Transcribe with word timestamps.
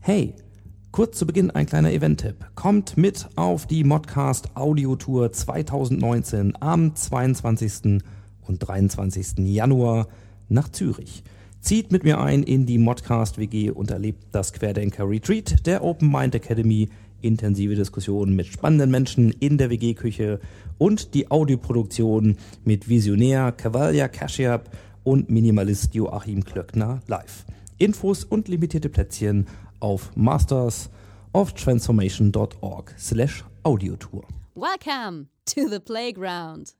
Hey, 0.00 0.34
kurz 0.90 1.18
zu 1.18 1.26
Beginn 1.26 1.50
ein 1.50 1.66
kleiner 1.66 1.92
Event-Tipp. 1.92 2.36
Kommt 2.54 2.96
mit 2.96 3.28
auf 3.34 3.66
die 3.66 3.84
Modcast 3.84 4.56
Audio-Tour 4.56 5.32
2019 5.32 6.54
am 6.60 6.94
22. 6.94 8.00
und 8.40 8.58
23. 8.58 9.38
Januar 9.38 10.08
nach 10.48 10.70
Zürich. 10.70 11.24
Zieht 11.60 11.92
mit 11.92 12.04
mir 12.04 12.20
ein 12.20 12.42
in 12.42 12.64
die 12.64 12.78
Modcast 12.78 13.36
WG 13.36 13.70
und 13.70 13.90
erlebt 13.90 14.28
das 14.32 14.54
Querdenker 14.54 15.06
Retreat 15.06 15.66
der 15.66 15.84
Open 15.84 16.10
Mind 16.10 16.34
Academy, 16.34 16.88
intensive 17.20 17.74
Diskussionen 17.74 18.34
mit 18.34 18.46
spannenden 18.46 18.90
Menschen 18.90 19.30
in 19.32 19.58
der 19.58 19.68
WG-Küche 19.68 20.40
und 20.78 21.12
die 21.12 21.30
Audioproduktion 21.30 22.38
mit 22.64 22.88
Visionär 22.88 23.52
Cavalia 23.52 24.08
Kashiab 24.08 24.70
und 25.02 25.28
Minimalist 25.28 25.94
Joachim 25.94 26.44
Klöckner 26.44 27.00
live. 27.08 27.44
Infos 27.78 28.24
und 28.24 28.48
limitierte 28.48 28.88
Plätzchen 28.88 29.46
auf 29.80 30.10
mastersoftransformation.org 30.16 32.94
slash 32.96 33.44
audiotour. 33.64 34.24
Welcome 34.54 35.28
to 35.46 35.68
the 35.68 35.80
playground. 35.80 36.74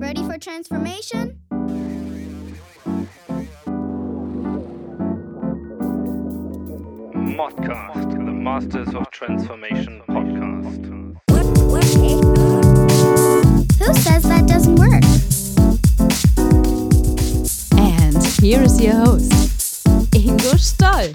Ready 0.00 0.22
for 0.24 0.38
transformation? 0.38 1.40
Modcast, 7.36 8.10
the 8.12 8.32
Masters 8.32 8.94
of 8.94 9.10
Transformation 9.10 10.00
podcast. 10.08 10.84
Who 13.78 13.94
says 13.94 14.22
that 14.24 14.46
doesn't 14.46 14.76
work? 14.76 15.02
And 17.78 18.24
here 18.42 18.62
is 18.62 18.80
your 18.80 18.94
host, 18.94 19.32
Ingo 20.12 20.58
Stoll. 20.58 21.12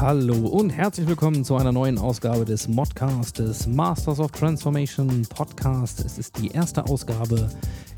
Hallo 0.00 0.34
und 0.46 0.70
herzlich 0.70 1.06
willkommen 1.06 1.44
zu 1.44 1.56
einer 1.56 1.72
neuen 1.72 1.98
Ausgabe 1.98 2.44
des 2.44 2.68
Modcast, 2.68 3.38
des 3.38 3.66
Masters 3.66 4.20
of 4.20 4.32
Transformation 4.32 5.26
Podcast. 5.28 6.04
Es 6.04 6.18
ist 6.18 6.38
die 6.38 6.48
erste 6.48 6.84
Ausgabe 6.86 7.48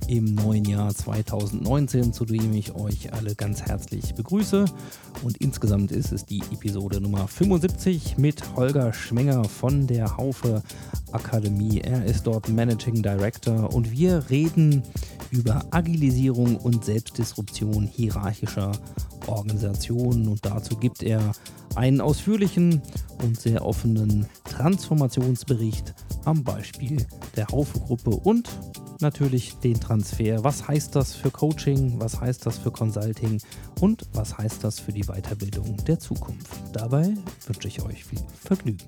im 0.08 0.34
neuen 0.34 0.64
Jahr 0.64 0.94
2019, 0.94 2.12
zu 2.12 2.24
dem 2.24 2.52
ich 2.52 2.74
euch 2.74 3.12
alle 3.12 3.34
ganz 3.34 3.62
herzlich 3.62 4.14
begrüße. 4.14 4.64
Und 5.22 5.36
insgesamt 5.38 5.92
ist 5.92 6.12
es 6.12 6.24
die 6.24 6.42
Episode 6.52 7.00
Nummer 7.00 7.28
75 7.28 8.16
mit 8.18 8.56
Holger 8.56 8.92
Schmenger 8.92 9.44
von 9.44 9.86
der 9.86 10.16
Haufe 10.16 10.62
Akademie. 11.12 11.80
Er 11.80 12.04
ist 12.04 12.26
dort 12.26 12.48
Managing 12.48 13.02
Director 13.02 13.72
und 13.74 13.90
wir 13.90 14.30
reden 14.30 14.82
über 15.30 15.64
Agilisierung 15.70 16.56
und 16.56 16.84
Selbstdisruption 16.84 17.86
hierarchischer 17.86 18.72
Organisationen. 19.30 20.28
Und 20.28 20.44
dazu 20.44 20.76
gibt 20.76 21.02
er 21.02 21.32
einen 21.74 22.00
ausführlichen 22.00 22.82
und 23.22 23.40
sehr 23.40 23.64
offenen 23.64 24.26
Transformationsbericht 24.44 25.94
am 26.24 26.44
Beispiel 26.44 27.06
der 27.36 27.46
Haufe-Gruppe 27.48 28.10
und 28.10 28.48
natürlich 29.00 29.54
den 29.56 29.80
Transfer. 29.80 30.44
Was 30.44 30.68
heißt 30.68 30.94
das 30.94 31.14
für 31.14 31.30
Coaching? 31.30 31.94
Was 31.98 32.20
heißt 32.20 32.44
das 32.44 32.58
für 32.58 32.70
Consulting? 32.70 33.40
Und 33.80 34.06
was 34.12 34.36
heißt 34.36 34.62
das 34.64 34.78
für 34.78 34.92
die 34.92 35.04
Weiterbildung 35.04 35.76
der 35.86 35.98
Zukunft? 35.98 36.50
Dabei 36.72 37.14
wünsche 37.46 37.68
ich 37.68 37.82
euch 37.82 38.04
viel 38.04 38.20
Vergnügen. 38.42 38.84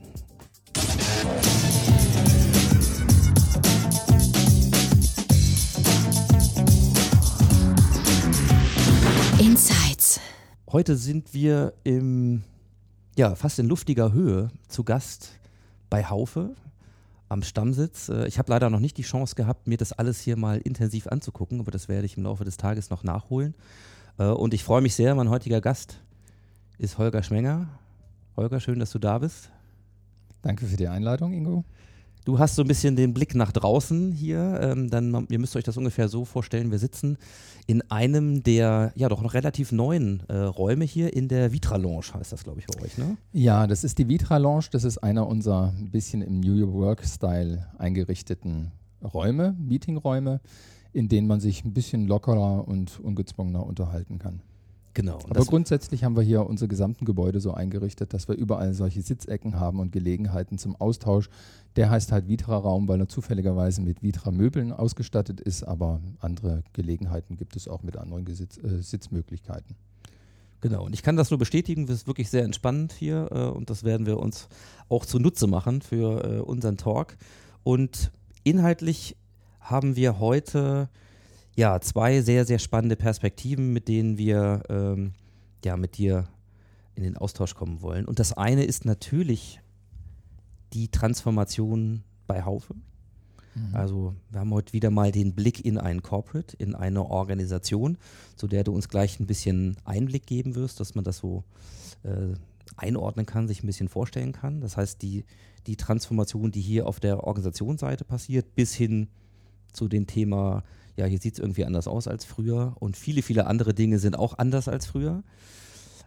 Heute 10.73 10.97
sind 10.97 11.34
wir 11.34 11.75
im, 11.84 12.45
ja, 13.15 13.34
fast 13.34 13.59
in 13.59 13.69
luftiger 13.69 14.15
Höhe 14.15 14.48
zu 14.69 14.84
Gast 14.84 15.39
bei 15.91 16.03
Haufe 16.06 16.55
am 17.29 17.42
Stammsitz. 17.42 18.09
Äh, 18.09 18.27
Ich 18.27 18.39
habe 18.39 18.51
leider 18.51 18.70
noch 18.70 18.81
nicht 18.81 18.97
die 18.97 19.03
Chance 19.03 19.34
gehabt, 19.34 19.67
mir 19.67 19.77
das 19.77 19.92
alles 19.92 20.20
hier 20.23 20.39
mal 20.39 20.63
intensiv 20.63 21.08
anzugucken, 21.08 21.61
aber 21.61 21.73
das 21.73 21.89
werde 21.89 22.07
ich 22.07 22.17
im 22.17 22.23
Laufe 22.23 22.45
des 22.45 22.57
Tages 22.57 22.89
noch 22.89 23.05
nachholen. 23.05 23.55
Äh, 24.17 24.24
Und 24.29 24.55
ich 24.55 24.64
freue 24.64 24.80
mich 24.80 24.95
sehr, 24.95 25.14
mein 25.14 25.29
heutiger 25.29 25.61
Gast 25.61 26.01
ist 26.79 26.97
Holger 26.97 27.23
Schmenger. 27.23 27.68
Holger, 28.39 28.58
schön, 28.58 28.79
dass 28.79 28.92
du 28.92 28.98
da 28.98 29.18
bist. 29.18 29.51
Danke 30.41 30.64
für 30.64 30.79
die 30.79 30.89
Einladung, 30.89 31.35
Ingo. 31.35 31.64
Du 32.25 32.39
hast 32.39 32.55
so 32.55 32.63
ein 32.63 32.69
bisschen 32.69 32.95
den 32.95 33.15
Blick 33.15 33.35
nach 33.35 33.51
draußen 33.51 34.13
hier. 34.13 34.59
Ähm, 34.63 34.91
dann, 34.91 35.27
ihr 35.29 35.39
müsst 35.41 35.57
euch 35.57 35.65
das 35.65 35.77
ungefähr 35.77 36.09
so 36.09 36.25
vorstellen. 36.25 36.71
Wir 36.71 36.79
sitzen 36.79 37.19
in 37.67 37.83
einem 37.91 38.45
der 38.45 38.93
ja 38.95 39.09
doch 39.09 39.23
noch 39.23 39.35
relativ 39.35 39.73
neuen 39.73 40.23
äh, 40.29 40.37
Räume 40.37 40.85
hier 40.85 41.13
in 41.15 41.27
der 41.27 41.53
Vitra 41.53 41.77
Lounge, 41.77 42.07
heißt 42.15 42.33
das, 42.33 42.45
glaube 42.45 42.61
ich, 42.61 42.67
bei 42.67 42.81
euch, 42.83 42.97
ne? 42.97 43.17
Ja, 43.33 43.67
das 43.67 43.83
ist 43.83 43.99
die 43.99 44.09
Vitra 44.09 44.37
Lounge. 44.37 44.67
Das 44.71 44.85
ist 44.85 44.99
einer 44.99 45.27
unserer 45.27 45.73
ein 45.77 45.91
bisschen 45.91 46.23
im 46.23 46.41
New 46.41 46.73
Work-Style 46.73 47.67
eingerichteten 47.79 48.71
Räume, 49.03 49.57
Meetingräume, 49.59 50.41
in 50.93 51.09
denen 51.09 51.27
man 51.27 51.41
sich 51.41 51.65
ein 51.65 51.73
bisschen 51.73 52.07
lockerer 52.07 52.69
und 52.69 53.01
ungezwungener 53.01 53.67
unterhalten 53.67 54.19
kann. 54.19 54.43
Genau. 54.95 55.19
Aber 55.30 55.45
grundsätzlich 55.45 56.05
haben 56.05 56.17
wir 56.17 56.23
hier 56.23 56.45
unsere 56.47 56.69
gesamten 56.69 57.07
Gebäude 57.07 57.41
so 57.41 57.53
eingerichtet, 57.53 58.13
dass 58.13 58.29
wir 58.29 58.35
überall 58.35 58.75
solche 58.75 59.01
Sitzecken 59.01 59.58
haben 59.58 59.80
und 59.80 59.91
Gelegenheiten 59.91 60.58
zum 60.58 60.77
Austausch. 60.77 61.30
Der 61.77 61.89
heißt 61.89 62.13
halt 62.13 62.29
Vitra-Raum, 62.29 62.89
weil 62.89 63.01
er 63.01 63.08
zufälligerweise 63.08 63.80
mit 63.80 64.03
Vitra-Möbeln 64.03 64.73
ausgestattet 64.73 65.41
ist, 65.41 65.63
aber 65.63 66.01
andere 66.20 66.63
Gelegenheiten 66.75 67.36
gibt 67.36 67.57
es 67.57 67.69
auch 67.69 67.83
mit 67.83 67.97
anderen 67.97 68.27
Gesitz 68.27 68.58
äh, 68.58 68.83
Sitzmöglichkeiten. 68.83 69.77
Genau, 70.61 70.85
und 70.85 70.95
ich 70.95 71.03
kann 71.03 71.17
das 71.17 71.30
nur 71.30 71.39
bestätigen, 71.39 71.86
das 71.86 71.97
ist 71.97 72.07
wirklich 72.07 72.30
sehr 72.30 72.45
entspannend 72.45 72.92
hier 72.92 73.29
äh, 73.33 73.48
und 73.48 73.70
das 73.70 73.85
werden 73.85 74.07
wir 74.07 74.19
uns 74.19 74.48
auch 74.89 75.07
zunutze 75.07 75.47
machen 75.47 75.80
für 75.80 76.24
äh, 76.24 76.39
unseren 76.41 76.77
Talk. 76.77 77.17
Und 77.64 78.13
inhaltlich 78.45 79.17
haben 79.61 79.97
wir 79.97 80.20
heute 80.20 80.89
ja 81.57 81.80
zwei 81.80 82.20
sehr, 82.23 82.45
sehr 82.45 82.58
spannende 82.58 82.96
Perspektiven, 82.96 83.73
mit 83.73 83.89
denen 83.89 84.18
wir 84.18 84.63
ähm, 84.68 85.13
ja 85.64 85.77
mit 85.77 85.98
dir 85.98 86.29
in 86.95 87.02
den 87.02 87.17
Austausch 87.17 87.55
kommen 87.55 87.83
wollen. 87.83 88.07
Und 88.07 88.18
das 88.18 88.33
eine 88.33 88.64
ist 88.64 88.85
natürlich 88.85 89.61
die 90.73 90.89
Transformation 90.89 92.02
bei 92.27 92.45
Haufe. 92.45 92.74
Also 93.73 94.14
wir 94.30 94.41
haben 94.41 94.52
heute 94.52 94.73
wieder 94.73 94.91
mal 94.91 95.12
den 95.12 95.35
Blick 95.35 95.64
in 95.64 95.77
ein 95.77 96.02
Corporate, 96.02 96.57
in 96.57 96.74
eine 96.74 97.05
Organisation, 97.05 97.98
zu 98.35 98.48
der 98.48 98.64
du 98.64 98.73
uns 98.73 98.89
gleich 98.89 99.20
ein 99.20 99.27
bisschen 99.27 99.77
Einblick 99.85 100.27
geben 100.27 100.55
wirst, 100.55 100.80
dass 100.80 100.95
man 100.95 101.05
das 101.05 101.18
so 101.18 101.45
äh, 102.02 102.35
einordnen 102.77 103.27
kann, 103.27 103.48
sich 103.48 103.62
ein 103.62 103.67
bisschen 103.67 103.89
vorstellen 103.89 104.33
kann. 104.33 104.62
Das 104.62 104.79
heißt, 104.79 105.02
die, 105.02 105.24
die 105.67 105.77
Transformation, 105.77 106.51
die 106.51 106.62
hier 106.62 106.86
auf 106.86 106.98
der 106.98 107.24
Organisationsseite 107.24 108.05
passiert, 108.05 108.55
bis 108.55 108.74
hin 108.74 109.08
zu 109.73 109.89
dem 109.89 110.07
Thema, 110.07 110.62
ja, 110.97 111.07
hier 111.07 111.19
sieht 111.19 111.35
es 111.35 111.39
irgendwie 111.39 111.64
anders 111.64 111.89
aus 111.89 112.07
als 112.07 112.25
früher 112.25 112.77
und 112.79 112.97
viele, 112.97 113.23
viele 113.23 113.47
andere 113.47 113.75
Dinge 113.75 113.98
sind 113.98 114.19
auch 114.19 114.39
anders 114.39 114.69
als 114.69 114.86
früher. 114.86 115.23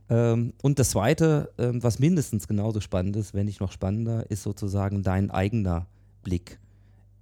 Ähm, 0.09 0.53
und 0.61 0.77
das 0.79 0.91
Zweite, 0.91 1.51
ähm, 1.57 1.81
was 1.81 1.99
mindestens 1.99 2.47
genauso 2.47 2.79
spannend 2.79 3.15
ist, 3.15 3.33
wenn 3.33 3.45
nicht 3.45 3.59
noch 3.59 3.71
spannender, 3.71 4.29
ist 4.29 4.43
sozusagen 4.43 5.01
dein 5.01 5.31
eigener 5.31 5.87
Blick, 6.23 6.59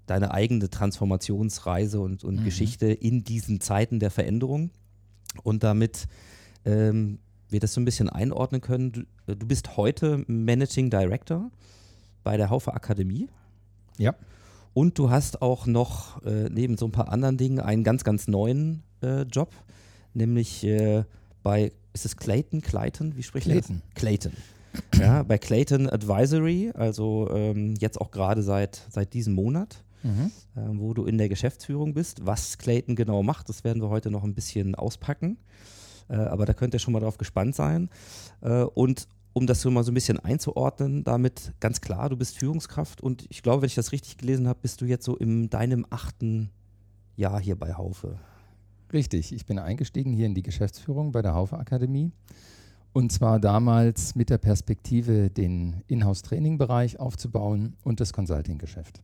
deine 0.06 0.34
eigene 0.34 0.70
Transformationsreise 0.70 2.02
und, 2.02 2.24
und 2.24 2.44
Geschichte 2.44 2.88
in 2.88 3.24
diesen 3.24 3.62
Zeiten 3.62 4.00
der 4.00 4.12
Veränderung. 4.12 4.72
Und 5.44 5.64
damit 5.64 6.08
ähm, 6.66 7.20
wir 7.50 7.60
das 7.62 7.74
so 7.74 7.80
ein 7.80 7.86
bisschen 7.86 8.10
einordnen 8.10 8.60
können, 8.60 8.92
du, 8.92 9.36
du 9.36 9.48
bist 9.48 9.78
heute 9.78 10.24
Managing 10.28 10.90
Director 10.90 11.50
bei 12.24 12.36
der 12.36 12.50
Haufe 12.50 12.74
Akademie. 12.74 13.30
Ja. 13.98 14.14
Und 14.74 14.98
du 14.98 15.10
hast 15.10 15.42
auch 15.42 15.66
noch 15.68 16.24
äh, 16.24 16.50
neben 16.50 16.78
so 16.78 16.86
ein 16.86 16.92
paar 16.92 17.10
anderen 17.10 17.38
Dingen 17.38 17.60
einen 17.60 17.84
ganz, 17.84 18.04
ganz 18.04 18.28
neuen 18.28 18.84
äh, 19.02 19.22
Job, 19.24 19.50
nämlich 20.14 20.64
äh, 20.64 21.04
bei, 21.44 21.72
ist 21.94 22.06
es 22.06 22.18
Clayton, 22.18 22.62
Clayton, 22.62 23.16
wie 23.16 23.24
spricht 23.24 23.46
Clayton. 23.46 23.82
das? 23.94 24.00
Clayton. 24.02 24.34
Ja, 25.00 25.22
bei 25.22 25.38
Clayton 25.38 25.88
Advisory, 25.88 26.72
also 26.74 27.30
ähm, 27.32 27.76
jetzt 27.80 28.02
auch 28.02 28.10
gerade 28.10 28.42
seit, 28.42 28.82
seit 28.90 29.14
diesem 29.14 29.34
Monat, 29.34 29.84
Mhm. 30.06 30.32
äh, 30.58 30.60
wo 30.80 30.94
du 30.94 31.06
in 31.06 31.18
der 31.18 31.30
Geschäftsführung 31.30 31.94
bist. 31.94 32.26
Was 32.26 32.58
Clayton 32.58 32.98
genau 32.98 33.24
macht, 33.24 33.48
das 33.48 33.64
werden 33.64 33.82
wir 33.82 33.88
heute 33.90 34.12
noch 34.12 34.26
ein 34.26 34.34
bisschen 34.34 34.76
auspacken. 34.76 35.38
Äh, 36.10 36.16
aber 36.16 36.46
da 36.46 36.54
könnt 36.54 36.74
ihr 36.74 36.80
schon 36.82 36.92
mal 36.92 37.00
drauf 37.00 37.18
gespannt 37.18 37.56
sein. 37.56 37.90
Äh, 38.42 38.64
und 38.64 39.08
um 39.34 39.48
das 39.48 39.62
so 39.62 39.72
mal 39.72 39.84
so 39.84 39.92
ein 39.92 39.96
bisschen 39.96 40.20
einzuordnen, 40.20 41.04
damit 41.04 41.54
ganz 41.60 41.82
klar, 41.82 42.10
du 42.10 42.16
bist 42.16 42.38
Führungskraft 42.38 43.02
und 43.02 43.26
ich 43.30 43.42
glaube, 43.42 43.64
wenn 43.64 43.68
ich 43.68 43.76
das 43.76 43.92
richtig 43.92 44.18
gelesen 44.18 44.48
habe, 44.48 44.60
bist 44.62 44.82
du 44.82 44.86
jetzt 44.86 45.06
so 45.06 45.18
in 45.18 45.50
deinem 45.50 45.86
achten 45.90 46.52
Jahr 47.16 47.40
hier 47.40 47.56
bei 47.56 47.74
Haufe. 47.74 48.20
Richtig, 48.92 49.34
ich 49.34 49.46
bin 49.46 49.58
eingestiegen 49.58 50.14
hier 50.14 50.28
in 50.28 50.36
die 50.36 50.44
Geschäftsführung 50.44 51.12
bei 51.12 51.24
der 51.24 51.34
Haufe 51.34 51.58
Akademie. 51.58 52.12
Und 52.94 53.12
zwar 53.12 53.40
damals 53.40 54.14
mit 54.14 54.30
der 54.30 54.38
Perspektive, 54.38 55.32
den 55.32 55.82
Inhouse-Training-Bereich 55.88 57.00
aufzubauen 57.00 57.76
und 57.84 58.00
das 58.00 58.14
Consulting-Geschäft. 58.14 59.02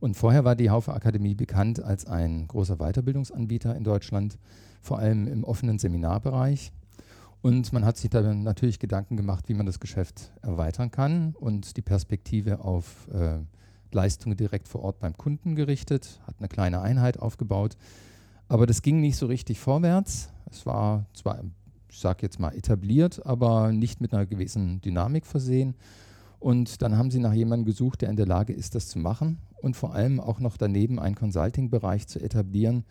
Und 0.00 0.14
vorher 0.16 0.44
war 0.44 0.56
die 0.56 0.70
Haufe 0.70 0.94
Akademie 0.94 1.34
bekannt 1.34 1.82
als 1.82 2.06
ein 2.06 2.48
großer 2.48 2.76
Weiterbildungsanbieter 2.76 3.76
in 3.76 3.84
Deutschland, 3.84 4.38
vor 4.80 4.98
allem 4.98 5.26
im 5.26 5.44
offenen 5.44 5.78
Seminarbereich. 5.78 6.72
Und 7.46 7.72
man 7.72 7.84
hat 7.84 7.96
sich 7.96 8.10
da 8.10 8.22
natürlich 8.34 8.80
Gedanken 8.80 9.16
gemacht, 9.16 9.48
wie 9.48 9.54
man 9.54 9.66
das 9.66 9.78
Geschäft 9.78 10.32
erweitern 10.42 10.90
kann 10.90 11.32
und 11.38 11.76
die 11.76 11.80
Perspektive 11.80 12.58
auf 12.58 13.06
äh, 13.14 13.38
Leistungen 13.92 14.36
direkt 14.36 14.66
vor 14.66 14.82
Ort 14.82 14.98
beim 14.98 15.16
Kunden 15.16 15.54
gerichtet, 15.54 16.20
hat 16.26 16.34
eine 16.40 16.48
kleine 16.48 16.80
Einheit 16.80 17.20
aufgebaut. 17.20 17.76
Aber 18.48 18.66
das 18.66 18.82
ging 18.82 19.00
nicht 19.00 19.16
so 19.16 19.26
richtig 19.26 19.60
vorwärts. 19.60 20.30
Es 20.50 20.66
war 20.66 21.06
zwar, 21.14 21.44
ich 21.88 22.00
sage 22.00 22.18
jetzt 22.22 22.40
mal, 22.40 22.52
etabliert, 22.52 23.24
aber 23.24 23.70
nicht 23.70 24.00
mit 24.00 24.12
einer 24.12 24.26
gewissen 24.26 24.80
Dynamik 24.80 25.24
versehen. 25.24 25.76
Und 26.40 26.82
dann 26.82 26.98
haben 26.98 27.12
sie 27.12 27.20
nach 27.20 27.32
jemandem 27.32 27.66
gesucht, 27.66 28.02
der 28.02 28.10
in 28.10 28.16
der 28.16 28.26
Lage 28.26 28.54
ist, 28.54 28.74
das 28.74 28.88
zu 28.88 28.98
machen 28.98 29.38
und 29.62 29.76
vor 29.76 29.94
allem 29.94 30.18
auch 30.18 30.40
noch 30.40 30.56
daneben 30.56 30.98
einen 30.98 31.14
Consulting-Bereich 31.14 32.08
zu 32.08 32.18
etablieren, 32.18 32.84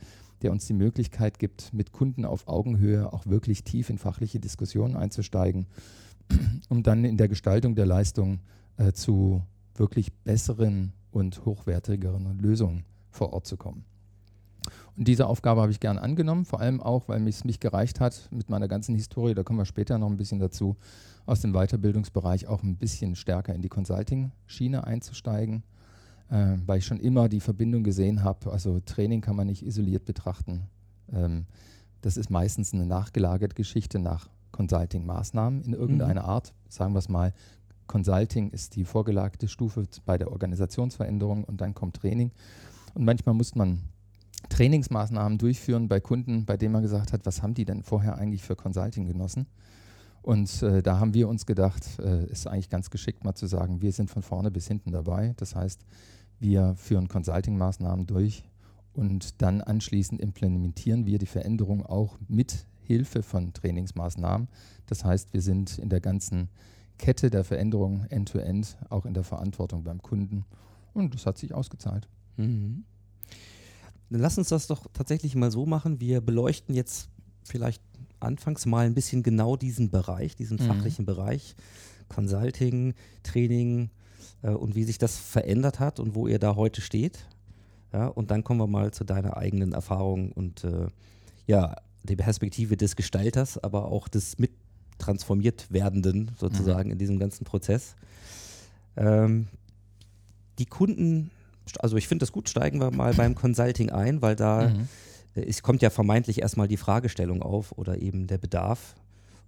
der 0.45 0.51
uns 0.51 0.67
die 0.67 0.73
Möglichkeit 0.73 1.39
gibt, 1.39 1.73
mit 1.73 1.91
Kunden 1.91 2.23
auf 2.23 2.47
Augenhöhe 2.47 3.11
auch 3.11 3.25
wirklich 3.25 3.63
tief 3.63 3.89
in 3.89 3.97
fachliche 3.97 4.39
Diskussionen 4.39 4.95
einzusteigen, 4.95 5.65
um 6.69 6.83
dann 6.83 7.03
in 7.03 7.17
der 7.17 7.27
Gestaltung 7.27 7.73
der 7.73 7.87
Leistung 7.87 8.41
äh, 8.77 8.91
zu 8.91 9.41
wirklich 9.73 10.13
besseren 10.13 10.93
und 11.09 11.45
hochwertigeren 11.45 12.37
Lösungen 12.37 12.85
vor 13.09 13.33
Ort 13.33 13.47
zu 13.47 13.57
kommen. 13.57 13.85
Und 14.95 15.07
diese 15.07 15.25
Aufgabe 15.25 15.61
habe 15.61 15.71
ich 15.71 15.79
gern 15.79 15.97
angenommen, 15.97 16.45
vor 16.45 16.61
allem 16.61 16.79
auch, 16.79 17.07
weil 17.07 17.27
es 17.27 17.43
mich 17.43 17.59
gereicht 17.59 17.99
hat, 17.99 18.29
mit 18.29 18.51
meiner 18.51 18.67
ganzen 18.67 18.93
Historie, 18.93 19.33
da 19.33 19.41
kommen 19.41 19.57
wir 19.57 19.65
später 19.65 19.97
noch 19.97 20.11
ein 20.11 20.17
bisschen 20.17 20.37
dazu, 20.37 20.75
aus 21.25 21.41
dem 21.41 21.53
Weiterbildungsbereich 21.53 22.45
auch 22.45 22.61
ein 22.61 22.77
bisschen 22.77 23.15
stärker 23.15 23.55
in 23.55 23.63
die 23.63 23.69
Consulting-Schiene 23.69 24.85
einzusteigen, 24.85 25.63
äh, 26.29 26.55
weil 26.65 26.79
ich 26.79 26.85
schon 26.85 26.99
immer 26.99 27.29
die 27.29 27.39
Verbindung 27.39 27.83
gesehen 27.83 28.23
habe, 28.23 28.51
also 28.51 28.79
Training 28.79 29.21
kann 29.21 29.35
man 29.35 29.47
nicht 29.47 29.65
isoliert 29.65 30.05
betrachten. 30.05 30.63
Ähm, 31.11 31.45
das 32.01 32.17
ist 32.17 32.29
meistens 32.29 32.73
eine 32.73 32.85
nachgelagerte 32.85 33.55
Geschichte 33.55 33.99
nach 33.99 34.29
Consulting-Maßnahmen 34.51 35.63
in 35.63 35.73
irgendeiner 35.73 36.23
mhm. 36.23 36.29
Art. 36.29 36.53
Sagen 36.69 36.93
wir 36.93 36.99
es 36.99 37.09
mal, 37.09 37.33
Consulting 37.87 38.49
ist 38.49 38.75
die 38.75 38.85
vorgelagerte 38.85 39.47
Stufe 39.47 39.85
bei 40.05 40.17
der 40.17 40.31
Organisationsveränderung 40.31 41.43
und 41.43 41.61
dann 41.61 41.73
kommt 41.73 41.97
Training. 41.97 42.31
Und 42.93 43.05
manchmal 43.05 43.35
muss 43.35 43.55
man 43.55 43.81
Trainingsmaßnahmen 44.49 45.37
durchführen 45.37 45.87
bei 45.87 45.99
Kunden, 45.99 46.45
bei 46.45 46.57
denen 46.57 46.73
man 46.73 46.81
gesagt 46.81 47.13
hat, 47.13 47.25
was 47.25 47.41
haben 47.41 47.53
die 47.53 47.65
denn 47.65 47.83
vorher 47.83 48.17
eigentlich 48.17 48.43
für 48.43 48.55
Consulting 48.55 49.05
genossen? 49.05 49.47
Und 50.21 50.63
äh, 50.63 50.81
da 50.81 50.99
haben 50.99 51.13
wir 51.13 51.27
uns 51.27 51.45
gedacht, 51.45 51.99
äh, 51.99 52.25
ist 52.25 52.47
eigentlich 52.47 52.69
ganz 52.69 52.89
geschickt 52.89 53.23
mal 53.23 53.35
zu 53.35 53.45
sagen, 53.45 53.81
wir 53.81 53.91
sind 53.91 54.09
von 54.09 54.23
vorne 54.23 54.49
bis 54.49 54.67
hinten 54.67 54.91
dabei. 54.91 55.33
Das 55.37 55.55
heißt, 55.55 55.85
wir 56.39 56.75
führen 56.75 57.07
Consulting-Maßnahmen 57.07 58.05
durch 58.05 58.43
und 58.93 59.41
dann 59.41 59.61
anschließend 59.61 60.21
implementieren 60.21 61.05
wir 61.05 61.17
die 61.17 61.25
Veränderung 61.25 61.85
auch 61.85 62.17
mit 62.27 62.65
Hilfe 62.81 63.23
von 63.23 63.53
Trainingsmaßnahmen. 63.53 64.47
Das 64.85 65.03
heißt, 65.03 65.33
wir 65.33 65.41
sind 65.41 65.79
in 65.79 65.89
der 65.89 66.01
ganzen 66.01 66.49
Kette 66.97 67.29
der 67.29 67.43
Veränderung 67.43 68.05
end-to-end 68.09 68.65
-end, 68.65 68.89
auch 68.89 69.05
in 69.05 69.13
der 69.13 69.23
Verantwortung 69.23 69.83
beim 69.83 70.01
Kunden 70.01 70.45
und 70.93 71.13
das 71.13 71.25
hat 71.25 71.37
sich 71.37 71.53
ausgezahlt. 71.53 72.07
Mhm. 72.37 72.85
Dann 74.09 74.21
lass 74.21 74.37
uns 74.37 74.49
das 74.49 74.67
doch 74.67 74.85
tatsächlich 74.93 75.35
mal 75.35 75.51
so 75.51 75.65
machen. 75.65 75.99
Wir 75.99 76.21
beleuchten 76.21 76.73
jetzt 76.75 77.09
vielleicht 77.43 77.81
anfangs 78.19 78.65
mal 78.65 78.85
ein 78.85 78.93
bisschen 78.93 79.23
genau 79.23 79.55
diesen 79.57 79.89
Bereich, 79.89 80.35
diesen 80.35 80.57
mhm. 80.57 80.67
fachlichen 80.67 81.05
Bereich, 81.05 81.55
Consulting, 82.07 82.93
Training 83.23 83.89
äh, 84.41 84.49
und 84.49 84.75
wie 84.75 84.83
sich 84.83 84.97
das 84.97 85.17
verändert 85.17 85.79
hat 85.79 85.99
und 85.99 86.15
wo 86.15 86.27
ihr 86.27 86.39
da 86.39 86.55
heute 86.55 86.81
steht. 86.81 87.27
Ja, 87.93 88.07
und 88.07 88.31
dann 88.31 88.43
kommen 88.43 88.59
wir 88.59 88.67
mal 88.67 88.91
zu 88.91 89.03
deiner 89.03 89.37
eigenen 89.37 89.73
Erfahrung 89.73 90.31
und 90.31 90.63
äh, 90.63 90.87
ja, 91.47 91.75
die 92.03 92.15
Perspektive 92.15 92.77
des 92.77 92.95
Gestalters, 92.95 93.57
aber 93.57 93.85
auch 93.85 94.07
des 94.07 94.37
mit 94.37 94.51
transformiert 94.97 95.67
werdenden 95.71 96.31
sozusagen 96.37 96.87
mhm. 96.87 96.93
in 96.93 96.97
diesem 96.99 97.19
ganzen 97.19 97.43
Prozess. 97.45 97.95
Ähm, 98.95 99.47
die 100.59 100.65
Kunden 100.65 101.31
also 101.79 101.97
ich 101.97 102.07
finde 102.07 102.21
das 102.21 102.31
gut, 102.31 102.47
steigen 102.47 102.79
wir 102.79 102.91
mal 102.91 103.15
beim 103.15 103.33
Consulting 103.33 103.89
ein, 103.89 104.21
weil 104.21 104.35
da 104.35 104.69
mhm. 104.69 104.87
Es 105.35 105.61
kommt 105.61 105.81
ja 105.81 105.89
vermeintlich 105.89 106.41
erstmal 106.41 106.69
die 106.69 106.77
Fragestellung 106.77 107.41
auf 107.41 107.73
oder 107.73 108.01
eben 108.01 108.25
der 108.25 108.37
Bedarf 108.37 108.95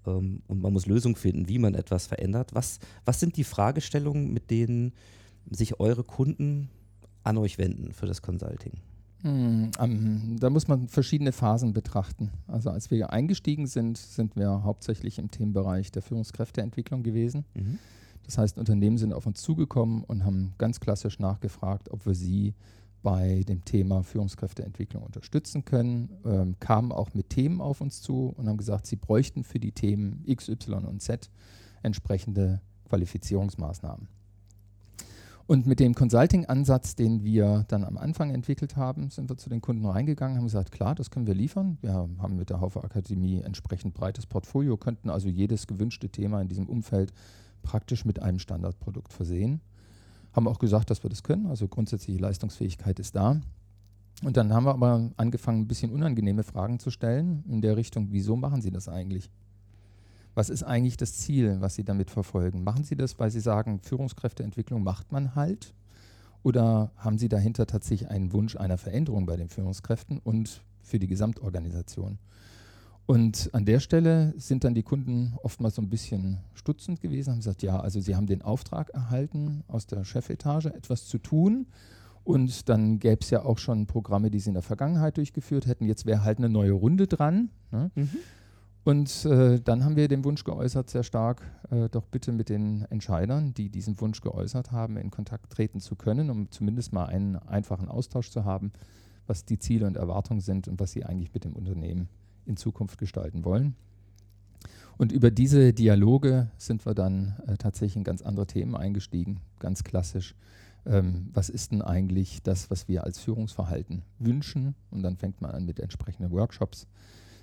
ähm, 0.08 0.42
und 0.48 0.62
man 0.62 0.74
muss 0.74 0.86
Lösungen 0.86 1.16
finden, 1.16 1.48
wie 1.48 1.60
man 1.60 1.76
etwas 1.76 2.08
verändert. 2.08 2.54
Was, 2.54 2.80
was 3.06 3.20
sind 3.20 3.38
die 3.38 3.44
Fragestellungen, 3.44 4.34
mit 4.34 4.50
denen 4.50 4.94
sich 5.50 5.80
eure 5.80 6.04
Kunden 6.04 6.70
an 7.24 7.38
euch 7.38 7.58
wenden 7.58 7.94
für 7.94 8.06
das 8.06 8.22
Consulting? 8.22 8.74
Hm, 9.24 9.72
um, 9.80 10.38
da 10.40 10.50
muss 10.50 10.68
man 10.68 10.88
verschiedene 10.88 11.32
Phasen 11.32 11.74
betrachten. 11.74 12.32
Also 12.48 12.70
als 12.70 12.92
wir 12.92 13.12
eingestiegen 13.12 13.68
sind, 13.68 13.98
sind 13.98 14.36
wir 14.36 14.64
hauptsächlich 14.64 15.18
im 15.18 15.32
Themenbereich 15.32 15.92
der 15.92 16.02
Führungskräfteentwicklung 16.02 17.04
gewesen. 17.04 17.46
Mhm. 17.56 17.80
Das 18.26 18.38
heißt, 18.38 18.58
Unternehmen 18.58 18.98
sind 18.98 19.14
auf 19.14 19.26
uns 19.26 19.42
zugekommen 19.42 20.04
und 20.04 20.24
haben 20.26 20.54
ganz 20.58 20.80
klassisch 20.80 21.18
nachgefragt, 21.18 21.90
ob 21.92 22.06
wir 22.06 22.14
sie 22.14 22.54
bei 23.04 23.44
dem 23.48 23.64
Thema 23.64 24.04
Führungskräfteentwicklung 24.04 25.04
unterstützen 25.04 25.66
können, 25.66 26.10
ähm, 26.26 26.56
kamen 26.60 26.92
auch 26.92 27.14
mit 27.14 27.30
Themen 27.30 27.62
auf 27.62 27.82
uns 27.82 28.02
zu 28.02 28.34
und 28.36 28.48
haben 28.48 28.58
gesagt, 28.58 28.88
sie 28.88 28.96
bräuchten 28.96 29.44
für 29.44 29.60
die 29.60 29.72
Themen 29.72 30.24
X, 30.26 30.50
Y 30.50 30.86
und 30.86 31.02
Z 31.02 31.30
entsprechende 31.84 32.62
Qualifizierungsmaßnahmen. 32.90 34.08
Und 35.48 35.66
mit 35.66 35.80
dem 35.80 35.96
Consulting-Ansatz, 35.96 36.96
den 36.96 37.24
wir 37.24 37.64
dann 37.70 37.86
am 37.86 37.98
Anfang 37.98 38.32
entwickelt 38.32 38.76
haben, 38.76 39.10
sind 39.10 39.30
wir 39.30 39.38
zu 39.38 39.50
den 39.50 39.62
Kunden 39.62 39.86
reingegangen, 39.86 40.36
haben 40.36 40.44
gesagt, 40.44 40.74
klar, 40.74 40.94
das 40.94 41.10
können 41.10 41.26
wir 41.26 41.36
liefern. 41.36 41.78
Wir 41.80 41.94
haben 41.94 42.36
mit 42.36 42.50
der 42.50 42.60
Haufe 42.60 42.84
Akademie 42.84 43.40
entsprechend 43.40 43.94
breites 43.94 44.26
Portfolio, 44.26 44.76
könnten 44.76 45.10
also 45.10 45.30
jedes 45.30 45.66
gewünschte 45.66 46.10
Thema 46.10 46.42
in 46.42 46.50
diesem 46.50 46.68
Umfeld 46.68 47.14
praktisch 47.64 48.04
mit 48.04 48.22
einem 48.22 48.40
Standardprodukt 48.40 49.14
versehen. 49.14 49.62
Haben 50.34 50.48
auch 50.48 50.60
gesagt, 50.60 50.90
dass 50.90 51.04
wir 51.04 51.10
das 51.10 51.24
können, 51.24 51.48
also 51.48 51.68
grundsätzliche 51.68 52.20
Leistungsfähigkeit 52.20 53.00
ist 53.00 53.16
da. 53.16 53.42
Und 54.24 54.38
dann 54.38 54.54
haben 54.54 54.66
wir 54.66 54.74
aber 54.74 55.12
angefangen, 55.18 55.62
ein 55.62 55.68
bisschen 55.68 55.92
unangenehme 55.92 56.44
Fragen 56.44 56.80
zu 56.80 56.90
stellen 56.90 57.44
in 57.48 57.62
der 57.62 57.78
Richtung, 57.78 58.08
wieso 58.12 58.36
machen 58.36 58.62
Sie 58.62 58.72
das 58.72 58.88
eigentlich? 58.90 59.30
Was 60.34 60.50
ist 60.50 60.64
eigentlich 60.64 60.98
das 60.98 61.14
Ziel, 61.14 61.58
was 61.62 61.76
Sie 61.76 61.84
damit 61.84 62.12
verfolgen? 62.12 62.64
Machen 62.64 62.84
Sie 62.84 62.96
das, 62.96 63.18
weil 63.20 63.32
Sie 63.32 63.40
sagen, 63.40 63.80
Führungskräfteentwicklung 63.80 64.84
macht 64.84 65.12
man 65.12 65.36
halt? 65.36 65.74
Oder 66.44 66.92
haben 66.98 67.18
Sie 67.18 67.30
dahinter 67.30 67.66
tatsächlich 67.66 68.10
einen 68.10 68.32
Wunsch 68.34 68.56
einer 68.56 68.78
Veränderung 68.78 69.26
bei 69.26 69.36
den 69.36 69.50
Führungskräften 69.50 70.20
und 70.20 70.64
für 70.82 71.00
die 71.00 71.08
Gesamtorganisation? 71.08 72.20
Und 73.08 73.50
an 73.54 73.64
der 73.64 73.80
Stelle 73.80 74.34
sind 74.36 74.66
dann 74.66 74.76
die 74.76 74.84
Kunden 74.84 75.34
oftmals 75.42 75.76
so 75.76 75.82
ein 75.82 75.90
bisschen 75.90 76.40
stutzend 76.54 77.00
gewesen, 77.00 77.32
haben 77.32 77.40
gesagt, 77.40 77.64
ja, 77.64 77.80
also 77.80 78.02
sie 78.02 78.18
haben 78.18 78.28
den 78.28 78.42
Auftrag 78.42 78.90
erhalten, 78.90 79.64
aus 79.70 79.88
der 79.88 80.04
Chefetage 80.04 80.66
etwas 80.66 81.06
zu 81.06 81.18
tun. 81.18 81.68
Und 82.26 82.68
dann 82.68 83.00
gäbe 83.00 83.22
es 83.22 83.30
ja 83.30 83.46
auch 83.46 83.60
schon 83.60 83.88
Programme, 83.88 84.30
die 84.30 84.42
sie 84.42 84.50
in 84.50 84.56
der 84.56 84.62
Vergangenheit 84.62 85.16
durchgeführt 85.16 85.68
hätten. 85.68 85.86
Jetzt 85.86 86.06
wäre 86.06 86.26
halt 86.26 86.40
eine 86.40 86.50
neue 86.50 86.74
Runde 86.74 87.08
dran. 87.08 87.50
Ne? 87.72 87.92
Mhm. 87.96 88.10
Und 88.84 89.24
äh, 89.24 89.62
dann 89.62 89.86
haben 89.86 89.96
wir 89.96 90.10
den 90.10 90.26
Wunsch 90.26 90.44
geäußert, 90.44 90.90
sehr 90.90 91.04
stark, 91.04 91.42
äh, 91.72 91.88
doch 91.88 92.08
bitte 92.08 92.34
mit 92.34 92.50
den 92.50 92.82
Entscheidern, 92.90 93.54
die 93.54 93.70
diesen 93.70 94.00
Wunsch 94.02 94.20
geäußert 94.20 94.74
haben, 94.74 94.98
in 94.98 95.12
Kontakt 95.12 95.54
treten 95.54 95.80
zu 95.80 95.96
können, 95.96 96.30
um 96.30 96.52
zumindest 96.52 96.92
mal 96.92 97.06
einen 97.06 97.38
einfachen 97.38 97.88
Austausch 97.88 98.32
zu 98.32 98.44
haben, 98.44 98.74
was 99.28 99.46
die 99.46 99.60
Ziele 99.60 99.88
und 99.88 99.96
Erwartungen 99.96 100.42
sind 100.42 100.68
und 100.68 100.82
was 100.82 100.92
sie 100.92 101.06
eigentlich 101.06 101.34
mit 101.34 101.46
dem 101.46 101.54
Unternehmen 101.54 102.10
in 102.48 102.58
Zukunft 102.58 102.98
gestalten 102.98 103.46
wollen. 103.46 103.76
Und 104.98 105.12
über 105.12 105.30
diese 105.30 105.74
Dialoge 105.74 106.50
sind 106.58 106.86
wir 106.86 106.96
dann 106.96 107.36
äh, 107.46 107.58
tatsächlich 107.58 107.98
in 107.98 108.04
ganz 108.04 108.22
andere 108.22 108.48
Themen 108.48 108.76
eingestiegen, 108.76 109.40
ganz 109.60 109.84
klassisch. 109.84 110.36
Ähm, 110.86 111.30
was 111.34 111.50
ist 111.50 111.72
denn 111.72 111.82
eigentlich 111.82 112.42
das, 112.42 112.72
was 112.72 112.88
wir 112.88 113.04
als 113.04 113.20
Führungsverhalten 113.20 114.02
wünschen? 114.18 114.74
Und 114.90 115.04
dann 115.04 115.18
fängt 115.18 115.42
man 115.42 115.52
an 115.52 115.66
mit 115.66 115.80
entsprechenden 115.80 116.32
Workshops. 116.32 116.88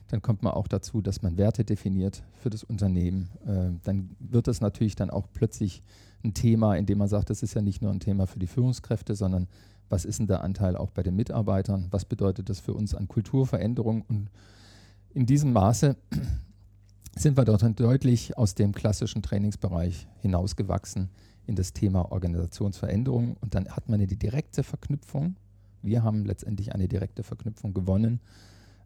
Dann 0.08 0.20
kommt 0.20 0.42
man 0.42 0.52
auch 0.52 0.68
dazu, 0.68 1.00
dass 1.00 1.22
man 1.22 1.38
Werte 1.38 1.64
definiert 1.64 2.24
für 2.40 2.50
das 2.50 2.64
Unternehmen. 2.64 3.30
Äh, 3.46 3.78
dann 3.84 4.10
wird 4.18 4.48
das 4.48 4.60
natürlich 4.60 4.96
dann 4.96 5.10
auch 5.10 5.28
plötzlich 5.32 5.82
ein 6.24 6.34
Thema, 6.34 6.74
in 6.74 6.86
dem 6.86 6.98
man 6.98 7.08
sagt, 7.08 7.30
das 7.30 7.42
ist 7.42 7.54
ja 7.54 7.62
nicht 7.62 7.82
nur 7.82 7.92
ein 7.92 8.00
Thema 8.00 8.26
für 8.26 8.38
die 8.38 8.46
Führungskräfte, 8.46 9.14
sondern 9.14 9.46
was 9.88 10.04
ist 10.04 10.18
denn 10.18 10.26
der 10.26 10.42
Anteil 10.42 10.76
auch 10.76 10.90
bei 10.90 11.02
den 11.02 11.14
Mitarbeitern? 11.14 11.86
Was 11.90 12.04
bedeutet 12.04 12.48
das 12.48 12.58
für 12.58 12.74
uns 12.74 12.94
an 12.94 13.06
Kulturveränderung 13.06 14.02
und 14.08 14.30
in 15.14 15.26
diesem 15.26 15.52
Maße 15.52 15.96
sind 17.16 17.36
wir 17.36 17.44
dort 17.44 17.62
deutlich 17.78 18.36
aus 18.36 18.54
dem 18.54 18.72
klassischen 18.72 19.22
Trainingsbereich 19.22 20.08
hinausgewachsen 20.20 21.08
in 21.46 21.54
das 21.54 21.72
Thema 21.72 22.10
Organisationsveränderung. 22.10 23.36
Und 23.40 23.54
dann 23.54 23.68
hat 23.68 23.88
man 23.88 24.00
eine 24.00 24.08
direkte 24.08 24.64
Verknüpfung. 24.64 25.36
Wir 25.82 26.02
haben 26.02 26.24
letztendlich 26.24 26.74
eine 26.74 26.88
direkte 26.88 27.22
Verknüpfung 27.22 27.74
gewonnen 27.74 28.20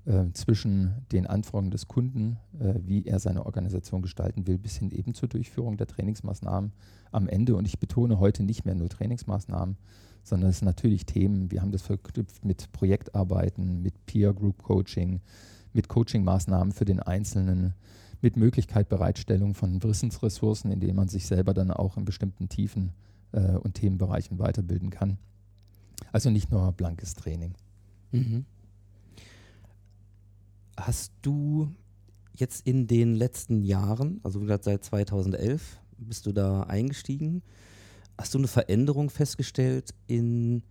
äh, 0.05 0.25
zwischen 0.35 0.95
den 1.13 1.27
Anforderungen 1.27 1.71
des 1.71 1.89
Kunden, 1.89 2.37
äh, 2.61 2.75
wie 2.85 3.07
er 3.07 3.21
seine 3.21 3.47
Organisation 3.47 4.03
gestalten 4.03 4.47
will, 4.47 4.59
bis 4.59 4.77
hin 4.77 4.91
eben 4.91 5.15
zur 5.15 5.29
Durchführung 5.29 5.79
der 5.79 5.87
Trainingsmaßnahmen 5.87 6.73
am 7.11 7.29
Ende. 7.29 7.57
Und 7.57 7.67
ich 7.67 7.79
betone 7.79 8.19
heute 8.19 8.43
nicht 8.43 8.67
mehr 8.67 8.75
nur 8.75 8.91
Trainingsmaßnahmen, 8.91 9.77
sondern 10.25 10.51
es 10.51 10.59
sind 10.59 10.67
natürlich 10.67 11.07
Themen, 11.07 11.51
wir 11.51 11.63
haben 11.63 11.73
das 11.73 11.83
verknüpft 11.83 12.45
mit 12.45 12.71
Projektarbeiten, 12.73 13.81
mit 13.81 14.05
Peer 14.05 14.35
Group 14.35 14.63
Coaching, 14.63 15.23
mit 15.79 15.89
Coaching-Maßnahmen 15.89 16.73
für 16.73 16.85
den 16.85 16.99
Einzelnen, 16.99 17.73
mit 18.21 18.37
Möglichkeit 18.37 18.89
Bereitstellung 18.89 19.55
von 19.55 19.81
Wissensressourcen, 19.81 20.73
indem 20.73 20.97
man 20.97 21.07
sich 21.07 21.25
selber 21.25 21.55
dann 21.55 21.71
auch 21.71 21.97
in 21.97 22.05
bestimmten 22.05 22.49
Tiefen 22.49 22.91
äh, 23.31 23.53
und 23.53 23.75
Themenbereichen 23.75 24.41
weiterbilden 24.41 24.91
kann. 24.91 25.19
Also 26.11 26.31
nicht 26.31 26.51
nur 26.51 26.73
blankes 26.73 27.15
Training. 27.15 27.55
Mhm. 28.11 28.45
Hast 30.77 31.13
du 31.23 31.71
jetzt 32.35 32.67
in 32.67 32.89
den 32.89 33.15
letzten 33.15 33.63
Jahren, 33.63 34.19
also 34.25 34.45
seit 34.61 34.85
2011, 34.85 35.81
bist 35.97 36.27
du 36.27 36.33
da 36.33 36.65
eingestiegen, 36.65 37.41
hast 38.17 38.35
du 38.35 38.39
eine 38.39 38.49
Veränderung 38.49 39.11
festgestellt 39.11 39.95
in 40.09 40.65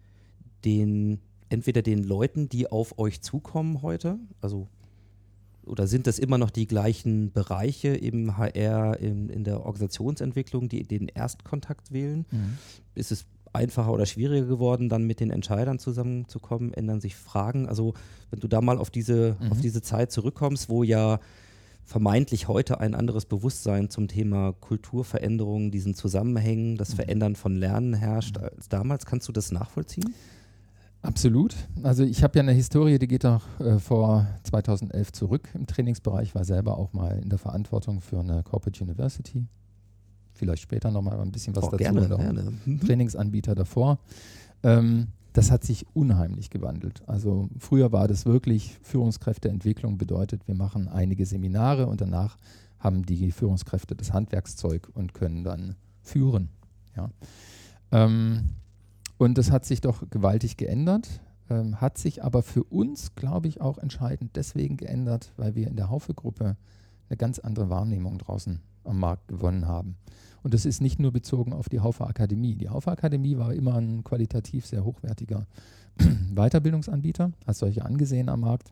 den, 0.65 1.21
entweder 1.47 1.81
den 1.81 2.03
Leuten, 2.03 2.49
die 2.49 2.69
auf 2.69 2.99
euch 2.99 3.21
zukommen 3.21 3.81
heute, 3.81 4.19
also 4.41 4.67
oder 5.67 5.87
sind 5.87 6.07
das 6.07 6.19
immer 6.19 6.37
noch 6.37 6.49
die 6.49 6.67
gleichen 6.67 7.31
Bereiche 7.31 7.89
im 7.89 8.37
HR, 8.37 8.99
in, 8.99 9.29
in 9.29 9.43
der 9.43 9.65
Organisationsentwicklung, 9.65 10.69
die 10.69 10.83
den 10.83 11.07
Erstkontakt 11.07 11.91
wählen? 11.91 12.25
Mhm. 12.31 12.57
Ist 12.95 13.11
es 13.11 13.25
einfacher 13.53 13.91
oder 13.91 14.05
schwieriger 14.05 14.45
geworden, 14.45 14.89
dann 14.89 15.03
mit 15.05 15.19
den 15.19 15.31
Entscheidern 15.31 15.79
zusammenzukommen? 15.79 16.73
Ändern 16.73 17.01
sich 17.01 17.15
Fragen? 17.15 17.67
Also, 17.67 17.93
wenn 18.29 18.39
du 18.39 18.47
da 18.47 18.61
mal 18.61 18.77
auf 18.77 18.89
diese, 18.89 19.37
Mhm. 19.39 19.51
auf 19.51 19.61
diese 19.61 19.81
Zeit 19.81 20.11
zurückkommst, 20.11 20.69
wo 20.69 20.83
ja 20.83 21.19
vermeintlich 21.83 22.47
heute 22.49 22.81
ein 22.81 22.93
anderes 22.95 23.25
Bewusstsein 23.25 23.89
zum 23.89 24.09
Thema 24.09 24.51
Kulturveränderung, 24.59 25.71
diesen 25.71 25.93
Zusammenhängen, 25.93 26.75
das 26.77 26.89
Mhm. 26.91 26.95
Verändern 26.95 27.35
von 27.35 27.55
Lernen 27.55 27.93
herrscht 27.93 28.37
als 28.37 28.67
damals, 28.69 29.05
kannst 29.05 29.27
du 29.27 29.31
das 29.31 29.51
nachvollziehen? 29.51 30.13
Absolut. 31.07 31.55
Also 31.83 32.03
ich 32.03 32.21
habe 32.21 32.35
ja 32.37 32.43
eine 32.43 32.51
Historie, 32.51 32.99
die 32.99 33.07
geht 33.07 33.25
auch 33.25 33.41
äh, 33.61 33.79
vor 33.79 34.27
2011 34.43 35.13
zurück 35.13 35.47
im 35.53 35.65
Trainingsbereich, 35.65 36.35
war 36.35 36.43
selber 36.43 36.77
auch 36.77 36.91
mal 36.91 37.17
in 37.19 37.29
der 37.29 37.39
Verantwortung 37.39 38.01
für 38.01 38.19
eine 38.19 38.43
Corporate 38.43 38.83
University. 38.83 39.47
Vielleicht 40.33 40.63
später 40.63 40.91
nochmal 40.91 41.17
ein 41.21 41.31
bisschen 41.31 41.55
was 41.55 41.63
Oh, 41.63 41.69
dazu. 41.71 41.77
gerne, 41.77 42.07
gerne. 42.09 42.51
Mhm. 42.65 42.81
Trainingsanbieter 42.81 43.55
davor. 43.55 43.99
Ähm, 44.63 45.07
das 45.31 45.49
hat 45.49 45.63
sich 45.63 45.85
unheimlich 45.93 46.49
gewandelt. 46.49 47.01
Also 47.07 47.47
früher 47.57 47.93
war 47.93 48.09
das 48.09 48.25
wirklich 48.25 48.77
Führungskräfteentwicklung 48.81 49.97
bedeutet, 49.97 50.45
wir 50.45 50.55
machen 50.55 50.89
einige 50.89 51.25
Seminare 51.25 51.87
und 51.87 52.01
danach 52.01 52.37
haben 52.79 53.05
die 53.05 53.31
Führungskräfte 53.31 53.95
das 53.95 54.11
Handwerkszeug 54.11 54.89
und 54.93 55.13
können 55.13 55.45
dann 55.45 55.77
führen. 56.01 56.49
Ja. 56.97 57.09
Ähm, 57.91 58.49
und 59.17 59.37
das 59.37 59.51
hat 59.51 59.65
sich 59.65 59.81
doch 59.81 60.09
gewaltig 60.09 60.57
geändert, 60.57 61.21
ähm, 61.49 61.81
hat 61.81 61.97
sich 61.97 62.23
aber 62.23 62.43
für 62.43 62.63
uns, 62.63 63.15
glaube 63.15 63.47
ich, 63.47 63.61
auch 63.61 63.77
entscheidend 63.77 64.35
deswegen 64.35 64.77
geändert, 64.77 65.31
weil 65.37 65.55
wir 65.55 65.67
in 65.67 65.75
der 65.75 65.89
Haufe-Gruppe 65.89 66.55
eine 67.09 67.17
ganz 67.17 67.39
andere 67.39 67.69
Wahrnehmung 67.69 68.17
draußen 68.17 68.59
am 68.83 68.99
Markt 68.99 69.27
gewonnen 69.27 69.67
haben. 69.67 69.95
Und 70.43 70.53
das 70.53 70.65
ist 70.65 70.81
nicht 70.81 70.99
nur 70.99 71.11
bezogen 71.11 71.51
auf 71.51 71.67
die 71.67 71.79
Haufe 71.79 72.05
Akademie. 72.05 72.55
Die 72.55 72.69
Haufe 72.69 72.91
Akademie 72.91 73.37
war 73.37 73.53
immer 73.53 73.75
ein 73.75 74.03
qualitativ 74.03 74.65
sehr 74.65 74.85
hochwertiger 74.85 75.47
Weiterbildungsanbieter, 76.35 77.31
als 77.45 77.59
solche 77.59 77.83
angesehen 77.83 78.29
am 78.29 78.41
Markt. 78.41 78.71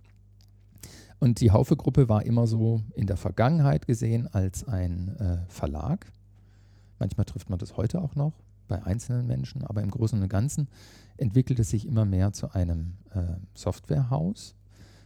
Und 1.20 1.42
die 1.42 1.52
Haufe-Gruppe 1.52 2.08
war 2.08 2.26
immer 2.26 2.46
so 2.46 2.82
in 2.94 3.08
der 3.08 3.18
Vergangenheit 3.18 3.88
gesehen 3.88 4.28
als 4.28 4.68
ein 4.68 5.16
äh, 5.18 5.38
Verlag. 5.48 6.12
Manchmal 7.00 7.26
trifft 7.26 7.50
man 7.50 7.58
das 7.58 7.78
heute 7.78 8.02
auch 8.02 8.16
noch 8.16 8.34
bei 8.68 8.84
einzelnen 8.84 9.28
Menschen, 9.28 9.64
aber 9.64 9.82
im 9.82 9.92
Großen 9.92 10.22
und 10.22 10.30
Ganzen 10.30 10.68
entwickelt 11.18 11.60
es 11.60 11.70
sich 11.70 11.88
immer 11.88 12.06
mehr 12.06 12.34
zu 12.34 12.54
einem 12.54 12.94
äh, 13.14 13.22
Softwarehaus, 13.54 14.56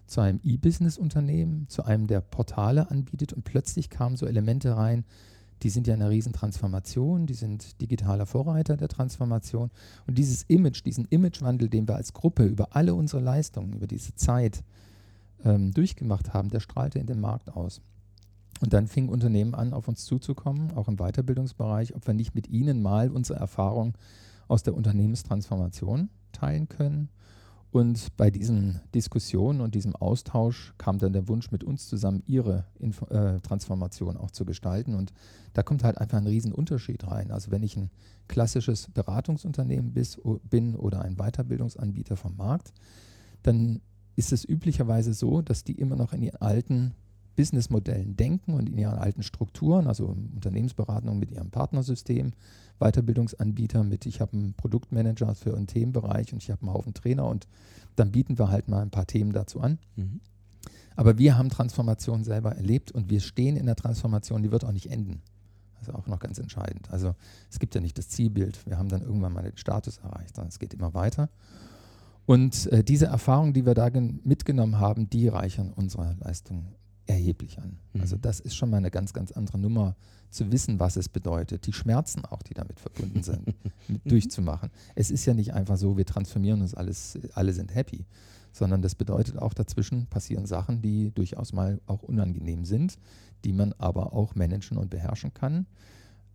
zu 0.08 0.22
einem 0.22 0.40
E-Business-Unternehmen, 0.44 1.68
zu 1.70 1.84
einem, 1.84 2.08
der 2.08 2.22
Portale 2.22 2.90
anbietet 2.90 3.34
und 3.34 3.44
plötzlich 3.44 3.90
kamen 3.90 4.16
so 4.16 4.26
Elemente 4.26 4.76
rein, 4.76 5.06
die 5.62 5.70
sind 5.70 5.88
ja 5.88 5.94
in 5.94 6.02
einer 6.02 6.10
riesen 6.10 6.34
Transformation, 6.34 7.26
die 7.26 7.34
sind 7.34 7.82
digitaler 7.82 8.26
Vorreiter 8.26 8.78
der 8.78 8.88
Transformation 8.88 9.72
und 10.08 10.18
dieses 10.18 10.44
Image, 10.44 10.86
diesen 10.86 11.06
Imagewandel, 11.06 11.70
den 11.70 11.88
wir 11.88 11.96
als 11.96 12.14
Gruppe 12.14 12.46
über 12.46 12.76
alle 12.76 12.96
unsere 12.96 13.22
Leistungen, 13.22 13.74
über 13.74 13.88
diese 13.88 14.16
Zeit 14.16 14.64
ähm, 15.44 15.72
durchgemacht 15.72 16.34
haben, 16.34 16.50
der 16.50 16.60
strahlte 16.60 17.00
in 17.00 17.08
den 17.08 17.20
Markt 17.20 17.50
aus. 17.50 17.82
Und 18.62 18.74
dann 18.74 18.88
fingen 18.88 19.10
Unternehmen 19.10 19.56
an, 19.56 19.74
auf 19.74 19.88
uns 19.88 20.06
zuzukommen, 20.06 20.72
auch 20.72 20.88
im 20.88 20.98
Weiterbildungsbereich, 20.98 21.96
ob 21.96 22.06
wir 22.06 22.14
nicht 22.14 22.36
mit 22.36 22.50
ihnen 22.50 22.82
mal 22.82 23.10
unsere 23.10 23.40
Erfahrung 23.40 23.98
aus 24.48 24.64
der 24.64 24.76
Unternehmenstransformation 24.76 26.10
teilen 26.32 26.68
können. 26.68 27.10
Und 27.72 28.18
bei 28.18 28.32
diesen 28.32 28.82
Diskussionen 28.96 29.62
und 29.62 29.76
diesem 29.76 29.96
Austausch 29.96 30.74
kam 30.80 30.98
dann 30.98 31.14
der 31.14 31.28
Wunsch, 31.28 31.52
mit 31.52 31.64
uns 31.64 31.88
zusammen 31.88 32.24
ihre 32.26 32.66
Info 32.80 33.06
äh, 33.08 33.40
Transformation 33.42 34.18
auch 34.18 34.32
zu 34.32 34.44
gestalten. 34.44 34.96
Und 34.96 35.14
da 35.54 35.62
kommt 35.62 35.84
halt 35.84 36.00
einfach 36.00 36.18
ein 36.18 36.26
Riesenunterschied 36.26 37.06
rein. 37.06 37.32
Also 37.32 37.52
wenn 37.52 37.62
ich 37.62 37.78
ein 37.78 37.92
klassisches 38.28 38.90
Beratungsunternehmen 38.90 39.94
bis, 39.94 40.20
bin 40.50 40.76
oder 40.76 41.02
ein 41.04 41.18
Weiterbildungsanbieter 41.18 42.18
vom 42.18 42.36
Markt, 42.38 42.74
dann 43.44 43.82
ist 44.16 44.34
es 44.34 44.44
üblicherweise 44.44 45.14
so, 45.14 45.44
dass 45.44 45.64
die 45.64 45.74
immer 45.74 45.96
noch 45.96 46.12
in 46.12 46.24
ihren 46.24 46.42
alten 46.42 46.96
Businessmodellen 47.40 48.18
denken 48.18 48.54
und 48.54 48.68
in 48.68 48.78
ihren 48.78 48.98
alten 48.98 49.24
Strukturen, 49.24 49.88
also 49.88 50.08
Unternehmensberatung 50.08 51.18
mit 51.20 51.32
ihrem 51.32 51.52
Partnersystem, 51.52 52.34
Weiterbildungsanbieter 52.80 53.86
mit, 53.86 54.06
ich 54.06 54.20
habe 54.20 54.34
einen 54.34 54.56
Produktmanager 54.56 55.34
für 55.36 55.56
einen 55.56 55.66
Themenbereich 55.66 56.34
und 56.34 56.44
ich 56.44 56.52
habe 56.52 56.64
einen 56.64 56.74
Haufen 56.74 56.94
Trainer 56.94 57.26
und 57.28 57.48
dann 57.96 58.12
bieten 58.12 58.38
wir 58.38 58.50
halt 58.50 58.68
mal 58.68 58.82
ein 58.82 58.90
paar 58.90 59.08
Themen 59.08 59.32
dazu 59.32 59.62
an. 59.62 59.80
Mhm. 59.96 60.20
Aber 60.98 61.18
wir 61.18 61.38
haben 61.38 61.48
Transformation 61.48 62.26
selber 62.26 62.58
erlebt 62.58 62.92
und 62.92 63.10
wir 63.10 63.22
stehen 63.22 63.56
in 63.56 63.68
der 63.68 63.78
Transformation, 63.78 64.44
die 64.44 64.52
wird 64.52 64.66
auch 64.66 64.74
nicht 64.74 64.92
enden. 64.92 65.22
Das 65.80 65.88
ist 65.88 65.96
auch 65.96 66.08
noch 66.08 66.20
ganz 66.20 66.40
entscheidend. 66.40 66.92
Also 66.92 67.16
es 67.50 67.60
gibt 67.60 67.74
ja 67.74 67.80
nicht 67.80 67.98
das 67.98 68.10
Zielbild, 68.10 68.66
wir 68.68 68.78
haben 68.78 68.90
dann 68.90 69.02
irgendwann 69.02 69.32
mal 69.32 69.44
den 69.44 69.56
Status 69.56 70.00
erreicht, 70.00 70.36
sondern 70.36 70.50
es 70.50 70.60
geht 70.60 70.74
immer 70.74 70.94
weiter. 70.94 71.30
Und 72.26 72.70
äh, 72.74 72.84
diese 72.84 73.06
Erfahrungen, 73.06 73.54
die 73.54 73.66
wir 73.66 73.76
da 73.76 73.90
mitgenommen 74.26 74.78
haben, 74.78 75.10
die 75.10 75.30
reichern 75.30 75.72
unsere 75.74 76.18
Leistung 76.20 76.76
erheblich 77.10 77.60
an. 77.60 77.80
Mhm. 77.94 78.02
Also 78.02 78.18
das 78.18 78.40
ist 78.40 78.56
schon 78.56 78.70
mal 78.70 78.78
eine 78.78 78.92
ganz, 78.92 79.14
ganz 79.14 79.32
andere 79.32 79.58
Nummer, 79.58 79.96
zu 80.30 80.52
wissen, 80.52 80.80
was 80.80 80.96
es 80.96 81.10
bedeutet, 81.10 81.66
die 81.66 81.74
Schmerzen 81.74 82.24
auch, 82.26 82.44
die 82.44 82.54
damit 82.54 82.80
verbunden 82.80 83.24
sind, 83.24 83.56
durchzumachen. 84.06 84.70
Es 84.96 85.10
ist 85.12 85.26
ja 85.26 85.34
nicht 85.34 85.54
einfach 85.54 85.78
so, 85.78 85.98
wir 85.98 86.06
transformieren 86.06 86.62
uns 86.62 86.74
alles, 86.74 87.18
alle 87.34 87.54
sind 87.54 87.74
happy, 87.74 88.06
sondern 88.52 88.82
das 88.82 88.96
bedeutet 88.96 89.40
auch, 89.40 89.54
dazwischen 89.54 90.06
passieren 90.08 90.46
Sachen, 90.46 90.82
die 90.82 91.12
durchaus 91.12 91.54
mal 91.54 91.82
auch 91.88 92.04
unangenehm 92.04 92.66
sind, 92.66 92.98
die 93.44 93.54
man 93.54 93.74
aber 93.78 94.14
auch 94.14 94.36
managen 94.36 94.78
und 94.78 94.90
beherrschen 94.90 95.34
kann. 95.34 95.66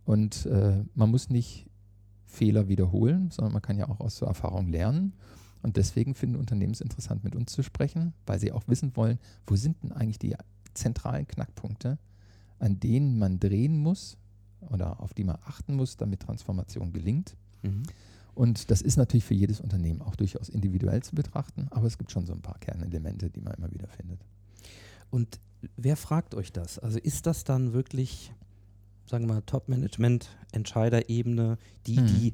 Und 0.03 0.45
äh, 0.45 0.83
man 0.93 1.09
muss 1.09 1.29
nicht 1.29 1.67
Fehler 2.25 2.67
wiederholen, 2.67 3.31
sondern 3.31 3.53
man 3.53 3.61
kann 3.61 3.77
ja 3.77 3.87
auch 3.87 4.01
aus 4.01 4.19
der 4.19 4.27
Erfahrung 4.27 4.67
lernen. 4.67 5.13
Und 5.61 5.77
deswegen 5.77 6.13
finden 6.13 6.35
Unternehmen 6.35 6.73
es 6.73 6.81
interessant, 6.81 7.23
mit 7.23 7.35
uns 7.35 7.51
zu 7.51 7.63
sprechen, 7.63 8.13
weil 8.25 8.39
sie 8.39 8.51
auch 8.51 8.67
wissen 8.67 8.95
wollen, 8.95 9.19
wo 9.47 9.55
sind 9.55 9.81
denn 9.81 9.93
eigentlich 9.93 10.19
die 10.19 10.35
zentralen 10.75 11.27
Knackpunkte, 11.27 11.97
an 12.59 12.79
denen 12.79 13.17
man 13.17 13.39
drehen 13.39 13.77
muss 13.77 14.17
oder 14.61 14.99
auf 14.99 15.13
die 15.13 15.23
man 15.23 15.37
achten 15.45 15.75
muss, 15.75 15.97
damit 15.97 16.21
Transformation 16.21 16.93
gelingt. 16.93 17.35
Mhm. 17.63 17.83
Und 18.33 18.69
das 18.69 18.81
ist 18.81 18.97
natürlich 18.97 19.23
für 19.23 19.33
jedes 19.33 19.61
Unternehmen 19.61 20.01
auch 20.01 20.15
durchaus 20.15 20.49
individuell 20.49 21.01
zu 21.01 21.15
betrachten, 21.15 21.67
aber 21.71 21.87
es 21.87 21.97
gibt 21.97 22.11
schon 22.11 22.25
so 22.25 22.33
ein 22.33 22.41
paar 22.41 22.59
Kernelemente, 22.59 23.29
die 23.29 23.41
man 23.41 23.53
immer 23.53 23.71
wieder 23.71 23.87
findet. 23.87 24.19
Und 25.09 25.39
wer 25.77 25.95
fragt 25.95 26.35
euch 26.35 26.51
das? 26.51 26.77
Also 26.79 26.99
ist 26.99 27.25
das 27.25 27.45
dann 27.45 27.73
wirklich, 27.73 28.33
sagen 29.09 29.27
wir 29.27 29.35
mal, 29.35 29.41
Top-Management, 29.41 30.29
Entscheiderebene, 30.51 31.57
die, 31.87 31.99
Mhm. 32.01 32.07
die 32.07 32.33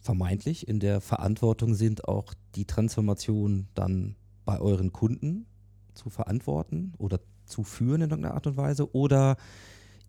vermeintlich 0.00 0.66
in 0.66 0.80
der 0.80 1.00
Verantwortung 1.00 1.74
sind, 1.74 2.08
auch 2.08 2.34
die 2.54 2.64
Transformation 2.64 3.68
dann 3.74 4.16
bei 4.44 4.58
euren 4.58 4.92
Kunden 4.92 5.46
zu 5.94 6.10
verantworten 6.10 6.92
oder 6.98 7.20
zu 7.44 7.64
führen 7.64 8.02
in 8.02 8.10
irgendeiner 8.10 8.34
Art 8.34 8.46
und 8.46 8.56
Weise? 8.56 8.94
Oder 8.94 9.36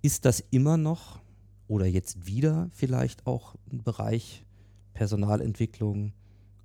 ist 0.02 0.26
das 0.26 0.40
immer 0.52 0.78
noch 0.78 1.20
oder 1.68 1.86
jetzt 1.86 2.26
wieder 2.26 2.70
vielleicht 2.74 3.28
auch 3.28 3.56
ein 3.72 3.84
Bereich 3.84 4.46
Personalentwicklung, 4.94 6.14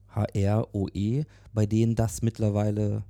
HR, 0.09 0.75
OE, 0.75 1.25
bei 1.53 1.67
denen 1.67 1.95
das 1.95 2.23
mittlerweile 2.23 3.05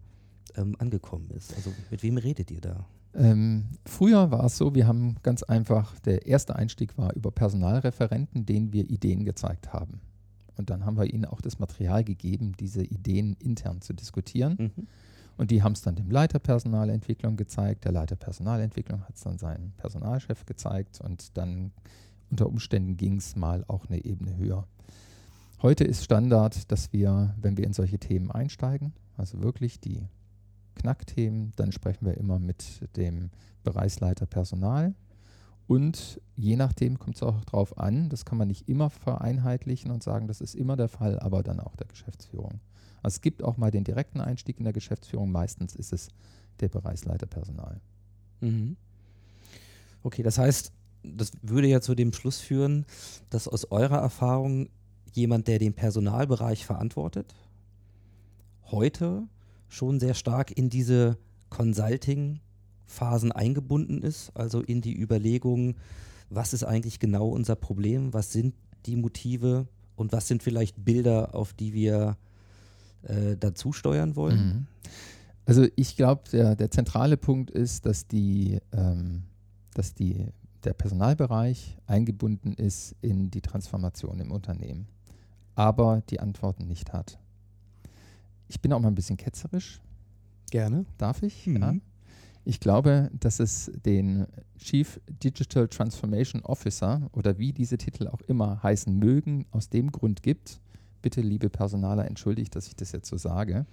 ähm, 0.56 0.76
angekommen 0.78 1.30
ist? 1.30 1.54
Also 1.54 1.72
mit 1.90 2.02
wem 2.02 2.18
redet 2.18 2.50
ihr 2.50 2.60
da? 2.60 2.86
Ähm, 3.14 3.64
früher 3.86 4.30
war 4.30 4.44
es 4.44 4.58
so, 4.58 4.74
wir 4.74 4.86
haben 4.86 5.16
ganz 5.22 5.42
einfach, 5.42 5.98
der 6.00 6.26
erste 6.26 6.54
Einstieg 6.56 6.98
war 6.98 7.14
über 7.14 7.30
Personalreferenten, 7.30 8.44
denen 8.44 8.72
wir 8.72 8.90
Ideen 8.90 9.24
gezeigt 9.24 9.72
haben. 9.72 10.00
Und 10.56 10.70
dann 10.70 10.84
haben 10.84 10.96
wir 10.96 11.12
ihnen 11.12 11.24
auch 11.24 11.40
das 11.40 11.58
Material 11.58 12.04
gegeben, 12.04 12.52
diese 12.58 12.82
Ideen 12.82 13.36
intern 13.38 13.80
zu 13.80 13.92
diskutieren. 13.92 14.56
Mhm. 14.58 14.86
Und 15.36 15.50
die 15.50 15.62
haben 15.62 15.72
es 15.72 15.82
dann 15.82 15.96
dem 15.96 16.10
Leiter 16.10 16.38
Personalentwicklung 16.38 17.36
gezeigt. 17.36 17.84
Der 17.84 17.92
Leiter 17.92 18.16
Personalentwicklung 18.16 19.02
hat 19.02 19.16
es 19.16 19.22
dann 19.22 19.38
seinem 19.38 19.72
Personalchef 19.72 20.46
gezeigt 20.46 21.00
und 21.00 21.36
dann 21.36 21.72
unter 22.30 22.46
Umständen 22.46 22.96
ging 22.96 23.18
es 23.18 23.36
mal 23.36 23.64
auch 23.68 23.86
eine 23.86 24.04
Ebene 24.04 24.36
höher. 24.36 24.66
Heute 25.62 25.84
ist 25.84 26.04
Standard, 26.04 26.70
dass 26.70 26.92
wir, 26.92 27.34
wenn 27.40 27.56
wir 27.56 27.64
in 27.64 27.72
solche 27.72 27.98
Themen 27.98 28.30
einsteigen, 28.30 28.92
also 29.16 29.42
wirklich 29.42 29.80
die 29.80 30.08
Knackthemen. 30.76 31.52
Dann 31.56 31.72
sprechen 31.72 32.06
wir 32.06 32.16
immer 32.16 32.38
mit 32.38 32.96
dem 32.96 33.30
Bereichsleiter 33.64 34.26
Personal. 34.26 34.94
Und 35.66 36.20
je 36.36 36.56
nachdem 36.56 36.98
kommt 36.98 37.16
es 37.16 37.22
auch 37.22 37.44
darauf 37.44 37.78
an, 37.78 38.08
das 38.08 38.24
kann 38.24 38.38
man 38.38 38.48
nicht 38.48 38.68
immer 38.68 38.88
vereinheitlichen 38.88 39.90
und 39.90 40.02
sagen, 40.02 40.28
das 40.28 40.40
ist 40.40 40.54
immer 40.54 40.76
der 40.76 40.88
Fall, 40.88 41.18
aber 41.18 41.42
dann 41.42 41.58
auch 41.58 41.74
der 41.74 41.88
Geschäftsführung. 41.88 42.60
Es 43.06 43.20
gibt 43.20 43.42
auch 43.42 43.56
mal 43.56 43.70
den 43.70 43.84
direkten 43.84 44.20
Einstieg 44.20 44.58
in 44.58 44.64
der 44.64 44.72
Geschäftsführung, 44.72 45.30
meistens 45.30 45.74
ist 45.74 45.92
es 45.92 46.08
der 46.60 46.68
Bereichsleiter 46.68 47.26
Personal. 47.26 47.80
Mhm. 48.40 48.76
Okay, 50.02 50.22
das 50.22 50.38
heißt, 50.38 50.72
das 51.02 51.32
würde 51.42 51.68
ja 51.68 51.80
zu 51.80 51.94
dem 51.94 52.12
Schluss 52.12 52.38
führen, 52.38 52.86
dass 53.30 53.48
aus 53.48 53.70
eurer 53.70 53.98
Erfahrung 53.98 54.68
jemand, 55.12 55.48
der 55.48 55.58
den 55.58 55.74
Personalbereich 55.74 56.66
verantwortet, 56.66 57.34
heute 58.64 59.26
schon 59.68 60.00
sehr 60.00 60.14
stark 60.14 60.56
in 60.56 60.70
diese 60.70 61.18
Consulting-Phasen 61.50 63.32
eingebunden 63.32 64.02
ist, 64.02 64.30
also 64.34 64.60
in 64.60 64.80
die 64.80 64.98
Überlegung, 64.98 65.76
was 66.28 66.52
ist 66.52 66.64
eigentlich 66.64 66.98
genau 66.98 67.28
unser 67.28 67.56
Problem, 67.56 68.12
was 68.12 68.32
sind 68.32 68.54
die 68.86 68.96
Motive 68.96 69.68
und 69.94 70.12
was 70.12 70.28
sind 70.28 70.42
vielleicht 70.42 70.84
Bilder, 70.84 71.34
auf 71.34 71.52
die 71.52 71.72
wir 71.72 72.16
äh, 73.02 73.36
dazu 73.36 73.72
steuern 73.72 74.16
wollen? 74.16 74.46
Mhm. 74.46 74.66
Also 75.44 75.66
ich 75.76 75.96
glaube, 75.96 76.22
der, 76.32 76.56
der 76.56 76.70
zentrale 76.70 77.16
Punkt 77.16 77.50
ist, 77.50 77.86
dass, 77.86 78.06
die, 78.06 78.60
ähm, 78.72 79.22
dass 79.74 79.94
die, 79.94 80.26
der 80.64 80.74
Personalbereich 80.74 81.78
eingebunden 81.86 82.52
ist 82.54 82.96
in 83.00 83.30
die 83.30 83.40
Transformation 83.40 84.18
im 84.18 84.32
Unternehmen, 84.32 84.88
aber 85.54 86.02
die 86.10 86.18
Antworten 86.18 86.66
nicht 86.66 86.92
hat. 86.92 87.18
Ich 88.48 88.60
bin 88.60 88.72
auch 88.72 88.80
mal 88.80 88.88
ein 88.88 88.94
bisschen 88.96 89.16
ketzerisch. 89.16 89.80
Gerne. 90.50 90.84
Darf 90.98 91.22
ich? 91.22 91.46
Mhm. 91.46 91.56
Ja. 91.56 91.74
Ich 92.44 92.60
glaube, 92.60 93.10
dass 93.18 93.40
es 93.40 93.72
den 93.84 94.26
Chief 94.56 95.00
Digital 95.08 95.66
Transformation 95.66 96.42
Officer 96.42 97.08
oder 97.12 97.38
wie 97.38 97.52
diese 97.52 97.76
Titel 97.76 98.06
auch 98.06 98.20
immer 98.22 98.62
heißen 98.62 98.96
mögen, 98.96 99.46
aus 99.50 99.68
dem 99.68 99.90
Grund 99.90 100.22
gibt. 100.22 100.60
Bitte, 101.02 101.20
liebe 101.20 101.48
Personaler, 101.50 102.06
entschuldigt, 102.06 102.54
dass 102.56 102.66
ich 102.66 102.76
das 102.76 102.92
jetzt 102.92 103.08
so 103.08 103.16
sage, 103.16 103.66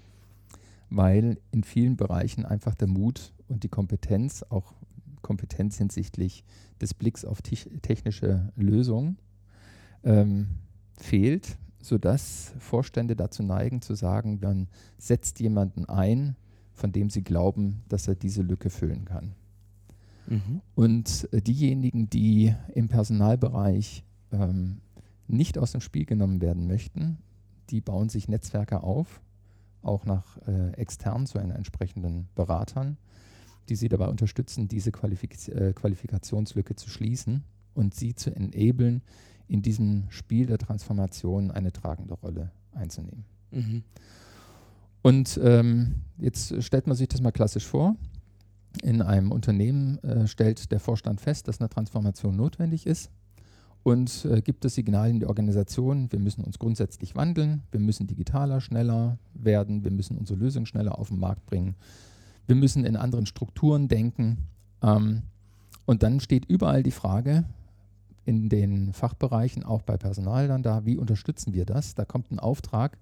weil 0.89 1.37
in 1.51 1.63
vielen 1.63 1.97
Bereichen 1.97 2.45
einfach 2.45 2.75
der 2.75 2.87
Mut 2.87 3.33
und 3.47 3.63
die 3.63 3.69
Kompetenz, 3.69 4.43
auch 4.49 4.73
Kompetenz 5.21 5.77
hinsichtlich 5.77 6.43
des 6.81 6.93
Blicks 6.93 7.25
auf 7.25 7.41
technische 7.41 8.51
Lösungen, 8.55 9.17
ähm, 10.03 10.47
fehlt, 10.97 11.57
sodass 11.81 12.53
Vorstände 12.59 13.15
dazu 13.15 13.41
neigen 13.41 13.81
zu 13.81 13.95
sagen, 13.95 14.39
dann 14.39 14.67
setzt 14.97 15.39
jemanden 15.39 15.85
ein, 15.85 16.35
von 16.73 16.91
dem 16.91 17.09
sie 17.09 17.23
glauben, 17.23 17.83
dass 17.89 18.07
er 18.07 18.15
diese 18.15 18.41
Lücke 18.41 18.69
füllen 18.69 19.05
kann. 19.05 19.33
Mhm. 20.27 20.61
Und 20.75 21.27
äh, 21.31 21.41
diejenigen, 21.41 22.09
die 22.09 22.53
im 22.73 22.87
Personalbereich 22.87 24.03
ähm, 24.31 24.81
nicht 25.27 25.57
aus 25.57 25.71
dem 25.71 25.81
Spiel 25.81 26.05
genommen 26.05 26.41
werden 26.41 26.67
möchten, 26.67 27.17
die 27.69 27.81
bauen 27.81 28.09
sich 28.09 28.27
Netzwerke 28.27 28.83
auf, 28.83 29.21
auch 29.81 30.05
nach 30.05 30.37
äh, 30.47 30.71
extern 30.73 31.25
zu 31.25 31.39
entsprechenden 31.39 32.27
Beratern, 32.35 32.97
die 33.69 33.75
sie 33.75 33.89
dabei 33.89 34.07
unterstützen, 34.07 34.67
diese 34.67 34.91
Qualifik 34.91 35.47
äh, 35.49 35.73
Qualifikationslücke 35.73 36.75
zu 36.75 36.89
schließen 36.89 37.43
und 37.73 37.93
sie 37.93 38.15
zu 38.15 38.35
enablen, 38.35 39.01
in 39.47 39.61
diesem 39.61 40.05
Spiel 40.09 40.45
der 40.45 40.57
Transformation 40.57 41.51
eine 41.51 41.71
tragende 41.71 42.13
Rolle 42.15 42.51
einzunehmen. 42.73 43.25
Mhm. 43.51 43.83
Und 45.01 45.39
ähm, 45.43 45.95
jetzt 46.17 46.63
stellt 46.63 46.87
man 46.87 46.95
sich 46.95 47.09
das 47.09 47.21
mal 47.21 47.31
klassisch 47.31 47.67
vor. 47.67 47.95
In 48.81 49.01
einem 49.01 49.31
Unternehmen 49.31 49.97
äh, 49.99 50.27
stellt 50.27 50.71
der 50.71 50.79
Vorstand 50.79 51.19
fest, 51.19 51.47
dass 51.47 51.59
eine 51.59 51.69
Transformation 51.69 52.35
notwendig 52.35 52.87
ist 52.87 53.11
und 53.83 54.25
äh, 54.25 54.41
gibt 54.41 54.63
das 54.63 54.75
Signal 54.75 55.09
in 55.09 55.19
die 55.19 55.25
Organisation, 55.25 56.11
wir 56.11 56.19
müssen 56.19 56.43
uns 56.43 56.57
grundsätzlich 56.57 57.15
wandeln, 57.15 57.63
wir 57.71 57.79
müssen 57.79 58.07
digitaler, 58.07 58.61
schneller 58.61 59.17
werden, 59.33 59.83
wir 59.83 59.91
müssen 59.91 60.17
unsere 60.17 60.39
Lösung 60.39 60.65
schneller 60.65 60.97
auf 60.97 61.09
den 61.09 61.19
Markt 61.19 61.45
bringen, 61.45 61.75
wir 62.47 62.55
müssen 62.55 62.85
in 62.85 62.95
anderen 62.95 63.25
Strukturen 63.25 63.87
denken. 63.87 64.37
Ähm, 64.81 65.23
und 65.85 66.01
dann 66.01 66.21
steht 66.21 66.45
überall 66.45 66.81
die 66.81 66.91
Frage 66.91 67.43
in 68.25 68.47
den 68.47 68.93
Fachbereichen, 68.93 69.63
auch 69.63 69.81
bei 69.81 69.97
Personal 69.97 70.47
dann 70.47 70.63
da, 70.63 70.85
wie 70.85 70.97
unterstützen 70.97 71.53
wir 71.53 71.65
das? 71.65 71.93
Da 71.93 72.05
kommt 72.05 72.31
ein 72.31 72.39
Auftrag 72.39 72.97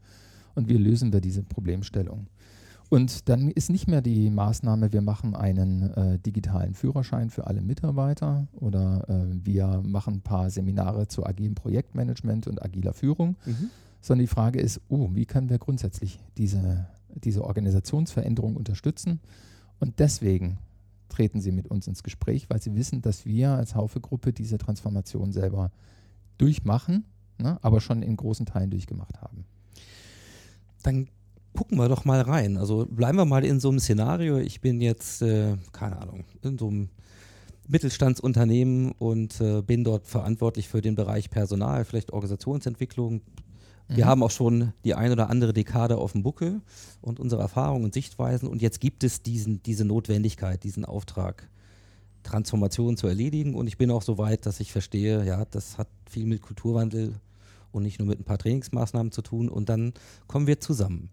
und 0.56 0.68
wie 0.68 0.78
lösen 0.78 1.14
wir 1.14 1.22
diese 1.22 1.44
Problemstellung? 1.44 2.28
Und 2.92 3.30
dann 3.30 3.50
ist 3.50 3.70
nicht 3.70 3.88
mehr 3.88 4.02
die 4.02 4.30
Maßnahme, 4.30 4.92
wir 4.92 5.02
machen 5.02 5.34
einen 5.34 5.92
äh, 5.94 6.20
digitalen 6.20 6.74
Führerschein 6.74 7.30
für 7.30 7.48
alle 7.48 7.62
Mitarbeiter 7.62 8.50
oder 8.52 9.08
äh, 9.08 9.46
wir 9.46 9.82
machen 9.82 10.16
ein 10.16 10.22
paar 10.22 10.50
Seminare 10.50 11.08
zu 11.08 11.26
agilem 11.26 11.56
Projektmanagement 11.56 12.48
und 12.48 12.62
agiler 12.62 12.92
Führung, 12.92 13.38
Mhm. 13.46 13.70
sondern 14.02 14.26
die 14.26 14.28
Frage 14.28 14.60
ist, 14.60 14.82
oh, 14.90 15.08
wie 15.14 15.26
können 15.26 15.50
wir 15.50 15.58
grundsätzlich 15.58 16.20
diese, 16.36 16.86
diese 17.16 17.46
Organisationsveränderung 17.46 18.58
unterstützen? 18.58 19.22
Und 19.80 20.00
deswegen 20.00 20.58
treten 21.08 21.40
sie 21.40 21.54
mit 21.54 21.70
uns 21.70 21.88
ins 21.88 22.04
Gespräch, 22.04 22.50
weil 22.50 22.62
sie 22.62 22.76
wissen, 22.76 23.02
dass 23.02 23.26
wir 23.26 23.52
als 23.52 23.74
Haufe-Gruppe 23.74 24.34
diese 24.34 24.58
Transformation 24.58 25.32
selber 25.32 25.72
durchmachen, 26.38 27.06
ne, 27.38 27.58
aber 27.62 27.80
schon 27.80 28.04
in 28.04 28.18
großen 28.18 28.46
Teilen 28.46 28.70
durchgemacht 28.70 29.22
haben. 29.22 29.46
Dann 30.84 31.08
gucken 31.56 31.78
wir 31.78 31.90
doch 31.90 32.06
mal 32.06 32.22
rein. 32.22 32.58
Also 32.58 32.86
bleiben 32.90 33.18
wir 33.18 33.26
mal 33.26 33.44
in 33.46 33.60
so 33.60 33.70
einem 33.70 33.80
Szenario. 33.80 34.38
Ich 34.38 34.62
bin 34.62 34.82
jetzt, 34.82 35.22
äh, 35.22 35.58
keine 35.72 36.02
Ahnung, 36.02 36.26
in 36.42 36.58
so 36.58 36.68
einem 36.68 36.90
Mittelstandsunternehmen 37.68 38.92
und 38.94 39.40
äh, 39.42 39.62
bin 39.62 39.84
dort 39.84 40.08
verantwortlich 40.08 40.68
für 40.68 40.82
den 40.82 40.96
Bereich 40.96 41.30
Personal, 41.30 41.86
vielleicht 41.86 42.12
Organisationsentwicklung. 42.12 43.22
Wir 43.88 44.06
Mhm. 44.06 44.10
haben 44.10 44.24
auch 44.24 44.32
schon 44.32 44.74
die 44.86 44.94
ein 44.96 45.12
oder 45.12 45.30
andere 45.30 45.54
Dekade 45.54 45.98
auf 45.98 46.14
dem 46.14 46.24
Buckel 46.24 46.62
und 47.02 47.20
unsere 47.20 47.42
Erfahrungen 47.42 47.86
und 47.86 47.94
Sichtweisen. 47.94 48.48
Und 48.48 48.62
jetzt 48.62 48.80
gibt 48.80 49.04
es 49.04 49.22
diesen, 49.22 49.62
diese 49.64 49.86
Notwendigkeit, 49.86 50.64
diesen 50.64 50.86
Auftrag, 50.86 51.50
Transformation 52.24 52.98
zu 52.98 53.08
erledigen. 53.08 53.56
Und 53.56 53.68
ich 53.68 53.78
bin 53.78 53.92
auch 53.92 54.02
so 54.02 54.18
weit, 54.18 54.46
dass 54.46 54.60
ich 54.60 54.72
verstehe, 54.72 55.26
ja, 55.26 55.46
das 55.46 55.78
hat 55.78 55.88
viel 56.10 56.26
mit 56.26 56.42
Kulturwandel 56.42 57.16
und 57.72 57.84
nicht 57.84 58.00
nur 58.00 58.08
mit 58.08 58.20
ein 58.20 58.24
paar 58.26 58.38
Trainingsmaßnahmen 58.38 59.12
zu 59.12 59.22
tun. 59.22 59.50
Und 59.50 59.70
dann 59.70 59.94
kommen 60.28 60.48
wir 60.48 60.60
zusammen. 60.60 61.10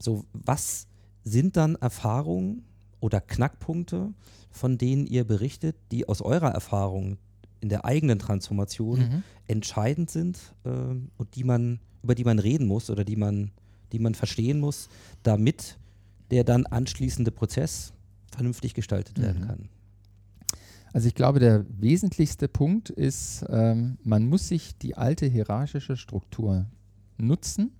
So, 0.00 0.24
was 0.32 0.86
sind 1.24 1.56
dann 1.56 1.76
Erfahrungen 1.76 2.64
oder 3.00 3.20
Knackpunkte, 3.20 4.12
von 4.50 4.78
denen 4.78 5.06
ihr 5.06 5.24
berichtet, 5.24 5.76
die 5.92 6.08
aus 6.08 6.20
eurer 6.22 6.50
Erfahrung 6.50 7.18
in 7.60 7.68
der 7.68 7.84
eigenen 7.84 8.18
Transformation 8.18 9.00
Mhm. 9.00 9.22
entscheidend 9.46 10.10
sind 10.10 10.38
ähm, 10.64 11.10
und 11.18 11.34
die 11.36 11.44
man, 11.44 11.78
über 12.02 12.14
die 12.14 12.24
man 12.24 12.38
reden 12.38 12.66
muss 12.66 12.88
oder 12.90 13.04
die 13.04 13.16
man, 13.16 13.50
die 13.92 13.98
man 13.98 14.14
verstehen 14.14 14.60
muss, 14.60 14.88
damit 15.22 15.78
der 16.30 16.44
dann 16.44 16.64
anschließende 16.66 17.30
Prozess 17.30 17.92
vernünftig 18.32 18.72
gestaltet 18.74 19.20
werden 19.20 19.42
Mhm. 19.42 19.46
kann. 19.46 19.68
Also 20.92 21.06
ich 21.06 21.14
glaube, 21.14 21.38
der 21.38 21.64
wesentlichste 21.68 22.48
Punkt 22.48 22.90
ist, 22.90 23.44
ähm, 23.48 23.98
man 24.02 24.26
muss 24.26 24.48
sich 24.48 24.76
die 24.78 24.96
alte 24.96 25.26
hierarchische 25.26 25.96
Struktur 25.96 26.66
nutzen, 27.16 27.72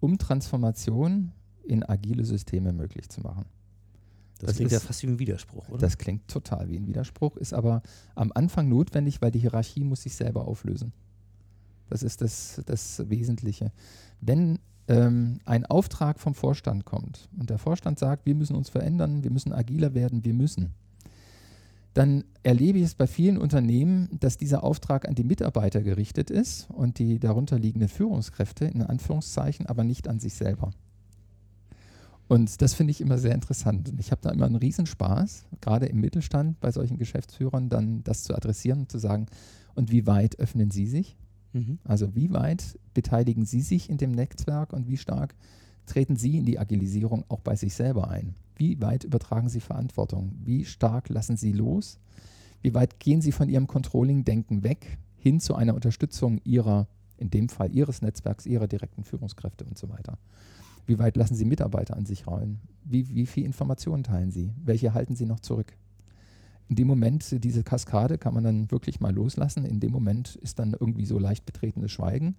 um 0.00 0.18
Transformation 0.18 1.32
in 1.64 1.88
agile 1.88 2.24
Systeme 2.24 2.72
möglich 2.72 3.08
zu 3.08 3.20
machen. 3.20 3.44
Das, 4.38 4.48
Das 4.50 4.56
klingt 4.56 4.70
ja 4.72 4.78
ist- 4.78 4.84
fast 4.84 5.02
wie 5.02 5.08
ein 5.08 5.18
Widerspruch, 5.18 5.68
oder? 5.68 5.78
Das 5.78 5.98
klingt 5.98 6.28
total 6.28 6.68
wie 6.68 6.76
ein 6.76 6.86
Widerspruch, 6.86 7.36
ist 7.36 7.52
aber 7.52 7.82
am 8.14 8.30
Anfang 8.34 8.68
notwendig, 8.68 9.20
weil 9.20 9.32
die 9.32 9.40
Hierarchie 9.40 9.82
muss 9.84 10.02
sich 10.02 10.14
selber 10.14 10.46
auflösen. 10.46 10.92
Das 11.90 12.02
ist 12.02 12.20
das, 12.20 12.62
das 12.66 13.08
Wesentliche. 13.10 13.72
Wenn 14.20 14.58
ähm, 14.86 15.40
ein 15.44 15.66
Auftrag 15.66 16.20
vom 16.20 16.34
Vorstand 16.34 16.84
kommt 16.84 17.28
und 17.38 17.50
der 17.50 17.58
Vorstand 17.58 17.98
sagt, 17.98 18.26
wir 18.26 18.34
müssen 18.34 18.54
uns 18.56 18.68
verändern, 18.68 19.24
wir 19.24 19.30
müssen 19.30 19.52
agiler 19.52 19.94
werden, 19.94 20.24
wir 20.24 20.34
müssen, 20.34 20.72
dann 21.94 22.24
erlebe 22.42 22.78
ich 22.78 22.84
es 22.84 22.94
bei 22.94 23.06
vielen 23.06 23.38
Unternehmen, 23.38 24.08
dass 24.20 24.36
dieser 24.36 24.62
Auftrag 24.62 25.08
an 25.08 25.14
die 25.14 25.24
Mitarbeiter 25.24 25.82
gerichtet 25.82 26.30
ist 26.30 26.68
und 26.70 26.98
die 26.98 27.18
darunter 27.18 27.58
liegenden 27.58 27.88
Führungskräfte 27.88 28.66
in 28.66 28.82
Anführungszeichen, 28.82 29.66
aber 29.66 29.84
nicht 29.84 30.08
an 30.08 30.20
sich 30.20 30.34
selber. 30.34 30.70
Und 32.28 32.60
das 32.60 32.74
finde 32.74 32.90
ich 32.90 33.00
immer 33.00 33.18
sehr 33.18 33.34
interessant. 33.34 33.88
Und 33.88 33.98
ich 33.98 34.10
habe 34.10 34.20
da 34.20 34.30
immer 34.30 34.46
einen 34.46 34.56
Riesenspaß, 34.56 35.46
gerade 35.62 35.86
im 35.86 35.98
Mittelstand 35.98 36.60
bei 36.60 36.70
solchen 36.70 36.98
Geschäftsführern, 36.98 37.70
dann 37.70 38.04
das 38.04 38.22
zu 38.22 38.34
adressieren 38.34 38.80
und 38.80 38.92
zu 38.92 38.98
sagen, 38.98 39.26
und 39.74 39.90
wie 39.90 40.06
weit 40.06 40.38
öffnen 40.38 40.70
Sie 40.70 40.86
sich? 40.86 41.16
Mhm. 41.52 41.78
Also 41.84 42.14
wie 42.14 42.30
weit 42.32 42.78
beteiligen 42.92 43.46
Sie 43.46 43.62
sich 43.62 43.88
in 43.88 43.96
dem 43.96 44.12
Netzwerk 44.12 44.72
und 44.72 44.88
wie 44.88 44.98
stark 44.98 45.34
treten 45.88 46.16
Sie 46.16 46.38
in 46.38 46.44
die 46.44 46.58
Agilisierung 46.58 47.24
auch 47.28 47.40
bei 47.40 47.56
sich 47.56 47.74
selber 47.74 48.08
ein? 48.08 48.34
Wie 48.56 48.80
weit 48.80 49.04
übertragen 49.04 49.48
Sie 49.48 49.60
Verantwortung? 49.60 50.32
Wie 50.44 50.64
stark 50.64 51.08
lassen 51.08 51.36
Sie 51.36 51.52
los? 51.52 51.98
Wie 52.62 52.74
weit 52.74 52.98
gehen 53.00 53.20
Sie 53.20 53.32
von 53.32 53.48
Ihrem 53.48 53.66
Controlling-Denken 53.66 54.62
weg 54.62 54.98
hin 55.16 55.40
zu 55.40 55.54
einer 55.54 55.74
Unterstützung 55.74 56.40
Ihrer, 56.44 56.88
in 57.16 57.30
dem 57.30 57.48
Fall 57.48 57.72
Ihres 57.74 58.02
Netzwerks, 58.02 58.46
Ihrer 58.46 58.66
direkten 58.66 59.04
Führungskräfte 59.04 59.64
und 59.64 59.78
so 59.78 59.88
weiter? 59.88 60.18
Wie 60.86 60.98
weit 60.98 61.16
lassen 61.16 61.34
Sie 61.34 61.44
Mitarbeiter 61.44 61.96
an 61.96 62.06
sich 62.06 62.26
rollen? 62.26 62.60
Wie, 62.84 63.14
wie 63.14 63.26
viel 63.26 63.44
Informationen 63.44 64.04
teilen 64.04 64.30
Sie? 64.30 64.52
Welche 64.64 64.94
halten 64.94 65.16
Sie 65.16 65.26
noch 65.26 65.40
zurück? 65.40 65.76
In 66.68 66.76
dem 66.76 66.86
Moment, 66.86 67.44
diese 67.44 67.62
Kaskade 67.62 68.18
kann 68.18 68.34
man 68.34 68.44
dann 68.44 68.70
wirklich 68.70 69.00
mal 69.00 69.14
loslassen. 69.14 69.64
In 69.64 69.80
dem 69.80 69.92
Moment 69.92 70.36
ist 70.36 70.58
dann 70.58 70.74
irgendwie 70.78 71.06
so 71.06 71.18
leicht 71.18 71.46
betretenes 71.46 71.92
Schweigen. 71.92 72.36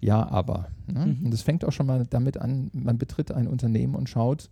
Ja, 0.00 0.28
aber. 0.28 0.68
Ne? 0.86 1.06
Mhm. 1.06 1.26
Und 1.26 1.30
das 1.30 1.42
fängt 1.42 1.64
auch 1.64 1.72
schon 1.72 1.86
mal 1.86 2.06
damit 2.06 2.38
an, 2.38 2.70
man 2.72 2.98
betritt 2.98 3.32
ein 3.32 3.46
Unternehmen 3.46 3.94
und 3.94 4.08
schaut, 4.08 4.50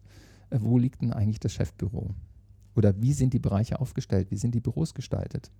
äh, 0.51 0.59
wo 0.61 0.79
liegt 0.79 1.03
denn 1.03 1.13
eigentlich 1.13 1.41
das 1.41 1.53
Chefbüro? 1.53 2.15
Oder 2.75 3.01
wie 3.01 3.13
sind 3.13 3.35
die 3.35 3.39
Bereiche 3.39 3.81
aufgestellt? 3.81 4.31
Wie 4.31 4.37
sind 4.37 4.55
die 4.55 4.61
Büros 4.61 4.95
gestaltet? 4.95 5.51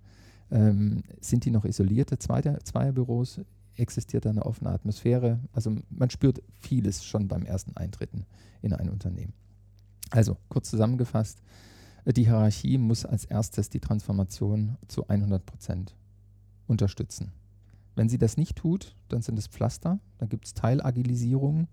Ähm, 0.51 1.03
sind 1.19 1.45
die 1.45 1.51
noch 1.51 1.65
isolierte 1.65 2.17
Zweite, 2.17 2.59
Zweierbüros? 2.63 3.41
Existiert 3.75 4.25
da 4.25 4.29
eine 4.29 4.45
offene 4.45 4.71
Atmosphäre? 4.71 5.39
Also 5.51 5.75
man 5.89 6.09
spürt 6.09 6.41
vieles 6.59 7.03
schon 7.03 7.27
beim 7.27 7.43
ersten 7.43 7.75
Eintreten 7.75 8.25
in 8.61 8.73
ein 8.73 8.89
Unternehmen. 8.89 9.33
Also 10.11 10.37
kurz 10.49 10.69
zusammengefasst, 10.69 11.41
äh, 12.05 12.13
die 12.13 12.25
Hierarchie 12.25 12.77
muss 12.77 13.05
als 13.05 13.25
erstes 13.25 13.69
die 13.69 13.79
Transformation 13.79 14.77
zu 14.87 15.07
100 15.07 15.45
Prozent 15.45 15.95
unterstützen. 16.67 17.31
Wenn 17.99 18.07
sie 18.07 18.17
das 18.17 18.37
nicht 18.37 18.55
tut, 18.55 18.95
dann 19.09 19.21
sind 19.21 19.37
es 19.37 19.47
Pflaster, 19.47 19.99
dann 20.19 20.29
gibt 20.29 20.45
es 20.45 20.53
Teilagilisierung, 20.53 21.67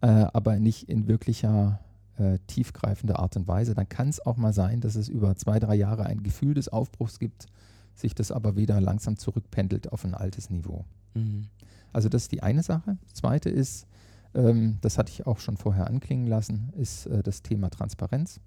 äh, 0.00 0.08
aber 0.08 0.58
nicht 0.58 0.88
in 0.88 1.06
wirklicher 1.06 1.78
äh, 2.16 2.40
tiefgreifender 2.48 3.20
Art 3.20 3.36
und 3.36 3.46
Weise. 3.46 3.72
Dann 3.72 3.88
kann 3.88 4.08
es 4.08 4.18
auch 4.18 4.36
mal 4.36 4.52
sein, 4.52 4.80
dass 4.80 4.96
es 4.96 5.08
über 5.08 5.36
zwei, 5.36 5.60
drei 5.60 5.76
Jahre 5.76 6.04
ein 6.04 6.24
Gefühl 6.24 6.54
des 6.54 6.68
Aufbruchs 6.68 7.20
gibt, 7.20 7.46
sich 7.94 8.12
das 8.12 8.32
aber 8.32 8.56
wieder 8.56 8.80
langsam 8.80 9.18
zurückpendelt 9.18 9.92
auf 9.92 10.04
ein 10.04 10.14
altes 10.14 10.50
Niveau. 10.50 10.84
Mhm. 11.14 11.46
Also 11.92 12.08
das 12.08 12.22
ist 12.22 12.32
die 12.32 12.42
eine 12.42 12.64
Sache. 12.64 12.98
Das 13.04 13.14
zweite 13.14 13.48
ist, 13.48 13.86
ähm, 14.34 14.78
das 14.80 14.98
hatte 14.98 15.12
ich 15.12 15.28
auch 15.28 15.38
schon 15.38 15.56
vorher 15.56 15.86
anklingen 15.86 16.26
lassen, 16.26 16.72
ist 16.76 17.06
äh, 17.06 17.22
das 17.22 17.42
Thema 17.42 17.70
Transparenz. 17.70 18.40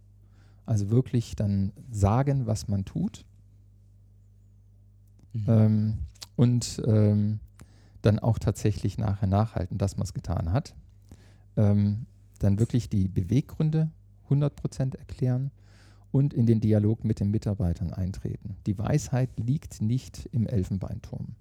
Also 0.66 0.90
wirklich 0.90 1.38
dann 1.38 1.72
sagen, 1.90 2.46
was 2.46 2.68
man 2.68 2.84
tut 2.84 3.24
Mhm. 5.34 5.46
ähm, 5.48 5.98
und 6.40 6.82
ähm, 6.88 7.42
dann 8.02 8.18
auch 8.18 8.40
tatsächlich 8.40 8.98
nachher 8.98 9.28
nachhalten, 9.28 9.78
dass 9.78 9.98
man 9.98 10.06
es 10.06 10.14
getan 10.14 10.54
hat. 10.54 10.74
Ähm, 11.58 12.06
dann 12.40 12.60
wirklich 12.60 12.88
die 12.88 13.10
Beweggründe 13.10 13.92
100% 14.30 14.98
erklären 14.98 15.52
und 16.14 16.34
in 16.34 16.46
den 16.46 16.62
Dialog 16.62 17.04
mit 17.04 17.20
den 17.20 17.30
Mitarbeitern 17.30 17.92
eintreten. 17.92 18.56
Die 18.68 18.78
Weisheit 18.78 19.32
liegt 19.36 19.82
nicht 19.82 20.30
im 20.32 20.48
Elfenbeinturm. 20.48 21.36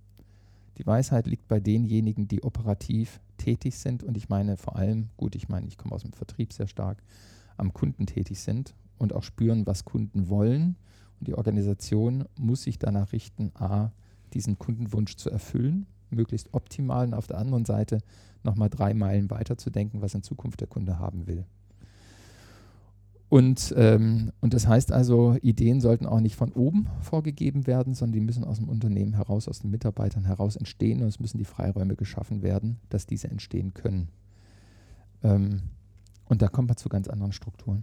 Die 0.79 0.87
Weisheit 0.87 1.29
liegt 1.29 1.47
bei 1.47 1.61
denjenigen, 1.61 2.27
die 2.27 2.43
operativ 2.43 3.21
tätig 3.37 3.79
sind 3.79 4.03
und 4.03 4.17
ich 4.17 4.29
meine 4.29 4.57
vor 4.57 4.75
allem, 4.75 5.11
gut, 5.17 5.37
ich 5.37 5.49
meine, 5.49 5.69
ich 5.69 5.79
komme 5.79 5.95
aus 5.95 6.03
dem 6.03 6.13
Vertrieb 6.13 6.53
sehr 6.53 6.67
stark, 6.67 7.05
am 7.57 7.73
Kunden 7.73 8.07
tätig 8.07 8.41
sind 8.41 8.75
und 8.99 9.13
auch 9.13 9.23
spüren, 9.23 9.65
was 9.65 9.85
Kunden 9.85 10.29
wollen. 10.29 10.75
Und 11.21 11.29
die 11.29 11.35
Organisation 11.35 12.25
muss 12.37 12.65
sich 12.65 12.81
danach 12.81 13.13
richten, 13.13 13.53
a, 13.55 13.93
diesen 14.35 14.59
Kundenwunsch 14.59 15.17
zu 15.17 15.31
erfüllen, 15.31 15.87
möglichst 16.11 16.55
optimal 16.55 17.07
und 17.07 17.15
auf 17.15 17.27
der 17.27 17.39
anderen 17.39 17.65
Seite 17.65 18.01
nochmal 18.43 18.71
drei 18.71 18.95
Meilen 18.95 19.31
weiter 19.31 19.59
zu 19.59 19.71
denken, 19.71 20.01
was 20.01 20.15
in 20.15 20.23
Zukunft 20.23 20.61
der 20.61 20.69
Kunde 20.69 20.99
haben 20.99 21.27
will. 21.27 21.45
Und, 23.29 23.75
ähm, 23.77 24.33
und 24.41 24.55
das 24.55 24.67
heißt 24.67 24.91
also, 24.91 25.37
Ideen 25.43 25.83
sollten 25.83 26.07
auch 26.07 26.21
nicht 26.21 26.37
von 26.37 26.53
oben 26.53 26.89
vorgegeben 27.01 27.67
werden, 27.67 27.93
sondern 27.93 28.15
die 28.15 28.25
müssen 28.25 28.43
aus 28.43 28.57
dem 28.57 28.71
Unternehmen 28.71 29.13
heraus, 29.15 29.49
aus 29.49 29.61
den 29.61 29.71
Mitarbeitern 29.71 30.25
heraus 30.25 30.57
entstehen 30.57 31.03
und 31.03 31.09
es 31.09 31.21
müssen 31.21 31.37
die 31.37 31.45
Freiräume 31.45 31.95
geschaffen 31.95 32.43
werden, 32.43 32.79
dass 32.89 33.05
diese 33.05 33.29
entstehen 33.29 33.75
können. 33.75 34.09
Ähm, 35.23 35.61
und 36.25 36.41
da 36.41 36.49
kommt 36.49 36.69
man 36.69 36.79
zu 36.79 36.89
ganz 36.89 37.07
anderen 37.09 37.33
Strukturen. 37.33 37.83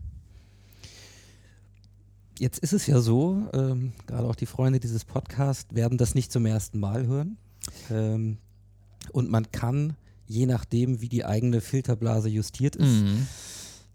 Jetzt 2.38 2.60
ist 2.60 2.74
es 2.74 2.86
ja 2.88 3.00
so, 3.00 3.43
ähm, 3.54 3.93
gerade 4.08 4.28
auch 4.28 4.36
die 4.36 4.45
Freunde 4.45 4.80
dieses 4.80 5.06
Podcasts 5.06 5.74
werden 5.74 5.98
das 5.98 6.15
nicht 6.15 6.32
zum 6.32 6.45
ersten 6.45 6.80
Mal 6.80 7.08
hören. 7.08 7.38
Ähm, 7.89 8.38
und 9.12 9.30
man 9.30 9.52
kann, 9.52 9.95
je 10.28 10.45
nachdem, 10.45 11.02
wie 11.02 11.10
die 11.10 11.26
eigene 11.26 11.62
Filterblase 11.62 12.30
justiert 12.30 12.76
ist, 12.76 13.04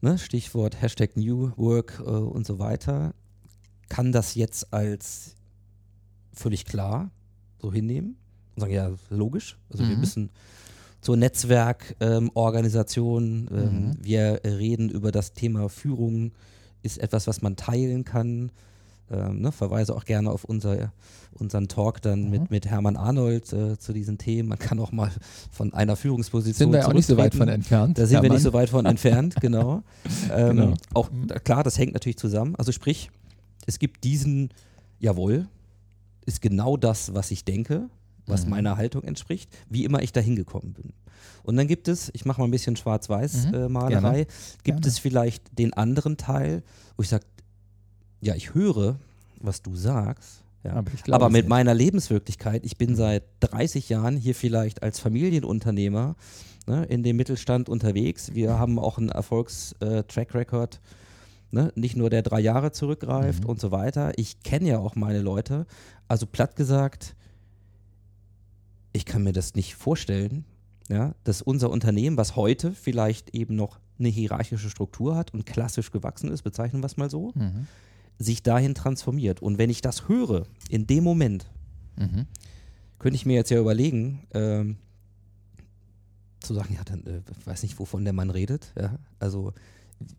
ne, 0.01 0.17
Stichwort 0.19 0.81
Hashtag 0.81 1.17
New 1.17 1.51
Work 1.57 2.01
äh, 2.01 2.09
und 2.09 2.47
so 2.47 2.59
weiter, 2.59 3.13
kann 3.91 4.13
das 4.13 4.35
jetzt 4.37 4.73
als 4.73 5.35
völlig 6.33 6.65
klar 6.65 7.11
so 7.61 7.71
hinnehmen 7.73 8.17
und 8.55 8.61
sagen, 8.61 8.73
ja, 8.73 8.91
logisch. 9.11 9.59
Also 9.69 9.87
wir 9.87 9.95
Mhm. 9.97 10.01
müssen 10.01 10.31
zur 11.03 11.17
Netzwerkorganisation, 11.17 13.49
ähm, 13.53 13.87
Mhm. 13.89 13.93
wir 14.01 14.41
reden 14.45 14.89
über 14.89 15.11
das 15.13 15.35
Thema 15.35 15.69
Führung, 15.69 16.33
ist 16.83 16.99
etwas, 16.99 17.27
was 17.27 17.43
man 17.43 17.57
teilen 17.57 18.05
kann. 18.05 18.51
Ähm, 19.13 19.41
ne, 19.41 19.51
verweise 19.51 19.95
auch 19.97 20.05
gerne 20.05 20.31
auf 20.31 20.45
unser, 20.45 20.93
unseren 21.33 21.67
Talk 21.67 22.01
dann 22.01 22.25
Mhm. 22.27 22.31
mit, 22.31 22.51
mit 22.53 22.67
Hermann 22.67 22.97
Arnold 22.97 23.53
äh, 23.53 23.77
zu 23.77 23.93
diesen 23.93 24.19
Themen. 24.19 24.49
Man 24.49 24.59
kann 24.59 24.79
auch 24.79 24.93
mal 24.93 25.11
von 25.51 25.75
einer 25.75 25.97
Führungsposition 25.97 26.71
Sind 26.71 26.73
wir 26.81 26.87
auch 26.87 26.93
nicht 26.93 27.07
so 27.07 27.17
weit 27.17 27.35
von 27.35 27.49
entfernt. 27.49 27.99
Da 27.99 28.07
sind 28.07 28.23
wir 28.23 28.31
nicht 28.31 28.43
so 28.43 28.51
Hermann. 28.51 28.63
weit 28.63 28.71
von 28.71 28.87
entfernt, 28.87 29.35
genau. 29.41 29.83
Ähm, 30.33 30.57
Genau. 30.57 30.75
Auch 30.95 31.11
klar, 31.43 31.65
das 31.65 31.77
hängt 31.77 31.93
natürlich 31.95 32.19
zusammen. 32.19 32.55
Also 32.57 32.71
sprich, 32.71 33.11
es 33.67 33.81
gibt 33.81 34.05
diesen, 34.05 34.51
jawohl, 35.01 35.49
ist 36.25 36.41
genau 36.41 36.77
das, 36.77 37.13
was 37.13 37.33
ich 37.33 37.45
denke, 37.45 37.89
was 38.27 38.45
Mhm. 38.45 38.51
meiner 38.51 38.77
Haltung 38.77 39.03
entspricht, 39.03 39.51
wie 39.69 39.85
immer 39.85 40.03
ich 40.03 40.13
da 40.13 40.21
hingekommen 40.21 40.73
bin. 40.73 40.93
Und 41.43 41.57
dann 41.57 41.67
gibt 41.67 41.89
es, 41.89 42.11
ich 42.15 42.25
mache 42.25 42.41
mal 42.41 42.47
ein 42.47 42.51
bisschen 42.51 42.73
Mhm. 42.75 42.79
Schwarz-Weiß-Malerei, 42.79 44.25
gibt 44.65 44.65
Gerne. 44.65 44.87
es 44.87 44.99
vielleicht 44.99 45.59
den 45.59 45.73
anderen 45.75 46.17
Teil, 46.17 46.63
wo 46.97 47.03
ich 47.03 47.09
sage, 47.09 47.25
ja, 48.21 48.35
ich 48.35 48.55
höre, 48.55 48.97
was 49.41 49.63
du 49.63 49.75
sagst, 49.77 50.43
ja, 50.63 50.73
Aber 50.73 50.91
aber 51.15 51.31
mit 51.31 51.45
nicht. 51.45 51.49
meiner 51.49 51.73
Lebenswirklichkeit, 51.73 52.67
ich 52.67 52.77
bin 52.77 52.91
Mhm. 52.91 52.97
seit 52.97 53.23
30 53.41 53.89
Jahren 53.89 54.17
hier 54.19 54.35
vielleicht 54.35 54.83
als 54.83 54.99
Familienunternehmer 55.01 56.17
ne, 56.67 56.85
in 56.85 57.03
dem 57.03 57.17
Mittelstand 57.17 57.71
unterwegs. 57.71 58.35
Wir 58.35 58.59
haben 58.59 58.79
auch 58.79 58.99
einen 58.99 59.09
Erfolgs-Track-Record, 59.09 60.81
ne, 61.51 61.73
nicht 61.75 61.97
nur 61.97 62.11
der 62.11 62.21
drei 62.23 62.41
Jahre 62.41 62.73
zurückgreift 62.73 63.45
Mhm. 63.45 63.49
und 63.51 63.59
so 63.61 63.71
weiter. 63.71 64.13
Ich 64.17 64.43
kenne 64.43 64.69
ja 64.69 64.79
auch 64.79 64.95
meine 64.97 65.21
Leute. 65.23 65.67
Also 66.09 66.27
platt 66.27 66.57
gesagt, 66.57 67.17
ich 68.93 69.07
kann 69.07 69.23
mir 69.23 69.33
das 69.33 69.55
nicht 69.55 69.75
vorstellen, 69.75 70.45
ja, 70.91 71.15
dass 71.25 71.41
unser 71.43 71.71
Unternehmen, 71.71 72.17
was 72.17 72.37
heute 72.37 72.73
vielleicht 72.73 73.35
eben 73.35 73.55
noch 73.57 73.79
eine 73.99 74.09
hierarchische 74.09 74.71
Struktur 74.71 75.15
hat 75.17 75.33
und 75.33 75.47
klassisch 75.47 75.91
gewachsen 75.91 76.31
ist, 76.31 76.43
bezeichnen 76.43 76.83
wir 76.83 76.87
es 76.87 76.97
mal 76.97 77.11
so, 77.11 77.33
Mhm. 77.35 77.67
sich 78.19 78.43
dahin 78.43 78.75
transformiert. 78.75 79.41
Und 79.41 79.59
wenn 79.59 79.71
ich 79.71 79.81
das 79.83 80.09
höre, 80.09 80.47
in 80.69 80.87
dem 80.87 81.05
Moment, 81.05 81.51
Mhm. 81.97 82.27
könnte 82.99 83.15
ich 83.17 83.25
mir 83.27 83.35
jetzt 83.35 83.51
ja 83.51 83.61
überlegen, 83.61 84.21
ähm, 84.33 84.77
zu 86.41 86.55
sagen, 86.55 86.75
ja, 86.75 86.83
dann 86.85 87.05
äh, 87.07 87.21
weiß 87.45 87.63
nicht, 87.63 87.79
wovon 87.79 88.05
der 88.05 88.13
Mann 88.15 88.31
redet. 88.31 88.73
Ja? 88.79 88.99
Also 89.19 89.53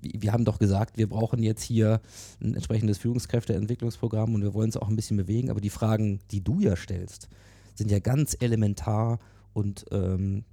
wir 0.01 0.31
haben 0.31 0.45
doch 0.45 0.59
gesagt, 0.59 0.97
wir 0.97 1.09
brauchen 1.09 1.41
jetzt 1.41 1.63
hier 1.63 2.01
ein 2.39 2.53
entsprechendes 2.53 2.99
Führungskräfteentwicklungsprogramm 2.99 4.35
und 4.35 4.43
wir 4.43 4.53
wollen 4.53 4.69
es 4.69 4.77
auch 4.77 4.87
ein 4.89 4.95
bisschen 4.95 5.17
bewegen. 5.17 5.49
Aber 5.49 5.59
die 5.61 5.71
Fragen, 5.71 6.19
die 6.29 6.43
du 6.43 6.59
ja 6.59 6.75
stellst, 6.75 7.27
sind 7.73 7.89
ja 7.89 7.97
ganz 7.99 8.37
elementar 8.39 9.17
und, 9.53 9.85
ähm, 9.91 10.43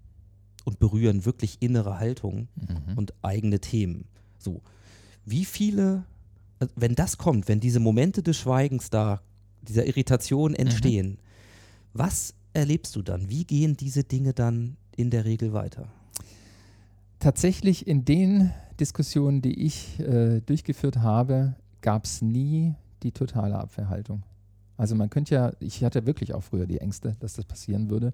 und 0.69 0.79
berühren 0.79 1.25
wirklich 1.25 1.57
innere 1.61 1.99
Haltung 1.99 2.49
Mhm. 2.57 2.97
und 2.99 3.15
eigene 3.23 3.59
Themen. 3.59 4.05
So, 4.39 4.61
wie 5.25 5.47
viele, 5.47 6.05
also 6.61 6.73
wenn 6.77 6.95
das 6.95 7.17
kommt, 7.17 7.49
wenn 7.49 7.59
diese 7.59 7.81
Momente 7.81 8.23
des 8.23 8.37
Schweigens 8.37 8.91
da, 8.91 9.23
dieser 9.63 9.87
Irritation 9.87 10.55
entstehen, 10.55 11.17
was 11.95 12.35
erlebst 12.53 12.95
du 12.97 13.03
dann? 13.03 13.31
Wie 13.31 13.45
gehen 13.45 13.77
diese 13.79 14.05
Dinge 14.05 14.35
dann 14.35 14.77
in 14.95 15.09
der 15.11 15.25
Regel 15.25 15.55
weiter? 15.55 15.89
Tatsächlich 17.19 17.87
in 17.87 18.05
den 18.05 18.53
Diskussionen, 18.79 19.41
die 19.43 19.59
ich 19.65 19.99
äh, 20.01 20.41
durchgeführt 20.41 20.99
habe, 20.99 21.55
gab 21.81 22.05
es 22.05 22.21
nie 22.23 22.75
die 23.03 23.13
totale 23.13 23.57
Abwehrhaltung. 23.59 24.23
Also 24.77 24.95
man 24.95 25.09
könnte 25.11 25.35
ja, 25.35 25.53
ich 25.61 25.83
hatte 25.83 26.07
wirklich 26.07 26.35
auch 26.35 26.43
früher 26.43 26.67
die 26.67 26.79
Ängste, 26.79 27.17
dass 27.21 27.33
das 27.35 27.45
passieren 27.45 27.89
würde, 27.91 28.13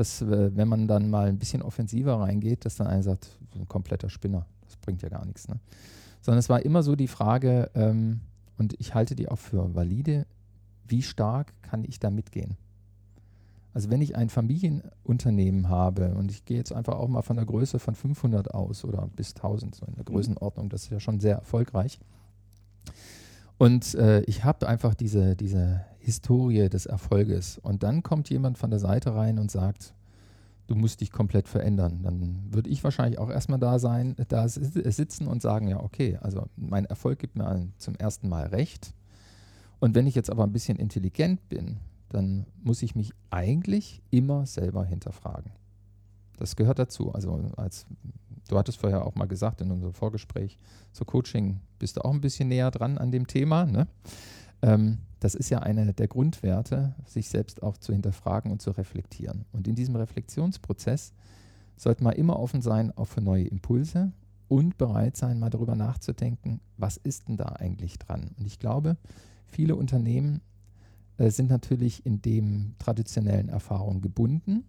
dass 0.00 0.22
äh, 0.22 0.56
wenn 0.56 0.66
man 0.66 0.88
dann 0.88 1.10
mal 1.10 1.28
ein 1.28 1.38
bisschen 1.38 1.62
offensiver 1.62 2.18
reingeht, 2.18 2.64
dass 2.64 2.76
dann 2.76 2.86
einer 2.86 3.02
sagt, 3.02 3.38
ein 3.54 3.68
kompletter 3.68 4.08
Spinner, 4.08 4.46
das 4.64 4.76
bringt 4.76 5.02
ja 5.02 5.08
gar 5.08 5.24
nichts. 5.24 5.46
Ne? 5.46 5.60
Sondern 6.22 6.38
es 6.38 6.48
war 6.48 6.64
immer 6.64 6.82
so 6.82 6.96
die 6.96 7.06
Frage, 7.06 7.70
ähm, 7.74 8.20
und 8.56 8.74
ich 8.78 8.94
halte 8.94 9.14
die 9.14 9.28
auch 9.28 9.38
für 9.38 9.74
valide, 9.74 10.26
wie 10.86 11.02
stark 11.02 11.52
kann 11.62 11.84
ich 11.84 12.00
da 12.00 12.10
mitgehen? 12.10 12.56
Also 13.72 13.90
wenn 13.90 14.02
ich 14.02 14.16
ein 14.16 14.28
Familienunternehmen 14.28 15.68
habe 15.68 16.14
und 16.14 16.30
ich 16.30 16.44
gehe 16.44 16.56
jetzt 16.56 16.72
einfach 16.72 16.94
auch 16.94 17.08
mal 17.08 17.22
von 17.22 17.36
der 17.36 17.46
Größe 17.46 17.78
von 17.78 17.94
500 17.94 18.52
aus 18.52 18.84
oder 18.84 19.08
bis 19.14 19.36
1000, 19.36 19.76
so 19.76 19.86
in 19.86 19.94
der 19.94 20.04
Größenordnung, 20.04 20.68
das 20.68 20.84
ist 20.84 20.90
ja 20.90 20.98
schon 20.98 21.20
sehr 21.20 21.36
erfolgreich. 21.36 22.00
Und 23.60 23.94
äh, 23.96 24.22
ich 24.22 24.42
habe 24.42 24.66
einfach 24.66 24.94
diese, 24.94 25.36
diese 25.36 25.84
Historie 25.98 26.70
des 26.70 26.86
Erfolges. 26.86 27.58
Und 27.58 27.82
dann 27.82 28.02
kommt 28.02 28.30
jemand 28.30 28.56
von 28.56 28.70
der 28.70 28.78
Seite 28.78 29.14
rein 29.14 29.38
und 29.38 29.50
sagt, 29.50 29.92
du 30.66 30.74
musst 30.74 31.02
dich 31.02 31.12
komplett 31.12 31.46
verändern. 31.46 32.00
Dann 32.02 32.42
würde 32.50 32.70
ich 32.70 32.82
wahrscheinlich 32.82 33.18
auch 33.18 33.28
erstmal 33.28 33.58
da 33.58 33.78
sein, 33.78 34.16
da 34.28 34.48
sitzen 34.48 35.26
und 35.26 35.42
sagen, 35.42 35.68
ja, 35.68 35.78
okay, 35.78 36.18
also 36.22 36.46
mein 36.56 36.86
Erfolg 36.86 37.18
gibt 37.18 37.36
mir 37.36 37.68
zum 37.76 37.96
ersten 37.96 38.30
Mal 38.30 38.46
recht. 38.46 38.94
Und 39.78 39.94
wenn 39.94 40.06
ich 40.06 40.14
jetzt 40.14 40.30
aber 40.30 40.44
ein 40.44 40.52
bisschen 40.52 40.78
intelligent 40.78 41.46
bin, 41.50 41.80
dann 42.08 42.46
muss 42.62 42.80
ich 42.80 42.94
mich 42.94 43.12
eigentlich 43.28 44.00
immer 44.08 44.46
selber 44.46 44.86
hinterfragen. 44.86 45.52
Das 46.38 46.56
gehört 46.56 46.78
dazu. 46.78 47.12
Also 47.12 47.38
als 47.58 47.84
du 48.50 48.58
hattest 48.58 48.78
vorher 48.78 49.06
auch 49.06 49.14
mal 49.14 49.26
gesagt 49.26 49.60
in 49.60 49.70
unserem 49.70 49.94
Vorgespräch, 49.94 50.58
so 50.92 51.04
Coaching 51.04 51.60
bist 51.78 51.96
du 51.96 52.04
auch 52.04 52.12
ein 52.12 52.20
bisschen 52.20 52.48
näher 52.48 52.70
dran 52.70 52.98
an 52.98 53.10
dem 53.10 53.26
Thema. 53.26 53.64
Ne? 53.64 53.86
Ähm, 54.62 54.98
das 55.20 55.34
ist 55.34 55.50
ja 55.50 55.60
einer 55.60 55.92
der 55.92 56.08
Grundwerte, 56.08 56.94
sich 57.06 57.28
selbst 57.28 57.62
auch 57.62 57.76
zu 57.76 57.92
hinterfragen 57.92 58.50
und 58.50 58.62
zu 58.62 58.70
reflektieren. 58.70 59.44
Und 59.52 59.68
in 59.68 59.74
diesem 59.74 59.96
Reflexionsprozess 59.96 61.12
sollte 61.76 62.02
man 62.02 62.14
immer 62.14 62.38
offen 62.38 62.62
sein 62.62 62.96
auch 62.96 63.06
für 63.06 63.20
neue 63.20 63.46
Impulse 63.46 64.12
und 64.48 64.78
bereit 64.78 65.16
sein, 65.16 65.38
mal 65.38 65.50
darüber 65.50 65.76
nachzudenken, 65.76 66.60
was 66.76 66.96
ist 66.96 67.28
denn 67.28 67.36
da 67.36 67.46
eigentlich 67.46 67.98
dran? 67.98 68.30
Und 68.38 68.46
ich 68.46 68.58
glaube, 68.58 68.96
viele 69.46 69.76
Unternehmen 69.76 70.40
äh, 71.18 71.30
sind 71.30 71.50
natürlich 71.50 72.04
in 72.04 72.20
dem 72.20 72.74
traditionellen 72.78 73.48
Erfahrung 73.48 74.00
gebunden. 74.00 74.64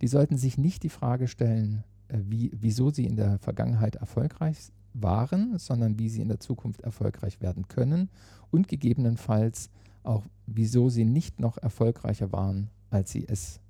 Die 0.00 0.08
sollten 0.08 0.36
sich 0.36 0.56
nicht 0.56 0.82
die 0.82 0.88
Frage 0.88 1.28
stellen, 1.28 1.84
wie, 2.12 2.50
wieso 2.54 2.90
sie 2.90 3.06
in 3.06 3.16
der 3.16 3.38
Vergangenheit 3.38 3.96
erfolgreich 3.96 4.58
waren, 4.94 5.58
sondern 5.58 5.98
wie 5.98 6.08
sie 6.08 6.20
in 6.20 6.28
der 6.28 6.40
Zukunft 6.40 6.82
erfolgreich 6.82 7.40
werden 7.40 7.68
können 7.68 8.10
und 8.50 8.68
gegebenenfalls 8.68 9.70
auch, 10.02 10.24
wieso 10.46 10.88
sie 10.88 11.04
nicht 11.04 11.40
noch 11.40 11.58
erfolgreicher 11.58 12.32
waren, 12.32 12.68
als 12.90 13.12
sie 13.12 13.26
es 13.26 13.60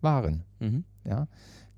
waren. 0.00 0.44
Mhm. 0.60 0.84
Ja? 1.04 1.26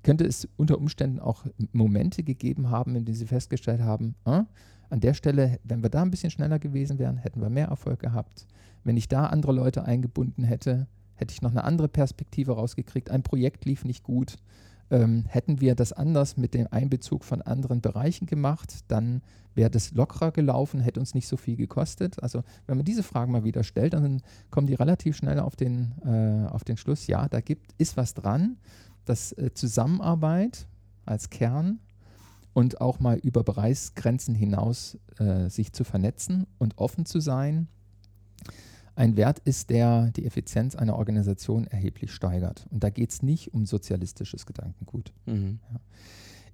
Könnte 0.03 0.25
es 0.25 0.47
unter 0.57 0.77
Umständen 0.77 1.19
auch 1.19 1.45
Momente 1.71 2.23
gegeben 2.23 2.69
haben, 2.69 2.95
in 2.95 3.05
denen 3.05 3.17
sie 3.17 3.25
festgestellt 3.25 3.81
haben, 3.81 4.15
äh, 4.25 4.43
an 4.89 5.01
der 5.01 5.13
Stelle, 5.13 5.59
wenn 5.63 5.83
wir 5.83 5.89
da 5.89 6.01
ein 6.01 6.11
bisschen 6.11 6.31
schneller 6.31 6.59
gewesen 6.59 6.97
wären, 6.97 7.17
hätten 7.17 7.41
wir 7.41 7.49
mehr 7.49 7.67
Erfolg 7.67 7.99
gehabt. 7.99 8.47
Wenn 8.83 8.95
ich 8.95 9.09
da 9.09 9.25
andere 9.25 9.51
Leute 9.51 9.83
eingebunden 9.83 10.43
hätte, 10.43 10.87
hätte 11.15 11.33
ich 11.33 11.41
noch 11.41 11.51
eine 11.51 11.65
andere 11.65 11.89
Perspektive 11.89 12.53
rausgekriegt. 12.53 13.09
Ein 13.09 13.23
Projekt 13.23 13.65
lief 13.65 13.83
nicht 13.83 14.03
gut. 14.03 14.37
Ähm, 14.89 15.25
hätten 15.27 15.59
wir 15.59 15.75
das 15.75 15.91
anders 15.91 16.37
mit 16.37 16.53
dem 16.53 16.67
Einbezug 16.71 17.25
von 17.25 17.41
anderen 17.41 17.81
Bereichen 17.81 18.25
gemacht, 18.25 18.85
dann 18.87 19.21
wäre 19.53 19.69
das 19.69 19.91
lockerer 19.91 20.31
gelaufen, 20.31 20.79
hätte 20.79 20.99
uns 20.99 21.13
nicht 21.13 21.27
so 21.27 21.35
viel 21.35 21.57
gekostet. 21.57 22.21
Also 22.23 22.43
wenn 22.67 22.77
man 22.77 22.85
diese 22.85 23.03
Fragen 23.03 23.31
mal 23.31 23.43
wieder 23.43 23.63
stellt, 23.63 23.93
dann 23.93 24.21
kommen 24.49 24.67
die 24.67 24.75
relativ 24.75 25.17
schnell 25.17 25.39
auf 25.39 25.55
den, 25.55 25.93
äh, 26.05 26.47
auf 26.47 26.63
den 26.63 26.77
Schluss, 26.77 27.07
ja, 27.07 27.27
da 27.27 27.41
gibt, 27.41 27.73
ist 27.77 27.97
was 27.97 28.13
dran, 28.13 28.57
dass 29.03 29.33
äh, 29.33 29.51
Zusammenarbeit 29.53 30.67
als 31.05 31.29
Kern 31.29 31.79
und 32.53 32.81
auch 32.81 32.99
mal 32.99 33.17
über 33.17 33.43
Bereichsgrenzen 33.43 34.35
hinaus 34.35 34.97
äh, 35.17 35.49
sich 35.49 35.73
zu 35.73 35.83
vernetzen 35.83 36.47
und 36.59 36.77
offen 36.77 37.05
zu 37.05 37.19
sein, 37.19 37.67
ein 38.97 39.15
Wert 39.15 39.39
ist, 39.39 39.69
der 39.69 40.09
die 40.11 40.25
Effizienz 40.25 40.75
einer 40.75 40.97
Organisation 40.97 41.67
erheblich 41.67 42.11
steigert. 42.11 42.65
Und 42.71 42.83
da 42.83 42.89
geht 42.89 43.11
es 43.11 43.21
nicht 43.21 43.53
um 43.53 43.65
sozialistisches 43.65 44.45
Gedankengut. 44.45 45.13
Mhm. 45.25 45.59
Ja. 45.71 45.79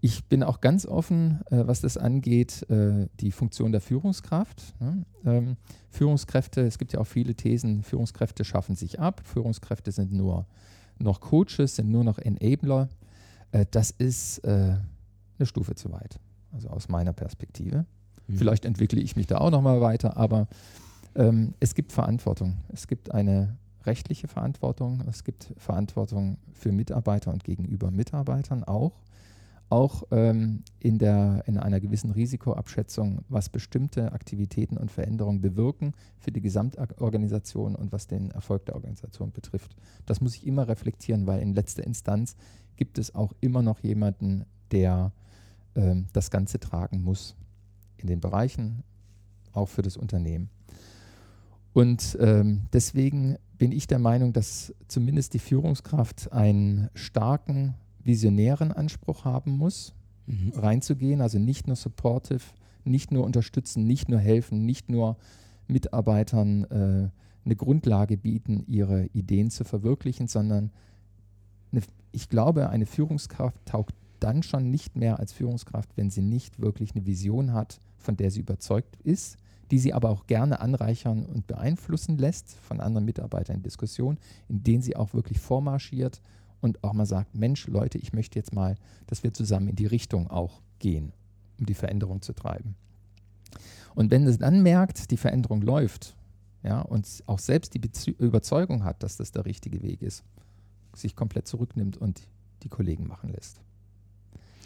Ich 0.01 0.25
bin 0.25 0.43
auch 0.43 0.59
ganz 0.59 0.85
offen, 0.85 1.39
äh, 1.49 1.65
was 1.65 1.79
das 1.79 1.95
angeht, 1.95 2.69
äh, 2.69 3.07
die 3.21 3.31
Funktion 3.31 3.71
der 3.71 3.79
Führungskraft. 3.79 4.75
Ne? 4.81 5.05
Ähm, 5.23 5.57
Führungskräfte, 5.89 6.61
es 6.61 6.77
gibt 6.77 6.91
ja 6.91 6.99
auch 6.99 7.07
viele 7.07 7.33
Thesen, 7.35 7.81
Führungskräfte 7.81 8.43
schaffen 8.43 8.75
sich 8.75 8.99
ab, 8.99 9.21
Führungskräfte 9.23 9.93
sind 9.93 10.11
nur 10.11 10.45
noch 10.99 11.21
Coaches, 11.21 11.77
sind 11.77 11.89
nur 11.89 12.03
noch 12.03 12.17
Enabler. 12.17 12.89
Äh, 13.53 13.65
das 13.71 13.91
ist 13.91 14.39
äh, 14.39 14.75
eine 15.37 15.45
Stufe 15.45 15.75
zu 15.75 15.93
weit, 15.93 16.19
also 16.51 16.67
aus 16.67 16.89
meiner 16.89 17.13
Perspektive. 17.13 17.85
Mhm. 18.27 18.37
Vielleicht 18.37 18.65
entwickle 18.65 18.99
ich 18.99 19.15
mich 19.15 19.27
da 19.27 19.37
auch 19.37 19.51
nochmal 19.51 19.79
weiter, 19.79 20.17
aber 20.17 20.49
ähm, 21.15 21.53
es 21.59 21.75
gibt 21.75 21.91
Verantwortung. 21.91 22.57
Es 22.69 22.87
gibt 22.87 23.11
eine 23.11 23.57
rechtliche 23.85 24.27
Verantwortung, 24.27 25.03
es 25.09 25.23
gibt 25.23 25.53
Verantwortung 25.57 26.37
für 26.53 26.71
Mitarbeiter 26.71 27.31
und 27.31 27.43
gegenüber 27.43 27.91
Mitarbeitern 27.91 28.63
auch. 28.63 29.01
Auch 29.69 30.03
ähm, 30.11 30.63
in, 30.79 30.99
der, 30.99 31.43
in 31.47 31.57
einer 31.57 31.79
gewissen 31.79 32.11
Risikoabschätzung, 32.11 33.23
was 33.27 33.49
bestimmte 33.49 34.11
Aktivitäten 34.11 34.77
und 34.77 34.91
Veränderungen 34.91 35.41
bewirken 35.41 35.93
für 36.19 36.31
die 36.31 36.41
Gesamtorganisation 36.41 37.75
und 37.75 37.91
was 37.91 38.05
den 38.05 38.29
Erfolg 38.31 38.65
der 38.65 38.75
Organisation 38.75 39.31
betrifft. 39.31 39.75
Das 40.05 40.21
muss 40.21 40.35
ich 40.35 40.45
immer 40.45 40.67
reflektieren, 40.67 41.25
weil 41.25 41.41
in 41.41 41.55
letzter 41.55 41.83
Instanz 41.83 42.35
gibt 42.75 42.99
es 42.99 43.15
auch 43.15 43.33
immer 43.41 43.63
noch 43.63 43.79
jemanden, 43.79 44.45
der 44.71 45.11
ähm, 45.75 46.05
das 46.13 46.29
Ganze 46.29 46.59
tragen 46.59 47.01
muss. 47.01 47.35
In 47.97 48.07
den 48.07 48.19
Bereichen, 48.19 48.83
auch 49.53 49.69
für 49.69 49.81
das 49.81 49.97
Unternehmen. 49.97 50.49
Und 51.73 52.17
ähm, 52.21 52.61
deswegen 52.71 53.37
bin 53.57 53.71
ich 53.71 53.87
der 53.87 53.99
Meinung, 53.99 54.31
dass 54.33 54.73
zumindest 54.87 55.33
die 55.33 55.39
Führungskraft 55.39 56.31
einen 56.31 56.89
starken, 56.93 57.75
visionären 58.03 58.71
Anspruch 58.71 59.25
haben 59.25 59.57
muss, 59.57 59.93
mhm. 60.27 60.53
reinzugehen. 60.55 61.21
Also 61.21 61.39
nicht 61.39 61.67
nur 61.67 61.75
supportive, 61.75 62.43
nicht 62.83 63.11
nur 63.11 63.23
unterstützen, 63.23 63.87
nicht 63.87 64.09
nur 64.09 64.19
helfen, 64.19 64.65
nicht 64.65 64.89
nur 64.89 65.17
Mitarbeitern 65.67 66.65
äh, 66.65 67.09
eine 67.45 67.55
Grundlage 67.55 68.17
bieten, 68.17 68.63
ihre 68.67 69.05
Ideen 69.07 69.49
zu 69.49 69.63
verwirklichen, 69.63 70.27
sondern 70.27 70.71
eine, 71.71 71.81
ich 72.11 72.29
glaube, 72.29 72.69
eine 72.69 72.85
Führungskraft 72.85 73.65
taugt 73.65 73.95
dann 74.19 74.43
schon 74.43 74.69
nicht 74.69 74.95
mehr 74.95 75.19
als 75.19 75.33
Führungskraft, 75.33 75.89
wenn 75.97 76.09
sie 76.09 76.21
nicht 76.21 76.59
wirklich 76.61 76.95
eine 76.95 77.05
Vision 77.05 77.53
hat, 77.53 77.79
von 77.97 78.15
der 78.15 78.31
sie 78.31 78.41
überzeugt 78.41 78.97
ist 79.03 79.37
die 79.73 79.79
sie 79.79 79.91
aber 79.91 80.11
auch 80.11 80.27
gerne 80.27 80.59
anreichern 80.59 81.25
und 81.25 81.47
beeinflussen 81.47 82.19
lässt 82.19 82.53
von 82.59 82.79
anderen 82.79 83.05
Mitarbeitern 83.05 83.55
in 83.55 83.63
Diskussionen, 83.63 84.19
in 84.47 84.63
denen 84.63 84.83
sie 84.83 84.95
auch 84.95 85.15
wirklich 85.15 85.39
vormarschiert 85.39 86.21
und 86.61 86.83
auch 86.83 86.93
mal 86.93 87.07
sagt, 87.07 87.33
Mensch, 87.33 87.65
Leute, 87.65 87.97
ich 87.97 88.13
möchte 88.13 88.37
jetzt 88.37 88.53
mal, 88.53 88.75
dass 89.07 89.23
wir 89.23 89.33
zusammen 89.33 89.69
in 89.69 89.75
die 89.75 89.87
Richtung 89.87 90.29
auch 90.29 90.61
gehen, 90.77 91.11
um 91.57 91.65
die 91.65 91.73
Veränderung 91.73 92.21
zu 92.21 92.33
treiben. 92.33 92.75
Und 93.95 94.11
wenn 94.11 94.27
es 94.27 94.37
dann 94.37 94.61
merkt, 94.61 95.09
die 95.09 95.17
Veränderung 95.17 95.63
läuft, 95.63 96.15
ja, 96.61 96.81
und 96.81 97.23
auch 97.25 97.39
selbst 97.39 97.73
die 97.73 97.79
Bezie 97.79 98.11
Überzeugung 98.11 98.83
hat, 98.83 99.01
dass 99.01 99.17
das 99.17 99.31
der 99.31 99.45
richtige 99.45 99.81
Weg 99.81 100.03
ist, 100.03 100.23
sich 100.95 101.15
komplett 101.15 101.47
zurücknimmt 101.47 101.97
und 101.97 102.27
die 102.61 102.69
Kollegen 102.69 103.07
machen 103.07 103.31
lässt. 103.31 103.59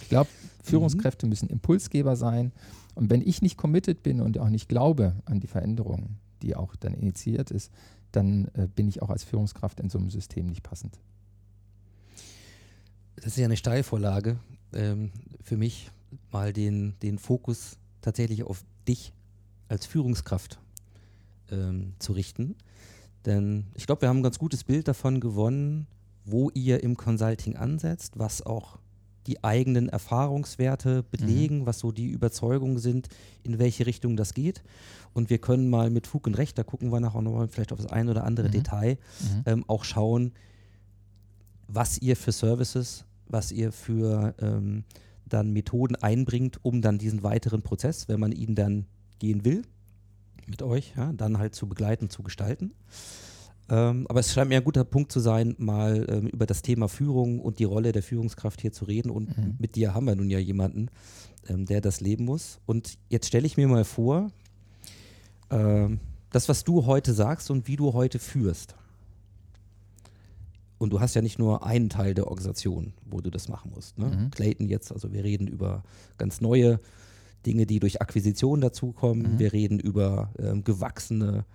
Ich 0.07 0.09
glaube, 0.09 0.29
Führungskräfte 0.63 1.25
mhm. 1.25 1.31
müssen 1.31 1.49
Impulsgeber 1.49 2.15
sein. 2.15 2.53
Und 2.95 3.09
wenn 3.09 3.21
ich 3.21 3.41
nicht 3.41 3.57
committed 3.57 4.03
bin 4.03 4.21
und 4.21 4.39
auch 4.39 4.47
nicht 4.47 4.69
glaube 4.69 5.17
an 5.25 5.41
die 5.41 5.47
Veränderung, 5.47 6.15
die 6.41 6.55
auch 6.55 6.77
dann 6.77 6.93
initiiert 6.93 7.51
ist, 7.51 7.73
dann 8.13 8.45
äh, 8.53 8.69
bin 8.73 8.87
ich 8.87 9.01
auch 9.01 9.09
als 9.09 9.25
Führungskraft 9.25 9.81
in 9.81 9.89
so 9.89 9.97
einem 9.97 10.09
System 10.09 10.47
nicht 10.47 10.63
passend. 10.63 10.97
Das 13.17 13.25
ist 13.25 13.37
ja 13.37 13.43
eine 13.43 13.57
Steilvorlage 13.57 14.39
ähm, 14.71 15.11
für 15.41 15.57
mich, 15.57 15.91
mal 16.31 16.53
den, 16.53 16.93
den 17.01 17.19
Fokus 17.19 17.75
tatsächlich 17.99 18.43
auf 18.43 18.63
dich 18.87 19.11
als 19.67 19.85
Führungskraft 19.85 20.57
ähm, 21.51 21.95
zu 21.99 22.13
richten. 22.13 22.55
Denn 23.25 23.65
ich 23.73 23.85
glaube, 23.85 24.03
wir 24.03 24.07
haben 24.07 24.19
ein 24.19 24.23
ganz 24.23 24.39
gutes 24.39 24.63
Bild 24.63 24.87
davon 24.87 25.19
gewonnen, 25.19 25.85
wo 26.23 26.49
ihr 26.51 26.81
im 26.81 26.95
Consulting 26.95 27.57
ansetzt, 27.57 28.17
was 28.17 28.41
auch 28.41 28.79
die 29.27 29.43
eigenen 29.43 29.89
Erfahrungswerte 29.89 31.03
belegen, 31.03 31.59
mhm. 31.59 31.65
was 31.65 31.79
so 31.79 31.91
die 31.91 32.07
Überzeugungen 32.07 32.79
sind, 32.79 33.09
in 33.43 33.59
welche 33.59 33.85
Richtung 33.85 34.15
das 34.15 34.33
geht. 34.33 34.63
Und 35.13 35.29
wir 35.29 35.37
können 35.37 35.69
mal 35.69 35.89
mit 35.89 36.07
Fug 36.07 36.27
und 36.27 36.37
Recht, 36.37 36.57
da 36.57 36.63
gucken 36.63 36.91
wir 36.91 36.99
nachher 36.99 37.21
nochmal 37.21 37.47
vielleicht 37.47 37.73
auf 37.73 37.79
das 37.79 37.91
ein 37.91 38.09
oder 38.09 38.23
andere 38.23 38.47
mhm. 38.47 38.51
Detail, 38.51 38.97
mhm. 39.19 39.43
Ähm, 39.45 39.65
auch 39.67 39.83
schauen, 39.83 40.33
was 41.67 41.97
ihr 41.97 42.15
für 42.15 42.31
Services, 42.31 43.05
was 43.27 43.51
ihr 43.51 43.71
für 43.71 44.33
ähm, 44.39 44.83
dann 45.25 45.51
Methoden 45.51 45.95
einbringt, 45.95 46.63
um 46.63 46.81
dann 46.81 46.97
diesen 46.97 47.23
weiteren 47.23 47.61
Prozess, 47.61 48.07
wenn 48.07 48.19
man 48.19 48.31
ihn 48.31 48.55
dann 48.55 48.85
gehen 49.19 49.43
will, 49.43 49.63
mit 50.45 50.61
euch, 50.61 50.93
ja, 50.95 51.11
dann 51.11 51.37
halt 51.37 51.55
zu 51.55 51.67
begleiten, 51.67 52.09
zu 52.09 52.23
gestalten. 52.23 52.71
Ähm, 53.69 54.05
aber 54.07 54.21
es 54.21 54.33
scheint 54.33 54.49
mir 54.49 54.57
ein 54.57 54.63
guter 54.63 54.83
Punkt 54.83 55.11
zu 55.11 55.19
sein, 55.19 55.55
mal 55.57 56.05
ähm, 56.09 56.27
über 56.27 56.45
das 56.45 56.61
Thema 56.61 56.87
Führung 56.87 57.39
und 57.39 57.59
die 57.59 57.65
Rolle 57.65 57.91
der 57.91 58.03
Führungskraft 58.03 58.61
hier 58.61 58.71
zu 58.71 58.85
reden. 58.85 59.09
Und 59.09 59.37
mhm. 59.37 59.55
mit 59.59 59.75
dir 59.75 59.93
haben 59.93 60.05
wir 60.05 60.15
nun 60.15 60.29
ja 60.29 60.39
jemanden, 60.39 60.89
ähm, 61.49 61.65
der 61.65 61.81
das 61.81 61.99
leben 61.99 62.25
muss. 62.25 62.59
Und 62.65 62.97
jetzt 63.09 63.27
stelle 63.27 63.45
ich 63.45 63.57
mir 63.57 63.67
mal 63.67 63.83
vor, 63.83 64.31
ähm, 65.49 65.99
das, 66.31 66.47
was 66.49 66.63
du 66.63 66.85
heute 66.85 67.13
sagst 67.13 67.51
und 67.51 67.67
wie 67.67 67.75
du 67.75 67.93
heute 67.93 68.19
führst. 68.19 68.75
Und 70.77 70.91
du 70.91 70.99
hast 70.99 71.15
ja 71.15 71.21
nicht 71.21 71.39
nur 71.39 71.65
einen 71.65 71.89
Teil 71.89 72.13
der 72.13 72.27
Organisation, 72.27 72.93
wo 73.05 73.19
du 73.19 73.31
das 73.31 73.49
machen 73.49 73.71
musst. 73.73 73.97
Ne? 73.97 74.05
Mhm. 74.05 74.31
Clayton 74.31 74.67
jetzt, 74.67 74.91
also 74.91 75.11
wir 75.11 75.23
reden 75.23 75.47
über 75.47 75.83
ganz 76.17 76.39
neue 76.39 76.79
Dinge, 77.45 77.65
die 77.65 77.79
durch 77.79 78.01
Akquisition 78.01 78.61
dazukommen. 78.61 79.33
Mhm. 79.33 79.39
Wir 79.39 79.53
reden 79.53 79.79
über 79.79 80.31
ähm, 80.37 80.63
gewachsene 80.63 81.45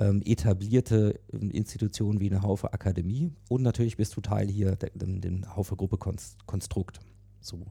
ähm, 0.00 0.22
etablierte 0.24 1.20
ähm, 1.32 1.50
Institutionen 1.50 2.20
wie 2.20 2.30
eine 2.30 2.42
Haufe 2.42 2.72
Akademie 2.72 3.32
und 3.48 3.62
natürlich 3.62 3.96
bist 3.96 4.16
du 4.16 4.20
Teil 4.20 4.48
hier 4.48 4.76
dem, 4.76 5.20
dem 5.20 5.56
Haufe 5.56 5.76
Gruppe 5.76 5.98
Konst 5.98 6.44
Konstrukt. 6.46 7.00
So. 7.40 7.66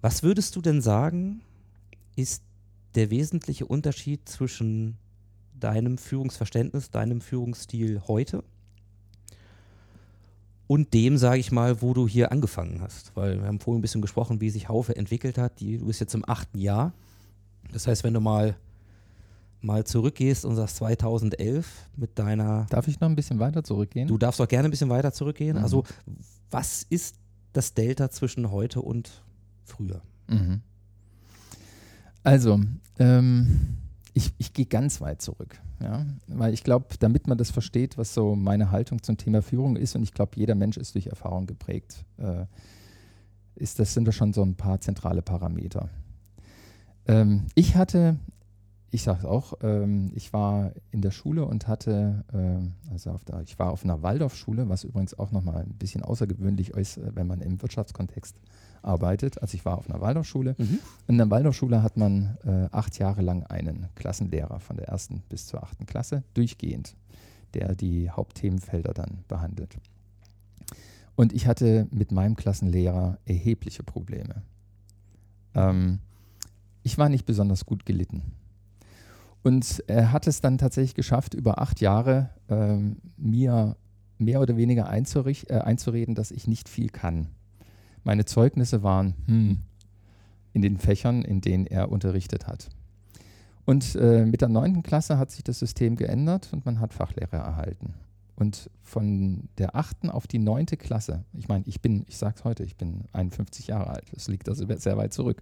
Was 0.00 0.22
würdest 0.22 0.56
du 0.56 0.60
denn 0.60 0.80
sagen, 0.80 1.42
ist 2.14 2.42
der 2.94 3.10
wesentliche 3.10 3.66
Unterschied 3.66 4.28
zwischen 4.28 4.96
deinem 5.58 5.98
Führungsverständnis, 5.98 6.90
deinem 6.90 7.20
Führungsstil 7.20 8.02
heute 8.06 8.44
und 10.66 10.94
dem, 10.94 11.16
sage 11.18 11.38
ich 11.38 11.52
mal, 11.52 11.82
wo 11.82 11.92
du 11.92 12.08
hier 12.08 12.32
angefangen 12.32 12.80
hast? 12.80 13.14
Weil 13.14 13.40
wir 13.40 13.46
haben 13.46 13.60
vorhin 13.60 13.80
ein 13.80 13.82
bisschen 13.82 14.02
gesprochen, 14.02 14.40
wie 14.40 14.50
sich 14.50 14.68
Haufe 14.68 14.96
entwickelt 14.96 15.38
hat. 15.38 15.60
Die, 15.60 15.78
du 15.78 15.86
bist 15.86 16.00
jetzt 16.00 16.14
im 16.14 16.28
achten 16.28 16.58
Jahr. 16.58 16.92
Das 17.72 17.86
heißt, 17.86 18.04
wenn 18.04 18.14
du 18.14 18.20
mal 18.20 18.56
mal 19.66 19.84
zurückgehst 19.84 20.44
und 20.44 20.56
sagst 20.56 20.76
2011 20.76 21.90
mit 21.96 22.18
deiner. 22.18 22.66
Darf 22.70 22.88
ich 22.88 23.00
noch 23.00 23.08
ein 23.08 23.16
bisschen 23.16 23.38
weiter 23.38 23.62
zurückgehen? 23.64 24.08
Du 24.08 24.16
darfst 24.16 24.40
auch 24.40 24.48
gerne 24.48 24.68
ein 24.68 24.70
bisschen 24.70 24.88
weiter 24.88 25.12
zurückgehen. 25.12 25.58
Mhm. 25.58 25.62
Also, 25.62 25.84
was 26.50 26.84
ist 26.88 27.16
das 27.52 27.74
Delta 27.74 28.10
zwischen 28.10 28.50
heute 28.50 28.80
und 28.80 29.22
früher? 29.64 30.00
Mhm. 30.28 30.60
Also, 32.22 32.60
ähm, 32.98 33.76
ich, 34.14 34.32
ich 34.38 34.52
gehe 34.52 34.66
ganz 34.66 35.00
weit 35.00 35.20
zurück. 35.20 35.60
Ja? 35.80 36.06
Weil 36.26 36.54
ich 36.54 36.64
glaube, 36.64 36.86
damit 36.98 37.26
man 37.26 37.36
das 37.36 37.50
versteht, 37.50 37.98
was 37.98 38.14
so 38.14 38.34
meine 38.34 38.70
Haltung 38.70 39.02
zum 39.02 39.16
Thema 39.16 39.42
Führung 39.42 39.76
ist, 39.76 39.94
und 39.94 40.02
ich 40.02 40.12
glaube, 40.12 40.32
jeder 40.36 40.54
Mensch 40.54 40.76
ist 40.76 40.94
durch 40.94 41.08
Erfahrung 41.08 41.46
geprägt, 41.46 42.04
äh, 42.16 42.46
ist, 43.56 43.78
das 43.78 43.94
sind 43.94 44.06
da 44.06 44.12
schon 44.12 44.32
so 44.32 44.42
ein 44.42 44.54
paar 44.54 44.80
zentrale 44.80 45.22
Parameter. 45.22 45.88
Ähm, 47.06 47.46
ich 47.54 47.76
hatte 47.76 48.16
ich 48.90 49.02
sage 49.02 49.20
es 49.20 49.24
auch, 49.24 49.54
ähm, 49.62 50.12
ich 50.14 50.32
war 50.32 50.72
in 50.90 51.02
der 51.02 51.10
Schule 51.10 51.44
und 51.44 51.66
hatte, 51.66 52.24
äh, 52.32 52.92
also 52.92 53.10
auf 53.10 53.24
der, 53.24 53.40
ich 53.42 53.58
war 53.58 53.72
auf 53.72 53.84
einer 53.84 54.02
Waldorfschule, 54.02 54.68
was 54.68 54.84
übrigens 54.84 55.18
auch 55.18 55.32
nochmal 55.32 55.62
ein 55.62 55.74
bisschen 55.74 56.02
außergewöhnlich 56.02 56.70
ist, 56.70 56.98
äh, 56.98 57.14
wenn 57.14 57.26
man 57.26 57.40
im 57.40 57.60
Wirtschaftskontext 57.60 58.36
arbeitet. 58.82 59.42
Also 59.42 59.54
ich 59.56 59.64
war 59.64 59.78
auf 59.78 59.90
einer 59.90 60.00
Waldorfschule. 60.00 60.54
Mhm. 60.56 60.78
In 61.08 61.18
der 61.18 61.28
Waldorfschule 61.30 61.82
hat 61.82 61.96
man 61.96 62.38
äh, 62.44 62.68
acht 62.70 62.98
Jahre 62.98 63.22
lang 63.22 63.42
einen 63.44 63.88
Klassenlehrer 63.96 64.60
von 64.60 64.76
der 64.76 64.88
ersten 64.88 65.22
bis 65.28 65.46
zur 65.46 65.62
achten 65.62 65.86
Klasse 65.86 66.22
durchgehend, 66.34 66.96
der 67.54 67.74
die 67.74 68.10
Hauptthemenfelder 68.10 68.94
dann 68.94 69.24
behandelt. 69.26 69.76
Und 71.16 71.32
ich 71.32 71.46
hatte 71.46 71.88
mit 71.90 72.12
meinem 72.12 72.36
Klassenlehrer 72.36 73.18
erhebliche 73.24 73.82
Probleme. 73.82 74.42
Ähm, 75.54 75.98
ich 76.82 76.98
war 76.98 77.08
nicht 77.08 77.26
besonders 77.26 77.66
gut 77.66 77.84
gelitten. 77.84 78.22
Und 79.46 79.84
er 79.86 80.10
hat 80.10 80.26
es 80.26 80.40
dann 80.40 80.58
tatsächlich 80.58 80.96
geschafft, 80.96 81.32
über 81.32 81.60
acht 81.60 81.80
Jahre 81.80 82.30
ähm, 82.48 82.96
mir 83.16 83.76
mehr 84.18 84.40
oder 84.40 84.56
weniger 84.56 84.86
äh, 84.90 85.58
einzureden, 85.60 86.16
dass 86.16 86.32
ich 86.32 86.48
nicht 86.48 86.68
viel 86.68 86.88
kann. 86.88 87.28
Meine 88.02 88.24
Zeugnisse 88.24 88.82
waren 88.82 89.14
hm, 89.26 89.58
in 90.52 90.62
den 90.62 90.78
Fächern, 90.78 91.22
in 91.22 91.42
denen 91.42 91.64
er 91.64 91.92
unterrichtet 91.92 92.48
hat. 92.48 92.70
Und 93.64 93.94
äh, 93.94 94.26
mit 94.26 94.40
der 94.40 94.48
neunten 94.48 94.82
Klasse 94.82 95.16
hat 95.16 95.30
sich 95.30 95.44
das 95.44 95.60
System 95.60 95.94
geändert 95.94 96.48
und 96.52 96.66
man 96.66 96.80
hat 96.80 96.92
Fachlehrer 96.92 97.36
erhalten. 97.36 97.94
Und 98.34 98.68
von 98.82 99.48
der 99.58 99.76
achten 99.76 100.10
auf 100.10 100.26
die 100.26 100.40
neunte 100.40 100.76
Klasse, 100.76 101.22
ich 101.34 101.46
meine, 101.46 101.62
ich 101.68 101.80
bin, 101.80 102.04
ich 102.08 102.18
sage 102.18 102.34
es 102.36 102.42
heute, 102.44 102.64
ich 102.64 102.76
bin 102.76 103.04
51 103.12 103.68
Jahre 103.68 103.90
alt, 103.90 104.06
das 104.12 104.26
liegt 104.26 104.48
also 104.48 104.66
sehr 104.76 104.96
weit 104.96 105.14
zurück. 105.14 105.40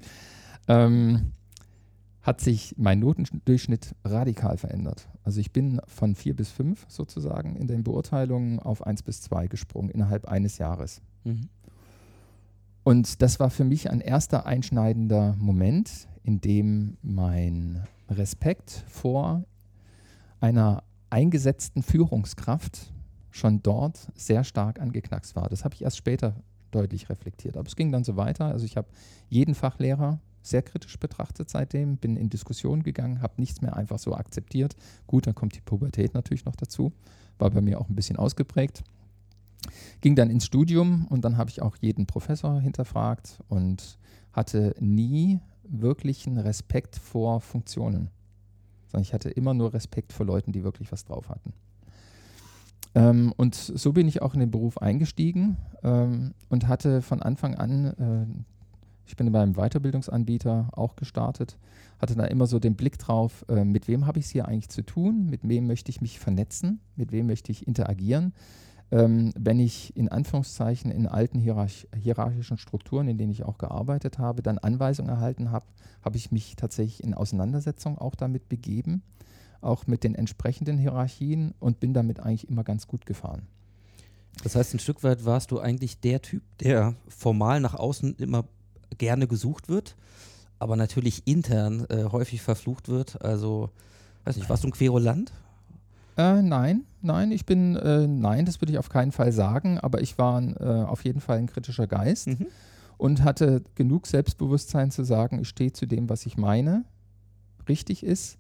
Ähm, 0.68 1.32
hat 2.24 2.40
sich 2.40 2.74
mein 2.78 3.00
Notendurchschnitt 3.00 3.94
radikal 4.02 4.56
verändert. 4.56 5.08
Also 5.22 5.40
ich 5.40 5.52
bin 5.52 5.80
von 5.86 6.14
vier 6.14 6.34
bis 6.34 6.50
fünf 6.50 6.86
sozusagen 6.88 7.54
in 7.54 7.68
den 7.68 7.84
Beurteilungen 7.84 8.58
auf 8.58 8.84
eins 8.84 9.02
bis 9.02 9.20
zwei 9.20 9.46
gesprungen 9.46 9.90
innerhalb 9.90 10.26
eines 10.26 10.56
Jahres. 10.56 11.02
Mhm. 11.24 11.50
Und 12.82 13.20
das 13.20 13.40
war 13.40 13.50
für 13.50 13.64
mich 13.64 13.90
ein 13.90 14.00
erster 14.00 14.46
einschneidender 14.46 15.36
Moment, 15.38 16.08
in 16.22 16.40
dem 16.40 16.96
mein 17.02 17.84
Respekt 18.08 18.84
vor 18.88 19.44
einer 20.40 20.82
eingesetzten 21.10 21.82
Führungskraft 21.82 22.90
schon 23.30 23.62
dort 23.62 24.10
sehr 24.14 24.44
stark 24.44 24.80
angeknackst 24.80 25.36
war. 25.36 25.50
Das 25.50 25.64
habe 25.64 25.74
ich 25.74 25.82
erst 25.82 25.98
später 25.98 26.36
deutlich 26.70 27.10
reflektiert. 27.10 27.58
Aber 27.58 27.66
es 27.66 27.76
ging 27.76 27.92
dann 27.92 28.04
so 28.04 28.16
weiter. 28.16 28.46
Also 28.46 28.64
ich 28.64 28.78
habe 28.78 28.88
jeden 29.28 29.54
Fachlehrer 29.54 30.20
sehr 30.44 30.62
kritisch 30.62 30.98
betrachtet 30.98 31.50
seitdem, 31.50 31.96
bin 31.96 32.16
in 32.16 32.28
Diskussionen 32.28 32.82
gegangen, 32.82 33.22
habe 33.22 33.34
nichts 33.38 33.62
mehr 33.62 33.76
einfach 33.76 33.98
so 33.98 34.14
akzeptiert. 34.14 34.76
Gut, 35.06 35.26
dann 35.26 35.34
kommt 35.34 35.56
die 35.56 35.60
Pubertät 35.60 36.14
natürlich 36.14 36.44
noch 36.44 36.56
dazu, 36.56 36.92
war 37.38 37.50
bei 37.50 37.60
mir 37.60 37.80
auch 37.80 37.88
ein 37.88 37.96
bisschen 37.96 38.16
ausgeprägt. 38.16 38.84
Ging 40.02 40.14
dann 40.14 40.30
ins 40.30 40.44
Studium 40.44 41.06
und 41.08 41.24
dann 41.24 41.38
habe 41.38 41.50
ich 41.50 41.62
auch 41.62 41.76
jeden 41.80 42.06
Professor 42.06 42.60
hinterfragt 42.60 43.40
und 43.48 43.98
hatte 44.32 44.74
nie 44.78 45.40
wirklichen 45.66 46.36
Respekt 46.36 46.96
vor 46.96 47.40
Funktionen, 47.40 48.10
sondern 48.88 49.02
ich 49.02 49.14
hatte 49.14 49.30
immer 49.30 49.54
nur 49.54 49.72
Respekt 49.72 50.12
vor 50.12 50.26
Leuten, 50.26 50.52
die 50.52 50.62
wirklich 50.62 50.92
was 50.92 51.04
drauf 51.04 51.30
hatten. 51.30 51.54
Ähm, 52.94 53.32
und 53.36 53.54
so 53.54 53.92
bin 53.92 54.06
ich 54.06 54.22
auch 54.22 54.34
in 54.34 54.40
den 54.40 54.50
Beruf 54.50 54.78
eingestiegen 54.78 55.56
ähm, 55.82 56.34
und 56.48 56.68
hatte 56.68 57.02
von 57.02 57.22
Anfang 57.22 57.54
an 57.54 57.84
äh, 57.86 58.44
ich 59.06 59.16
bin 59.16 59.30
beim 59.32 59.54
Weiterbildungsanbieter 59.54 60.68
auch 60.72 60.96
gestartet, 60.96 61.58
hatte 61.98 62.14
da 62.14 62.24
immer 62.24 62.46
so 62.46 62.58
den 62.58 62.76
Blick 62.76 62.98
drauf, 62.98 63.44
äh, 63.48 63.64
mit 63.64 63.88
wem 63.88 64.06
habe 64.06 64.18
ich 64.18 64.26
es 64.26 64.30
hier 64.30 64.46
eigentlich 64.48 64.68
zu 64.68 64.82
tun, 64.82 65.26
mit 65.26 65.46
wem 65.46 65.66
möchte 65.66 65.90
ich 65.90 66.00
mich 66.00 66.18
vernetzen, 66.18 66.80
mit 66.96 67.12
wem 67.12 67.26
möchte 67.26 67.52
ich 67.52 67.66
interagieren. 67.66 68.32
Ähm, 68.90 69.32
wenn 69.38 69.58
ich 69.60 69.96
in 69.96 70.08
Anführungszeichen 70.08 70.90
in 70.90 71.06
alten 71.06 71.38
hierarch 71.38 71.88
hierarchischen 71.96 72.58
Strukturen, 72.58 73.08
in 73.08 73.18
denen 73.18 73.32
ich 73.32 73.44
auch 73.44 73.58
gearbeitet 73.58 74.18
habe, 74.18 74.42
dann 74.42 74.58
Anweisungen 74.58 75.10
erhalten 75.10 75.50
habe, 75.50 75.66
habe 76.02 76.16
ich 76.16 76.30
mich 76.30 76.56
tatsächlich 76.56 77.02
in 77.02 77.14
Auseinandersetzung 77.14 77.98
auch 77.98 78.14
damit 78.14 78.48
begeben, 78.48 79.02
auch 79.60 79.86
mit 79.86 80.04
den 80.04 80.14
entsprechenden 80.14 80.78
Hierarchien 80.78 81.54
und 81.60 81.80
bin 81.80 81.94
damit 81.94 82.20
eigentlich 82.20 82.48
immer 82.48 82.64
ganz 82.64 82.86
gut 82.86 83.06
gefahren. 83.06 83.46
Das 84.42 84.56
heißt, 84.56 84.74
ein 84.74 84.80
Stück 84.80 85.02
weit 85.02 85.24
warst 85.24 85.50
du 85.50 85.60
eigentlich 85.60 86.00
der 86.00 86.20
Typ, 86.20 86.42
der 86.58 86.94
formal 87.08 87.60
nach 87.60 87.74
außen 87.74 88.16
immer 88.16 88.44
gerne 88.98 89.26
gesucht 89.26 89.68
wird, 89.68 89.96
aber 90.58 90.76
natürlich 90.76 91.26
intern 91.26 91.86
äh, 91.88 92.04
häufig 92.04 92.42
verflucht 92.42 92.88
wird. 92.88 93.22
Also, 93.22 93.70
weiß 94.24 94.36
nicht, 94.36 94.48
warst 94.48 94.64
du 94.64 94.68
ein 94.68 94.72
Querulant? 94.72 95.32
Äh, 96.16 96.42
nein, 96.42 96.84
nein, 97.02 97.32
ich 97.32 97.44
bin, 97.44 97.76
äh, 97.76 98.06
nein, 98.06 98.46
das 98.46 98.60
würde 98.60 98.72
ich 98.72 98.78
auf 98.78 98.88
keinen 98.88 99.12
Fall 99.12 99.32
sagen, 99.32 99.78
aber 99.80 100.00
ich 100.00 100.16
war 100.16 100.40
äh, 100.42 100.84
auf 100.84 101.04
jeden 101.04 101.20
Fall 101.20 101.38
ein 101.38 101.48
kritischer 101.48 101.88
Geist 101.88 102.28
mhm. 102.28 102.46
und 102.98 103.24
hatte 103.24 103.64
genug 103.74 104.06
Selbstbewusstsein 104.06 104.92
zu 104.92 105.04
sagen, 105.04 105.40
ich 105.40 105.48
stehe 105.48 105.72
zu 105.72 105.86
dem, 105.86 106.08
was 106.08 106.24
ich 106.26 106.36
meine, 106.36 106.84
richtig 107.68 108.04
ist 108.04 108.38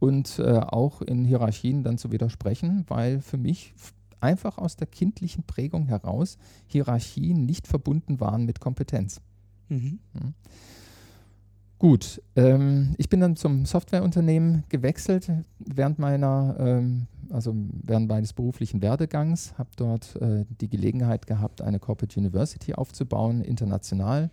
und 0.00 0.40
äh, 0.40 0.58
auch 0.58 1.00
in 1.00 1.24
Hierarchien 1.24 1.84
dann 1.84 1.96
zu 1.96 2.10
widersprechen, 2.10 2.84
weil 2.88 3.20
für 3.20 3.38
mich 3.38 3.72
einfach 4.20 4.58
aus 4.58 4.74
der 4.74 4.88
kindlichen 4.88 5.44
Prägung 5.44 5.86
heraus 5.86 6.38
Hierarchien 6.66 7.46
nicht 7.46 7.68
verbunden 7.68 8.18
waren 8.18 8.44
mit 8.44 8.58
Kompetenz. 8.58 9.20
Mhm. 9.68 9.98
Mhm. 10.12 10.34
Gut, 11.82 12.22
ähm, 12.36 12.94
ich 12.96 13.08
bin 13.08 13.18
dann 13.18 13.34
zum 13.34 13.66
Softwareunternehmen 13.66 14.62
gewechselt 14.68 15.28
während 15.58 15.98
meiner, 15.98 16.54
ähm, 16.60 17.08
also 17.30 17.56
während 17.82 18.08
meines 18.08 18.32
beruflichen 18.32 18.80
Werdegangs, 18.82 19.58
habe 19.58 19.70
dort 19.74 20.14
äh, 20.22 20.44
die 20.60 20.68
Gelegenheit 20.68 21.26
gehabt, 21.26 21.60
eine 21.60 21.80
Corporate 21.80 22.20
University 22.20 22.74
aufzubauen, 22.74 23.40
international. 23.40 24.30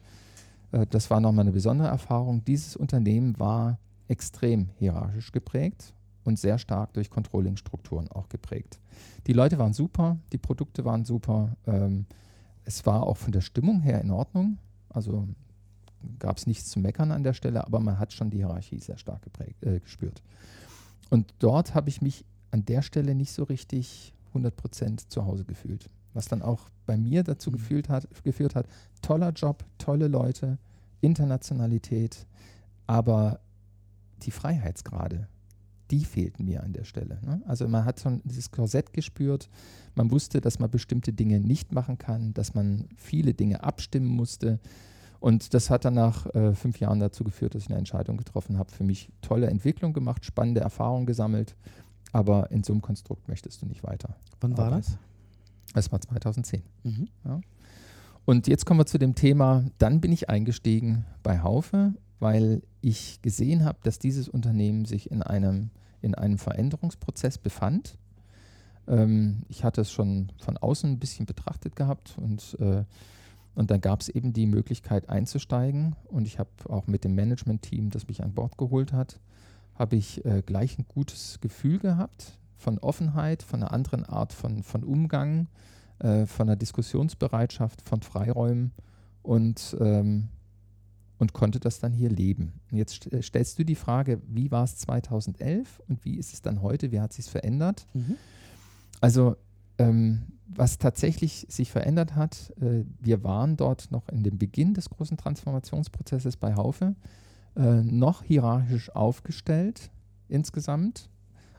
Äh, 0.72 0.86
das 0.92 1.10
war 1.10 1.20
nochmal 1.22 1.42
eine 1.42 1.52
besondere 1.52 1.88
Erfahrung. 1.88 2.44
Dieses 2.46 2.76
Unternehmen 2.76 3.40
war 3.40 3.80
extrem 4.08 4.70
hierarchisch 4.78 5.32
geprägt 5.32 5.96
und 6.24 6.38
sehr 6.38 6.60
stark 6.60 6.94
durch 6.94 7.10
Controlling-Strukturen 7.10 8.10
auch 8.10 8.30
geprägt. 8.30 8.80
Die 9.26 9.34
Leute 9.34 9.58
waren 9.58 9.74
super, 9.74 10.18
die 10.34 10.38
Produkte 10.38 10.86
waren 10.86 11.04
super. 11.04 11.56
Ähm, 11.66 12.06
es 12.64 12.86
war 12.86 13.04
auch 13.04 13.18
von 13.18 13.32
der 13.32 13.42
Stimmung 13.42 13.82
her 13.82 14.02
in 14.02 14.12
Ordnung. 14.12 14.60
Also 14.90 15.28
gab 16.20 16.38
es 16.38 16.48
nichts 16.48 16.70
zu 16.70 16.80
meckern 16.80 17.12
an 17.12 17.24
der 17.24 17.34
Stelle, 17.34 17.66
aber 17.66 17.80
man 17.80 18.00
hat 18.00 18.14
schon 18.14 18.30
die 18.30 18.38
Hierarchie 18.38 18.80
sehr 18.80 18.98
stark 18.98 19.22
geprägt, 19.22 19.64
äh, 19.64 19.80
gespürt. 19.80 20.22
Und 21.10 21.34
dort 21.40 21.76
habe 21.76 21.90
ich 21.90 22.02
mich 22.02 22.26
an 22.52 22.66
der 22.66 22.82
Stelle 22.82 23.16
nicht 23.16 23.32
so 23.32 23.44
richtig 23.44 24.14
100% 24.34 25.10
zu 25.10 25.26
Hause 25.26 25.46
gefühlt. 25.46 25.90
Was 26.14 26.28
dann 26.28 26.42
auch 26.42 26.70
bei 26.86 26.98
mir 26.98 27.24
dazu 27.24 27.50
mhm. 27.50 27.56
gefühlt 27.56 27.90
hat, 27.90 28.08
geführt 28.24 28.56
hat, 28.56 28.68
toller 29.02 29.32
Job, 29.32 29.64
tolle 29.78 30.08
Leute, 30.08 30.58
Internationalität, 31.02 32.26
aber 32.88 33.40
die 34.24 34.32
Freiheitsgrade, 34.32 35.28
die 35.92 36.06
fehlten 36.06 36.46
mir 36.46 36.64
an 36.64 36.74
der 36.74 36.84
Stelle. 36.84 37.20
Ne? 37.26 37.42
Also 37.46 37.68
man 37.68 37.86
hat 37.86 38.00
schon 38.00 38.22
dieses 38.24 38.52
Korsett 38.52 38.94
gespürt, 38.94 39.50
man 39.96 40.12
wusste, 40.12 40.42
dass 40.42 40.60
man 40.60 40.70
bestimmte 40.70 41.14
Dinge 41.14 41.40
nicht 41.40 41.72
machen 41.72 41.98
kann, 41.98 42.34
dass 42.34 42.54
man 42.54 42.88
viele 42.96 43.34
Dinge 43.34 43.64
abstimmen 43.64 44.08
musste. 44.08 44.60
Und 45.20 45.54
das 45.54 45.70
hat 45.70 45.84
dann 45.86 45.96
nach 45.96 46.28
äh, 46.34 46.54
fünf 46.54 46.80
Jahren 46.80 47.00
dazu 47.00 47.24
geführt, 47.24 47.56
dass 47.56 47.64
ich 47.64 47.70
eine 47.70 47.78
Entscheidung 47.78 48.18
getroffen 48.18 48.58
habe, 48.58 48.72
für 48.72 48.84
mich 48.84 49.12
tolle 49.22 49.48
Entwicklung 49.48 49.94
gemacht, 49.94 50.24
spannende 50.24 50.62
Erfahrungen 50.62 51.06
gesammelt, 51.06 51.56
aber 52.14 52.52
in 52.52 52.64
so 52.64 52.74
einem 52.74 52.82
Konstrukt 52.82 53.28
möchtest 53.28 53.62
du 53.62 53.66
nicht 53.66 53.84
weiter. 53.84 54.16
Wann 54.40 54.58
war 54.58 54.72
das? 54.72 54.98
Es 55.74 55.92
war 55.92 56.00
2010. 56.00 56.64
Mhm. 56.84 57.10
Und 58.26 58.48
jetzt 58.48 58.66
kommen 58.66 58.80
wir 58.80 58.86
zu 58.86 58.98
dem 58.98 59.16
Thema, 59.16 59.66
dann 59.78 60.02
bin 60.02 60.12
ich 60.12 60.30
eingestiegen 60.30 61.06
bei 61.24 61.42
Haufe, 61.42 61.94
weil 62.20 62.62
ich 62.82 63.22
gesehen 63.22 63.66
habe, 63.66 63.80
dass 63.84 64.00
dieses 64.00 64.28
Unternehmen 64.28 64.86
sich 64.86 65.12
in 65.12 65.22
einem, 65.22 65.70
in 66.02 66.16
einem 66.16 66.38
Veränderungsprozess 66.38 67.38
befand. 67.38 67.98
Ähm, 68.88 69.44
ich 69.48 69.64
hatte 69.64 69.82
es 69.82 69.92
schon 69.92 70.32
von 70.38 70.58
außen 70.58 70.92
ein 70.92 71.00
bisschen 71.00 71.26
betrachtet 71.26 71.76
gehabt 71.76 72.16
und, 72.18 72.58
äh, 72.60 72.84
und 73.56 73.72
dann 73.72 73.82
gab 73.82 74.02
es 74.02 74.10
eben 74.10 74.34
die 74.34 74.46
Möglichkeit 74.46 75.10
einzusteigen 75.10 75.96
und 76.06 76.26
ich 76.26 76.40
habe 76.40 76.50
auch 76.66 76.88
mit 76.88 77.04
dem 77.04 77.16
Management-Team, 77.16 77.90
das 77.90 78.08
mich 78.08 78.24
an 78.24 78.34
Bord 78.34 78.58
geholt 78.58 78.94
hat, 78.94 79.20
habe 79.76 79.96
ich 79.96 80.24
äh, 80.26 80.42
gleich 80.46 80.78
ein 80.78 80.86
gutes 80.88 81.40
Gefühl 81.42 81.80
gehabt 81.80 82.38
von 82.58 82.78
Offenheit, 82.80 83.44
von 83.44 83.64
einer 83.64 83.72
anderen 83.72 84.04
Art 84.06 84.34
von, 84.34 84.64
von 84.64 84.84
Umgang, 84.84 85.48
äh, 86.00 86.26
von 86.26 86.48
einer 86.48 86.58
Diskussionsbereitschaft, 86.58 87.82
von 87.82 88.02
Freiräumen 88.02 88.72
und, 89.24 89.78
ähm, 89.80 90.30
und 91.20 91.34
konnte 91.34 91.60
das 91.60 91.80
dann 91.80 91.94
hier 91.94 92.10
leben. 92.10 92.54
Und 92.72 92.78
jetzt 92.78 93.12
äh, 93.14 93.22
stellst 93.22 93.60
du 93.60 93.64
die 93.64 93.76
Frage, 93.76 94.22
wie 94.28 94.50
war 94.50 94.64
es 94.64 94.78
2011 94.78 95.82
und 95.88 96.04
wie 96.06 96.16
ist 96.16 96.34
es 96.34 96.42
dann 96.42 96.62
heute, 96.62 96.92
wie 96.92 97.00
hat 97.00 97.14
sich 97.14 97.26
verändert? 97.26 97.86
Mhm. 97.94 98.16
Also 99.02 99.36
ähm, 99.78 100.24
was 100.48 100.78
tatsächlich 100.78 101.46
sich 101.50 101.72
verändert 101.72 102.16
hat, 102.16 102.54
äh, 102.62 102.84
wir 103.00 103.24
waren 103.24 103.58
dort 103.58 103.92
noch 103.92 104.10
in 104.10 104.24
dem 104.24 104.38
Beginn 104.38 104.74
des 104.74 104.90
großen 104.90 105.18
Transformationsprozesses 105.18 106.38
bei 106.38 106.56
Haufe, 106.56 106.96
äh, 107.56 107.84
noch 107.84 108.24
hierarchisch 108.24 108.90
aufgestellt 108.96 109.92
insgesamt. 110.30 111.10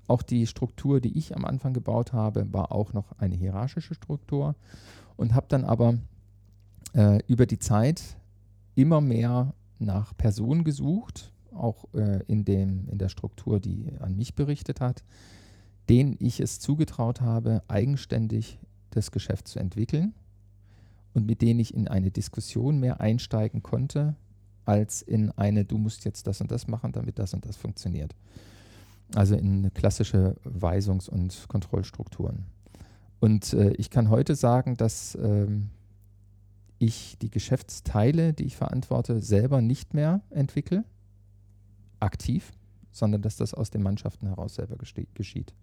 Auch 0.07 0.23
die 0.23 0.47
Struktur, 0.47 1.01
die 1.01 1.17
ich 1.17 1.37
am 1.37 1.45
Anfang 1.45 1.73
gebaut 1.73 2.13
habe, 2.13 2.53
war 2.53 2.73
auch 2.73 2.93
noch 2.93 3.13
eine 3.19 3.37
hierarchische 3.37 3.95
Struktur 3.95 4.57
und 5.17 5.35
habe 5.35 5.47
dann 5.49 5.65
aber 5.65 5.99
äh, 6.95 7.21
über 7.29 7.47
die 7.47 7.59
Zeit 7.59 8.17
immer 8.81 9.01
mehr 9.01 9.55
nach 9.79 10.17
Personen 10.17 10.65
gesucht, 10.65 11.33
auch 11.53 11.87
äh, 11.95 12.23
in, 12.27 12.45
dem, 12.45 12.89
in 12.89 12.99
der 12.99 13.09
Struktur, 13.09 13.61
die 13.61 13.93
an 13.99 14.17
mich 14.17 14.35
berichtet 14.35 14.81
hat, 14.81 15.05
denen 15.89 16.17
ich 16.21 16.41
es 16.41 16.61
zugetraut 16.61 17.21
habe, 17.21 17.63
eigenständig 17.69 18.59
das 18.91 19.11
Geschäft 19.11 19.49
zu 19.49 19.59
entwickeln 19.59 20.15
und 21.15 21.27
mit 21.27 21.43
denen 21.43 21.61
ich 21.61 21.75
in 21.75 21.89
eine 21.89 22.11
Diskussion 22.11 22.79
mehr 22.79 23.01
einsteigen 23.01 23.63
konnte, 23.63 24.15
als 24.65 25.03
in 25.03 25.31
eine, 25.33 25.65
du 25.65 25.79
musst 25.79 26.05
jetzt 26.05 26.27
das 26.27 26.41
und 26.41 26.51
das 26.51 26.69
machen, 26.69 26.93
damit 26.93 27.19
das 27.19 27.35
und 27.35 27.45
das 27.47 27.57
funktioniert. 27.57 28.15
Also 29.15 29.35
in 29.35 29.73
klassische 29.75 30.37
Weisungs- 30.45 31.09
und 31.09 31.49
Kontrollstrukturen. 31.49 32.45
Und 33.19 33.53
äh, 33.53 33.73
ich 33.73 33.91
kann 33.91 34.09
heute 34.09 34.35
sagen, 34.37 34.77
dass 34.77 35.19
ähm, 35.21 35.71
ich 36.81 37.19
die 37.21 37.31
Geschäftsteile, 37.31 38.33
die 38.33 38.45
ich 38.45 38.57
verantworte, 38.57 39.21
selber 39.21 39.61
nicht 39.61 39.93
mehr 39.93 40.23
entwickle, 40.31 40.85
aktiv, 42.01 42.53
sondern 42.91 43.21
dass 43.21 43.37
das 43.37 43.53
aus 43.53 43.71
den 43.71 43.83
Mannschaften 43.83 44.27
heraus 44.27 44.55
selber 44.55 44.77
geschieht. 45.15 45.55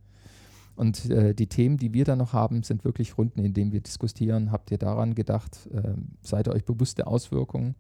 Und 0.76 1.10
äh, 1.10 1.34
die 1.34 1.48
Themen, 1.48 1.78
die 1.78 1.92
wir 1.94 2.06
da 2.06 2.16
noch 2.16 2.34
haben, 2.34 2.62
sind 2.62 2.86
wirklich 2.86 3.18
Runden, 3.18 3.44
in 3.44 3.56
denen 3.56 3.72
wir 3.72 3.82
diskutieren. 3.82 4.52
Habt 4.52 4.70
ihr 4.70 4.78
daran 4.78 5.16
gedacht? 5.16 5.68
Äh, 5.74 5.96
seid 6.22 6.48
ihr 6.48 6.54
euch 6.54 6.66
bewusst 6.66 7.00
der 7.00 7.08
Auswirkungen, 7.08 7.74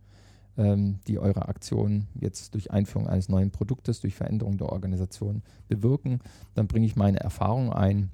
ähm, 0.57 0.97
die 1.05 1.19
eure 1.19 1.47
Aktionen 1.47 2.07
jetzt 2.15 2.55
durch 2.55 2.71
Einführung 2.71 3.07
eines 3.07 3.29
neuen 3.29 3.51
Produktes, 3.51 4.01
durch 4.01 4.15
Veränderung 4.15 4.57
der 4.57 4.69
Organisation 4.69 5.43
bewirken? 5.67 6.21
Dann 6.55 6.65
bringe 6.65 6.87
ich 6.87 6.95
meine 6.95 7.19
Erfahrung 7.19 7.71
ein. 7.71 8.09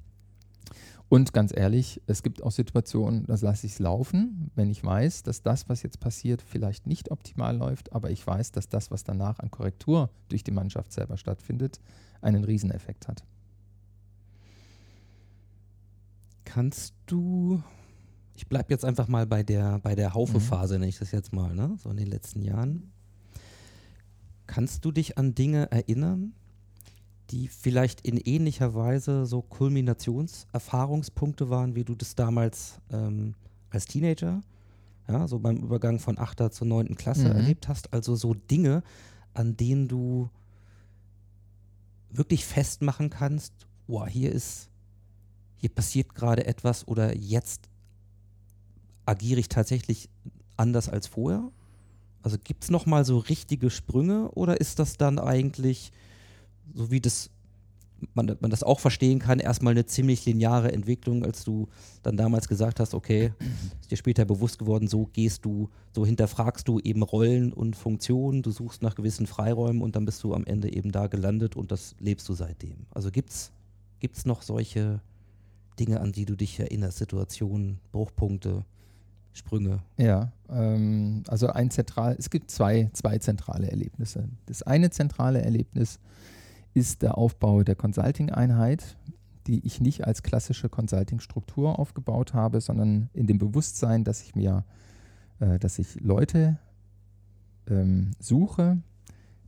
Und 1.08 1.32
ganz 1.32 1.52
ehrlich, 1.54 2.00
es 2.06 2.22
gibt 2.22 2.42
auch 2.42 2.50
Situationen, 2.50 3.26
da 3.26 3.36
lasse 3.40 3.66
ich 3.66 3.74
es 3.74 3.78
laufen, 3.78 4.50
wenn 4.54 4.70
ich 4.70 4.82
weiß, 4.82 5.22
dass 5.22 5.42
das, 5.42 5.68
was 5.68 5.82
jetzt 5.82 6.00
passiert, 6.00 6.42
vielleicht 6.42 6.86
nicht 6.86 7.10
optimal 7.10 7.56
läuft, 7.56 7.92
aber 7.92 8.10
ich 8.10 8.26
weiß, 8.26 8.52
dass 8.52 8.68
das, 8.68 8.90
was 8.90 9.04
danach 9.04 9.38
an 9.38 9.50
Korrektur 9.50 10.10
durch 10.28 10.42
die 10.42 10.50
Mannschaft 10.50 10.92
selber 10.92 11.16
stattfindet, 11.16 11.80
einen 12.20 12.44
Rieseneffekt 12.44 13.06
hat. 13.06 13.24
Kannst 16.44 16.94
du, 17.06 17.62
ich 18.34 18.48
bleibe 18.48 18.72
jetzt 18.72 18.84
einfach 18.84 19.08
mal 19.08 19.26
bei 19.26 19.42
der, 19.42 19.78
bei 19.80 19.94
der 19.94 20.14
Haufe-Phase, 20.14 20.74
nenne 20.74 20.88
ich 20.88 20.98
das 20.98 21.12
jetzt 21.12 21.32
mal, 21.32 21.54
ne? 21.54 21.76
so 21.82 21.90
in 21.90 21.96
den 21.96 22.06
letzten 22.08 22.42
Jahren. 22.42 22.92
Kannst 24.46 24.84
du 24.84 24.92
dich 24.92 25.18
an 25.18 25.34
Dinge 25.34 25.70
erinnern, 25.70 26.34
die 27.34 27.48
vielleicht 27.48 28.00
in 28.02 28.16
ähnlicher 28.16 28.74
Weise 28.76 29.26
so 29.26 29.42
Kulminationserfahrungspunkte 29.42 31.50
waren, 31.50 31.74
wie 31.74 31.82
du 31.82 31.96
das 31.96 32.14
damals 32.14 32.80
ähm, 32.92 33.34
als 33.70 33.86
Teenager, 33.86 34.40
ja, 35.08 35.26
so 35.26 35.40
beim 35.40 35.56
Übergang 35.56 35.98
von 35.98 36.16
8. 36.18 36.52
zur 36.54 36.66
9. 36.68 36.94
Klasse 36.94 37.28
Mhm. 37.28 37.34
erlebt 37.36 37.66
hast? 37.68 37.92
Also 37.92 38.14
so 38.14 38.34
Dinge, 38.34 38.84
an 39.34 39.56
denen 39.56 39.88
du 39.88 40.30
wirklich 42.10 42.46
festmachen 42.46 43.10
kannst, 43.10 43.52
boah, 43.88 44.06
hier 44.06 44.30
ist, 44.30 44.70
hier 45.56 45.70
passiert 45.70 46.14
gerade 46.14 46.46
etwas 46.46 46.86
oder 46.86 47.16
jetzt 47.16 47.68
agiere 49.06 49.40
ich 49.40 49.48
tatsächlich 49.48 50.08
anders 50.56 50.88
als 50.88 51.08
vorher? 51.08 51.50
Also 52.22 52.36
gibt 52.42 52.62
es 52.62 52.70
nochmal 52.70 53.04
so 53.04 53.18
richtige 53.18 53.70
Sprünge 53.70 54.30
oder 54.30 54.60
ist 54.60 54.78
das 54.78 54.96
dann 54.96 55.18
eigentlich, 55.18 55.90
so 56.72 56.90
wie 56.90 57.00
das 57.00 57.30
man, 58.12 58.36
man 58.40 58.50
das 58.50 58.62
auch 58.62 58.80
verstehen 58.80 59.18
kann, 59.18 59.38
erstmal 59.38 59.72
eine 59.72 59.86
ziemlich 59.86 60.26
lineare 60.26 60.72
Entwicklung, 60.72 61.24
als 61.24 61.44
du 61.44 61.68
dann 62.02 62.16
damals 62.16 62.48
gesagt 62.48 62.80
hast, 62.80 62.94
okay, 62.94 63.32
ist 63.80 63.90
dir 63.90 63.96
später 63.96 64.24
bewusst 64.24 64.58
geworden, 64.58 64.88
so 64.88 65.08
gehst 65.12 65.44
du, 65.44 65.70
so 65.92 66.04
hinterfragst 66.04 66.68
du 66.68 66.80
eben 66.80 67.02
Rollen 67.02 67.52
und 67.52 67.76
Funktionen, 67.76 68.42
du 68.42 68.50
suchst 68.50 68.82
nach 68.82 68.94
gewissen 68.94 69.26
Freiräumen 69.26 69.80
und 69.80 69.96
dann 69.96 70.04
bist 70.04 70.22
du 70.22 70.34
am 70.34 70.44
Ende 70.44 70.72
eben 70.72 70.92
da 70.92 71.06
gelandet 71.06 71.56
und 71.56 71.70
das 71.72 71.94
lebst 71.98 72.28
du 72.28 72.34
seitdem. 72.34 72.86
Also 72.90 73.10
gibt's 73.10 73.52
gibt's 74.00 74.26
noch 74.26 74.42
solche 74.42 75.00
Dinge, 75.78 76.00
an 76.00 76.12
die 76.12 76.26
du 76.26 76.36
dich 76.36 76.60
erinnerst, 76.60 76.98
Situationen, 76.98 77.80
Bruchpunkte, 77.90 78.64
Sprünge? 79.32 79.82
Ja, 79.96 80.30
ähm, 80.50 81.22
also 81.26 81.48
ein 81.48 81.70
zentral, 81.70 82.14
es 82.18 82.30
gibt 82.30 82.50
zwei, 82.50 82.90
zwei 82.92 83.18
zentrale 83.18 83.70
Erlebnisse. 83.70 84.28
Das 84.46 84.62
eine 84.62 84.90
zentrale 84.90 85.42
Erlebnis 85.42 85.92
ist 85.92 86.00
der 87.02 87.16
Aufbau 87.16 87.62
der 87.62 87.76
Consulting-Einheit, 87.76 88.96
die 89.46 89.64
ich 89.64 89.80
nicht 89.80 90.06
als 90.06 90.22
klassische 90.22 90.68
Consulting-Struktur 90.68 91.78
aufgebaut 91.78 92.34
habe, 92.34 92.60
sondern 92.60 93.10
in 93.12 93.26
dem 93.26 93.38
Bewusstsein, 93.38 94.04
dass 94.04 94.22
ich 94.22 94.34
mir, 94.34 94.64
äh, 95.40 95.58
dass 95.58 95.78
ich 95.78 96.00
Leute 96.00 96.58
ähm, 97.68 98.12
suche, 98.18 98.78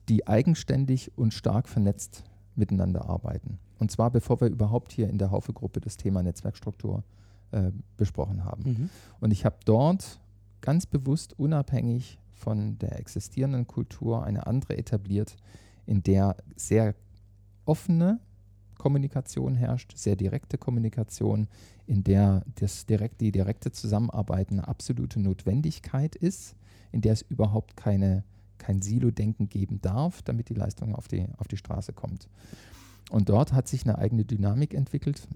die 0.08 0.26
eigenständig 0.26 1.16
und 1.16 1.34
stark 1.34 1.68
vernetzt 1.68 2.24
miteinander 2.54 3.08
arbeiten. 3.08 3.58
Und 3.78 3.90
zwar 3.90 4.10
bevor 4.10 4.40
wir 4.40 4.48
überhaupt 4.48 4.92
hier 4.92 5.08
in 5.08 5.18
der 5.18 5.30
Haufe-Gruppe 5.30 5.80
das 5.80 5.96
Thema 5.96 6.22
Netzwerkstruktur 6.22 7.02
äh, 7.50 7.70
besprochen 7.96 8.44
haben. 8.44 8.62
Mhm. 8.64 8.90
Und 9.20 9.32
ich 9.32 9.44
habe 9.44 9.56
dort 9.64 10.20
ganz 10.60 10.86
bewusst 10.86 11.38
unabhängig 11.38 12.18
von 12.32 12.78
der 12.78 12.98
existierenden 12.98 13.66
Kultur 13.66 14.24
eine 14.24 14.46
andere 14.46 14.76
etabliert, 14.76 15.36
in 15.86 16.02
der 16.02 16.36
sehr 16.56 16.94
offene 17.66 18.20
Kommunikation 18.78 19.54
herrscht, 19.54 19.96
sehr 19.96 20.16
direkte 20.16 20.58
Kommunikation, 20.58 21.48
in 21.86 22.04
der 22.04 22.44
das 22.56 22.86
direkt, 22.86 23.20
die 23.20 23.32
direkte 23.32 23.72
Zusammenarbeit 23.72 24.50
eine 24.50 24.68
absolute 24.68 25.20
Notwendigkeit 25.20 26.14
ist, 26.14 26.54
in 26.92 27.00
der 27.00 27.12
es 27.12 27.22
überhaupt 27.22 27.76
keine, 27.76 28.24
kein 28.58 28.82
Silo-Denken 28.82 29.48
geben 29.48 29.80
darf, 29.80 30.22
damit 30.22 30.48
die 30.48 30.54
Leistung 30.54 30.94
auf 30.94 31.08
die, 31.08 31.26
auf 31.38 31.48
die 31.48 31.56
Straße 31.56 31.92
kommt. 31.92 32.28
Und 33.10 33.28
dort 33.28 33.52
hat 33.52 33.68
sich 33.68 33.84
eine 33.84 33.98
eigene 33.98 34.24
Dynamik 34.24 34.74
entwickelt. 34.74 35.26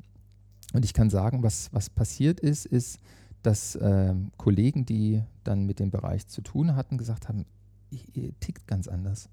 Und 0.72 0.84
ich 0.84 0.94
kann 0.94 1.10
sagen, 1.10 1.42
was, 1.42 1.72
was 1.72 1.90
passiert 1.90 2.40
ist, 2.40 2.66
ist, 2.66 2.98
dass 3.42 3.78
ähm, 3.80 4.32
Kollegen, 4.36 4.84
die 4.84 5.22
dann 5.44 5.64
mit 5.64 5.78
dem 5.78 5.90
Bereich 5.90 6.26
zu 6.26 6.42
tun 6.42 6.76
hatten, 6.76 6.98
gesagt 6.98 7.28
haben, 7.28 7.46
ihr 7.90 8.38
tickt 8.40 8.66
ganz 8.66 8.86
anders. 8.86 9.28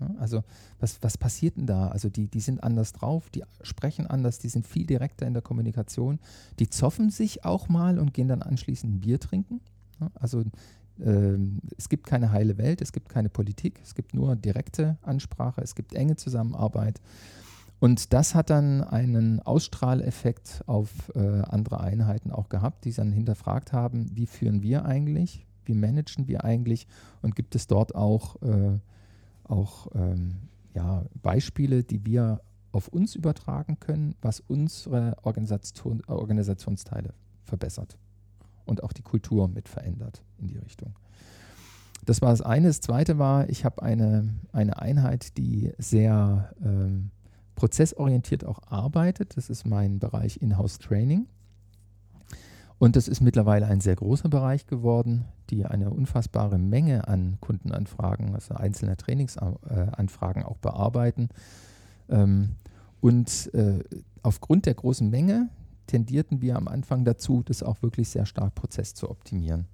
Ja, 0.00 0.10
also 0.18 0.42
was, 0.80 1.02
was 1.02 1.16
passiert 1.16 1.56
denn 1.56 1.66
da? 1.66 1.88
Also 1.88 2.08
die, 2.08 2.26
die 2.26 2.40
sind 2.40 2.62
anders 2.62 2.92
drauf, 2.92 3.30
die 3.30 3.44
sprechen 3.62 4.06
anders, 4.06 4.38
die 4.38 4.48
sind 4.48 4.66
viel 4.66 4.86
direkter 4.86 5.26
in 5.26 5.34
der 5.34 5.42
Kommunikation, 5.42 6.18
die 6.58 6.68
zoffen 6.68 7.10
sich 7.10 7.44
auch 7.44 7.68
mal 7.68 7.98
und 7.98 8.12
gehen 8.12 8.28
dann 8.28 8.42
anschließend 8.42 8.94
ein 8.94 9.00
Bier 9.00 9.20
trinken. 9.20 9.60
Ja, 10.00 10.10
also 10.14 10.44
ähm, 11.00 11.60
es 11.76 11.88
gibt 11.88 12.06
keine 12.06 12.32
heile 12.32 12.58
Welt, 12.58 12.80
es 12.80 12.92
gibt 12.92 13.08
keine 13.08 13.28
Politik, 13.28 13.80
es 13.82 13.94
gibt 13.94 14.14
nur 14.14 14.36
direkte 14.36 14.96
Ansprache, 15.02 15.60
es 15.60 15.74
gibt 15.74 15.94
enge 15.94 16.16
Zusammenarbeit. 16.16 17.00
Und 17.80 18.12
das 18.12 18.34
hat 18.34 18.50
dann 18.50 18.82
einen 18.82 19.40
Ausstrahleffekt 19.40 20.62
auf 20.66 21.12
äh, 21.14 21.42
andere 21.42 21.80
Einheiten 21.80 22.30
auch 22.30 22.48
gehabt, 22.48 22.84
die 22.84 22.92
dann 22.92 23.12
hinterfragt 23.12 23.72
haben, 23.72 24.10
wie 24.14 24.26
führen 24.26 24.62
wir 24.62 24.84
eigentlich, 24.84 25.46
wie 25.66 25.74
managen 25.74 26.28
wir 26.28 26.44
eigentlich 26.44 26.86
und 27.22 27.34
gibt 27.36 27.54
es 27.54 27.66
dort 27.66 27.94
auch, 27.94 28.40
äh, 28.42 28.78
auch 29.44 29.88
ähm, 29.94 30.48
ja, 30.74 31.04
Beispiele, 31.22 31.84
die 31.84 32.04
wir 32.04 32.40
auf 32.72 32.88
uns 32.88 33.14
übertragen 33.14 33.78
können, 33.78 34.16
was 34.20 34.40
unsere 34.40 35.16
Organisation, 35.22 36.02
Organisationsteile 36.06 37.14
verbessert 37.44 37.96
und 38.64 38.82
auch 38.82 38.92
die 38.92 39.02
Kultur 39.02 39.48
mit 39.48 39.68
verändert 39.68 40.22
in 40.38 40.48
die 40.48 40.58
Richtung. 40.58 40.94
Das 42.04 42.20
war 42.20 42.30
das 42.30 42.42
eine. 42.42 42.68
Das 42.68 42.80
zweite 42.80 43.18
war, 43.18 43.48
ich 43.48 43.64
habe 43.64 43.82
eine, 43.82 44.34
eine 44.52 44.78
Einheit, 44.80 45.38
die 45.38 45.72
sehr 45.78 46.52
ähm, 46.62 47.10
prozessorientiert 47.54 48.44
auch 48.44 48.60
arbeitet. 48.66 49.36
Das 49.36 49.48
ist 49.48 49.66
mein 49.66 49.98
Bereich 49.98 50.42
Inhouse 50.42 50.78
Training. 50.78 51.26
Und 52.84 52.96
das 52.96 53.08
ist 53.08 53.22
mittlerweile 53.22 53.64
ein 53.66 53.80
sehr 53.80 53.96
großer 53.96 54.28
Bereich 54.28 54.66
geworden, 54.66 55.24
die 55.48 55.64
eine 55.64 55.88
unfassbare 55.88 56.58
Menge 56.58 57.08
an 57.08 57.38
Kundenanfragen, 57.40 58.34
also 58.34 58.56
einzelne 58.56 58.98
Trainingsanfragen 58.98 60.42
auch 60.42 60.58
bearbeiten. 60.58 61.30
Ähm, 62.10 62.56
und 63.00 63.54
äh, 63.54 63.78
aufgrund 64.22 64.66
der 64.66 64.74
großen 64.74 65.08
Menge 65.08 65.48
tendierten 65.86 66.42
wir 66.42 66.56
am 66.56 66.68
Anfang 66.68 67.06
dazu, 67.06 67.42
das 67.42 67.62
auch 67.62 67.80
wirklich 67.80 68.10
sehr 68.10 68.26
stark 68.26 68.54
Prozess 68.54 68.92
zu 68.92 69.08
optimieren. 69.08 69.64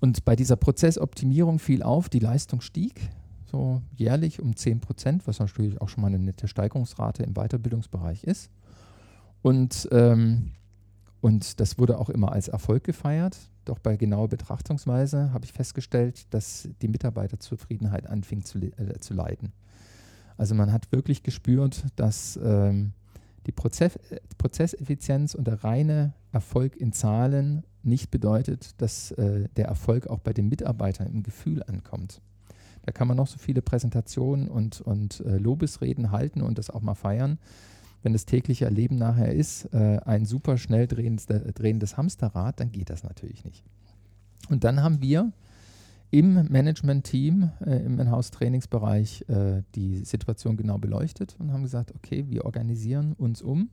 Und 0.00 0.24
bei 0.24 0.34
dieser 0.34 0.56
Prozessoptimierung 0.56 1.60
fiel 1.60 1.84
auf, 1.84 2.08
die 2.08 2.18
Leistung 2.18 2.62
stieg 2.62 3.10
so 3.44 3.80
jährlich 3.94 4.42
um 4.42 4.56
10 4.56 4.80
Prozent, 4.80 5.28
was 5.28 5.38
natürlich 5.38 5.80
auch 5.80 5.88
schon 5.88 6.02
mal 6.02 6.08
eine 6.08 6.18
nette 6.18 6.48
Steigerungsrate 6.48 7.22
im 7.22 7.34
Weiterbildungsbereich 7.34 8.24
ist. 8.24 8.50
Und, 9.42 9.88
ähm, 9.92 10.50
und 11.26 11.58
das 11.58 11.76
wurde 11.76 11.98
auch 11.98 12.08
immer 12.08 12.30
als 12.30 12.46
Erfolg 12.46 12.84
gefeiert. 12.84 13.36
Doch 13.64 13.80
bei 13.80 13.96
genauer 13.96 14.28
Betrachtungsweise 14.28 15.32
habe 15.32 15.44
ich 15.44 15.52
festgestellt, 15.52 16.32
dass 16.32 16.68
die 16.82 16.86
Mitarbeiterzufriedenheit 16.86 18.06
anfing 18.06 18.44
zu, 18.44 18.60
äh, 18.60 19.00
zu 19.00 19.12
leiden. 19.12 19.52
Also 20.36 20.54
man 20.54 20.70
hat 20.70 20.92
wirklich 20.92 21.24
gespürt, 21.24 21.84
dass 21.96 22.38
ähm, 22.40 22.92
die 23.44 23.50
Prozess, 23.50 23.98
Prozesseffizienz 24.38 25.34
und 25.34 25.48
der 25.48 25.64
reine 25.64 26.12
Erfolg 26.30 26.76
in 26.76 26.92
Zahlen 26.92 27.64
nicht 27.82 28.12
bedeutet, 28.12 28.80
dass 28.80 29.10
äh, 29.10 29.48
der 29.56 29.66
Erfolg 29.66 30.06
auch 30.06 30.20
bei 30.20 30.32
den 30.32 30.48
Mitarbeitern 30.48 31.08
im 31.08 31.24
Gefühl 31.24 31.64
ankommt. 31.64 32.20
Da 32.84 32.92
kann 32.92 33.08
man 33.08 33.16
noch 33.16 33.26
so 33.26 33.38
viele 33.38 33.62
Präsentationen 33.62 34.46
und, 34.46 34.80
und 34.80 35.18
äh, 35.22 35.38
Lobesreden 35.38 36.12
halten 36.12 36.40
und 36.40 36.56
das 36.56 36.70
auch 36.70 36.82
mal 36.82 36.94
feiern. 36.94 37.40
Wenn 38.06 38.12
das 38.12 38.24
tägliche 38.24 38.66
Erleben 38.66 38.94
nachher 38.94 39.34
ist, 39.34 39.64
äh, 39.74 39.98
ein 40.04 40.26
super 40.26 40.58
schnell 40.58 40.86
drehendes, 40.86 41.26
drehendes 41.26 41.96
Hamsterrad, 41.96 42.60
dann 42.60 42.70
geht 42.70 42.88
das 42.88 43.02
natürlich 43.02 43.44
nicht. 43.44 43.64
Und 44.48 44.62
dann 44.62 44.80
haben 44.80 45.02
wir 45.02 45.32
im 46.12 46.46
Management-Team, 46.48 47.50
äh, 47.66 47.84
im 47.84 47.98
Inhouse-Trainingsbereich, 47.98 49.24
äh, 49.28 49.64
die 49.74 50.04
Situation 50.04 50.56
genau 50.56 50.78
beleuchtet 50.78 51.34
und 51.40 51.52
haben 51.52 51.64
gesagt, 51.64 51.96
okay, 51.96 52.26
wir 52.28 52.44
organisieren 52.44 53.14
uns 53.14 53.42
um. 53.42 53.70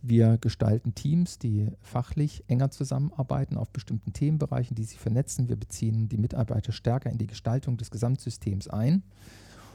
Wir 0.00 0.38
gestalten 0.38 0.94
Teams, 0.94 1.38
die 1.38 1.68
fachlich 1.82 2.44
enger 2.46 2.70
zusammenarbeiten 2.70 3.58
auf 3.58 3.68
bestimmten 3.68 4.14
Themenbereichen, 4.14 4.74
die 4.74 4.84
sich 4.84 4.98
vernetzen. 4.98 5.50
Wir 5.50 5.56
beziehen 5.56 6.08
die 6.08 6.16
Mitarbeiter 6.16 6.72
stärker 6.72 7.10
in 7.10 7.18
die 7.18 7.26
Gestaltung 7.26 7.76
des 7.76 7.90
Gesamtsystems 7.90 8.68
ein 8.68 9.02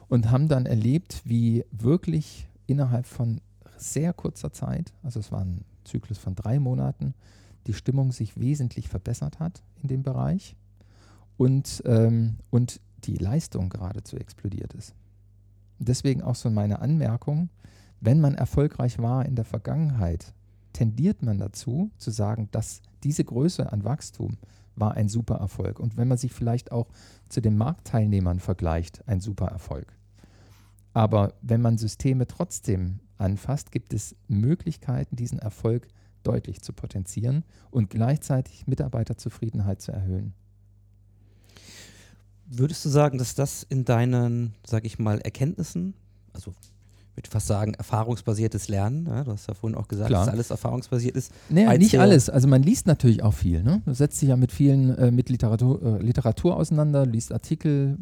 und 0.08 0.32
haben 0.32 0.48
dann 0.48 0.66
erlebt, 0.66 1.22
wie 1.24 1.66
wirklich 1.70 2.48
innerhalb 2.66 3.06
von 3.06 3.42
sehr 3.82 4.14
kurzer 4.14 4.52
Zeit, 4.52 4.94
also 5.04 5.20
es 5.20 5.32
war 5.32 5.42
ein 5.42 5.64
Zyklus 5.84 6.18
von 6.18 6.36
drei 6.36 6.60
Monaten, 6.60 7.14
die 7.68 7.74
Stimmung 7.74 8.12
sich 8.12 8.40
wesentlich 8.40 8.88
verbessert 8.88 9.40
hat 9.40 9.62
in 9.82 9.90
dem 9.90 10.04
Bereich 10.04 10.56
und, 11.38 11.82
ähm, 11.86 12.38
und 12.50 12.80
die 13.06 13.16
Leistung 13.16 13.70
geradezu 13.70 14.18
explodiert 14.18 14.74
ist. 14.74 14.94
Deswegen 15.80 16.22
auch 16.22 16.36
so 16.36 16.50
meine 16.50 16.80
Anmerkung, 16.80 17.50
wenn 18.02 18.20
man 18.20 18.36
erfolgreich 18.36 19.00
war 19.00 19.26
in 19.26 19.36
der 19.36 19.46
Vergangenheit, 19.46 20.34
tendiert 20.74 21.24
man 21.24 21.40
dazu 21.40 21.92
zu 21.98 22.12
sagen, 22.12 22.50
dass 22.52 22.82
diese 23.04 23.24
Größe 23.24 23.72
an 23.72 23.84
Wachstum 23.84 24.38
war 24.76 24.94
ein 24.94 25.10
super 25.10 25.36
Erfolg. 25.36 25.80
Und 25.80 25.98
wenn 25.98 26.08
man 26.08 26.18
sich 26.18 26.32
vielleicht 26.32 26.72
auch 26.72 26.88
zu 27.28 27.42
den 27.42 27.58
Marktteilnehmern 27.58 28.40
vergleicht, 28.40 29.08
ein 29.08 29.20
super 29.20 29.48
Erfolg. 29.48 29.94
Aber 30.94 31.34
wenn 31.42 31.62
man 31.62 31.78
Systeme 31.78 32.28
trotzdem 32.28 33.00
anfasst, 33.20 33.72
gibt 33.72 33.94
es 33.94 34.16
Möglichkeiten, 34.28 35.16
diesen 35.16 35.40
Erfolg 35.40 35.88
deutlich 36.24 36.62
zu 36.62 36.74
potenzieren 36.74 37.44
und 37.72 37.90
gleichzeitig 37.90 38.68
Mitarbeiterzufriedenheit 38.68 39.82
zu 39.82 39.92
erhöhen. 39.92 40.34
Würdest 42.46 42.84
du 42.84 42.90
sagen, 42.90 43.18
dass 43.18 43.36
das 43.36 43.64
in 43.64 43.86
deinen, 43.86 44.56
sag 44.66 44.86
ich 44.86 44.98
mal, 44.98 45.20
Erkenntnissen, 45.20 45.94
also 46.34 46.52
ich 47.12 47.16
würde 47.16 47.30
fast 47.30 47.48
sagen, 47.48 47.74
erfahrungsbasiertes 47.74 48.70
Lernen, 48.70 49.06
ja, 49.06 49.24
du 49.24 49.32
hast 49.32 49.48
ja 49.48 49.54
vorhin 49.54 49.78
auch 49.78 49.88
gesagt, 49.88 50.10
Klar. 50.10 50.26
dass 50.26 50.34
alles 50.34 50.50
erfahrungsbasiert 50.50 51.16
ist. 51.16 51.32
Naja, 51.50 51.78
nicht 51.78 52.00
alles. 52.00 52.30
Also 52.30 52.48
man 52.48 52.64
liest 52.64 52.88
natürlich 52.88 53.24
auch 53.24 53.34
viel. 53.34 53.62
Ne? 53.62 53.82
Du 53.86 53.94
setzt 53.94 54.22
dich 54.22 54.30
ja 54.30 54.38
mit 54.38 54.52
vielen, 54.52 54.98
äh, 54.98 55.12
mit 55.12 55.30
Literatur, 55.30 55.82
äh, 55.84 56.02
Literatur 56.02 56.56
auseinander, 56.56 57.06
liest 57.06 57.32
Artikel 57.32 57.98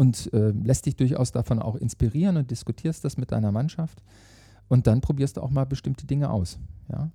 und 0.00 0.32
äh, 0.32 0.48
lässt 0.52 0.86
dich 0.86 0.96
durchaus 0.96 1.30
davon 1.30 1.58
auch 1.58 1.76
inspirieren 1.76 2.38
und 2.38 2.50
diskutierst 2.50 3.04
das 3.04 3.18
mit 3.18 3.32
deiner 3.32 3.52
Mannschaft. 3.52 4.02
Und 4.66 4.86
dann 4.86 5.02
probierst 5.02 5.36
du 5.36 5.42
auch 5.42 5.50
mal 5.50 5.66
bestimmte 5.66 6.06
Dinge 6.06 6.30
aus. 6.30 6.58
Ja? 6.88 7.10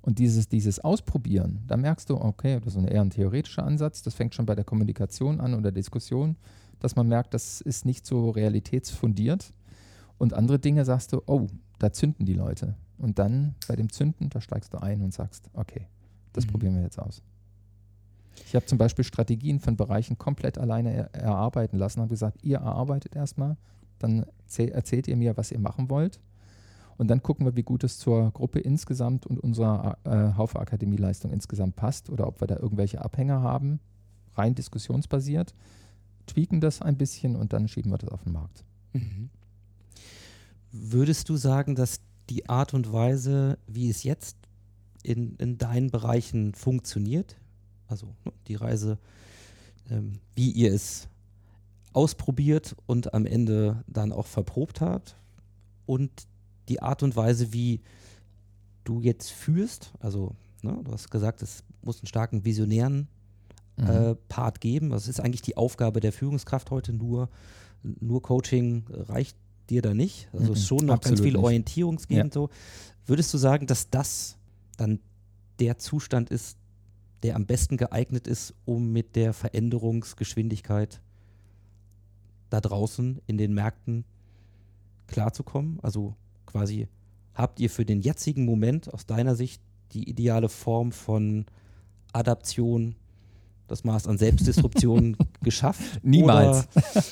Und 0.00 0.18
dieses, 0.18 0.48
dieses 0.48 0.80
Ausprobieren, 0.80 1.62
da 1.66 1.76
merkst 1.76 2.08
du, 2.08 2.16
okay, 2.16 2.58
das 2.58 2.72
ist 2.72 2.78
ein 2.78 2.88
eher 2.88 3.02
ein 3.02 3.10
theoretischer 3.10 3.64
Ansatz, 3.64 4.00
das 4.00 4.14
fängt 4.14 4.34
schon 4.34 4.46
bei 4.46 4.54
der 4.54 4.64
Kommunikation 4.64 5.42
an 5.42 5.52
oder 5.52 5.72
Diskussion, 5.72 6.36
dass 6.78 6.96
man 6.96 7.06
merkt, 7.06 7.34
das 7.34 7.60
ist 7.60 7.84
nicht 7.84 8.06
so 8.06 8.30
realitätsfundiert. 8.30 9.52
Und 10.16 10.32
andere 10.32 10.58
Dinge 10.58 10.86
sagst 10.86 11.12
du, 11.12 11.20
oh, 11.26 11.48
da 11.80 11.92
zünden 11.92 12.24
die 12.24 12.32
Leute. 12.32 12.76
Und 12.96 13.18
dann 13.18 13.56
bei 13.68 13.76
dem 13.76 13.92
Zünden, 13.92 14.30
da 14.30 14.40
steigst 14.40 14.72
du 14.72 14.78
ein 14.78 15.02
und 15.02 15.12
sagst, 15.12 15.50
okay, 15.52 15.86
das 16.32 16.46
Mhm. 16.46 16.50
probieren 16.50 16.74
wir 16.76 16.82
jetzt 16.82 16.98
aus. 16.98 17.20
Ich 18.46 18.54
habe 18.54 18.66
zum 18.66 18.78
Beispiel 18.78 19.04
Strategien 19.04 19.60
von 19.60 19.76
Bereichen 19.76 20.18
komplett 20.18 20.58
alleine 20.58 20.92
er 20.92 21.14
erarbeiten 21.14 21.76
lassen, 21.78 22.00
habe 22.00 22.10
gesagt, 22.10 22.42
ihr 22.42 22.58
erarbeitet 22.58 23.14
erstmal, 23.14 23.56
dann 23.98 24.24
erzäh- 24.48 24.70
erzählt 24.70 25.08
ihr 25.08 25.16
mir, 25.16 25.36
was 25.36 25.52
ihr 25.52 25.58
machen 25.60 25.90
wollt. 25.90 26.20
Und 26.96 27.08
dann 27.08 27.22
gucken 27.22 27.46
wir, 27.46 27.56
wie 27.56 27.62
gut 27.62 27.82
es 27.84 27.98
zur 27.98 28.30
Gruppe 28.32 28.58
insgesamt 28.58 29.26
und 29.26 29.38
unserer 29.38 29.96
äh, 30.04 30.36
Haufe 30.36 30.58
Akademieleistung 30.58 31.30
insgesamt 31.30 31.76
passt 31.76 32.10
oder 32.10 32.26
ob 32.26 32.40
wir 32.42 32.46
da 32.46 32.56
irgendwelche 32.56 33.02
Abhänger 33.02 33.40
haben, 33.40 33.80
rein 34.34 34.54
diskussionsbasiert, 34.54 35.54
tweaken 36.26 36.60
das 36.60 36.82
ein 36.82 36.96
bisschen 36.96 37.36
und 37.36 37.52
dann 37.52 37.68
schieben 37.68 37.90
wir 37.90 37.98
das 37.98 38.10
auf 38.10 38.24
den 38.24 38.32
Markt. 38.32 38.64
Mhm. 38.92 39.30
Würdest 40.72 41.28
du 41.28 41.36
sagen, 41.36 41.74
dass 41.74 42.00
die 42.28 42.48
Art 42.48 42.74
und 42.74 42.92
Weise, 42.92 43.58
wie 43.66 43.88
es 43.88 44.02
jetzt 44.02 44.36
in, 45.02 45.36
in 45.36 45.58
deinen 45.58 45.90
Bereichen 45.90 46.54
funktioniert, 46.54 47.36
also 47.90 48.06
ne, 48.24 48.32
die 48.48 48.54
Reise, 48.54 48.98
ähm, 49.90 50.12
wie 50.34 50.50
ihr 50.50 50.72
es 50.72 51.08
ausprobiert 51.92 52.76
und 52.86 53.14
am 53.14 53.26
Ende 53.26 53.82
dann 53.88 54.12
auch 54.12 54.26
verprobt 54.26 54.80
habt 54.80 55.16
und 55.86 56.10
die 56.68 56.80
Art 56.82 57.02
und 57.02 57.16
Weise, 57.16 57.52
wie 57.52 57.80
du 58.84 59.00
jetzt 59.00 59.30
führst, 59.30 59.92
also 60.00 60.34
ne, 60.62 60.78
du 60.84 60.92
hast 60.92 61.10
gesagt, 61.10 61.42
es 61.42 61.64
muss 61.82 62.00
einen 62.00 62.06
starken 62.06 62.44
visionären 62.44 63.08
Mhm. 63.76 63.86
äh, 63.86 64.14
Part 64.28 64.60
geben. 64.60 64.90
Das 64.90 65.08
ist 65.08 65.20
eigentlich 65.20 65.40
die 65.42 65.56
Aufgabe 65.56 66.00
der 66.00 66.12
Führungskraft 66.12 66.70
heute. 66.70 66.92
Nur, 66.92 67.30
nur 67.82 68.20
Coaching 68.20 68.84
reicht 68.90 69.36
dir 69.70 69.80
da 69.80 69.94
nicht. 69.94 70.28
Also 70.34 70.46
Mhm, 70.46 70.52
es 70.52 70.58
ist 70.60 70.66
schon 70.66 70.84
noch 70.84 71.00
ganz 71.00 71.20
viel 71.20 71.32
nicht. 71.32 71.42
orientierungsgebend 71.42 72.34
so. 72.34 72.50
Würdest 73.06 73.32
du 73.32 73.38
sagen, 73.38 73.66
dass 73.66 73.88
das 73.88 74.36
dann 74.76 74.98
der 75.60 75.78
Zustand 75.78 76.28
ist, 76.30 76.58
der 77.22 77.36
am 77.36 77.46
besten 77.46 77.76
geeignet 77.76 78.26
ist, 78.26 78.54
um 78.64 78.92
mit 78.92 79.16
der 79.16 79.32
Veränderungsgeschwindigkeit 79.32 81.00
da 82.48 82.60
draußen 82.60 83.20
in 83.26 83.38
den 83.38 83.54
Märkten 83.54 84.04
klarzukommen? 85.06 85.78
Also 85.82 86.14
quasi, 86.46 86.88
habt 87.34 87.60
ihr 87.60 87.70
für 87.70 87.84
den 87.84 88.00
jetzigen 88.00 88.44
Moment 88.44 88.92
aus 88.92 89.06
deiner 89.06 89.34
Sicht 89.34 89.62
die 89.92 90.08
ideale 90.08 90.48
Form 90.48 90.92
von 90.92 91.46
Adaption, 92.12 92.96
das 93.68 93.84
Maß 93.84 94.06
an 94.06 94.18
Selbstdisruption 94.18 95.16
geschafft? 95.42 96.02
Niemals. 96.02 96.68
Oder 96.74 97.04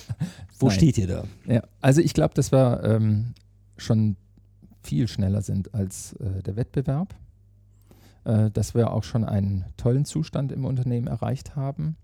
wo 0.58 0.66
Nein. 0.66 0.76
steht 0.76 0.98
ihr 0.98 1.06
da? 1.06 1.24
Ja, 1.46 1.62
also 1.80 2.00
ich 2.00 2.14
glaube, 2.14 2.34
dass 2.34 2.52
wir 2.52 2.82
ähm, 2.84 3.34
schon 3.76 4.16
viel 4.82 5.06
schneller 5.08 5.42
sind 5.42 5.74
als 5.74 6.14
äh, 6.14 6.42
der 6.42 6.56
Wettbewerb, 6.56 7.14
äh, 8.24 8.50
dass 8.50 8.74
wir 8.74 8.92
auch 8.92 9.04
schon 9.04 9.24
einen 9.24 9.64
tollen 9.76 10.04
Zustand 10.04 10.52
im 10.52 10.64
Unternehmen 10.64 11.06
erreicht 11.06 11.56
haben, 11.56 11.96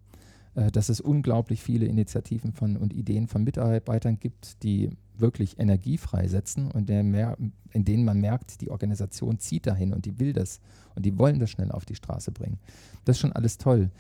äh, 0.55 0.71
dass 0.71 0.89
es 0.89 1.01
unglaublich 1.01 1.63
viele 1.63 1.87
Initiativen 1.87 2.53
von, 2.53 2.77
und 2.77 2.93
Ideen 2.93 3.27
von 3.27 3.45
Mitarbeitern 3.45 4.19
gibt, 4.19 4.63
die 4.63 4.91
wirklich 5.17 5.59
Energie 5.59 5.97
freisetzen 5.97 6.71
und 6.71 6.89
mer 6.89 7.37
in 7.73 7.85
denen 7.85 8.05
man 8.05 8.21
merkt, 8.21 8.61
die 8.61 8.71
Organisation 8.71 9.39
zieht 9.39 9.67
dahin 9.67 9.93
und 9.93 10.07
die 10.07 10.19
will 10.19 10.33
das 10.33 10.61
und 10.95 11.05
die 11.05 11.19
wollen 11.19 11.41
das 11.41 11.51
schnell 11.51 11.73
auf 11.73 11.85
die 11.85 11.95
Straße 11.95 12.31
bringen. 12.31 12.59
Das 13.05 13.17
ist 13.17 13.21
schon 13.21 13.33
alles 13.33 13.59
toll. 13.59 13.91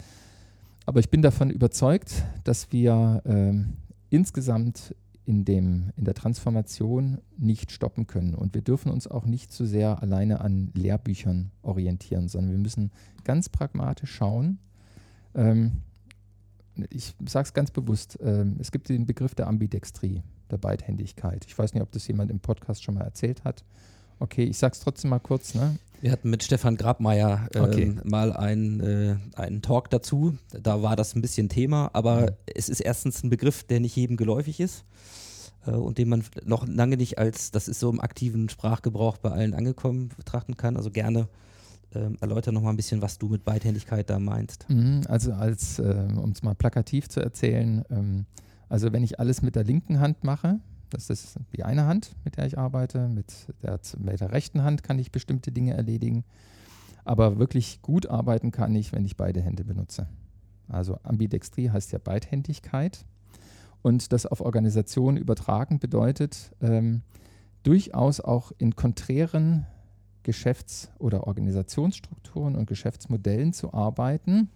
Aber 0.87 1.01
ich 1.01 1.11
bin 1.11 1.23
davon 1.23 1.51
überzeugt, 1.51 2.25
dass 2.45 2.71
wir 2.73 3.23
ähm, 3.25 3.75
insgesamt 4.11 4.95
in, 5.27 5.45
dem, 5.45 5.91
in 5.97 6.05
der 6.05 6.15
Transformation 6.15 7.19
nicht 7.39 7.73
stoppen 7.73 8.07
können. 8.07 8.35
Und 8.35 8.55
wir 8.55 8.63
dürfen 8.63 8.91
uns 8.91 9.07
auch 9.07 9.25
nicht 9.25 9.53
zu 9.53 9.67
sehr 9.67 10.03
alleine 10.03 10.41
an 10.41 10.71
Lehrbüchern 10.75 11.51
orientieren, 11.63 12.29
sondern 12.29 12.53
wir 12.53 12.59
müssen 12.59 12.91
ganz 13.25 13.49
pragmatisch 13.49 14.13
schauen. 14.13 14.59
Ähm, 15.35 15.81
ich 16.91 17.15
sage 17.27 17.47
es 17.47 17.55
ganz 17.55 17.71
bewusst, 17.71 18.19
ähm, 18.23 18.57
es 18.59 18.71
gibt 18.71 18.89
den 18.89 19.07
Begriff 19.07 19.35
der 19.35 19.47
Ambidextrie, 19.47 20.23
der 20.51 20.59
Beidhändigkeit. 20.59 21.45
Ich 21.47 21.57
weiß 21.57 21.73
nicht, 21.73 21.83
ob 21.83 21.93
das 21.93 22.07
jemand 22.07 22.31
im 22.31 22.41
Podcast 22.41 22.83
schon 22.83 22.95
mal 22.95 23.05
erzählt 23.05 23.45
hat. 23.45 23.65
Okay, 24.19 24.45
ich 24.45 24.59
sage 24.59 24.73
es 24.73 24.81
trotzdem 24.81 25.11
mal 25.11 25.21
kurz. 25.21 25.55
Ne? 25.55 25.79
Wir 26.01 26.13
hatten 26.13 26.29
mit 26.29 26.43
Stefan 26.43 26.77
Grabmeier 26.77 27.49
ähm, 27.55 27.63
Okay. 27.63 27.97
mal 28.05 28.33
einen, 28.33 28.81
äh, 28.81 29.17
einen 29.37 29.63
Talk 29.63 29.89
dazu. 29.91 30.37
Da 30.53 30.83
war 30.83 30.97
das 30.97 31.15
ein 31.15 31.23
bisschen 31.23 31.49
Thema, 31.49 31.91
aber 31.95 32.23
Mhm. 32.23 32.29
es 32.55 32.69
ist 32.69 32.81
erstens 32.81 33.23
ein 33.23 33.31
Begriff, 33.31 33.65
der 33.65 33.81
nicht 33.81 33.97
jedem 33.97 34.17
geläufig 34.17 34.61
ist 34.61 34.85
äh, 35.67 35.71
und 35.71 35.97
den 35.99 36.09
man 36.11 36.23
noch 36.45 36.67
lange 36.67 36.97
nicht 36.99 37.19
als, 37.19 37.51
das 37.53 37.69
ist 37.69 37.81
so 37.81 37.89
im 37.91 38.01
aktiven 38.01 38.49
Sprachgebrauch 38.51 39.17
bei 39.17 39.31
allen 39.31 39.55
angekommen, 39.55 40.11
betrachten 40.17 40.57
kann. 40.59 40.77
Also 40.77 40.91
gerne 40.91 41.29
ähm, 41.95 42.19
erläuter 42.21 42.53
noch 42.53 42.61
mal 42.61 42.71
ein 42.71 42.77
bisschen, 42.77 43.01
was 43.01 43.17
du 43.19 43.29
mit 43.29 43.45
Beidhändigkeit 43.45 44.11
da 44.11 44.19
meinst. 44.19 44.69
Mhm, 44.69 45.03
Also 45.09 45.33
als, 45.33 45.79
ähm, 45.79 46.19
um 46.19 46.33
es 46.33 46.43
mal 46.43 46.55
plakativ 46.55 47.09
zu 47.09 47.21
erzählen, 47.21 47.83
ähm, 47.91 48.27
also 48.69 48.93
wenn 48.93 49.05
ich 49.05 49.21
alles 49.21 49.41
mit 49.41 49.55
der 49.57 49.65
linken 49.65 50.01
Hand 50.01 50.23
mache, 50.25 50.59
das 50.91 51.11
ist 51.11 51.39
die 51.55 51.65
eine 51.65 51.87
Hand, 51.87 52.15
mit 52.25 52.37
der 52.37 52.47
ich 52.47 52.59
arbeite, 52.59 53.09
mit 53.09 53.47
der, 53.63 53.81
mit 53.99 54.21
der 54.21 54.33
rechten 54.33 54.63
Hand 54.63 54.83
kann 54.83 54.99
ich 54.99 55.13
bestimmte 55.13 55.53
Dinge 55.53 55.75
erledigen, 55.75 56.25
aber 57.05 57.39
wirklich 57.39 57.83
gut 57.83 58.07
arbeiten 58.07 58.51
kann 58.51 58.75
ich, 58.75 58.93
wenn 58.93 59.05
ich 59.05 59.17
beide 59.17 59.41
Hände 59.41 59.65
benutze. 59.65 60.09
Also 60.69 60.99
Ambidextrie 61.03 61.71
heißt 61.71 61.93
ja 61.93 61.99
Beidhändigkeit 61.99 63.05
und 63.83 64.13
das 64.13 64.27
auf 64.27 64.41
Organisationen 64.41 65.19
übertragen 65.19 65.79
bedeutet, 65.79 66.53
ähm, 66.61 67.03
durchaus 67.63 68.21
auch 68.21 68.53
in 68.59 68.77
konträren 68.77 69.67
Geschäfts- 70.23 70.91
oder 70.99 71.27
Organisationsstrukturen 71.27 72.57
und 72.57 72.67
Geschäftsmodellen 72.67 73.53
zu 73.53 73.75
arbeiten, 73.75 74.49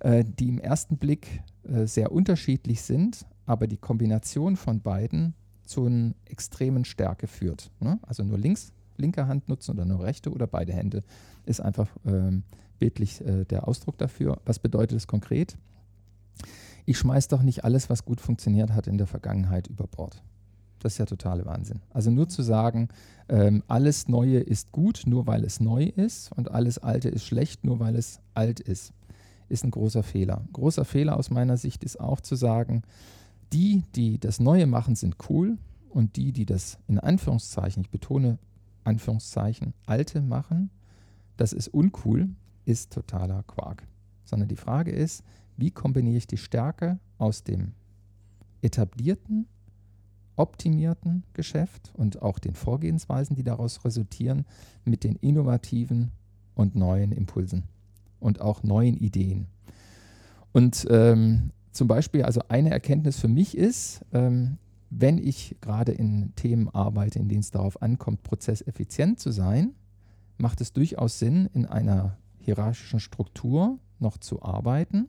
äh, 0.00 0.24
die 0.24 0.48
im 0.48 0.58
ersten 0.58 0.98
Blick 0.98 1.42
äh, 1.62 1.86
sehr 1.86 2.12
unterschiedlich 2.12 2.82
sind, 2.82 3.26
aber 3.46 3.66
die 3.66 3.76
Kombination 3.76 4.56
von 4.56 4.80
beiden 4.80 5.34
zu 5.64 5.86
einer 5.86 6.14
extremen 6.26 6.84
Stärke 6.84 7.26
führt. 7.26 7.70
Ne? 7.80 7.98
Also 8.02 8.22
nur 8.22 8.38
links, 8.38 8.72
linke 8.96 9.26
Hand 9.26 9.48
nutzen 9.48 9.72
oder 9.72 9.84
nur 9.84 10.04
rechte 10.04 10.30
oder 10.30 10.46
beide 10.46 10.72
Hände 10.72 11.02
ist 11.46 11.60
einfach 11.60 11.88
ähm, 12.06 12.42
bildlich 12.78 13.20
äh, 13.20 13.44
der 13.44 13.66
Ausdruck 13.68 13.98
dafür. 13.98 14.40
Was 14.44 14.58
bedeutet 14.58 14.96
es 14.96 15.06
konkret? 15.06 15.56
Ich 16.86 16.98
schmeiß 16.98 17.28
doch 17.28 17.42
nicht 17.42 17.64
alles, 17.64 17.88
was 17.88 18.04
gut 18.04 18.20
funktioniert 18.20 18.72
hat 18.72 18.86
in 18.86 18.98
der 18.98 19.06
Vergangenheit, 19.06 19.68
über 19.68 19.86
Bord. 19.86 20.22
Das 20.80 20.92
ist 20.94 20.98
ja 20.98 21.06
totale 21.06 21.46
Wahnsinn. 21.46 21.80
Also 21.90 22.10
nur 22.10 22.28
zu 22.28 22.42
sagen, 22.42 22.88
ähm, 23.30 23.62
alles 23.68 24.06
Neue 24.06 24.40
ist 24.40 24.70
gut, 24.70 25.04
nur 25.06 25.26
weil 25.26 25.44
es 25.44 25.60
neu 25.60 25.84
ist 25.84 26.30
und 26.32 26.50
alles 26.50 26.76
Alte 26.76 27.08
ist 27.08 27.24
schlecht, 27.24 27.64
nur 27.64 27.80
weil 27.80 27.96
es 27.96 28.20
alt 28.34 28.60
ist, 28.60 28.92
ist 29.48 29.64
ein 29.64 29.70
großer 29.70 30.02
Fehler. 30.02 30.42
Großer 30.52 30.84
Fehler 30.84 31.16
aus 31.16 31.30
meiner 31.30 31.56
Sicht 31.56 31.84
ist 31.84 31.98
auch 31.98 32.20
zu 32.20 32.36
sagen, 32.36 32.82
die, 33.52 33.82
die 33.94 34.18
das 34.18 34.40
Neue 34.40 34.66
machen, 34.66 34.96
sind 34.96 35.16
cool 35.28 35.58
und 35.88 36.16
die, 36.16 36.32
die 36.32 36.46
das 36.46 36.78
in 36.88 36.98
Anführungszeichen, 36.98 37.82
ich 37.82 37.90
betone 37.90 38.38
Anführungszeichen, 38.84 39.74
Alte 39.86 40.20
machen, 40.20 40.70
das 41.36 41.52
ist 41.52 41.68
uncool, 41.68 42.28
ist 42.64 42.92
totaler 42.92 43.42
Quark. 43.44 43.86
Sondern 44.24 44.48
die 44.48 44.56
Frage 44.56 44.90
ist, 44.90 45.24
wie 45.56 45.70
kombiniere 45.70 46.18
ich 46.18 46.26
die 46.26 46.36
Stärke 46.36 46.98
aus 47.18 47.44
dem 47.44 47.72
etablierten, 48.62 49.46
optimierten 50.36 51.22
Geschäft 51.32 51.92
und 51.94 52.22
auch 52.22 52.38
den 52.38 52.54
Vorgehensweisen, 52.54 53.36
die 53.36 53.44
daraus 53.44 53.84
resultieren, 53.84 54.46
mit 54.84 55.04
den 55.04 55.16
innovativen 55.16 56.10
und 56.54 56.74
neuen 56.74 57.12
Impulsen 57.12 57.64
und 58.20 58.40
auch 58.40 58.62
neuen 58.62 58.96
Ideen. 58.96 59.46
Und 60.52 60.86
ähm, 60.90 61.50
zum 61.74 61.88
Beispiel, 61.88 62.22
also 62.22 62.40
eine 62.48 62.70
Erkenntnis 62.70 63.18
für 63.18 63.28
mich 63.28 63.56
ist, 63.56 64.04
ähm, 64.12 64.58
wenn 64.90 65.18
ich 65.18 65.56
gerade 65.60 65.92
in 65.92 66.32
Themen 66.36 66.68
arbeite, 66.68 67.18
in 67.18 67.28
denen 67.28 67.40
es 67.40 67.50
darauf 67.50 67.82
ankommt, 67.82 68.22
prozesseffizient 68.22 69.18
zu 69.18 69.32
sein, 69.32 69.74
macht 70.38 70.60
es 70.60 70.72
durchaus 70.72 71.18
Sinn, 71.18 71.50
in 71.52 71.66
einer 71.66 72.16
hierarchischen 72.38 73.00
Struktur 73.00 73.78
noch 73.98 74.18
zu 74.18 74.42
arbeiten. 74.42 75.08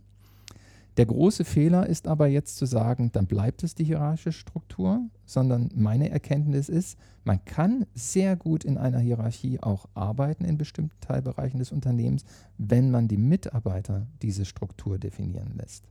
Der 0.97 1.05
große 1.05 1.43
Fehler 1.43 1.88
ist 1.88 2.07
aber 2.07 2.28
jetzt 2.28 2.55
zu 2.55 2.66
sagen, 2.66 3.11
dann 3.11 3.28
bleibt 3.28 3.63
es 3.63 3.76
die 3.76 3.84
hierarchische 3.84 4.32
Struktur, 4.32 5.01
sondern 5.26 5.70
meine 5.76 6.09
Erkenntnis 6.09 6.70
ist, 6.70 6.97
man 7.26 7.43
kann 7.45 7.86
sehr 7.93 8.36
gut 8.36 8.63
in 8.63 8.78
einer 8.78 8.99
Hierarchie 8.99 9.59
auch 9.61 9.88
arbeiten 9.93 10.45
in 10.45 10.57
bestimmten 10.57 10.99
Teilbereichen 11.01 11.59
des 11.59 11.72
Unternehmens, 11.72 12.24
wenn 12.57 12.91
man 12.91 13.07
die 13.07 13.18
Mitarbeiter 13.18 14.07
diese 14.22 14.45
Struktur 14.45 14.97
definieren 14.97 15.53
lässt. 15.57 15.84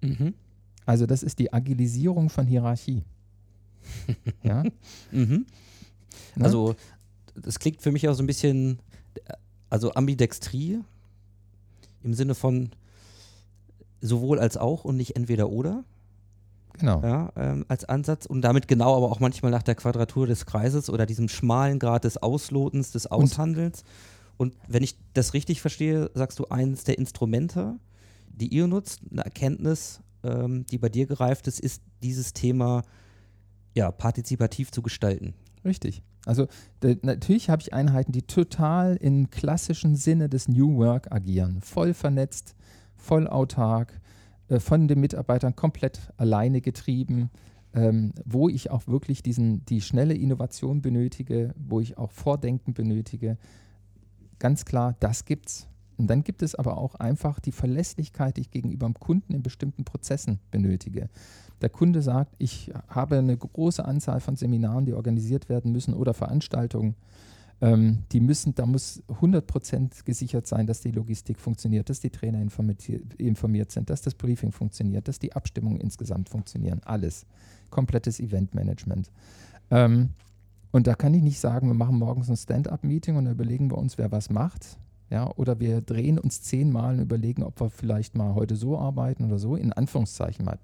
Mhm. 0.00 0.34
Also 0.86 1.06
das 1.06 1.22
ist 1.22 1.38
die 1.38 1.52
Agilisierung 1.52 2.30
von 2.30 2.46
Hierarchie. 2.46 3.04
ja? 4.42 4.64
Mhm. 5.10 5.46
Ne? 6.36 6.44
Also, 6.44 6.74
das 7.34 7.58
klingt 7.58 7.80
für 7.80 7.92
mich 7.92 8.08
auch 8.08 8.14
so 8.14 8.22
ein 8.22 8.26
bisschen, 8.26 8.78
also 9.68 9.94
Ambidextrie 9.94 10.80
im 12.02 12.14
Sinne 12.14 12.34
von 12.34 12.70
sowohl 14.00 14.38
als 14.38 14.56
auch 14.56 14.84
und 14.84 14.96
nicht 14.96 15.16
entweder 15.16 15.50
oder 15.50 15.84
genau. 16.78 17.02
ja, 17.02 17.32
ähm, 17.36 17.64
als 17.68 17.84
Ansatz 17.84 18.26
und 18.26 18.42
damit 18.42 18.66
genau 18.66 18.96
aber 18.96 19.10
auch 19.10 19.20
manchmal 19.20 19.50
nach 19.50 19.62
der 19.62 19.74
Quadratur 19.74 20.26
des 20.26 20.46
Kreises 20.46 20.88
oder 20.88 21.06
diesem 21.06 21.28
schmalen 21.28 21.78
Grad 21.78 22.04
des 22.04 22.16
Auslotens, 22.16 22.92
des 22.92 23.06
Aushandelns. 23.06 23.84
Und 24.36 24.54
wenn 24.68 24.82
ich 24.82 24.96
das 25.12 25.34
richtig 25.34 25.60
verstehe, 25.60 26.10
sagst 26.14 26.38
du, 26.38 26.46
eines 26.46 26.84
der 26.84 26.96
Instrumente, 26.96 27.76
die 28.30 28.48
ihr 28.54 28.66
nutzt, 28.66 29.00
eine 29.10 29.24
Erkenntnis, 29.24 30.00
ähm, 30.22 30.64
die 30.66 30.78
bei 30.78 30.88
dir 30.88 31.06
gereift 31.06 31.46
ist, 31.46 31.60
ist 31.60 31.82
dieses 32.02 32.32
Thema 32.32 32.82
ja, 33.74 33.90
partizipativ 33.90 34.70
zu 34.70 34.82
gestalten. 34.82 35.34
Richtig. 35.64 36.02
Also 36.26 36.48
natürlich 37.02 37.48
habe 37.48 37.62
ich 37.62 37.72
Einheiten, 37.72 38.12
die 38.12 38.22
total 38.22 38.96
im 38.96 39.30
klassischen 39.30 39.96
Sinne 39.96 40.28
des 40.28 40.48
New 40.48 40.76
Work 40.76 41.12
agieren. 41.12 41.60
Voll 41.62 41.94
vernetzt, 41.94 42.54
voll 42.96 43.26
autark, 43.26 44.00
äh, 44.48 44.60
von 44.60 44.88
den 44.88 45.00
Mitarbeitern 45.00 45.56
komplett 45.56 46.12
alleine 46.16 46.60
getrieben, 46.60 47.30
ähm, 47.72 48.12
wo 48.24 48.48
ich 48.48 48.70
auch 48.70 48.86
wirklich 48.86 49.22
diesen, 49.22 49.64
die 49.66 49.80
schnelle 49.80 50.14
Innovation 50.14 50.82
benötige, 50.82 51.54
wo 51.56 51.80
ich 51.80 51.96
auch 51.96 52.10
Vordenken 52.10 52.74
benötige. 52.74 53.38
Ganz 54.38 54.64
klar, 54.64 54.96
das 55.00 55.24
gibt's. 55.24 55.68
Und 56.00 56.06
dann 56.06 56.24
gibt 56.24 56.40
es 56.40 56.54
aber 56.54 56.78
auch 56.78 56.94
einfach 56.94 57.40
die 57.40 57.52
Verlässlichkeit, 57.52 58.38
die 58.38 58.40
ich 58.40 58.50
gegenüber 58.50 58.86
dem 58.86 58.94
Kunden 58.94 59.34
in 59.34 59.42
bestimmten 59.42 59.84
Prozessen 59.84 60.38
benötige. 60.50 61.10
Der 61.60 61.68
Kunde 61.68 62.00
sagt, 62.00 62.34
ich 62.38 62.72
habe 62.88 63.18
eine 63.18 63.36
große 63.36 63.84
Anzahl 63.84 64.20
von 64.20 64.34
Seminaren, 64.34 64.86
die 64.86 64.94
organisiert 64.94 65.50
werden 65.50 65.72
müssen 65.72 65.92
oder 65.92 66.14
Veranstaltungen. 66.14 66.94
Ähm, 67.60 67.98
die 68.12 68.20
müssen, 68.20 68.54
da 68.54 68.64
muss 68.64 69.02
100% 69.08 70.06
gesichert 70.06 70.46
sein, 70.46 70.66
dass 70.66 70.80
die 70.80 70.90
Logistik 70.90 71.38
funktioniert, 71.38 71.90
dass 71.90 72.00
die 72.00 72.08
Trainer 72.08 72.40
informiert, 72.40 73.70
sind, 73.70 73.90
dass 73.90 74.00
das 74.00 74.14
Briefing 74.14 74.52
funktioniert, 74.52 75.06
dass 75.06 75.18
die 75.18 75.34
Abstimmungen 75.34 75.80
insgesamt 75.80 76.30
funktionieren. 76.30 76.80
Alles. 76.82 77.26
Komplettes 77.68 78.20
Eventmanagement. 78.20 79.10
Ähm, 79.70 80.14
und 80.70 80.86
da 80.86 80.94
kann 80.94 81.12
ich 81.12 81.22
nicht 81.22 81.40
sagen, 81.40 81.66
wir 81.66 81.74
machen 81.74 81.98
morgens 81.98 82.30
ein 82.30 82.38
Stand-up-Meeting 82.38 83.16
und 83.16 83.26
überlegen 83.26 83.70
wir 83.70 83.76
uns, 83.76 83.98
wer 83.98 84.10
was 84.10 84.30
macht. 84.30 84.78
Ja, 85.10 85.30
oder 85.36 85.58
wir 85.58 85.80
drehen 85.80 86.18
uns 86.18 86.42
zehnmal 86.42 86.94
und 86.94 87.02
überlegen, 87.02 87.42
ob 87.42 87.60
wir 87.60 87.68
vielleicht 87.68 88.14
mal 88.14 88.34
heute 88.34 88.54
so 88.54 88.78
arbeiten 88.78 89.24
oder 89.24 89.38
so, 89.38 89.56
in 89.56 89.72
Anführungszeichen 89.72 90.44
mal 90.44 90.58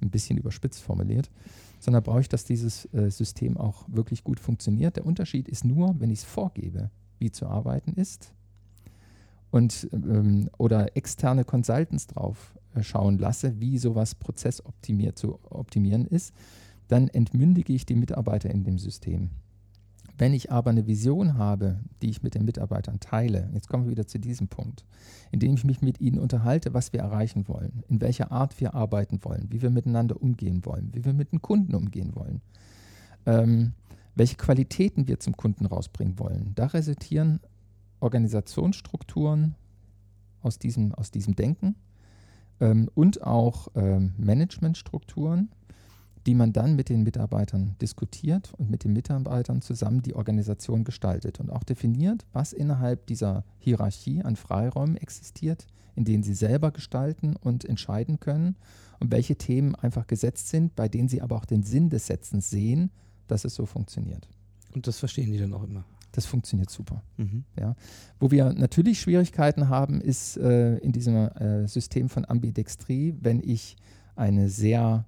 ein 0.00 0.10
bisschen 0.10 0.38
überspitzt 0.38 0.82
formuliert, 0.82 1.30
sondern 1.78 2.02
brauche 2.02 2.22
ich, 2.22 2.28
dass 2.28 2.44
dieses 2.44 2.86
äh, 2.94 3.10
System 3.10 3.56
auch 3.58 3.84
wirklich 3.88 4.24
gut 4.24 4.40
funktioniert. 4.40 4.96
Der 4.96 5.06
Unterschied 5.06 5.48
ist 5.48 5.64
nur, 5.64 5.94
wenn 6.00 6.10
ich 6.10 6.20
es 6.20 6.24
vorgebe, 6.24 6.90
wie 7.18 7.30
zu 7.30 7.46
arbeiten 7.46 7.92
ist 7.92 8.32
und 9.50 9.88
ähm, 9.92 10.48
oder 10.58 10.96
externe 10.96 11.44
Consultants 11.44 12.06
drauf 12.06 12.54
äh, 12.74 12.82
schauen 12.82 13.18
lasse, 13.18 13.60
wie 13.60 13.78
sowas 13.78 14.14
prozessoptimiert 14.14 15.18
zu 15.18 15.38
optimieren 15.50 16.06
ist, 16.06 16.32
dann 16.88 17.08
entmündige 17.08 17.74
ich 17.74 17.84
die 17.84 17.94
Mitarbeiter 17.94 18.50
in 18.50 18.64
dem 18.64 18.78
System. 18.78 19.30
Wenn 20.18 20.34
ich 20.34 20.52
aber 20.52 20.70
eine 20.70 20.86
Vision 20.86 21.38
habe, 21.38 21.80
die 22.02 22.10
ich 22.10 22.22
mit 22.22 22.34
den 22.34 22.44
Mitarbeitern 22.44 23.00
teile, 23.00 23.48
jetzt 23.54 23.68
kommen 23.68 23.84
wir 23.84 23.90
wieder 23.90 24.06
zu 24.06 24.18
diesem 24.18 24.48
Punkt, 24.48 24.84
indem 25.30 25.54
ich 25.54 25.64
mich 25.64 25.80
mit 25.80 26.00
ihnen 26.00 26.18
unterhalte, 26.18 26.74
was 26.74 26.92
wir 26.92 27.00
erreichen 27.00 27.48
wollen, 27.48 27.82
in 27.88 28.00
welcher 28.00 28.30
Art 28.30 28.60
wir 28.60 28.74
arbeiten 28.74 29.20
wollen, 29.22 29.46
wie 29.50 29.62
wir 29.62 29.70
miteinander 29.70 30.20
umgehen 30.20 30.64
wollen, 30.64 30.90
wie 30.92 31.04
wir 31.04 31.14
mit 31.14 31.32
den 31.32 31.40
Kunden 31.40 31.74
umgehen 31.74 32.14
wollen, 32.14 32.42
ähm, 33.26 33.72
welche 34.14 34.36
Qualitäten 34.36 35.08
wir 35.08 35.18
zum 35.18 35.36
Kunden 35.36 35.64
rausbringen 35.64 36.18
wollen. 36.18 36.52
Da 36.54 36.66
resultieren 36.66 37.40
Organisationsstrukturen 38.00 39.54
aus 40.42 40.58
diesem, 40.58 40.94
aus 40.94 41.10
diesem 41.10 41.34
Denken 41.36 41.76
ähm, 42.60 42.90
und 42.94 43.22
auch 43.22 43.68
ähm, 43.74 44.12
Managementstrukturen, 44.18 45.50
die 46.26 46.34
man 46.34 46.52
dann 46.52 46.76
mit 46.76 46.88
den 46.88 47.02
Mitarbeitern 47.02 47.76
diskutiert 47.80 48.52
und 48.56 48.70
mit 48.70 48.84
den 48.84 48.92
Mitarbeitern 48.92 49.60
zusammen 49.60 50.02
die 50.02 50.14
Organisation 50.14 50.84
gestaltet 50.84 51.40
und 51.40 51.50
auch 51.50 51.64
definiert, 51.64 52.24
was 52.32 52.52
innerhalb 52.52 53.06
dieser 53.06 53.44
Hierarchie 53.58 54.22
an 54.22 54.36
Freiräumen 54.36 54.96
existiert, 54.96 55.66
in 55.96 56.04
denen 56.04 56.22
sie 56.22 56.34
selber 56.34 56.70
gestalten 56.70 57.36
und 57.36 57.64
entscheiden 57.64 58.20
können 58.20 58.56
und 59.00 59.10
welche 59.10 59.36
Themen 59.36 59.74
einfach 59.74 60.06
gesetzt 60.06 60.48
sind, 60.48 60.76
bei 60.76 60.88
denen 60.88 61.08
sie 61.08 61.22
aber 61.22 61.36
auch 61.36 61.44
den 61.44 61.62
Sinn 61.62 61.90
des 61.90 62.06
Setzens 62.06 62.50
sehen, 62.50 62.90
dass 63.26 63.44
es 63.44 63.54
so 63.54 63.66
funktioniert. 63.66 64.28
Und 64.74 64.86
das 64.86 64.98
verstehen 64.98 65.32
die 65.32 65.38
dann 65.38 65.52
auch 65.52 65.64
immer. 65.64 65.84
Das 66.12 66.26
funktioniert 66.26 66.70
super. 66.70 67.02
Mhm. 67.16 67.44
Ja. 67.58 67.74
Wo 68.20 68.30
wir 68.30 68.52
natürlich 68.52 69.00
Schwierigkeiten 69.00 69.68
haben, 69.68 70.00
ist 70.00 70.36
äh, 70.36 70.76
in 70.78 70.92
diesem 70.92 71.16
äh, 71.16 71.66
System 71.66 72.08
von 72.08 72.26
Ambidextrie, 72.26 73.14
wenn 73.20 73.40
ich 73.42 73.76
eine 74.14 74.50
sehr 74.50 75.06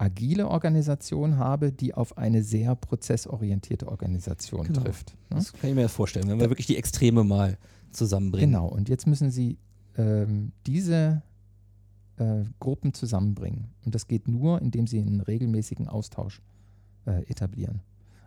agile 0.00 0.48
Organisation 0.48 1.36
habe, 1.36 1.72
die 1.72 1.94
auf 1.94 2.16
eine 2.16 2.42
sehr 2.42 2.74
prozessorientierte 2.74 3.86
Organisation 3.88 4.66
Genau. 4.66 4.80
trifft. 4.80 5.14
ne? 5.30 5.36
Das 5.36 5.52
kann 5.52 5.70
ich 5.70 5.76
mir 5.76 5.88
vorstellen, 5.88 6.28
wenn 6.28 6.40
wir 6.40 6.48
wirklich 6.50 6.66
die 6.66 6.76
Extreme 6.76 7.22
mal 7.24 7.58
zusammenbringen. 7.92 8.50
Genau, 8.52 8.66
und 8.68 8.88
jetzt 8.88 9.06
müssen 9.06 9.30
Sie 9.30 9.58
ähm, 9.98 10.52
diese 10.66 11.22
äh, 12.16 12.44
Gruppen 12.60 12.94
zusammenbringen. 12.94 13.68
Und 13.84 13.94
das 13.94 14.06
geht 14.06 14.26
nur, 14.28 14.60
indem 14.62 14.86
Sie 14.86 14.98
einen 15.00 15.20
regelmäßigen 15.20 15.88
Austausch 15.88 16.40
äh, 17.06 17.22
etablieren. 17.30 17.80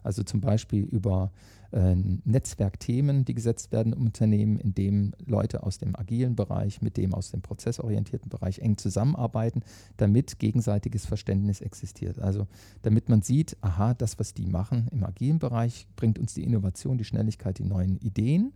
Also 0.04 0.24
zum 0.24 0.42
Beispiel 0.42 0.84
über 0.84 1.32
äh, 1.72 1.96
Netzwerkthemen, 1.96 3.26
die 3.26 3.34
gesetzt 3.34 3.72
werden 3.72 3.94
im 3.94 4.06
Unternehmen, 4.06 4.60
in 4.60 4.74
dem 4.74 5.14
Leute 5.26 5.64
aus 5.64 5.78
dem 5.78 5.96
agilen 5.96 6.36
Bereich 6.36 6.82
mit 6.82 6.98
dem 6.98 7.14
aus 7.14 7.32
dem 7.32 7.42
prozessorientierten 7.42 8.30
Bereich 8.30 8.60
eng 8.60 8.78
zusammenarbeiten, 8.78 9.64
damit 9.98 10.40
gegenseitiges 10.40 11.06
Verständnis 11.06 11.62
existiert. 11.62 12.20
Also 12.20 12.48
damit 12.84 13.10
man 13.10 13.22
sieht, 13.22 13.58
aha, 13.62 13.94
das, 13.94 14.20
was 14.20 14.34
die 14.34 14.46
machen 14.46 14.88
im 14.92 15.04
agilen 15.04 15.40
Bereich, 15.40 15.88
bringt 15.96 16.20
uns 16.20 16.34
die 16.34 16.44
Innovation, 16.44 16.98
die 16.98 17.06
Schnelligkeit, 17.06 17.58
die 17.58 17.66
neuen 17.66 17.98
Ideen. 17.98 18.54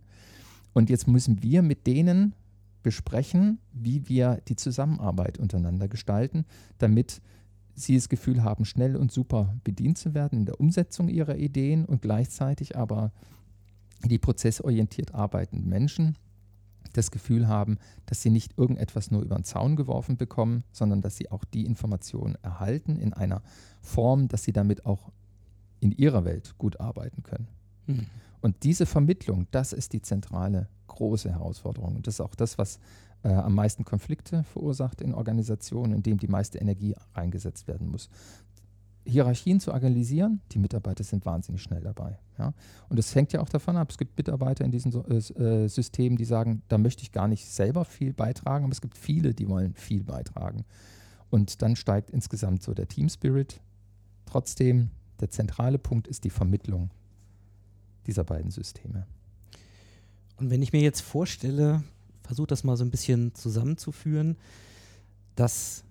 Und 0.72 0.90
jetzt 0.90 1.08
müssen 1.08 1.42
wir 1.42 1.62
mit 1.62 1.86
denen 1.86 2.34
besprechen, 2.82 3.58
wie 3.72 4.08
wir 4.08 4.40
die 4.48 4.56
Zusammenarbeit 4.56 5.38
untereinander 5.38 5.88
gestalten, 5.88 6.44
damit 6.78 7.20
sie 7.78 7.96
das 7.96 8.08
Gefühl 8.08 8.42
haben, 8.42 8.64
schnell 8.64 8.96
und 8.96 9.12
super 9.12 9.56
bedient 9.64 9.98
zu 9.98 10.14
werden 10.14 10.40
in 10.40 10.46
der 10.46 10.60
Umsetzung 10.60 11.08
ihrer 11.08 11.36
Ideen 11.36 11.84
und 11.84 12.02
gleichzeitig 12.02 12.76
aber 12.76 13.12
die 14.04 14.18
prozessorientiert 14.18 15.14
arbeitenden 15.14 15.68
Menschen 15.68 16.16
das 16.92 17.10
Gefühl 17.10 17.48
haben, 17.48 17.78
dass 18.06 18.22
sie 18.22 18.30
nicht 18.30 18.56
irgendetwas 18.58 19.10
nur 19.10 19.22
über 19.22 19.36
den 19.36 19.44
Zaun 19.44 19.76
geworfen 19.76 20.16
bekommen, 20.16 20.64
sondern 20.72 21.00
dass 21.00 21.16
sie 21.16 21.30
auch 21.30 21.44
die 21.44 21.66
Informationen 21.66 22.36
erhalten 22.42 22.96
in 22.96 23.12
einer 23.12 23.42
Form, 23.80 24.28
dass 24.28 24.44
sie 24.44 24.52
damit 24.52 24.86
auch 24.86 25.10
in 25.80 25.92
ihrer 25.92 26.24
Welt 26.24 26.54
gut 26.58 26.80
arbeiten 26.80 27.22
können. 27.22 27.48
Mhm. 27.86 28.06
Und 28.40 28.62
diese 28.62 28.86
Vermittlung, 28.86 29.46
das 29.50 29.72
ist 29.72 29.92
die 29.92 30.02
zentrale 30.02 30.68
große 30.86 31.30
Herausforderung. 31.30 31.96
Und 31.96 32.06
das 32.06 32.14
ist 32.14 32.20
auch 32.20 32.34
das, 32.34 32.58
was 32.58 32.78
äh, 33.22 33.28
am 33.28 33.54
meisten 33.54 33.84
Konflikte 33.84 34.44
verursacht 34.44 35.00
in 35.00 35.14
Organisationen, 35.14 35.94
in 35.94 36.02
denen 36.02 36.18
die 36.18 36.28
meiste 36.28 36.58
Energie 36.58 36.94
eingesetzt 37.14 37.68
werden 37.68 37.90
muss. 37.90 38.08
Hierarchien 39.04 39.58
zu 39.58 39.72
agilisieren, 39.72 40.42
die 40.52 40.58
Mitarbeiter 40.58 41.02
sind 41.02 41.24
wahnsinnig 41.24 41.62
schnell 41.62 41.80
dabei. 41.80 42.18
Ja? 42.38 42.52
Und 42.88 42.98
es 42.98 43.14
hängt 43.14 43.32
ja 43.32 43.40
auch 43.40 43.48
davon 43.48 43.76
ab, 43.76 43.90
es 43.90 43.96
gibt 43.96 44.16
Mitarbeiter 44.18 44.64
in 44.64 44.70
diesen 44.70 44.92
äh, 44.92 45.16
äh, 45.16 45.68
Systemen, 45.68 46.18
die 46.18 46.26
sagen, 46.26 46.62
da 46.68 46.76
möchte 46.76 47.02
ich 47.02 47.12
gar 47.12 47.26
nicht 47.26 47.48
selber 47.48 47.84
viel 47.84 48.12
beitragen, 48.12 48.64
aber 48.64 48.72
es 48.72 48.82
gibt 48.82 48.98
viele, 48.98 49.34
die 49.34 49.48
wollen 49.48 49.74
viel 49.74 50.04
beitragen. 50.04 50.64
Und 51.30 51.62
dann 51.62 51.76
steigt 51.76 52.10
insgesamt 52.10 52.62
so 52.62 52.74
der 52.74 52.88
Team 52.88 53.08
Spirit. 53.08 53.60
Trotzdem, 54.26 54.90
der 55.20 55.30
zentrale 55.30 55.78
Punkt 55.78 56.06
ist 56.06 56.24
die 56.24 56.30
Vermittlung 56.30 56.90
dieser 58.06 58.24
beiden 58.24 58.50
Systeme. 58.50 59.06
Und 60.36 60.50
wenn 60.50 60.62
ich 60.62 60.72
mir 60.72 60.80
jetzt 60.82 61.00
vorstelle, 61.00 61.82
versuche 62.28 62.46
das 62.46 62.62
mal 62.62 62.76
so 62.76 62.84
ein 62.84 62.90
bisschen 62.90 63.34
zusammenzuführen, 63.34 64.36
dass 65.34 65.82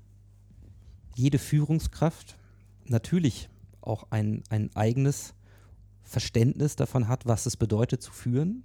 jede 1.15 1.39
Führungskraft 1.39 2.37
natürlich 2.85 3.49
auch 3.81 4.07
ein, 4.11 4.43
ein 4.49 4.69
eigenes 4.75 5.33
Verständnis 6.03 6.75
davon 6.75 7.07
hat, 7.07 7.25
was 7.25 7.45
es 7.47 7.57
bedeutet 7.57 8.01
zu 8.01 8.11
führen. 8.11 8.63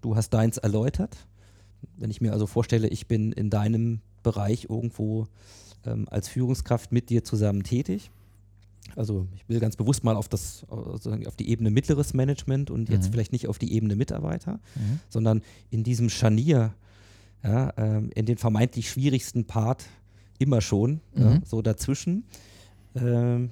Du 0.00 0.16
hast 0.16 0.30
deins 0.30 0.56
erläutert. 0.56 1.16
Wenn 1.96 2.10
ich 2.10 2.20
mir 2.20 2.32
also 2.32 2.46
vorstelle, 2.46 2.88
ich 2.88 3.06
bin 3.06 3.30
in 3.32 3.50
deinem 3.50 4.00
Bereich 4.22 4.66
irgendwo 4.70 5.28
ähm, 5.84 6.08
als 6.10 6.28
Führungskraft 6.28 6.90
mit 6.92 7.10
dir 7.10 7.22
zusammen 7.22 7.62
tätig. 7.62 8.10
Also 8.96 9.26
ich 9.34 9.48
will 9.48 9.60
ganz 9.60 9.76
bewusst 9.76 10.02
mal 10.02 10.16
auf 10.16 10.28
das 10.28 10.64
auf 10.68 11.36
die 11.36 11.50
Ebene 11.50 11.70
mittleres 11.70 12.14
Management 12.14 12.70
und 12.70 12.88
jetzt 12.88 13.08
Mhm. 13.08 13.12
vielleicht 13.12 13.32
nicht 13.32 13.48
auf 13.48 13.58
die 13.58 13.72
Ebene 13.74 13.96
Mitarbeiter, 13.96 14.60
sondern 15.10 15.42
in 15.70 15.82
diesem 15.84 16.08
Scharnier, 16.08 16.72
ja, 17.42 17.72
ähm, 17.76 18.10
in 18.14 18.26
den 18.26 18.38
vermeintlich 18.38 18.90
schwierigsten 18.90 19.44
Part 19.46 19.86
immer 20.38 20.60
schon, 20.60 21.00
ja, 21.14 21.30
Mhm. 21.30 21.42
so 21.44 21.62
dazwischen. 21.62 22.24
Ähm, 22.94 23.50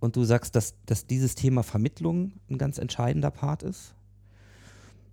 und 0.00 0.16
du 0.16 0.24
sagst, 0.24 0.54
dass, 0.54 0.74
dass 0.84 1.06
dieses 1.06 1.34
Thema 1.34 1.62
Vermittlung 1.62 2.32
ein 2.50 2.58
ganz 2.58 2.78
entscheidender 2.78 3.30
Part 3.30 3.62
ist. 3.62 3.94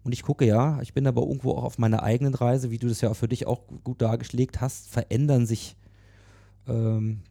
Und 0.04 0.12
ich 0.12 0.24
gucke 0.24 0.45
ja, 0.45 0.82
ich 0.82 0.93
bin 0.93 1.08
aber 1.08 1.22
irgendwo 1.22 1.51
auch 1.51 1.64
auf 1.64 1.78
meiner 1.78 2.04
eigenen 2.04 2.34
Reise, 2.34 2.70
wie 2.72 2.78
du 2.78 2.89
das 2.89 2.99
ja 3.01 3.10
auch 3.10 3.16
für 3.16 3.30
dich 3.30 3.47
auch 3.47 3.66
gu- 3.68 3.80
gut 3.84 4.01
dargelegt 4.01 4.60
hast, 4.60 4.89
verändern 4.89 5.45
sich 5.45 5.78
ähm, 6.68 7.22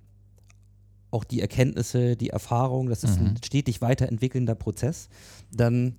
auch 1.10 1.24
die 1.24 1.42
Erkenntnisse, 1.42 2.16
die 2.16 2.30
Erfahrungen, 2.30 2.88
das 2.88 3.04
ist 3.04 3.18
ein 3.20 3.32
Mhm. 3.32 3.36
stetig 3.44 3.82
weiterentwickelnder 3.82 4.54
Prozess. 4.54 5.10
Dann 5.52 5.96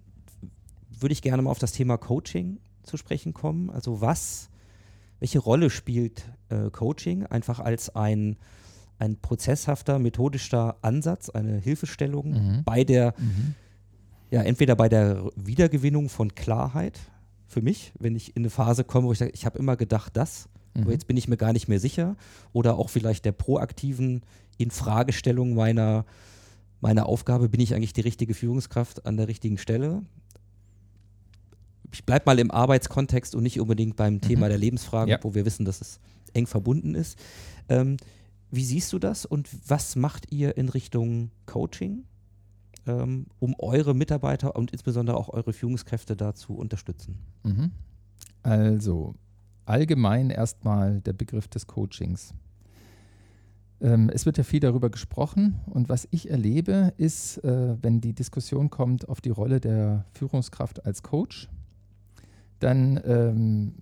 würde 0.99 1.13
ich 1.13 1.21
gerne 1.21 1.43
mal 1.43 1.51
auf 1.51 1.59
das 1.59 1.73
Thema 1.73 1.97
Coaching 1.97 2.57
zu 2.83 2.97
sprechen 2.97 3.33
kommen. 3.33 3.69
Also 3.69 4.01
was, 4.01 4.49
welche 5.19 5.39
Rolle 5.39 5.69
spielt 5.69 6.23
äh, 6.49 6.69
Coaching 6.69 7.25
einfach 7.25 7.59
als 7.59 7.95
ein, 7.95 8.37
ein 8.99 9.17
prozesshafter, 9.17 9.99
methodischer 9.99 10.77
Ansatz, 10.81 11.29
eine 11.29 11.57
Hilfestellung 11.57 12.31
Mhm. 12.31 12.63
bei 12.63 12.83
der, 12.83 13.13
Mhm. 13.17 13.55
ja, 14.31 14.41
entweder 14.41 14.75
bei 14.75 14.89
der 14.89 15.29
Wiedergewinnung 15.35 16.09
von 16.09 16.35
Klarheit 16.35 16.99
für 17.47 17.61
mich, 17.61 17.93
wenn 17.99 18.15
ich 18.15 18.35
in 18.35 18.41
eine 18.43 18.49
Phase 18.49 18.83
komme, 18.83 19.07
wo 19.07 19.11
ich 19.13 19.19
sage, 19.19 19.31
ich 19.33 19.45
habe 19.45 19.59
immer 19.59 19.75
gedacht 19.77 20.15
das, 20.17 20.49
aber 20.75 20.85
Mhm. 20.85 20.91
jetzt 20.91 21.07
bin 21.07 21.17
ich 21.17 21.27
mir 21.27 21.37
gar 21.37 21.53
nicht 21.53 21.67
mehr 21.67 21.79
sicher. 21.79 22.15
Oder 22.51 22.77
auch 22.77 22.89
vielleicht 22.89 23.25
der 23.25 23.31
proaktiven 23.31 24.21
Infragestellung 24.57 25.53
meiner, 25.53 26.05
meiner 26.81 27.05
Aufgabe, 27.05 27.47
bin 27.49 27.61
ich 27.61 27.75
eigentlich 27.75 27.93
die 27.93 28.01
richtige 28.01 28.33
Führungskraft 28.33 29.05
an 29.05 29.17
der 29.17 29.27
richtigen 29.27 29.57
Stelle? 29.57 30.01
Ich 31.93 32.05
bleibe 32.05 32.25
mal 32.25 32.39
im 32.39 32.49
Arbeitskontext 32.51 33.35
und 33.35 33.43
nicht 33.43 33.59
unbedingt 33.59 33.95
beim 33.95 34.19
Thema 34.19 34.49
der 34.49 34.57
Lebensfragen, 34.57 35.09
Ja. 35.11 35.19
wo 35.21 35.35
wir 35.35 35.45
wissen, 35.45 35.63
dass 35.63 35.79
es 35.79 35.99
eng 36.33 36.47
verbunden 36.47 36.95
ist. 36.95 37.17
Ähm, 37.69 37.97
wie 38.51 38.65
siehst 38.65 38.91
du 38.93 38.99
das 38.99 39.25
und 39.25 39.49
was 39.69 39.95
macht 39.95 40.31
ihr 40.31 40.57
in 40.57 40.69
Richtung 40.69 41.29
Coaching, 41.45 42.03
ähm, 42.87 43.27
um 43.39 43.55
eure 43.59 43.93
Mitarbeiter 43.93 44.55
und 44.55 44.71
insbesondere 44.71 45.17
auch 45.17 45.29
eure 45.29 45.53
Führungskräfte 45.53 46.15
da 46.15 46.33
zu 46.33 46.53
unterstützen? 46.55 47.19
Mhm. 47.43 47.71
Also 48.41 49.15
allgemein 49.65 50.29
erstmal 50.31 50.99
der 51.01 51.13
Begriff 51.13 51.47
des 51.47 51.67
Coachings. 51.67 52.33
Ähm, 53.81 54.09
es 54.13 54.25
wird 54.25 54.37
ja 54.37 54.43
viel 54.43 54.59
darüber 54.59 54.89
gesprochen 54.89 55.59
und 55.69 55.89
was 55.89 56.07
ich 56.11 56.29
erlebe 56.29 56.93
ist, 56.97 57.37
äh, 57.43 57.75
wenn 57.81 58.01
die 58.01 58.13
Diskussion 58.13 58.69
kommt 58.69 59.07
auf 59.09 59.21
die 59.21 59.29
Rolle 59.29 59.59
der 59.59 60.05
Führungskraft 60.11 60.85
als 60.85 61.03
Coach, 61.03 61.49
dann 62.63 62.99
ähm, 63.05 63.73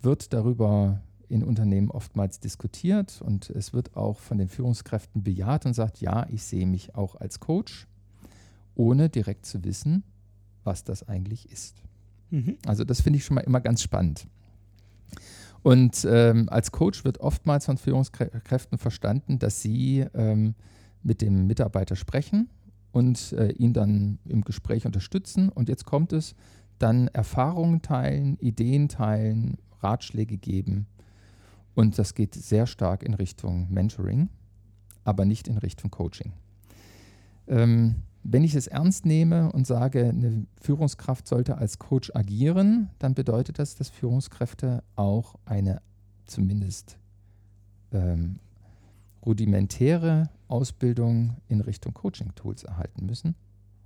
wird 0.00 0.32
darüber 0.32 1.00
in 1.28 1.42
Unternehmen 1.42 1.90
oftmals 1.90 2.40
diskutiert 2.40 3.22
und 3.22 3.50
es 3.50 3.72
wird 3.72 3.96
auch 3.96 4.18
von 4.18 4.38
den 4.38 4.48
Führungskräften 4.48 5.22
bejaht 5.22 5.66
und 5.66 5.74
sagt, 5.74 6.00
ja, 6.00 6.26
ich 6.28 6.44
sehe 6.44 6.66
mich 6.66 6.94
auch 6.94 7.16
als 7.16 7.40
Coach, 7.40 7.86
ohne 8.74 9.08
direkt 9.08 9.46
zu 9.46 9.64
wissen, 9.64 10.04
was 10.62 10.84
das 10.84 11.08
eigentlich 11.08 11.50
ist. 11.50 11.82
Also 12.66 12.84
das 12.84 13.00
finde 13.00 13.18
ich 13.18 13.24
schon 13.24 13.34
mal 13.36 13.40
immer 13.42 13.60
ganz 13.60 13.82
spannend. 13.82 14.26
Und 15.62 16.06
ähm, 16.08 16.48
als 16.48 16.72
Coach 16.72 17.04
wird 17.04 17.18
oftmals 17.20 17.66
von 17.66 17.78
Führungskräften 17.78 18.78
verstanden, 18.78 19.38
dass 19.38 19.62
sie 19.62 20.06
ähm, 20.14 20.54
mit 21.02 21.22
dem 21.22 21.46
Mitarbeiter 21.46 21.96
sprechen 21.96 22.50
und 22.90 23.32
äh, 23.32 23.52
ihn 23.52 23.72
dann 23.72 24.18
im 24.26 24.42
Gespräch 24.42 24.86
unterstützen. 24.86 25.48
Und 25.48 25.68
jetzt 25.68 25.86
kommt 25.86 26.12
es, 26.12 26.34
dann 26.82 27.08
Erfahrungen 27.08 27.82
teilen, 27.82 28.36
Ideen 28.38 28.88
teilen, 28.88 29.58
Ratschläge 29.80 30.36
geben. 30.36 30.86
Und 31.74 31.98
das 31.98 32.14
geht 32.14 32.34
sehr 32.34 32.66
stark 32.66 33.02
in 33.02 33.14
Richtung 33.14 33.72
Mentoring, 33.72 34.28
aber 35.04 35.24
nicht 35.24 35.48
in 35.48 35.58
Richtung 35.58 35.90
Coaching. 35.90 36.32
Ähm, 37.46 38.02
wenn 38.24 38.44
ich 38.44 38.54
es 38.54 38.66
ernst 38.66 39.04
nehme 39.04 39.50
und 39.52 39.66
sage, 39.66 40.08
eine 40.08 40.46
Führungskraft 40.60 41.26
sollte 41.26 41.58
als 41.58 41.78
Coach 41.78 42.12
agieren, 42.14 42.90
dann 42.98 43.14
bedeutet 43.14 43.58
das, 43.58 43.74
dass 43.74 43.88
Führungskräfte 43.88 44.84
auch 44.94 45.34
eine 45.44 45.82
zumindest 46.26 46.98
ähm, 47.90 48.38
rudimentäre 49.24 50.30
Ausbildung 50.48 51.36
in 51.48 51.60
Richtung 51.60 51.94
Coaching-Tools 51.94 52.64
erhalten 52.64 53.06
müssen 53.06 53.34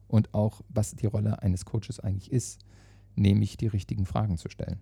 und 0.08 0.34
auch, 0.34 0.60
was 0.68 0.94
die 0.94 1.06
Rolle 1.06 1.42
eines 1.42 1.64
Coaches 1.64 2.00
eigentlich 2.00 2.32
ist, 2.32 2.60
nämlich 3.16 3.56
die 3.56 3.66
richtigen 3.66 4.06
Fragen 4.06 4.38
zu 4.38 4.48
stellen. 4.48 4.78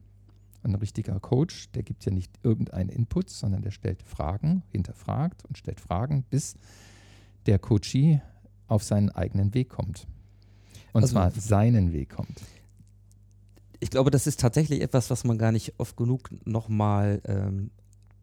Ein 0.62 0.74
richtiger 0.76 1.20
Coach, 1.20 1.70
der 1.72 1.82
gibt 1.82 2.04
ja 2.06 2.12
nicht 2.12 2.32
irgendeinen 2.42 2.88
Input, 2.88 3.28
sondern 3.30 3.62
der 3.62 3.70
stellt 3.70 4.02
Fragen, 4.02 4.62
hinterfragt 4.70 5.44
und 5.44 5.58
stellt 5.58 5.80
Fragen, 5.80 6.22
bis 6.30 6.54
der 7.46 7.58
Coachee 7.58 8.22
auf 8.66 8.82
seinen 8.82 9.10
eigenen 9.10 9.52
Weg 9.54 9.68
kommt. 9.68 10.06
Und 10.92 11.02
Also- 11.02 11.12
zwar 11.12 11.30
seinen 11.32 11.92
Weg 11.92 12.10
kommt. 12.10 12.40
ich 13.80 13.90
glaube, 13.90 14.10
das 14.10 14.26
ist 14.26 14.40
tatsächlich 14.40 14.80
etwas, 14.80 15.10
was 15.10 15.24
man 15.24 15.36
gar 15.36 15.52
nicht 15.52 15.74
oft 15.78 15.96
genug 15.96 16.30
nochmal 16.46 17.20
ähm, 17.26 17.70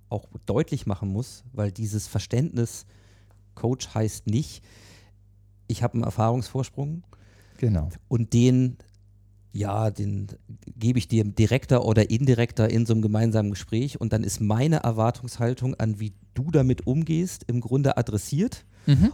auch 0.09 0.25
deutlich 0.47 0.87
machen 0.87 1.09
muss, 1.09 1.43
weil 1.53 1.71
dieses 1.71 2.07
Verständnis, 2.07 2.85
Coach 3.53 3.93
heißt 3.93 4.25
nicht, 4.25 4.63
ich 5.67 5.83
habe 5.83 5.93
einen 5.95 6.03
Erfahrungsvorsprung 6.03 7.03
Genau. 7.57 7.89
und 8.07 8.33
den, 8.33 8.77
ja, 9.53 9.91
den 9.91 10.27
gebe 10.77 10.97
ich 10.99 11.07
dir 11.07 11.23
direkter 11.23 11.85
oder 11.85 12.09
indirekter 12.09 12.69
in 12.69 12.85
so 12.85 12.93
einem 12.93 13.01
gemeinsamen 13.01 13.49
Gespräch 13.51 13.99
und 13.99 14.13
dann 14.13 14.23
ist 14.23 14.39
meine 14.39 14.77
Erwartungshaltung 14.77 15.75
an, 15.75 15.99
wie 15.99 16.13
du 16.33 16.51
damit 16.51 16.87
umgehst, 16.87 17.43
im 17.47 17.59
Grunde 17.61 17.97
adressiert. 17.97 18.65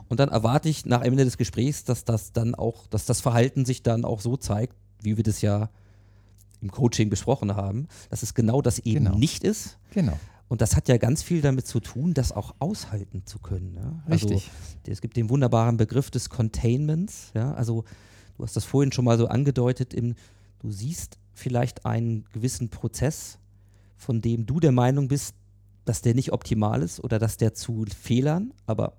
Und 0.08 0.20
dann 0.22 0.30
erwarte 0.30 0.70
ich 0.70 0.86
nach 0.86 1.02
Ende 1.02 1.26
des 1.26 1.38
Gesprächs, 1.38 1.84
dass 1.84 2.06
das 2.06 2.32
dann 2.32 2.56
auch, 2.56 2.88
dass 2.88 3.06
das 3.06 3.20
Verhalten 3.20 3.66
sich 3.66 3.84
dann 3.84 4.06
auch 4.06 4.22
so 4.22 4.38
zeigt, 4.38 4.74
wie 5.02 5.18
wir 5.18 5.24
das 5.26 5.42
ja 5.42 5.70
im 6.62 6.72
Coaching 6.72 7.10
besprochen 7.10 7.56
haben, 7.56 7.88
dass 8.10 8.24
es 8.24 8.34
genau 8.34 8.62
das 8.62 8.80
eben 8.80 9.06
Genau. 9.06 9.18
nicht 9.18 9.44
ist. 9.44 9.78
Genau. 9.92 10.18
Und 10.48 10.62
das 10.62 10.78
hat 10.78 10.88
ja 10.88 10.96
ganz 10.98 11.22
viel 11.22 11.42
damit 11.42 11.68
zu 11.68 11.82
tun, 11.82 12.14
das 12.14 12.32
auch 12.32 12.56
aushalten 12.60 13.24
zu 13.26 13.40
können. 13.40 13.74
Ne? 13.74 14.02
Also, 14.06 14.30
Richtig. 14.30 14.50
es 14.88 15.02
gibt 15.02 15.18
den 15.18 15.30
wunderbaren 15.30 15.76
Begriff 15.76 16.10
des 16.12 16.30
Containments. 16.30 17.32
Ja? 17.36 17.54
Also 17.54 17.84
du 18.38 18.44
hast 18.44 18.56
das 18.56 18.66
vorhin 18.66 18.92
schon 18.92 19.06
mal 19.06 19.18
so 19.18 19.28
angedeutet, 19.28 19.94
im, 19.94 20.16
du 20.60 20.72
siehst 20.72 21.18
vielleicht 21.34 21.86
einen 21.86 22.26
gewissen 22.34 22.70
Prozess, 22.70 23.40
von 23.96 24.22
dem 24.22 24.46
du 24.46 24.60
der 24.60 24.72
Meinung 24.72 25.08
bist, 25.08 25.36
dass 25.86 26.02
der 26.02 26.14
nicht 26.14 26.32
optimal 26.34 26.82
ist 26.82 27.00
oder 27.04 27.20
dass 27.20 27.38
der 27.38 27.54
zu 27.54 27.86
Fehlern, 27.86 28.54
aber 28.66 28.94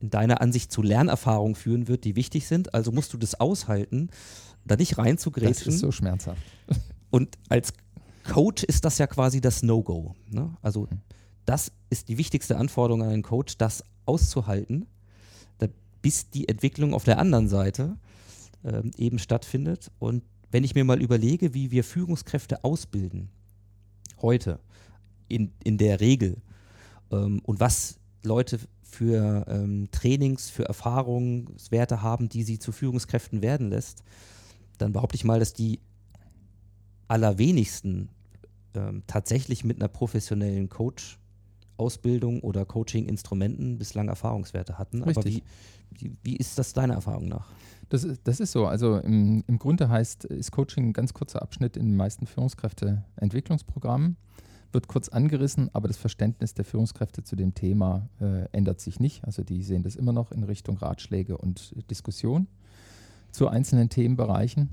in 0.00 0.10
deiner 0.10 0.40
Ansicht 0.40 0.72
zu 0.72 0.82
Lernerfahrungen 0.82 1.54
führen 1.54 1.86
wird, 1.86 2.04
die 2.04 2.16
wichtig 2.16 2.46
sind. 2.46 2.72
Also 2.74 2.90
musst 2.90 3.12
du 3.12 3.18
das 3.18 3.38
aushalten, 3.38 4.08
da 4.64 4.76
nicht 4.76 4.92
Das 4.92 4.98
reinzugrätschen. 4.98 5.72
ist 5.72 5.80
so 5.80 5.92
schmerzhaft. 5.92 6.40
Und 7.10 7.36
als 7.48 7.72
Coach 8.24 8.64
ist 8.64 8.84
das 8.84 8.98
ja 8.98 9.06
quasi 9.06 9.40
das 9.40 9.62
No-Go. 9.62 10.14
Ne? 10.30 10.56
Also 10.62 10.88
das 11.44 11.72
ist 11.90 12.08
die 12.08 12.16
wichtigste 12.16 12.56
Anforderung 12.56 13.02
an 13.02 13.10
einen 13.10 13.22
Coach, 13.22 13.58
das 13.58 13.84
auszuhalten, 14.06 14.86
bis 16.02 16.30
die 16.30 16.48
Entwicklung 16.48 16.94
auf 16.94 17.04
der 17.04 17.18
anderen 17.18 17.48
Seite 17.48 17.96
ähm, 18.64 18.90
eben 18.96 19.18
stattfindet. 19.18 19.90
Und 19.98 20.22
wenn 20.50 20.64
ich 20.64 20.74
mir 20.74 20.84
mal 20.84 21.00
überlege, 21.00 21.54
wie 21.54 21.70
wir 21.70 21.84
Führungskräfte 21.84 22.64
ausbilden, 22.64 23.30
heute, 24.20 24.60
in, 25.28 25.52
in 25.62 25.78
der 25.78 26.00
Regel, 26.00 26.36
ähm, 27.10 27.40
und 27.44 27.60
was 27.60 27.98
Leute 28.22 28.58
für 28.82 29.46
ähm, 29.48 29.88
Trainings, 29.92 30.50
für 30.50 30.64
Erfahrungswerte 30.64 32.02
haben, 32.02 32.28
die 32.28 32.42
sie 32.42 32.58
zu 32.58 32.72
Führungskräften 32.72 33.42
werden 33.42 33.70
lässt, 33.70 34.02
dann 34.78 34.92
behaupte 34.92 35.16
ich 35.16 35.24
mal, 35.24 35.38
dass 35.38 35.52
die 35.52 35.80
allerwenigsten 37.08 38.08
ähm, 38.74 39.02
tatsächlich 39.06 39.64
mit 39.64 39.78
einer 39.78 39.88
professionellen 39.88 40.68
Coach-Ausbildung 41.80 42.40
oder 42.40 42.64
Coaching-Instrumenten 42.64 43.78
bislang 43.78 44.08
Erfahrungswerte 44.08 44.78
hatten. 44.78 45.02
Aber 45.02 45.12
wie, 45.12 45.18
Richtig. 45.18 45.42
wie, 45.90 46.16
wie 46.22 46.36
ist 46.36 46.58
das 46.58 46.72
deiner 46.72 46.94
Erfahrung 46.94 47.28
nach? 47.28 47.48
Das 47.88 48.04
ist, 48.04 48.20
das 48.24 48.38
ist 48.38 48.52
so. 48.52 48.66
Also 48.66 48.98
im, 48.98 49.42
im 49.46 49.58
Grunde 49.58 49.88
heißt, 49.88 50.24
ist 50.26 50.52
Coaching 50.52 50.90
ein 50.90 50.92
ganz 50.92 51.14
kurzer 51.14 51.42
Abschnitt 51.42 51.76
in 51.76 51.86
den 51.86 51.96
meisten 51.96 52.26
Führungskräfteentwicklungsprogrammen. 52.26 54.16
Wird 54.72 54.86
kurz 54.86 55.08
angerissen, 55.08 55.68
aber 55.72 55.88
das 55.88 55.96
Verständnis 55.96 56.54
der 56.54 56.64
Führungskräfte 56.64 57.24
zu 57.24 57.34
dem 57.34 57.54
Thema 57.54 58.08
äh, 58.20 58.44
ändert 58.52 58.80
sich 58.80 59.00
nicht. 59.00 59.24
Also 59.24 59.42
die 59.42 59.64
sehen 59.64 59.82
das 59.82 59.96
immer 59.96 60.12
noch 60.12 60.30
in 60.30 60.44
Richtung 60.44 60.76
Ratschläge 60.76 61.36
und 61.36 61.74
Diskussion 61.90 62.46
zu 63.32 63.48
einzelnen 63.48 63.88
Themenbereichen. 63.88 64.68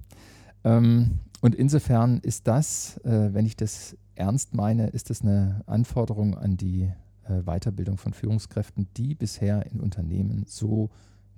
Ähm, 0.68 1.20
und 1.42 1.56
insofern 1.56 2.20
ist 2.20 2.48
das, 2.48 2.98
äh, 3.06 3.34
wenn 3.34 3.46
ich 3.46 3.56
das 3.56 3.96
ernst 4.16 4.54
meine, 4.54 4.88
ist 4.88 5.10
das 5.10 5.22
eine 5.22 5.62
Anforderung 5.66 6.38
an 6.38 6.58
die 6.58 6.92
äh, 7.24 7.42
Weiterbildung 7.44 7.98
von 7.98 8.14
Führungskräften, 8.14 8.88
die 8.98 9.16
bisher 9.16 9.66
in 9.72 9.80
Unternehmen 9.80 10.44
so 10.48 10.90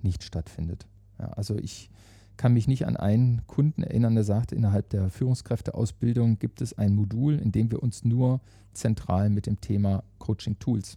nicht 0.02 0.24
stattfindet. 0.24 0.86
Ja, 1.18 1.28
also 1.30 1.56
ich 1.56 1.90
kann 2.38 2.54
mich 2.54 2.66
nicht 2.66 2.86
an 2.86 2.96
einen 2.96 3.46
Kunden 3.46 3.82
erinnern, 3.82 4.14
der 4.14 4.24
sagte, 4.24 4.54
innerhalb 4.54 4.88
der 4.88 5.10
Führungskräfteausbildung 5.10 6.38
gibt 6.38 6.62
es 6.62 6.76
ein 6.76 6.94
Modul, 6.94 7.38
in 7.38 7.52
dem 7.52 7.70
wir 7.70 7.82
uns 7.82 8.02
nur 8.02 8.40
zentral 8.72 9.28
mit 9.28 9.46
dem 9.46 9.60
Thema 9.60 10.02
Coaching 10.18 10.58
Tools 10.58 10.96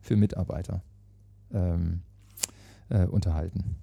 für 0.00 0.16
Mitarbeiter 0.16 0.82
ähm, 1.52 2.02
äh, 2.88 3.06
unterhalten. 3.06 3.76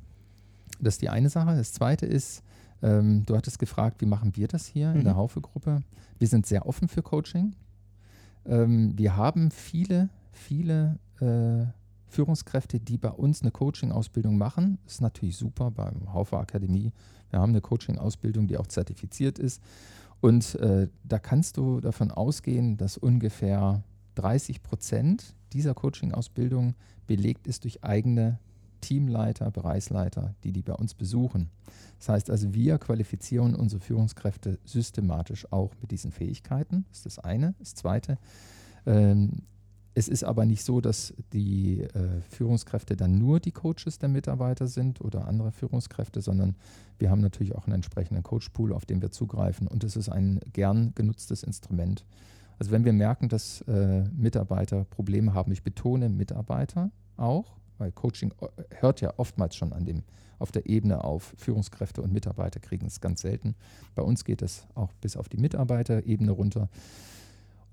Das 0.81 0.95
ist 0.95 1.01
die 1.01 1.09
eine 1.09 1.29
Sache. 1.29 1.55
Das 1.55 1.71
zweite 1.71 2.05
ist, 2.05 2.43
ähm, 2.81 3.25
du 3.25 3.35
hattest 3.35 3.59
gefragt, 3.59 4.01
wie 4.01 4.05
machen 4.05 4.35
wir 4.35 4.47
das 4.47 4.65
hier 4.67 4.91
in 4.91 4.99
Mhm. 4.99 5.03
der 5.03 5.15
Haufe-Gruppe? 5.15 5.83
Wir 6.19 6.27
sind 6.27 6.45
sehr 6.45 6.65
offen 6.67 6.87
für 6.87 7.01
Coaching. 7.01 7.55
Ähm, 8.45 8.97
wir 8.97 9.15
haben 9.15 9.51
viele, 9.51 10.09
viele 10.31 10.99
äh, 11.19 11.65
Führungskräfte, 12.09 12.79
die 12.79 12.97
bei 12.97 13.09
uns 13.09 13.41
eine 13.41 13.51
Coaching-Ausbildung 13.51 14.37
machen. 14.37 14.77
Das 14.85 14.93
ist 14.95 15.01
natürlich 15.01 15.35
super 15.37 15.71
beim 15.71 16.13
Haufe 16.13 16.37
Akademie. 16.37 16.91
Wir 17.29 17.39
haben 17.39 17.49
eine 17.49 17.61
Coaching-Ausbildung, 17.61 18.47
die 18.47 18.57
auch 18.57 18.67
zertifiziert 18.67 19.39
ist. 19.39 19.61
Und 20.21 20.55
äh, 20.55 20.87
da 21.03 21.19
kannst 21.19 21.57
du 21.57 21.79
davon 21.81 22.11
ausgehen, 22.11 22.77
dass 22.77 22.97
ungefähr 22.97 23.83
30 24.15 24.63
Prozent 24.63 25.35
dieser 25.53 25.73
Coaching-Ausbildung 25.73 26.75
belegt 27.05 27.45
ist 27.47 27.65
durch 27.65 27.83
eigene 27.83 28.39
Teamleiter, 28.81 29.51
Bereichsleiter, 29.51 30.33
die 30.43 30.51
die 30.51 30.61
bei 30.61 30.73
uns 30.73 30.93
besuchen. 30.93 31.49
Das 31.99 32.09
heißt 32.09 32.29
also, 32.29 32.53
wir 32.53 32.77
qualifizieren 32.77 33.55
unsere 33.55 33.81
Führungskräfte 33.81 34.59
systematisch 34.63 35.51
auch 35.51 35.73
mit 35.81 35.91
diesen 35.91 36.11
Fähigkeiten. 36.11 36.85
Das 36.89 36.99
ist 36.99 37.05
das 37.05 37.19
eine. 37.19 37.55
Das 37.59 37.75
zweite, 37.75 38.17
ähm, 38.85 39.43
es 39.97 40.07
ist 40.07 40.23
aber 40.23 40.45
nicht 40.45 40.63
so, 40.63 40.79
dass 40.79 41.11
die 41.33 41.81
äh, 41.81 42.21
Führungskräfte 42.29 42.95
dann 42.95 43.17
nur 43.17 43.39
die 43.39 43.51
Coaches 43.51 43.97
der 43.97 44.09
Mitarbeiter 44.09 44.67
sind 44.67 45.01
oder 45.01 45.27
andere 45.27 45.51
Führungskräfte, 45.51 46.21
sondern 46.21 46.55
wir 46.99 47.09
haben 47.09 47.21
natürlich 47.21 47.55
auch 47.55 47.65
einen 47.65 47.73
entsprechenden 47.73 48.23
Coachpool, 48.29 48.73
auf 48.73 48.85
den 48.85 49.01
wir 49.01 49.09
zugreifen. 49.09 49.67
Und 49.67 49.83
es 49.83 49.95
ist 49.95 50.09
ein 50.09 50.39
gern 50.53 50.93
genutztes 50.93 51.41
Instrument. 51.41 52.05
Also 52.59 52.71
wenn 52.71 52.85
wir 52.85 52.93
merken, 52.93 53.27
dass 53.27 53.61
äh, 53.61 54.03
Mitarbeiter 54.15 54.85
Probleme 54.85 55.33
haben, 55.33 55.51
ich 55.51 55.63
betone 55.63 56.09
Mitarbeiter 56.09 56.91
auch, 57.15 57.57
weil 57.77 57.91
Coaching 57.91 58.33
äh, 58.41 58.47
hört 58.79 59.01
ja 59.01 59.13
oftmals 59.17 59.55
schon 59.55 59.73
an 59.73 59.85
dem, 59.85 60.03
auf 60.39 60.51
der 60.51 60.67
Ebene 60.67 61.03
auf. 61.03 61.33
Führungskräfte 61.37 62.01
und 62.01 62.13
Mitarbeiter 62.13 62.59
kriegen 62.59 62.87
es 62.87 63.01
ganz 63.01 63.21
selten. 63.21 63.55
Bei 63.95 64.01
uns 64.03 64.23
geht 64.23 64.41
es 64.41 64.67
auch 64.75 64.91
bis 65.01 65.17
auf 65.17 65.29
die 65.29 65.37
Mitarbeiterebene 65.37 66.31
runter. 66.31 66.69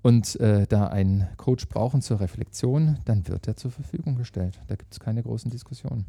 Und 0.01 0.39
äh, 0.39 0.67
da 0.67 0.87
ein 0.87 1.27
Coach 1.37 1.67
brauchen 1.67 2.01
zur 2.01 2.19
Reflexion, 2.19 2.99
dann 3.05 3.27
wird 3.27 3.47
er 3.47 3.55
zur 3.55 3.71
Verfügung 3.71 4.15
gestellt. 4.15 4.61
Da 4.67 4.75
gibt 4.75 4.93
es 4.93 4.99
keine 4.99 5.23
großen 5.23 5.49
Diskussionen. 5.49 6.05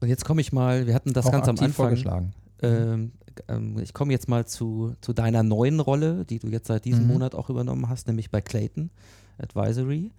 Und 0.00 0.08
jetzt 0.08 0.24
komme 0.24 0.40
ich 0.40 0.52
mal, 0.52 0.86
wir 0.86 0.94
hatten 0.94 1.12
das 1.12 1.26
auch 1.26 1.32
ganz 1.32 1.48
am 1.48 1.54
Anfang. 1.56 1.72
vorgeschlagen. 1.72 2.34
Ähm, 2.60 3.12
ähm, 3.48 3.78
ich 3.78 3.94
komme 3.94 4.12
jetzt 4.12 4.28
mal 4.28 4.46
zu, 4.46 4.94
zu 5.00 5.12
deiner 5.12 5.42
neuen 5.42 5.80
Rolle, 5.80 6.24
die 6.24 6.38
du 6.38 6.48
jetzt 6.48 6.66
seit 6.66 6.84
diesem 6.84 7.04
Mhm. 7.04 7.12
Monat 7.12 7.34
auch 7.34 7.48
übernommen 7.48 7.88
hast, 7.88 8.06
nämlich 8.06 8.30
bei 8.30 8.40
Clayton 8.40 8.90
Advisory. 9.38 10.10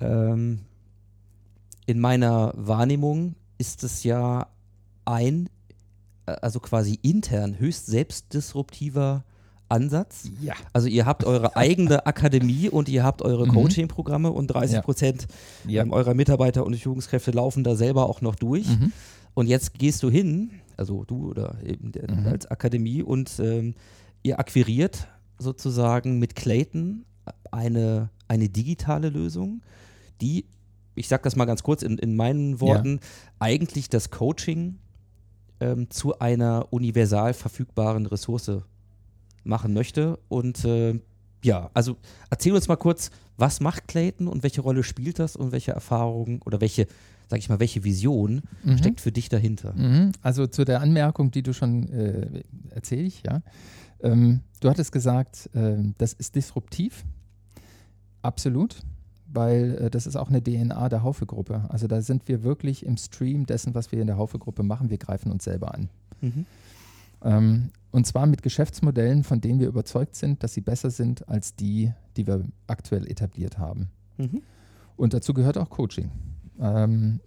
Ähm, 0.00 0.60
in 1.86 2.00
meiner 2.00 2.52
Wahrnehmung 2.56 3.34
ist 3.58 3.84
es 3.84 4.04
ja 4.04 4.46
ein, 5.04 5.48
äh, 6.26 6.32
also 6.32 6.60
quasi 6.60 6.98
intern 7.02 7.58
höchst 7.58 7.86
selbstdisruptiver 7.86 9.24
Ansatz. 9.68 10.30
Ja. 10.42 10.54
Also 10.72 10.88
ihr 10.88 11.06
habt 11.06 11.24
eure 11.24 11.56
eigene 11.56 12.06
Akademie 12.06 12.68
und 12.68 12.88
ihr 12.88 13.02
habt 13.02 13.22
eure 13.22 13.46
Mhm. 13.46 13.52
Coaching-Programme 13.52 14.30
und 14.30 14.48
30 14.48 14.74
Ja. 14.76 14.82
Prozent 14.82 15.26
Ja. 15.66 15.82
ähm, 15.82 15.92
eurer 15.92 16.14
Mitarbeiter 16.14 16.64
und 16.66 16.76
Führungskräfte 16.76 17.30
laufen 17.30 17.64
da 17.64 17.74
selber 17.74 18.08
auch 18.08 18.20
noch 18.20 18.34
durch. 18.34 18.68
Mhm. 18.68 18.92
Und 19.34 19.46
jetzt 19.48 19.74
gehst 19.78 20.02
du 20.02 20.10
hin, 20.10 20.50
also 20.76 21.04
du 21.04 21.28
oder 21.30 21.56
eben 21.64 21.92
der, 21.92 22.10
Mhm. 22.10 22.26
als 22.26 22.46
Akademie 22.46 23.02
und 23.02 23.32
ähm, 23.40 23.74
ihr 24.22 24.38
akquiriert 24.38 25.08
sozusagen 25.38 26.18
mit 26.18 26.36
Clayton 26.36 27.04
eine, 27.50 28.10
eine 28.28 28.48
digitale 28.48 29.08
Lösung, 29.08 29.62
die, 30.20 30.44
ich 30.94 31.08
sage 31.08 31.22
das 31.24 31.36
mal 31.36 31.44
ganz 31.44 31.62
kurz 31.62 31.82
in, 31.82 31.98
in 31.98 32.16
meinen 32.16 32.60
Worten, 32.60 33.00
eigentlich 33.38 33.88
das 33.88 34.10
Coaching 34.10 34.78
ähm, 35.60 35.90
zu 35.90 36.18
einer 36.18 36.72
universal 36.72 37.34
verfügbaren 37.34 38.06
Ressource 38.06 38.50
machen 39.44 39.72
möchte. 39.74 40.18
Und 40.28 40.64
äh, 40.64 41.00
Ja, 41.44 41.70
also 41.74 41.96
erzähl 42.30 42.52
uns 42.54 42.68
mal 42.68 42.76
kurz, 42.76 43.10
was 43.36 43.60
macht 43.60 43.88
Clayton 43.88 44.28
und 44.28 44.42
welche 44.42 44.60
Rolle 44.62 44.82
spielt 44.82 45.18
das 45.18 45.36
und 45.36 45.52
welche 45.52 45.72
Erfahrungen 45.72 46.40
oder 46.46 46.60
welche, 46.60 46.86
sag 47.28 47.38
ich 47.38 47.48
mal, 47.48 47.60
welche 47.60 47.84
Vision 47.84 48.42
Mhm. 48.62 48.78
steckt 48.78 49.00
für 49.00 49.12
dich 49.12 49.28
dahinter? 49.28 49.74
Mhm. 49.74 50.12
Also 50.22 50.46
zu 50.46 50.64
der 50.64 50.80
Anmerkung, 50.80 51.30
die 51.30 51.42
du 51.42 51.52
schon 51.52 51.88
äh, 51.92 52.42
erzähle 52.70 53.02
ich, 53.02 53.22
ja. 53.26 53.42
Ähm, 54.00 54.40
du 54.60 54.68
hattest 54.70 54.92
gesagt, 54.92 55.50
ähm, 55.54 55.94
das 55.98 56.12
ist 56.14 56.34
disruptiv. 56.34 57.04
Absolut, 58.22 58.76
weil 59.34 59.76
äh, 59.76 59.90
das 59.90 60.06
ist 60.06 60.16
auch 60.16 60.28
eine 60.28 60.42
DNA 60.42 60.88
der 60.88 61.02
Haufe-Gruppe. 61.02 61.64
Also 61.68 61.86
da 61.86 62.00
sind 62.02 62.28
wir 62.28 62.42
wirklich 62.42 62.86
im 62.86 62.96
Stream 62.96 63.46
dessen, 63.46 63.74
was 63.74 63.92
wir 63.92 64.00
in 64.00 64.06
der 64.06 64.16
Haufe-Gruppe 64.16 64.62
machen. 64.62 64.90
Wir 64.90 64.98
greifen 64.98 65.30
uns 65.30 65.44
selber 65.44 65.74
an. 65.74 65.88
Mhm. 66.20 66.46
Ähm, 67.22 67.70
und 67.90 68.06
zwar 68.06 68.26
mit 68.26 68.42
Geschäftsmodellen, 68.42 69.24
von 69.24 69.40
denen 69.40 69.60
wir 69.60 69.68
überzeugt 69.68 70.16
sind, 70.16 70.42
dass 70.42 70.54
sie 70.54 70.60
besser 70.60 70.90
sind 70.90 71.28
als 71.28 71.54
die, 71.54 71.92
die 72.16 72.26
wir 72.26 72.44
aktuell 72.66 73.06
etabliert 73.10 73.58
haben. 73.58 73.88
Mhm. 74.18 74.42
Und 74.96 75.14
dazu 75.14 75.34
gehört 75.34 75.58
auch 75.58 75.70
Coaching. 75.70 76.10
Ähm, 76.60 77.20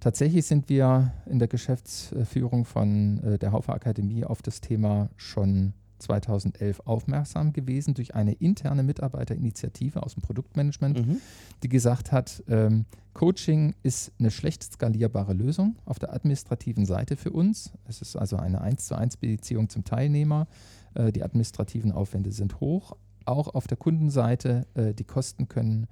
tatsächlich 0.00 0.46
sind 0.46 0.68
wir 0.68 1.12
in 1.26 1.38
der 1.38 1.48
Geschäftsführung 1.48 2.64
von 2.64 3.22
äh, 3.22 3.38
der 3.38 3.52
Haufe 3.52 3.72
Akademie 3.72 4.24
auf 4.24 4.42
das 4.42 4.60
Thema 4.60 5.10
schon 5.16 5.74
2011 6.02 6.80
aufmerksam 6.84 7.52
gewesen 7.52 7.94
durch 7.94 8.14
eine 8.14 8.32
interne 8.32 8.82
Mitarbeiterinitiative 8.82 10.02
aus 10.02 10.14
dem 10.14 10.22
Produktmanagement, 10.22 11.06
Mhm. 11.06 11.16
die 11.62 11.68
gesagt 11.68 12.12
hat, 12.12 12.42
ähm, 12.48 12.84
Coaching 13.14 13.74
ist 13.82 14.12
eine 14.18 14.30
schlecht 14.30 14.62
skalierbare 14.64 15.32
Lösung 15.34 15.76
auf 15.84 15.98
der 15.98 16.12
administrativen 16.14 16.86
Seite 16.86 17.16
für 17.16 17.30
uns. 17.30 17.72
Es 17.86 18.00
ist 18.02 18.16
also 18.16 18.36
eine 18.36 18.60
1 18.60 18.86
zu 18.86 18.94
1 18.96 19.16
Beziehung 19.18 19.68
zum 19.68 19.84
Teilnehmer. 19.84 20.46
Äh, 20.94 21.12
die 21.12 21.22
administrativen 21.22 21.92
Aufwände 21.92 22.32
sind 22.32 22.60
hoch. 22.60 22.96
Auch 23.24 23.54
auf 23.54 23.66
der 23.66 23.76
Kundenseite, 23.76 24.66
äh, 24.74 24.94
die 24.94 25.04
Kosten 25.04 25.48
können, 25.48 25.86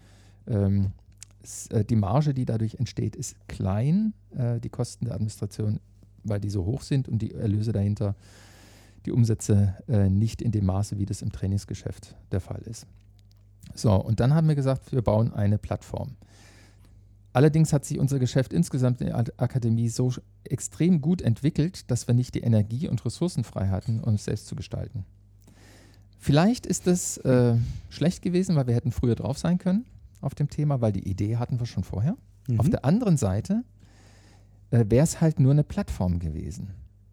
ähm, 0.47 0.93
äh, 1.71 1.85
die 1.85 1.97
Marge, 1.97 2.35
die 2.35 2.45
dadurch 2.47 2.77
entsteht, 2.77 3.17
ist 3.17 3.37
klein. 3.49 4.15
Äh, 4.37 4.59
die 4.61 4.71
Kosten 4.71 5.05
der 5.05 5.15
Administration, 5.15 5.79
weil 6.25 6.41
die 6.41 6.51
so 6.51 6.65
hoch 6.65 6.83
sind 6.83 7.09
und 7.09 7.21
die 7.21 7.35
Erlöse 7.35 7.73
dahinter, 7.73 8.15
die 9.07 9.13
Umsätze 9.13 9.77
äh, 9.89 10.09
nicht 10.09 10.43
in 10.43 10.53
dem 10.53 10.67
Maße, 10.67 10.99
wie 10.99 11.07
das 11.07 11.23
im 11.23 11.33
Trainingsgeschäft 11.33 12.17
der 12.33 12.41
Fall 12.41 12.63
ist. 12.63 12.87
So, 13.75 13.93
und 13.95 14.21
dann 14.21 14.35
haben 14.35 14.49
wir 14.49 14.55
gesagt, 14.55 14.93
wir 14.93 15.03
bauen 15.03 15.33
eine 15.33 15.59
Plattform. 15.59 16.17
Allerdings 17.33 17.73
hat 17.73 17.85
sich 17.85 17.99
unser 18.01 18.19
Geschäft 18.19 18.53
insgesamt 18.53 19.01
in 19.01 19.07
der 19.07 19.17
Ak- 19.17 19.33
Akademie 19.37 19.89
so 19.89 20.13
extrem 20.45 21.01
gut 21.01 21.23
entwickelt, 21.23 21.89
dass 21.91 22.09
wir 22.09 22.15
nicht 22.15 22.35
die 22.35 22.41
Energie 22.41 22.89
und 22.89 23.05
Ressourcen 23.05 23.45
frei 23.45 23.69
hatten, 23.69 24.03
es 24.15 24.25
selbst 24.25 24.49
zu 24.49 24.57
gestalten. 24.57 25.05
Vielleicht 26.19 26.67
ist 26.67 26.87
das 26.87 27.19
äh, 27.19 27.57
schlecht 27.89 28.23
gewesen, 28.23 28.57
weil 28.57 28.67
wir 28.67 28.75
hätten 28.75 28.91
früher 28.93 29.15
drauf 29.15 29.39
sein 29.39 29.59
können 29.59 29.87
auf 30.21 30.35
dem 30.35 30.51
Thema, 30.51 30.81
weil 30.81 30.93
die 30.93 31.09
Idee 31.09 31.37
hatten 31.37 31.59
wir 31.61 31.67
schon 31.67 31.85
vorher. 31.85 32.17
Auf 32.59 32.67
Mhm. 32.67 32.71
der 32.73 32.85
anderen 32.85 33.17
Seite 33.17 33.63
äh, 34.71 34.85
wäre 34.89 35.05
es 35.05 35.21
halt 35.21 35.39
nur 35.41 35.53
eine 35.53 35.63
Plattform 35.65 36.19
gewesen. 36.19 36.71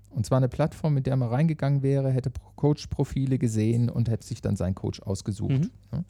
Und 0.10 0.26
zwar 0.26 0.38
eine 0.38 0.50
Plattform, 0.50 0.94
mit 0.94 1.06
der 1.06 1.16
man 1.16 1.30
reingegangen 1.30 1.84
wäre, 1.84 2.10
hätte 2.12 2.32
Pro- 2.32 2.52
Coach-Profile 2.56 3.38
gesehen 3.38 3.90
und 3.90 4.10
hätte 4.10 4.26
sich 4.26 4.42
dann 4.42 4.56
seinen 4.56 4.76
Coach 4.76 5.02
ausgesucht. 5.02 5.70
Mhm. 5.92 6.06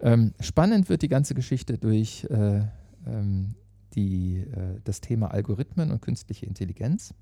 Ähm, 0.00 0.34
spannend 0.40 0.88
wird 0.88 1.02
die 1.02 1.08
ganze 1.08 1.34
Geschichte 1.34 1.78
durch 1.78 2.26
äh, 2.30 2.62
ähm, 3.06 3.54
die, 3.94 4.38
äh, 4.38 4.80
das 4.84 5.00
Thema 5.00 5.30
Algorithmen 5.30 5.90
und 5.90 6.02
künstliche 6.02 6.46
Intelligenz, 6.46 7.14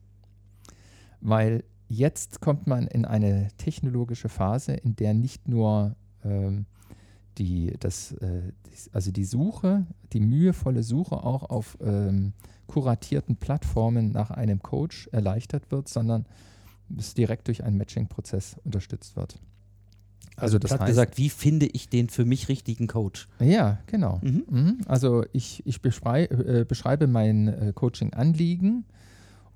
weil 1.21 1.65
jetzt 1.89 2.41
kommt 2.41 2.67
man 2.67 2.87
in 2.87 3.05
eine 3.05 3.49
technologische 3.57 4.29
Phase, 4.29 4.73
in 4.73 4.97
der 4.97 5.15
nicht 5.15 5.49
nur 5.49 5.95
ähm, 6.25 6.67
die, 7.39 7.75
das, 7.81 8.13
äh, 8.13 8.53
also 8.93 9.11
die 9.11 9.25
Suche, 9.25 9.87
die 10.13 10.21
mühevolle 10.21 10.83
Suche 10.83 11.17
auch 11.17 11.49
auf 11.51 11.79
ähm, 11.83 12.33
kuratierten 12.67 13.37
Plattformen 13.37 14.13
nach 14.13 14.31
einem 14.31 14.63
Coach 14.63 15.09
erleichtert 15.13 15.71
wird, 15.71 15.89
sondern 15.89 16.27
es 16.97 17.15
direkt 17.15 17.49
durch 17.49 17.65
einen 17.65 17.77
Matching-Prozess 17.77 18.57
unterstützt 18.65 19.17
wird. 19.17 19.39
Also 20.37 20.59
das 20.59 20.71
Platt 20.71 20.81
heißt, 20.81 20.89
gesagt, 20.89 21.19
wie 21.19 21.29
finde 21.29 21.67
ich 21.67 21.89
den 21.89 22.09
für 22.09 22.25
mich 22.25 22.49
richtigen 22.49 22.87
Coach? 22.87 23.29
ja, 23.41 23.79
genau. 23.87 24.19
Mhm. 24.23 24.45
Mhm. 24.49 24.79
Also 24.87 25.25
ich, 25.33 25.63
ich 25.67 25.83
beschrei 25.83 26.25
äh, 26.25 26.65
beschreibe 26.67 27.07
mein 27.07 27.49
äh, 27.49 27.73
Coaching-Anliegen 27.75 28.85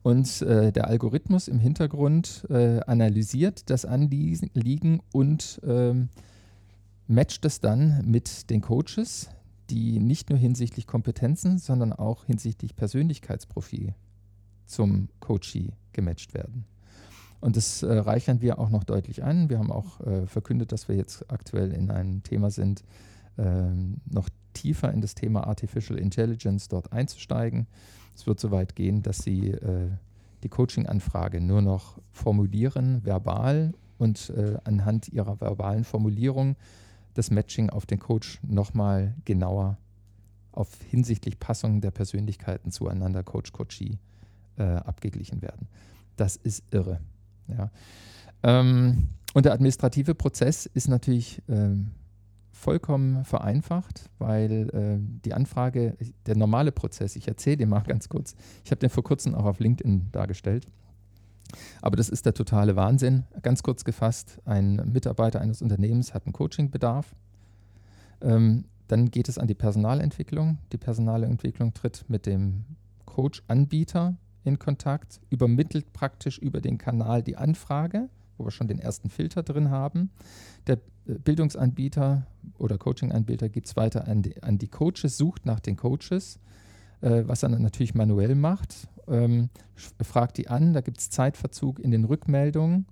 und 0.03 0.43
äh, 0.43 0.73
der 0.73 0.87
Algorithmus 0.89 1.49
im 1.49 1.59
Hintergrund 1.59 2.47
äh, 2.51 2.81
analysiert 2.81 3.71
das 3.71 3.85
Anliegen 3.85 5.01
und 5.13 5.61
ähm, 5.67 6.11
matcht 7.07 7.45
es 7.45 7.61
dann 7.61 8.03
mit 8.05 8.51
den 8.51 8.61
Coaches, 8.61 9.31
die 9.71 9.99
nicht 9.99 10.31
nur 10.31 10.39
hinsichtlich 10.39 10.87
Kompetenzen, 10.87 11.59
sondern 11.59 11.93
auch 11.93 12.25
hinsichtlich 12.25 12.77
Persönlichkeitsprofil 12.77 13.95
zum 14.67 15.09
Coachee 15.21 15.73
gematcht 15.93 16.35
werden. 16.35 16.65
Und 17.41 17.57
das 17.57 17.83
äh, 17.83 17.93
reichern 17.93 18.41
wir 18.41 18.59
auch 18.59 18.71
noch 18.71 18.85
deutlich 18.85 19.23
an. 19.23 19.51
Wir 19.51 19.59
haben 19.59 19.71
auch 19.71 20.01
äh, 20.01 20.27
verkündet, 20.27 20.73
dass 20.73 20.89
wir 20.89 20.97
jetzt 20.97 21.31
aktuell 21.31 21.73
in 21.73 21.91
einem 21.91 22.23
Thema 22.23 22.51
sind, 22.51 22.83
ähm, 23.39 24.01
noch 24.07 24.29
tiefer 24.55 24.93
in 24.93 25.01
das 25.01 25.15
Thema 25.15 25.47
Artificial 25.47 25.99
Intelligence 25.99 26.69
dort 26.69 26.93
einzusteigen. 26.93 27.67
Es 28.15 28.27
wird 28.27 28.41
so 28.41 28.51
weit 28.51 28.75
gehen, 28.75 29.03
dass 29.03 29.19
Sie 29.19 29.51
äh, 29.51 29.91
die 30.43 30.49
Coaching-Anfrage 30.49 31.41
nur 31.41 31.61
noch 31.61 31.99
formulieren, 32.11 33.05
verbal 33.05 33.75
und 33.99 34.31
äh, 34.31 34.57
anhand 34.65 35.09
Ihrer 35.09 35.41
verbalen 35.41 35.85
Formulierung 35.85 36.57
das 37.17 37.31
Matching 37.31 37.71
auf 37.71 37.87
den 37.87 37.99
Coach 37.99 38.39
nochmal 38.43 39.15
genauer 39.25 39.79
auf 40.53 40.71
hinsichtlich 40.89 41.39
Passung 41.39 41.81
der 41.81 41.91
Persönlichkeiten 41.91 42.71
zueinander, 42.71 43.23
Coach-Coachee, 43.23 43.99
äh, 44.57 44.63
abgeglichen 44.63 45.43
werden. 45.43 45.69
Das 46.17 46.37
ist 46.37 46.65
irre. 46.71 47.01
Ja. 47.49 47.71
Ähm, 48.43 49.09
und 49.35 49.45
der 49.45 49.53
administrative 49.53 50.15
Prozess 50.15 50.67
ist 50.67 50.89
natürlich 50.89 51.43
ähm, 51.49 51.91
vollkommen 52.53 53.25
vereinfacht, 53.25 54.09
weil 54.19 54.71
äh, 54.71 54.99
die 55.25 55.35
Anfrage, 55.35 55.97
der 56.25 56.37
normale 56.37 56.73
Prozess, 56.73 57.17
ich 57.17 57.29
erzähle 57.29 57.59
dir 57.59 57.67
mal 57.67 57.81
ganz 57.87 58.09
kurz, 58.09 58.35
ich 58.65 58.71
habe 58.71 58.79
den 58.79 58.91
vor 58.91 59.05
kurzem 59.05 59.35
auch 59.35 59.45
auf 59.45 59.61
LinkedIn 59.61 60.09
dargestellt, 60.11 60.67
aber 61.83 61.97
das 61.97 62.09
ist 62.09 62.27
der 62.27 62.35
totale 62.35 62.77
Wahnsinn. 62.77 63.25
Ganz 63.43 63.63
kurz 63.63 63.85
gefasst, 63.85 64.41
ein 64.45 64.77
Mitarbeiter 64.93 65.41
eines 65.41 65.63
Unternehmens 65.63 66.15
hat 66.15 66.27
einen 66.27 66.33
Coachingbedarf. 66.33 67.15
Ähm, 68.21 68.65
dann 68.89 69.11
geht 69.11 69.29
es 69.29 69.39
an 69.39 69.49
die 69.49 69.55
Personalentwicklung. 69.55 70.59
Die 70.73 70.79
Personalentwicklung 70.79 71.75
tritt 71.75 72.05
mit 72.09 72.27
dem 72.27 72.65
Coach-Anbieter 73.05 74.17
in 74.45 74.59
Kontakt, 74.59 75.21
übermittelt 75.31 75.93
praktisch 75.93 76.39
über 76.39 76.61
den 76.61 76.79
Kanal 76.79 77.23
die 77.23 77.37
Anfrage, 77.37 78.09
wo 78.39 78.45
wir 78.45 78.51
schon 78.51 78.69
den 78.69 78.79
ersten 78.79 79.11
Filter 79.11 79.43
drin 79.43 79.71
haben. 79.71 80.11
Der 80.67 80.77
äh, 81.07 81.15
Bildungsanbieter 81.19 82.27
oder 82.59 82.79
Coaching-Anbieter 82.79 83.49
gibt 83.49 83.67
es 83.67 83.77
weiter 83.77 84.07
an 84.07 84.23
die, 84.23 84.43
an 84.43 84.59
die 84.59 84.69
Coaches, 84.69 85.17
sucht 85.17 85.47
nach 85.47 85.61
den 85.61 85.77
Coaches, 85.77 86.39
äh, 87.01 87.23
was 87.27 87.43
er 87.43 87.51
natürlich 87.51 87.95
manuell 87.95 88.35
macht, 88.35 88.89
ähm, 89.09 89.51
fragt 90.03 90.39
die 90.39 90.49
an, 90.49 90.73
da 90.73 90.81
gibt 90.81 90.99
es 90.99 91.11
Zeitverzug 91.11 91.79
in 91.79 91.91
den 91.91 92.05
Rückmeldungen. 92.05 92.87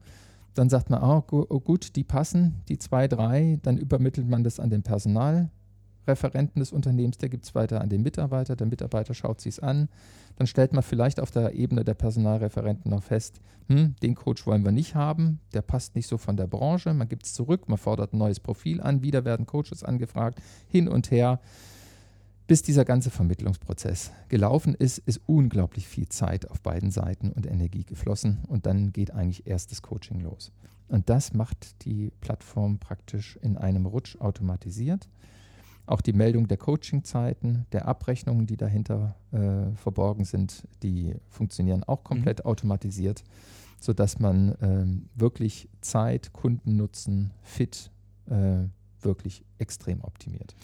Dann 0.55 0.69
sagt 0.69 0.89
man, 0.89 1.03
oh, 1.03 1.23
gu 1.23 1.45
oh 1.49 1.61
gut, 1.61 1.97
die 1.97 2.05
passen, 2.05 2.63
die 2.69 2.79
zwei, 2.79 3.09
drei. 3.09 3.59
Dann 3.63 3.77
übermittelt 3.77 4.29
man 4.29 4.45
das 4.45 4.61
an 4.61 4.71
den 4.71 4.85
Personalreferenten 4.85 6.61
des 6.61 6.73
Unternehmens, 6.73 7.19
der 7.19 7.29
gibt 7.29 7.45
es 7.45 7.55
weiter 7.57 7.81
an 7.81 7.89
den 7.89 8.03
Mitarbeiter. 8.03 8.55
Der 8.55 8.69
Mitarbeiter 8.69 9.15
schaut 9.15 9.41
sich 9.41 9.55
es 9.55 9.61
an. 9.61 9.89
Dann 10.37 10.47
stellt 10.47 10.73
man 10.73 10.85
vielleicht 10.85 11.19
auf 11.19 11.33
der 11.33 11.55
Ebene 11.55 11.85
der 11.85 11.95
Personalreferenten 11.95 12.91
noch 12.91 13.03
fest, 13.03 13.41
hm, 13.69 13.97
den 14.03 14.15
Coach 14.15 14.47
wollen 14.47 14.65
wir 14.65 14.73
nicht 14.73 14.95
haben, 14.95 15.41
der 15.55 15.63
passt 15.63 15.97
nicht 15.97 16.07
so 16.07 16.19
von 16.19 16.37
der 16.37 16.47
Branche. 16.47 16.93
Man 16.93 17.09
gibt 17.09 17.25
es 17.25 17.35
zurück, 17.35 17.69
man 17.69 17.79
fordert 17.79 18.13
ein 18.13 18.19
neues 18.19 18.39
Profil 18.39 18.81
an, 18.81 19.03
wieder 19.03 19.25
werden 19.25 19.47
Coaches 19.47 19.83
angefragt, 19.83 20.41
hin 20.69 20.87
und 20.87 21.11
her. 21.11 21.41
Bis 22.47 22.61
dieser 22.61 22.85
ganze 22.85 23.11
Vermittlungsprozess 23.11 24.13
gelaufen 24.29 24.75
ist, 24.75 24.99
ist 24.99 25.23
unglaublich 25.27 25.89
viel 25.89 26.09
Zeit 26.09 26.51
auf 26.51 26.61
beiden 26.61 26.91
Seiten 26.91 27.33
und 27.33 27.47
Energie 27.47 27.85
geflossen 27.85 28.41
und 28.49 28.67
dann 28.67 28.93
geht 28.93 29.13
eigentlich 29.13 29.47
erst 29.47 29.71
das 29.71 29.81
Coaching 29.81 30.21
los. 30.21 30.53
Und 30.89 31.09
das 31.09 31.33
macht 31.33 31.87
die 31.87 32.13
Plattform 32.21 32.79
praktisch 32.79 33.39
in 33.41 33.57
einem 33.57 33.87
Rutsch 33.87 34.21
automatisiert. 34.21 35.09
Auch 35.87 36.03
die 36.03 36.13
Meldung 36.13 36.47
der 36.47 36.59
Coachingzeiten, 36.59 37.65
der 37.73 37.89
Abrechnungen, 37.89 38.47
die 38.47 38.59
dahinter 38.59 39.17
äh, 39.33 39.75
verborgen 39.77 40.27
sind, 40.27 40.69
die 40.83 41.15
funktionieren 41.31 41.83
auch 41.85 42.05
komplett 42.05 42.45
automatisiert, 42.45 43.25
sodass 43.81 44.19
man 44.19 44.55
ähm, 44.61 45.09
wirklich 45.15 45.71
Zeit, 45.81 46.35
Kundennutzen, 46.35 47.33
Fit 47.43 47.91
äh, 48.27 48.65
wirklich 49.01 49.45
extrem 49.59 50.03
optimiert. 50.03 50.55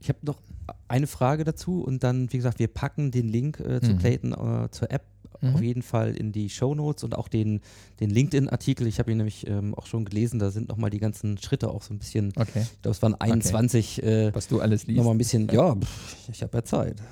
Ich 0.00 0.08
habe 0.08 0.18
noch 0.22 0.40
eine 0.88 1.06
Frage 1.06 1.44
dazu 1.44 1.82
und 1.82 2.02
dann, 2.04 2.32
wie 2.32 2.36
gesagt, 2.36 2.58
wir 2.58 2.68
packen 2.68 3.10
den 3.10 3.28
Link 3.28 3.60
äh, 3.60 3.80
zu 3.80 3.92
Mhm. 3.92 3.98
Clayton 3.98 4.32
äh, 4.32 4.70
zur 4.70 4.90
App 4.90 5.02
Mhm. 5.42 5.54
auf 5.54 5.60
jeden 5.62 5.82
Fall 5.82 6.16
in 6.16 6.32
die 6.32 6.48
Show 6.48 6.74
Notes 6.74 7.04
und 7.04 7.14
auch 7.14 7.28
den, 7.28 7.60
den 8.00 8.08
LinkedIn-Artikel. 8.08 8.86
Ich 8.86 8.98
habe 8.98 9.10
ihn 9.10 9.18
nämlich 9.18 9.46
ähm, 9.46 9.74
auch 9.74 9.84
schon 9.86 10.06
gelesen, 10.06 10.38
da 10.38 10.50
sind 10.50 10.68
nochmal 10.70 10.88
die 10.88 10.98
ganzen 10.98 11.36
Schritte 11.36 11.68
auch 11.68 11.82
so 11.82 11.92
ein 11.92 11.98
bisschen, 11.98 12.32
Okay. 12.36 12.62
ich 12.62 12.80
glaube, 12.82 12.94
es 12.96 13.02
waren 13.02 13.14
21, 13.14 14.02
äh, 14.02 14.34
Was 14.34 14.48
du 14.48 14.60
alles 14.60 14.86
liest. 14.86 14.96
nochmal 14.96 15.14
ein 15.14 15.18
bisschen, 15.18 15.46
ja, 15.50 15.74
pff, 15.76 16.28
ich 16.32 16.42
habe 16.42 16.56
ja 16.56 16.64
Zeit 16.64 17.02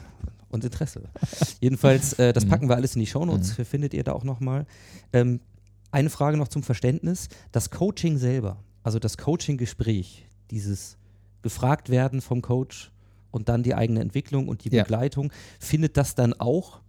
und 0.48 0.64
Interesse. 0.64 1.02
Jedenfalls, 1.60 2.14
äh, 2.14 2.32
das 2.32 2.46
Mhm. 2.46 2.48
packen 2.48 2.68
wir 2.70 2.76
alles 2.76 2.94
in 2.96 3.00
die 3.00 3.06
Shownotes, 3.06 3.58
Mhm. 3.58 3.64
findet 3.66 3.92
ihr 3.92 4.04
da 4.04 4.12
auch 4.12 4.24
nochmal. 4.24 4.64
Ähm, 5.12 5.40
eine 5.90 6.08
Frage 6.08 6.38
noch 6.38 6.48
zum 6.48 6.62
Verständnis. 6.62 7.28
Das 7.52 7.70
Coaching 7.70 8.16
selber, 8.16 8.56
also 8.82 8.98
das 8.98 9.18
Coaching-Gespräch, 9.18 10.24
dieses 10.50 10.96
gefragt 11.44 11.90
werden 11.90 12.20
vom 12.20 12.42
Coach 12.42 12.90
und 13.30 13.48
dann 13.48 13.62
die 13.62 13.74
eigene 13.76 14.00
Entwicklung 14.00 14.48
und 14.48 14.64
die 14.64 14.70
Ja. 14.74 14.82
Begleitung, 14.82 15.30
findet 15.60 15.96
das 15.96 16.16
dann 16.16 16.32
auch 16.32 16.80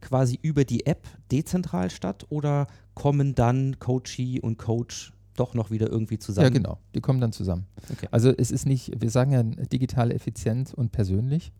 quasi 0.00 0.38
über 0.42 0.64
die 0.64 0.86
App 0.86 1.08
dezentral 1.32 1.90
statt 1.90 2.26
oder 2.28 2.68
kommen 2.94 3.34
dann 3.34 3.78
Coachee 3.80 4.38
und 4.40 4.58
Coach 4.58 5.12
doch 5.34 5.54
noch 5.54 5.70
wieder 5.70 5.88
irgendwie 5.90 6.18
zusammen? 6.18 6.44
Ja, 6.44 6.50
genau. 6.50 6.78
Die 6.94 7.00
kommen 7.00 7.20
dann 7.20 7.32
zusammen. 7.32 7.66
Okay. 7.90 8.06
Also 8.10 8.30
es 8.36 8.50
ist 8.50 8.66
nicht, 8.66 8.92
wir 9.00 9.10
sagen 9.10 9.32
ja 9.32 9.42
digital 9.42 10.12
effizient 10.12 10.74
und 10.74 10.92
persönlich. 10.92 11.52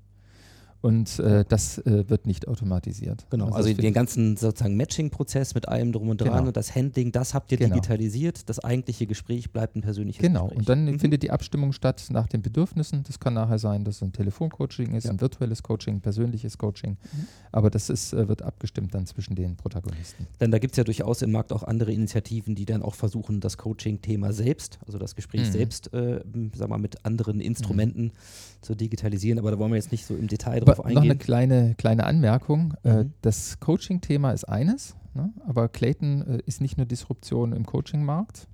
Und 0.85 1.19
äh, 1.19 1.47
das 1.49 1.79
äh, 1.79 2.05
wird 2.11 2.27
nicht 2.27 2.47
automatisiert. 2.47 3.25
Genau, 3.31 3.47
also, 3.49 3.71
das 3.71 3.79
den 3.79 3.95
ganzen 3.95 4.37
sozusagen 4.37 4.77
Matching-Prozess 4.77 5.55
mit 5.55 5.67
allem 5.67 5.93
drum 5.93 6.11
und 6.11 6.21
dran 6.21 6.33
Genau. 6.33 6.47
und 6.49 6.57
das 6.59 6.75
Handling, 6.75 7.11
das 7.11 7.33
habt 7.33 7.51
ihr 7.53 7.57
Genau. 7.59 7.75
digitalisiert. 7.77 8.51
Das 8.51 8.59
eigentliche 8.59 9.07
Gespräch 9.07 9.51
bleibt 9.51 9.77
ein 9.77 9.81
persönliches 9.81 10.21
Genau, 10.21 10.43
Gespräch. 10.49 10.59
und 10.59 10.69
dann 10.69 10.85
Mhm. 10.85 11.01
findet 11.01 11.23
die 11.23 11.31
Abstimmung 11.31 11.73
statt 11.73 12.05
nach 12.11 12.27
den 12.27 12.43
Bedürfnissen. 12.43 13.03
Das 13.07 13.19
kann 13.19 13.33
nachher 13.33 13.59
sein, 13.59 13.85
dass 13.85 13.97
es 13.97 14.03
ein 14.03 14.13
Telefoncoaching 14.13 14.95
ist, 14.95 15.05
Ja. 15.05 15.11
ein 15.13 15.23
virtuelles 15.23 15.63
Coaching, 15.63 15.95
ein 15.97 16.01
persönliches 16.03 16.59
Coaching. 16.59 16.99
Mhm. 17.01 17.27
Aber 17.51 17.71
das 17.71 17.89
ist, 17.89 18.13
äh, 18.13 18.29
wird 18.29 18.43
abgestimmt 18.43 18.95
dann 18.95 19.07
zwischen 19.07 19.37
den 19.37 19.57
Protagonisten. 19.57 20.27
Denn 20.39 20.51
da 20.51 20.59
gibt 20.59 20.75
es 20.75 20.77
ja 20.77 20.85
durchaus 20.85 21.23
im 21.23 21.33
Markt 21.33 21.51
auch 21.55 21.63
andere 21.63 21.93
Initiativen, 21.95 22.55
die 22.57 22.67
dann 22.67 22.83
auch 22.83 22.95
versuchen, 22.95 23.41
das 23.41 23.57
Coaching-Thema 23.57 24.35
selbst, 24.35 24.79
also 24.87 24.99
das 24.99 25.15
Gespräch 25.15 25.47
Mhm. 25.49 25.53
selbst, 25.53 25.95
äh, 25.95 26.21
sag 26.55 26.69
mal, 26.69 26.77
mit 26.79 27.07
anderen 27.07 27.41
Instrumenten 27.41 28.13
zu 28.61 28.75
digitalisieren. 28.75 29.39
Aber 29.39 29.51
da 29.51 29.59
wollen 29.59 29.71
wir 29.73 29.77
jetzt 29.77 29.93
nicht 29.93 30.05
so 30.05 30.15
im 30.15 30.27
Detail 30.27 30.61
Aber 30.75 30.83
drauf 30.85 30.95
noch 30.95 31.03
eine 31.03 31.13
eingehen. 31.13 31.19
kleine, 31.19 31.75
kleine 31.77 32.05
Anmerkung. 32.05 32.75
Äh, 32.85 33.05
Mhm. 33.05 33.13
das 33.23 33.59
Coaching-Thema 33.61 34.33
ist 34.33 34.45
eines, 34.45 34.97
ne? 35.15 35.33
aber 35.47 35.69
Clayton 35.69 36.23
äh, 36.27 36.43
ist 36.47 36.61
nicht 36.61 36.77
nur 36.77 36.87
Disruption 36.87 37.53
im 37.53 37.65
Coaching-Markt, 37.67 38.49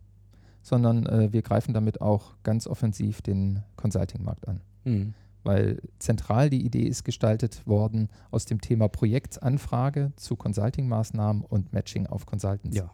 sondern 0.63 1.07
äh, 1.07 1.33
wir 1.33 1.43
greifen 1.43 1.75
damit 1.75 2.01
auch 2.01 2.35
ganz 2.43 2.67
offensiv 2.67 3.23
den 3.23 3.63
Consulting-Markt 3.77 4.47
an. 4.49 4.61
Mhm. 4.85 5.15
Weil 5.43 5.81
zentral 5.99 6.51
die 6.51 6.65
Idee 6.67 6.83
ist 6.87 7.03
gestaltet 7.05 7.67
worden 7.67 8.09
aus 8.31 8.45
dem 8.45 8.61
Thema 8.61 8.89
Projektanfrage 8.89 10.13
zu 10.17 10.37
Consulting-Maßnahmen 10.37 11.43
und 11.45 11.73
Matching 11.73 12.07
auf 12.07 12.27
Consultants. 12.27 12.77
Ja. 12.77 12.91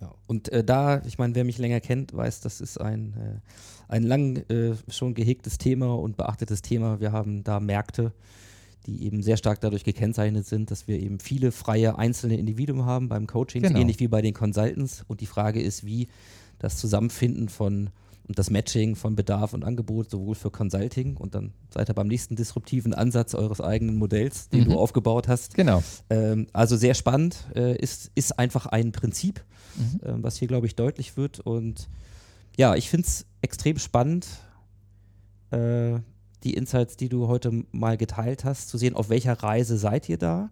ja. 0.00 0.10
Und 0.26 0.50
äh, 0.50 0.64
da, 0.64 1.02
ich 1.04 1.18
meine, 1.18 1.34
wer 1.34 1.44
mich 1.44 1.58
länger 1.58 1.80
kennt, 1.80 2.14
weiß, 2.14 2.40
das 2.40 2.62
ist 2.62 2.80
ein, 2.80 3.12
äh, 3.14 3.92
ein 3.92 4.02
lang 4.02 4.42
schon 4.88 5.12
gehegtes 5.14 5.58
Thema 5.58 5.94
und 5.98 6.16
beachtetes 6.16 6.62
Thema. 6.62 7.00
Wir 7.00 7.12
haben 7.12 7.44
da 7.44 7.60
Märkte, 7.60 8.12
die 8.90 9.04
eben 9.04 9.22
sehr 9.22 9.36
stark 9.36 9.60
dadurch 9.60 9.84
gekennzeichnet 9.84 10.46
sind, 10.46 10.70
dass 10.70 10.88
wir 10.88 10.98
eben 10.98 11.20
viele 11.20 11.52
freie 11.52 11.96
einzelne 11.98 12.36
Individuen 12.36 12.84
haben 12.84 13.08
beim 13.08 13.26
Coaching, 13.26 13.62
Genau. 13.62 13.78
ähnlich 13.78 14.00
wie 14.00 14.08
bei 14.08 14.20
den 14.22 14.34
Consultants. 14.34 15.04
Und 15.08 15.20
die 15.20 15.26
Frage 15.26 15.60
ist, 15.62 15.84
wie 15.86 16.08
das 16.58 16.76
Zusammenfinden 16.76 17.48
von 17.48 17.90
und 18.28 18.38
das 18.38 18.48
Matching 18.48 18.94
von 18.94 19.16
Bedarf 19.16 19.54
und 19.54 19.64
Angebot 19.64 20.08
sowohl 20.10 20.36
für 20.36 20.50
Consulting 20.52 21.16
und 21.16 21.34
dann 21.34 21.52
seid 21.74 21.88
ihr 21.90 21.94
beim 21.94 22.06
nächsten 22.06 22.36
disruptiven 22.36 22.94
Ansatz 22.94 23.34
eures 23.34 23.60
eigenen 23.60 23.96
Modells, 23.96 24.48
den 24.50 24.60
Mhm. 24.60 24.64
du 24.66 24.78
aufgebaut 24.78 25.26
hast. 25.26 25.54
Genau. 25.54 25.82
Ähm, 26.10 26.46
also 26.52 26.76
sehr 26.76 26.94
spannend, 26.94 27.48
äh, 27.56 27.76
ist, 27.76 28.12
ist 28.14 28.38
einfach 28.38 28.66
ein 28.66 28.92
Prinzip, 28.92 29.42
Mhm. 29.76 30.00
ähm, 30.04 30.22
was 30.22 30.36
hier, 30.36 30.46
glaube 30.46 30.66
ich, 30.68 30.76
deutlich 30.76 31.16
wird. 31.16 31.40
Und 31.40 31.88
ja, 32.56 32.76
ich 32.76 32.88
finde 32.88 33.08
es 33.08 33.26
extrem 33.42 33.78
spannend, 33.78 34.28
äh, 35.50 35.98
die 36.44 36.54
Insights, 36.54 36.96
die 36.96 37.08
du 37.08 37.28
heute 37.28 37.64
mal 37.72 37.96
geteilt 37.96 38.44
hast, 38.44 38.68
zu 38.68 38.78
sehen, 38.78 38.94
auf 38.94 39.08
welcher 39.08 39.34
Reise 39.34 39.76
seid 39.76 40.08
ihr 40.08 40.18
da. 40.18 40.50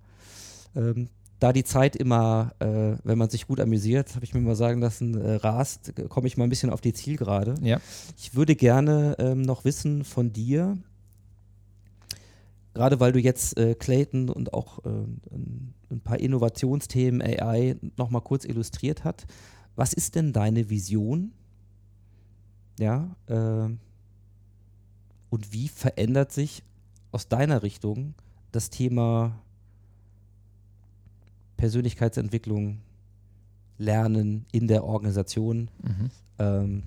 Ähm, 0.76 1.09
da 1.39 1.53
die 1.53 1.64
Zeit 1.64 1.95
immer, 1.95 2.53
äh, 2.59 2.97
wenn 3.05 3.18
man 3.18 3.30
sich 3.30 3.47
gut 3.47 3.61
amüsiert, 3.61 4.14
habe 4.16 4.24
ich 4.24 4.34
mir 4.34 4.41
mal 4.41 4.57
sagen 4.57 4.80
lassen, 4.80 5.14
äh, 5.14 5.34
rast, 5.34 5.93
komme 6.09 6.26
ich 6.26 6.36
mal 6.36 6.45
ein 6.45 6.51
bisschen 6.51 6.70
auf 6.70 6.80
die 6.80 6.93
Zielgerade. 6.93 7.55
Ja. 7.62 7.80
Ich 8.16 8.34
würde 8.34 8.57
gerne 8.57 9.16
ähm, 9.18 9.43
noch 9.43 9.64
wissen 9.64 10.05
von 10.05 10.32
dir, 10.32 10.76
gerade 12.74 12.99
weil 12.99 13.12
du 13.12 13.20
jetzt 13.20 13.57
äh, 13.57 13.74
Clayton 13.74 14.28
und 14.28 14.53
auch 14.53 14.84
äh, 14.84 14.89
ein, 14.89 15.74
ein 15.91 16.01
paar 16.01 16.18
Innovationsthemen 16.18 17.22
AI 17.22 17.76
nochmal 17.97 18.22
kurz 18.22 18.45
illustriert 18.45 19.05
hat, 19.05 19.26
was 19.76 19.93
ist 19.93 20.16
denn 20.16 20.32
deine 20.32 20.70
Vision? 20.70 21.32
Ja, 22.80 23.16
äh, 23.26 23.68
und 25.31 25.53
wie 25.53 25.68
verändert 25.68 26.33
sich 26.33 26.62
aus 27.12 27.29
deiner 27.29 27.62
Richtung 27.62 28.14
das 28.53 28.70
Thema 28.70 29.39
Persönlichkeitsentwicklung, 31.57 32.81
Lernen 33.79 34.47
in 34.53 34.66
der 34.68 34.85
Organisation? 34.85 35.70
Mhm. 35.83 36.11
ähm, 36.41 36.83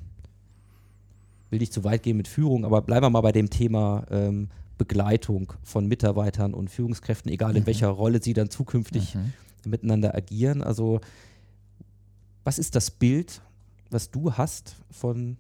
will 1.50 1.60
nicht 1.60 1.74
zu 1.74 1.84
weit 1.84 2.04
gehen 2.04 2.16
mit 2.16 2.30
Führung, 2.30 2.64
aber 2.64 2.82
bleiben 2.82 3.04
wir 3.06 3.10
mal 3.10 3.20
bei 3.20 3.34
dem 3.34 3.50
Thema 3.50 4.06
ähm, 4.10 4.48
Begleitung 4.78 5.52
von 5.64 5.86
Mitarbeitern 5.86 6.54
und 6.54 6.70
Führungskräften, 6.70 7.30
egal 7.30 7.58
in 7.58 7.64
Mhm. 7.64 7.68
welcher 7.68 7.90
Rolle 7.90 8.24
sie 8.24 8.32
dann 8.34 8.50
zukünftig 8.50 9.16
Mhm. 9.16 9.34
miteinander 9.66 10.16
agieren. 10.16 10.64
Also 10.64 11.02
was 12.46 12.58
ist 12.58 12.76
das 12.76 12.90
Bild, 12.90 13.42
was 13.90 14.10
du 14.12 14.32
hast 14.34 14.78
von 14.92 15.36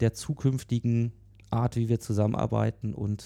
der 0.00 0.12
zukünftigen 0.12 1.12
Art, 1.54 1.76
wie 1.76 1.88
wir 1.88 2.00
zusammenarbeiten 2.00 2.94
und 2.94 3.24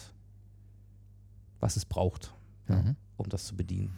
was 1.61 1.77
es 1.77 1.85
braucht, 1.85 2.35
ja, 2.69 2.77
Mhm. 2.83 2.97
um 3.17 3.29
das 3.29 3.47
zu 3.47 3.57
bedienen? 3.57 3.91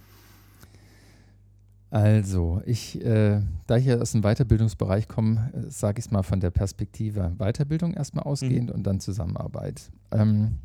Also, 1.91 2.63
ich, 2.67 3.05
äh, 3.05 3.43
da 3.67 3.77
ich 3.77 3.87
ja 3.87 3.99
aus 3.99 4.13
dem 4.13 4.23
Weiterbildungsbereich 4.23 5.09
komme, 5.09 5.51
äh, 5.53 5.71
sage 5.71 5.99
ich 5.99 6.07
es 6.07 6.11
mal 6.13 6.23
von 6.23 6.39
der 6.39 6.51
Perspektive 6.51 7.35
Weiterbildung 7.39 7.95
erstmal 7.95 8.25
ausgehend 8.25 8.71
und 8.71 8.85
dann 8.85 9.01
Zusammenarbeit. 9.01 9.91
Ähm, 10.13 10.59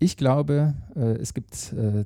ich 0.00 0.16
glaube, 0.16 0.74
äh, 0.96 1.14
es 1.18 1.34
gibt 1.34 1.72
äh, 1.72 2.04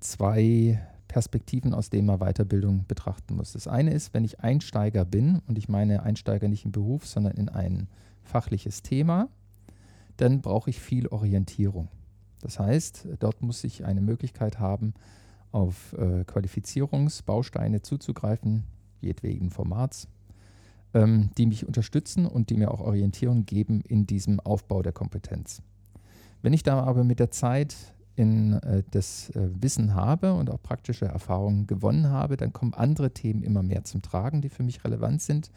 zwei 0.00 0.80
Perspektiven, 1.08 1.74
aus 1.74 1.90
denen 1.90 2.06
man 2.06 2.20
Weiterbildung 2.20 2.86
betrachten 2.86 3.36
muss. 3.36 3.52
Das 3.52 3.68
eine 3.68 3.92
ist, 3.92 4.14
wenn 4.14 4.24
ich 4.24 4.40
Einsteiger 4.40 5.04
bin, 5.04 5.42
und 5.46 5.58
ich 5.58 5.68
meine 5.68 6.02
Einsteiger 6.04 6.48
nicht 6.48 6.64
im 6.64 6.72
Beruf, 6.72 7.06
sondern 7.06 7.34
in 7.34 7.50
ein 7.50 7.88
fachliches 8.22 8.82
Thema, 8.82 9.28
dann 10.20 10.40
brauche 10.40 10.70
ich 10.70 10.80
viel 10.80 11.06
Orientierung. 11.08 11.88
Das 12.40 12.58
heißt, 12.58 13.08
dort 13.18 13.42
muss 13.42 13.64
ich 13.64 13.84
eine 13.84 14.00
Möglichkeit 14.00 14.58
haben, 14.58 14.94
auf 15.52 15.94
äh, 15.94 16.24
Qualifizierungsbausteine 16.24 17.82
zuzugreifen, 17.82 18.64
jedwegen 19.00 19.50
Formats, 19.50 20.08
ähm, 20.94 21.30
die 21.36 21.46
mich 21.46 21.66
unterstützen 21.66 22.26
und 22.26 22.50
die 22.50 22.56
mir 22.56 22.70
auch 22.70 22.80
Orientierung 22.80 23.46
geben 23.46 23.80
in 23.80 24.06
diesem 24.06 24.40
Aufbau 24.40 24.82
der 24.82 24.92
Kompetenz. 24.92 25.62
Wenn 26.42 26.52
ich 26.52 26.62
da 26.62 26.82
aber 26.82 27.04
mit 27.04 27.18
der 27.18 27.30
Zeit 27.30 27.76
in 28.16 28.54
äh, 28.54 28.82
das 28.90 29.30
äh, 29.30 29.48
Wissen 29.60 29.94
habe 29.94 30.34
und 30.34 30.50
auch 30.50 30.62
praktische 30.62 31.06
Erfahrungen 31.06 31.66
gewonnen 31.66 32.08
habe, 32.08 32.36
dann 32.36 32.52
kommen 32.52 32.74
andere 32.74 33.12
Themen 33.12 33.42
immer 33.42 33.62
mehr 33.62 33.84
zum 33.84 34.02
Tragen, 34.02 34.40
die 34.40 34.48
für 34.48 34.62
mich 34.62 34.84
relevant 34.84 35.22
sind. 35.22 35.50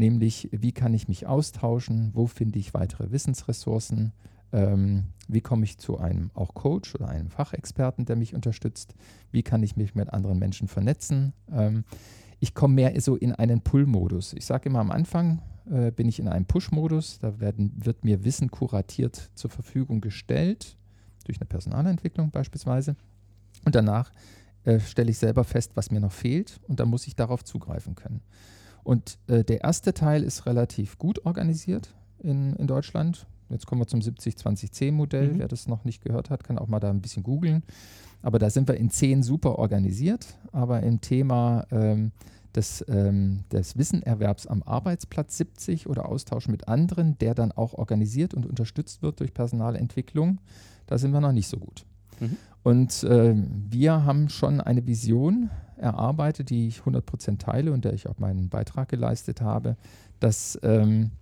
Nämlich, 0.00 0.48
wie 0.50 0.72
kann 0.72 0.94
ich 0.94 1.08
mich 1.08 1.26
austauschen, 1.26 2.08
wo 2.14 2.26
finde 2.26 2.58
ich 2.58 2.72
weitere 2.72 3.10
Wissensressourcen, 3.10 4.14
ähm, 4.50 5.04
wie 5.28 5.42
komme 5.42 5.64
ich 5.64 5.76
zu 5.76 5.98
einem 5.98 6.30
auch 6.32 6.54
Coach 6.54 6.94
oder 6.94 7.10
einem 7.10 7.28
Fachexperten, 7.28 8.06
der 8.06 8.16
mich 8.16 8.34
unterstützt, 8.34 8.94
wie 9.30 9.42
kann 9.42 9.62
ich 9.62 9.76
mich 9.76 9.94
mit 9.94 10.10
anderen 10.10 10.38
Menschen 10.38 10.68
vernetzen. 10.68 11.34
Ähm, 11.52 11.84
ich 12.38 12.54
komme 12.54 12.76
mehr 12.76 12.98
so 13.02 13.14
in 13.14 13.34
einen 13.34 13.60
Pull-Modus. 13.60 14.32
Ich 14.32 14.46
sage 14.46 14.70
immer 14.70 14.78
am 14.78 14.90
Anfang 14.90 15.42
äh, 15.70 15.90
bin 15.90 16.08
ich 16.08 16.18
in 16.18 16.28
einem 16.28 16.46
Push-Modus, 16.46 17.18
da 17.18 17.38
werden, 17.38 17.72
wird 17.76 18.02
mir 18.02 18.24
Wissen 18.24 18.50
kuratiert 18.50 19.30
zur 19.34 19.50
Verfügung 19.50 20.00
gestellt, 20.00 20.78
durch 21.26 21.38
eine 21.38 21.46
Personalentwicklung 21.46 22.30
beispielsweise. 22.30 22.96
Und 23.66 23.74
danach 23.74 24.12
äh, 24.64 24.80
stelle 24.80 25.10
ich 25.10 25.18
selber 25.18 25.44
fest, 25.44 25.72
was 25.74 25.90
mir 25.90 26.00
noch 26.00 26.12
fehlt 26.12 26.58
und 26.68 26.80
dann 26.80 26.88
muss 26.88 27.06
ich 27.06 27.16
darauf 27.16 27.44
zugreifen 27.44 27.96
können. 27.96 28.22
Und 28.82 29.18
äh, 29.26 29.44
der 29.44 29.62
erste 29.62 29.94
Teil 29.94 30.22
ist 30.22 30.46
relativ 30.46 30.98
gut 30.98 31.24
organisiert 31.24 31.94
in, 32.18 32.54
in 32.56 32.66
Deutschland. 32.66 33.26
Jetzt 33.48 33.66
kommen 33.66 33.80
wir 33.80 33.86
zum 33.86 34.00
70-20-10-Modell. 34.00 35.34
Mhm. 35.34 35.38
Wer 35.38 35.48
das 35.48 35.66
noch 35.66 35.84
nicht 35.84 36.02
gehört 36.02 36.30
hat, 36.30 36.44
kann 36.44 36.58
auch 36.58 36.68
mal 36.68 36.80
da 36.80 36.90
ein 36.90 37.00
bisschen 37.00 37.22
googeln. 37.22 37.62
Aber 38.22 38.38
da 38.38 38.50
sind 38.50 38.68
wir 38.68 38.76
in 38.76 38.90
10 38.90 39.22
super 39.22 39.58
organisiert. 39.58 40.38
Aber 40.52 40.82
im 40.82 41.00
Thema 41.00 41.66
ähm, 41.70 42.12
des, 42.54 42.84
ähm, 42.88 43.44
des 43.52 43.76
Wissenerwerbs 43.76 44.46
am 44.46 44.62
Arbeitsplatz 44.62 45.36
70 45.36 45.88
oder 45.88 46.08
Austausch 46.08 46.48
mit 46.48 46.68
anderen, 46.68 47.18
der 47.18 47.34
dann 47.34 47.52
auch 47.52 47.74
organisiert 47.74 48.34
und 48.34 48.46
unterstützt 48.46 49.02
wird 49.02 49.20
durch 49.20 49.34
Personalentwicklung, 49.34 50.38
da 50.86 50.98
sind 50.98 51.12
wir 51.12 51.20
noch 51.20 51.32
nicht 51.32 51.48
so 51.48 51.58
gut. 51.58 51.84
Mhm. 52.20 52.36
Und 52.62 53.02
äh, 53.04 53.34
wir 53.34 54.04
haben 54.04 54.28
schon 54.28 54.60
eine 54.60 54.86
Vision 54.86 55.50
erarbeitet, 55.76 56.50
die 56.50 56.68
ich 56.68 56.80
100% 56.80 57.38
teile 57.38 57.72
und 57.72 57.84
der 57.84 57.94
ich 57.94 58.06
auch 58.06 58.18
meinen 58.18 58.48
Beitrag 58.48 58.88
geleistet 58.88 59.40
habe, 59.40 59.76
dass 60.20 60.58
ähm, 60.62 61.12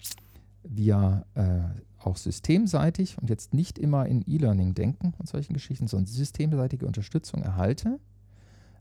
wir 0.65 1.25
äh, 1.35 1.61
auch 1.99 2.17
systemseitig 2.17 3.19
und 3.19 3.31
jetzt 3.31 3.55
nicht 3.55 3.79
immer 3.79 4.07
in 4.07 4.25
E-Learning 4.27 4.75
denken 4.75 5.15
und 5.19 5.29
solchen 5.29 5.53
Geschichten, 5.53 5.87
sondern 5.87 6.07
systemseitige 6.07 6.87
Unterstützung 6.87 7.43
erhalte, 7.43 7.99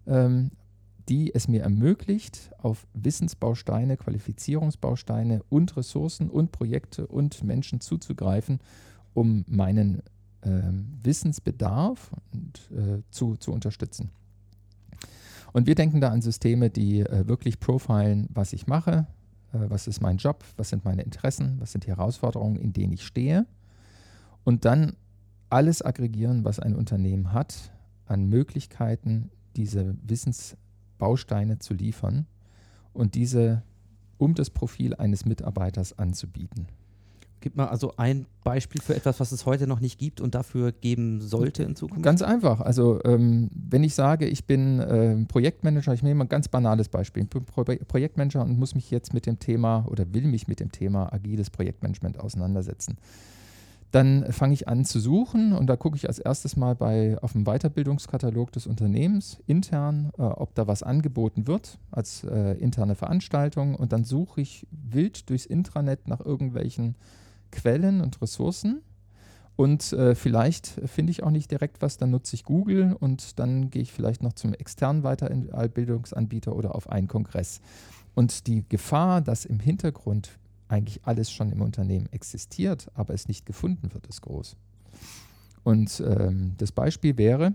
ähm, 0.07 0.51
die 1.09 1.33
es 1.33 1.47
mir 1.47 1.61
ermöglicht, 1.61 2.51
auf 2.57 2.85
Wissensbausteine, 2.93 3.97
Qualifizierungsbausteine 3.97 5.41
und 5.49 5.77
Ressourcen 5.77 6.29
und 6.29 6.51
Projekte 6.51 7.07
und 7.07 7.43
Menschen 7.43 7.79
zuzugreifen, 7.79 8.59
um 9.13 9.45
meinen 9.47 10.01
Wissensbedarf 11.03 12.11
und, 12.31 12.71
äh, 12.71 13.01
zu, 13.09 13.35
zu 13.35 13.51
unterstützen. 13.51 14.11
Und 15.53 15.67
wir 15.67 15.75
denken 15.75 16.01
da 16.01 16.09
an 16.09 16.21
Systeme, 16.21 16.69
die 16.69 17.01
äh, 17.01 17.27
wirklich 17.27 17.59
profilen, 17.59 18.27
was 18.33 18.53
ich 18.53 18.67
mache, 18.67 19.07
äh, 19.53 19.69
was 19.69 19.87
ist 19.87 20.01
mein 20.01 20.17
Job, 20.17 20.43
was 20.55 20.69
sind 20.69 20.85
meine 20.85 21.01
Interessen, 21.01 21.57
was 21.59 21.71
sind 21.71 21.85
die 21.85 21.89
Herausforderungen, 21.89 22.57
in 22.57 22.73
denen 22.73 22.93
ich 22.93 23.03
stehe. 23.03 23.45
Und 24.43 24.65
dann 24.65 24.95
alles 25.49 25.81
aggregieren, 25.81 26.43
was 26.43 26.59
ein 26.59 26.75
Unternehmen 26.75 27.33
hat, 27.33 27.71
an 28.05 28.27
Möglichkeiten, 28.27 29.31
diese 29.55 29.95
Wissensbausteine 30.03 31.59
zu 31.59 31.73
liefern 31.73 32.27
und 32.93 33.15
diese 33.15 33.63
um 34.17 34.33
das 34.33 34.49
Profil 34.49 34.95
eines 34.95 35.25
Mitarbeiters 35.25 35.97
anzubieten. 35.97 36.67
Gib 37.39 37.55
mal 37.55 37.67
also 37.67 37.93
ein 37.97 38.25
Beispiel 38.43 38.81
für 38.81 38.95
etwas, 38.95 39.19
was 39.19 39.31
es 39.31 39.45
heute 39.45 39.67
noch 39.67 39.79
nicht 39.79 39.99
gibt 39.99 40.21
und 40.21 40.33
dafür 40.33 40.71
geben 40.71 41.21
sollte 41.21 41.63
in 41.63 41.75
Zukunft. 41.75 42.03
Ganz 42.03 42.21
einfach. 42.21 42.61
Also 42.61 42.99
ähm, 43.03 43.49
wenn 43.53 43.83
ich 43.83 43.93
sage, 43.93 44.25
ich 44.25 44.45
bin 44.45 44.79
äh, 44.79 45.25
Projektmanager, 45.25 45.93
ich 45.93 46.01
nehme 46.01 46.15
mal 46.15 46.25
ein 46.25 46.29
ganz 46.29 46.47
banales 46.47 46.89
Beispiel. 46.89 47.23
Ich 47.23 47.29
bin 47.29 47.45
Pro 47.45 47.63
Projektmanager 47.63 48.43
und 48.43 48.57
muss 48.57 48.73
mich 48.73 48.89
jetzt 48.89 49.13
mit 49.13 49.25
dem 49.25 49.39
Thema 49.39 49.85
oder 49.87 50.13
will 50.13 50.27
mich 50.27 50.47
mit 50.47 50.59
dem 50.59 50.71
Thema 50.71 51.13
agiles 51.13 51.49
Projektmanagement 51.49 52.19
auseinandersetzen. 52.19 52.97
Dann 53.91 54.31
fange 54.33 54.53
ich 54.53 54.67
an 54.67 54.83
zu 54.83 54.99
suchen 54.99 55.53
und 55.53 55.67
da 55.67 55.77
gucke 55.77 55.95
ich 55.95 56.07
als 56.07 56.19
erstes 56.19 56.57
mal 56.57 56.75
bei, 56.75 57.17
auf 57.21 57.31
dem 57.31 57.45
Weiterbildungskatalog 57.45 58.51
des 58.51 58.67
Unternehmens 58.67 59.39
intern, 59.47 60.11
äh, 60.17 60.23
ob 60.23 60.55
da 60.55 60.67
was 60.67 60.83
angeboten 60.83 61.47
wird 61.47 61.79
als 61.89 62.23
äh, 62.25 62.53
interne 62.57 62.95
Veranstaltung 62.95 63.75
und 63.75 63.93
dann 63.93 64.03
suche 64.03 64.41
ich 64.41 64.67
wild 64.71 65.29
durchs 65.29 65.45
Intranet 65.45 66.07
nach 66.07 66.19
irgendwelchen 66.19 66.95
Quellen 67.51 68.01
und 68.01 68.21
Ressourcen. 68.21 68.81
Und 69.55 69.91
äh, 69.93 70.13
vielleicht 70.13 70.67
finde 70.67 71.11
ich 71.11 71.23
auch 71.23 71.31
nicht 71.31 71.49
direkt 71.49 71.81
was, 71.81 71.97
dann 71.97 72.11
nutze 72.11 72.35
ich 72.35 72.43
Google 72.43 72.95
und 72.99 73.39
dann 73.39 73.71
gehe 73.71 73.81
ich 73.81 73.91
vielleicht 73.91 74.21
noch 74.21 74.33
zum 74.33 74.53
externen 74.53 75.01
Weiterbildungsanbieter 75.01 76.55
oder 76.55 76.75
auf 76.75 76.89
einen 76.89 77.07
Kongress. 77.07 77.59
Und 78.13 78.45
die 78.45 78.63
Gefahr, 78.69 79.21
dass 79.21 79.45
im 79.45 79.59
Hintergrund 79.59 80.37
eigentlich 80.67 81.05
alles 81.05 81.31
schon 81.31 81.51
im 81.51 81.61
Unternehmen 81.61 82.07
existiert, 82.11 82.91
aber 82.93 83.13
es 83.13 83.27
nicht 83.27 83.45
gefunden 83.45 83.93
wird, 83.93 84.05
ist 84.07 84.21
groß. 84.21 84.57
Und 85.63 86.03
ähm, 86.05 86.53
das 86.57 86.71
Beispiel 86.71 87.17
wäre, 87.17 87.53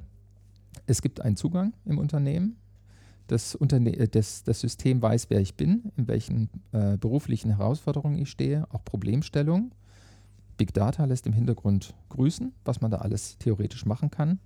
es 0.87 1.03
gibt 1.03 1.21
einen 1.21 1.37
Zugang 1.37 1.73
im 1.85 1.99
Unternehmen. 1.99 2.57
Das, 3.27 3.55
Unterne 3.55 3.97
äh, 3.97 4.09
das, 4.09 4.45
das 4.45 4.61
System 4.61 5.01
weiß, 5.01 5.31
wer 5.31 5.41
ich 5.41 5.57
bin, 5.57 5.93
in 5.97 6.09
welchen 6.09 6.51
äh, 6.73 6.97
beruflichen 6.97 7.57
Herausforderungen 7.57 8.19
ich 8.19 8.31
stehe, 8.31 8.67
auch 8.73 8.85
Problemstellungen. 8.85 9.73
Big 10.63 10.73
Data 10.75 11.07
lässt 11.07 11.27
im 11.27 11.33
Hintergrund 11.33 11.93
grüßen, 12.11 12.53
was 12.65 12.81
man 12.81 12.93
da 12.93 12.99
alles 12.99 13.37
theoretisch 13.39 13.85
machen 13.85 14.13
kann. 14.13 14.39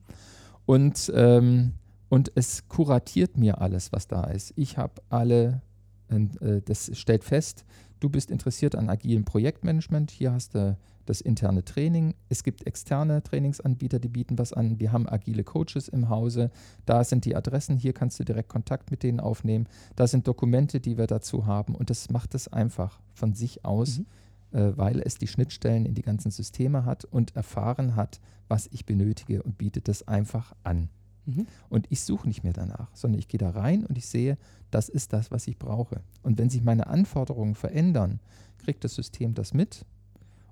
Und, 0.65 1.13
ähm, 1.15 1.75
und 2.09 2.33
es 2.35 2.69
kuratiert 2.69 3.37
mir 3.37 3.61
alles, 3.61 3.93
was 3.93 4.09
da 4.09 4.25
ist. 4.25 4.55
Ich 4.57 4.79
habe 4.79 4.95
alle, 5.11 5.61
äh, 6.09 6.63
das 6.65 6.91
stellt 6.99 7.23
fest, 7.23 7.67
du 8.01 8.09
bist 8.09 8.31
interessiert 8.31 8.77
an 8.77 8.89
agilem 8.89 9.27
Projektmanagement. 9.27 10.11
Hier 10.11 10.33
hast 10.33 10.55
du 10.55 10.79
das 11.05 11.21
interne 11.21 11.67
Training. 11.67 12.15
Es 12.31 12.43
gibt 12.43 12.67
externe 12.67 13.23
Trainingsanbieter, 13.23 13.99
die 13.99 14.09
bieten 14.09 14.39
was 14.39 14.55
an. 14.55 14.81
Wir 14.81 14.93
haben 14.93 15.07
agile 15.07 15.45
Coaches 15.45 15.87
im 15.87 16.09
Hause. 16.09 16.51
Da 16.87 17.05
sind 17.05 17.27
die 17.27 17.37
Adressen. 17.37 17.77
Hier 17.77 17.93
kannst 17.93 18.19
du 18.19 18.25
direkt 18.25 18.49
Kontakt 18.49 18.91
mit 18.91 19.03
denen 19.03 19.21
aufnehmen. 19.21 19.69
Da 19.97 20.07
sind 20.07 20.27
Dokumente, 20.27 20.81
die 20.81 20.97
wir 20.97 21.09
dazu 21.09 21.45
haben. 21.45 21.75
Und 21.75 21.91
das 21.91 22.09
macht 22.09 22.35
es 22.35 22.49
einfach 22.51 23.01
von 23.13 23.35
sich 23.35 23.67
aus. 23.67 23.99
Mhm 23.99 24.07
äh, 24.53 24.73
weil 24.77 25.01
es 25.01 25.17
die 25.17 25.27
Schnittstellen 25.27 25.87
in 25.87 25.95
die 25.95 26.03
ganzen 26.03 26.31
Systeme 26.31 26.85
hat 26.85 27.05
und 27.05 27.35
erfahren 27.37 27.97
hat, 27.97 28.21
was 28.49 28.69
ich 28.73 28.87
benötige 28.87 29.43
und 29.43 29.59
bietet 29.59 29.89
das 29.89 30.07
einfach 30.07 30.55
an. 30.63 30.89
Mhm. 31.27 31.47
Und 31.69 31.87
ich 31.91 32.03
suche 32.03 32.29
nicht 32.29 32.45
mehr 32.45 32.53
danach, 32.53 32.89
sondern 32.95 33.19
ich 33.19 33.29
gehe 33.29 33.39
da 33.39 33.51
rein 33.51 33.85
und 33.85 33.99
ich 33.99 34.07
sehe, 34.07 34.39
das 34.71 34.89
ist 34.89 35.13
das, 35.13 35.31
was 35.31 35.47
ich 35.49 35.59
brauche. 35.59 36.01
Und 36.23 36.39
wenn 36.39 36.51
sich 36.51 36.63
meine 36.63 36.87
Anforderungen 36.87 37.55
verändern, 37.55 38.21
kriegt 38.59 38.85
das 38.85 38.95
System 38.95 39.35
das 39.35 39.53
mit 39.53 39.85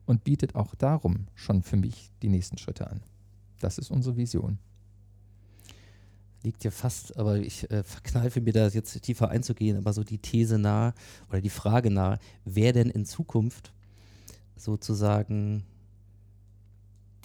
und 0.07 0.25
bietet 0.25 0.55
auch 0.55 0.75
darum 0.75 1.27
schon 1.35 1.63
für 1.63 1.77
mich 1.77 2.11
die 2.23 2.29
nächsten 2.29 2.59
Schritte 2.59 2.91
an. 2.91 3.01
Das 3.61 3.79
ist 3.79 3.91
unsere 3.91 4.17
Vision. 4.17 4.59
Liegt 6.43 6.63
ja 6.65 6.71
fast, 6.71 7.17
aber 7.17 7.39
ich 7.39 7.71
äh, 7.71 7.83
verkneife 7.85 8.41
mir 8.41 8.53
da 8.53 8.69
jetzt 8.69 9.01
tiefer 9.03 9.31
einzugehen, 9.31 9.79
aber 9.79 9.93
so 9.93 10.05
die 10.05 10.19
These 10.19 10.59
nahe 10.59 10.93
oder 11.31 11.41
die 11.41 11.49
Frage 11.49 11.91
nahe, 11.91 12.19
wer 12.45 12.73
denn 12.73 12.91
in 12.91 13.07
Zukunft 13.07 13.73
sozusagen 14.57 15.65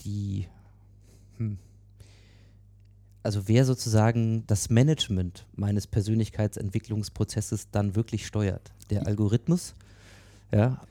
die, 0.01 0.47
hm, 1.37 1.57
also 3.23 3.47
wer 3.47 3.65
sozusagen 3.65 4.45
das 4.47 4.69
Management 4.69 5.45
meines 5.55 5.87
Persönlichkeitsentwicklungsprozesses 5.87 7.69
dann 7.71 7.95
wirklich 7.95 8.25
steuert? 8.25 8.71
Der 8.89 9.05
Algorithmus 9.07 9.75
ja, 10.51 10.81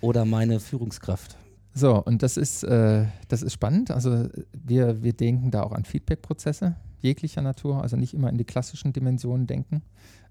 oder 0.00 0.24
meine 0.24 0.60
Führungskraft? 0.60 1.36
So, 1.74 2.02
und 2.02 2.22
das 2.22 2.36
ist, 2.36 2.64
äh, 2.64 3.06
das 3.28 3.42
ist 3.42 3.52
spannend. 3.52 3.90
Also 3.90 4.28
wir, 4.52 5.02
wir 5.02 5.12
denken 5.12 5.50
da 5.50 5.62
auch 5.62 5.72
an 5.72 5.84
Feedback-Prozesse 5.84 6.76
jeglicher 7.00 7.42
Natur, 7.42 7.82
also 7.82 7.96
nicht 7.96 8.14
immer 8.14 8.28
in 8.28 8.38
die 8.38 8.44
klassischen 8.44 8.92
Dimensionen 8.92 9.46
denken. 9.46 9.82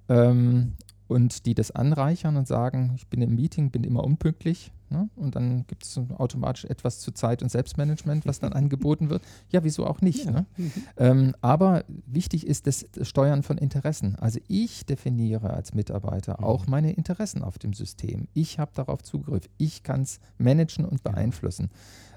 Ähm, 0.10 0.74
und 1.08 1.46
die 1.46 1.56
das 1.56 1.72
anreichern 1.72 2.38
und 2.38 2.48
sagen, 2.48 2.94
ich 2.96 3.08
bin 3.08 3.22
im 3.22 3.36
Meeting, 3.36 3.72
bin 3.72 3.84
immer 3.84 4.04
unpünktlich. 4.04 4.72
Ne? 4.90 5.10
Und 5.16 5.36
dann 5.36 5.68
gibt 5.68 5.84
es 5.84 6.00
automatisch 6.18 6.66
etwas 6.66 7.00
zu 7.00 7.12
Zeit- 7.12 7.44
und 7.44 7.50
Selbstmanagement, 7.50 8.26
was 8.26 8.40
dann 8.40 8.54
angeboten 8.54 9.10
wird. 9.10 9.22
Ja, 9.50 9.64
wieso 9.64 9.86
auch 9.86 10.02
nicht? 10.02 10.26
Ja. 10.26 10.32
Ne? 10.32 10.46
Mhm. 10.56 10.72
Ähm, 10.98 11.36
aber 11.42 11.84
wichtig 12.06 12.48
ist 12.48 12.68
das, 12.68 12.86
das, 12.94 13.08
Steuern 13.08 13.44
von 13.44 13.58
Interessen. 13.58 14.16
Also 14.16 14.40
ich 14.48 14.86
definiere 14.86 15.50
als 15.50 15.74
Mitarbeiter 15.74 16.38
mhm. 16.40 16.46
auch 16.46 16.68
meine 16.68 16.94
Interessen 16.94 17.44
auf 17.44 17.58
dem 17.58 17.74
System. 17.74 18.28
Ich 18.34 18.60
habe 18.60 18.72
darauf 18.74 19.04
Zugriff. 19.04 19.50
Ich 19.58 19.84
kann 19.84 20.02
es 20.02 20.20
managen 20.38 20.86
und 20.86 21.04
beeinflussen. 21.04 21.70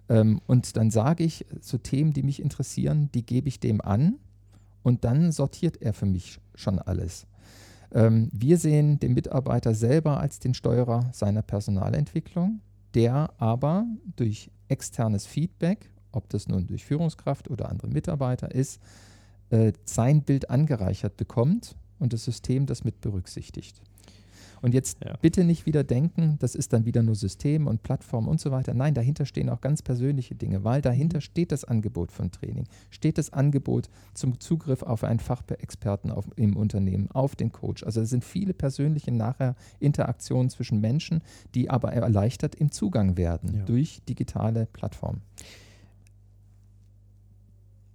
Ja. 0.08 0.20
Ähm, 0.20 0.40
und 0.46 0.76
dann 0.76 0.90
sage 0.90 1.24
ich, 1.24 1.46
so 1.60 1.78
Themen, 1.78 2.12
die 2.12 2.22
mich 2.22 2.40
interessieren, 2.40 3.10
die 3.14 3.24
gebe 3.24 3.48
ich 3.48 3.60
dem 3.60 3.80
an. 3.80 4.16
Und 4.82 5.04
dann 5.04 5.30
sortiert 5.32 5.82
er 5.82 5.92
für 5.92 6.06
mich 6.06 6.40
schon 6.54 6.78
alles. 6.78 7.26
Ähm, 7.92 8.28
wir 8.32 8.58
sehen 8.58 8.98
den 9.00 9.14
Mitarbeiter 9.14 9.74
selber 9.74 10.20
als 10.20 10.38
den 10.38 10.54
Steuerer 10.54 11.10
seiner 11.12 11.42
Personalentwicklung, 11.42 12.60
der 12.94 13.30
aber 13.38 13.86
durch 14.16 14.50
externes 14.68 15.26
Feedback, 15.26 15.90
ob 16.12 16.28
das 16.28 16.48
nun 16.48 16.66
durch 16.66 16.84
Führungskraft 16.84 17.50
oder 17.50 17.68
andere 17.68 17.88
Mitarbeiter 17.88 18.52
ist, 18.54 18.80
äh, 19.50 19.72
sein 19.84 20.22
Bild 20.22 20.50
angereichert 20.50 21.16
bekommt 21.16 21.76
und 21.98 22.12
das 22.12 22.24
System 22.24 22.66
das 22.66 22.84
mit 22.84 23.00
berücksichtigt. 23.00 23.82
Und 24.62 24.74
jetzt 24.74 24.98
ja. 25.04 25.16
bitte 25.20 25.44
nicht 25.44 25.66
wieder 25.66 25.84
denken, 25.84 26.36
das 26.38 26.54
ist 26.54 26.72
dann 26.72 26.84
wieder 26.84 27.02
nur 27.02 27.14
System 27.14 27.66
und 27.66 27.82
Plattform 27.82 28.28
und 28.28 28.40
so 28.40 28.50
weiter. 28.50 28.74
Nein, 28.74 28.94
dahinter 28.94 29.24
stehen 29.24 29.48
auch 29.48 29.60
ganz 29.60 29.82
persönliche 29.82 30.34
Dinge, 30.34 30.64
weil 30.64 30.82
dahinter 30.82 31.18
mhm. 31.18 31.22
steht 31.22 31.52
das 31.52 31.64
Angebot 31.64 32.12
von 32.12 32.30
Training, 32.30 32.66
steht 32.90 33.18
das 33.18 33.32
Angebot 33.32 33.88
zum 34.14 34.38
Zugriff 34.40 34.82
auf 34.82 35.04
einen 35.04 35.20
Fachexperten 35.20 36.10
auf, 36.10 36.26
im 36.36 36.56
Unternehmen, 36.56 37.10
auf 37.10 37.36
den 37.36 37.52
Coach. 37.52 37.84
Also 37.84 38.00
es 38.00 38.10
sind 38.10 38.24
viele 38.24 38.52
persönliche 38.52 39.12
nachher 39.12 39.56
Interaktionen 39.78 40.50
zwischen 40.50 40.80
Menschen, 40.80 41.22
die 41.54 41.70
aber 41.70 41.92
erleichtert 41.92 42.54
im 42.54 42.70
Zugang 42.70 43.16
werden 43.16 43.54
ja. 43.54 43.64
durch 43.64 44.02
digitale 44.08 44.66
Plattformen. 44.66 45.22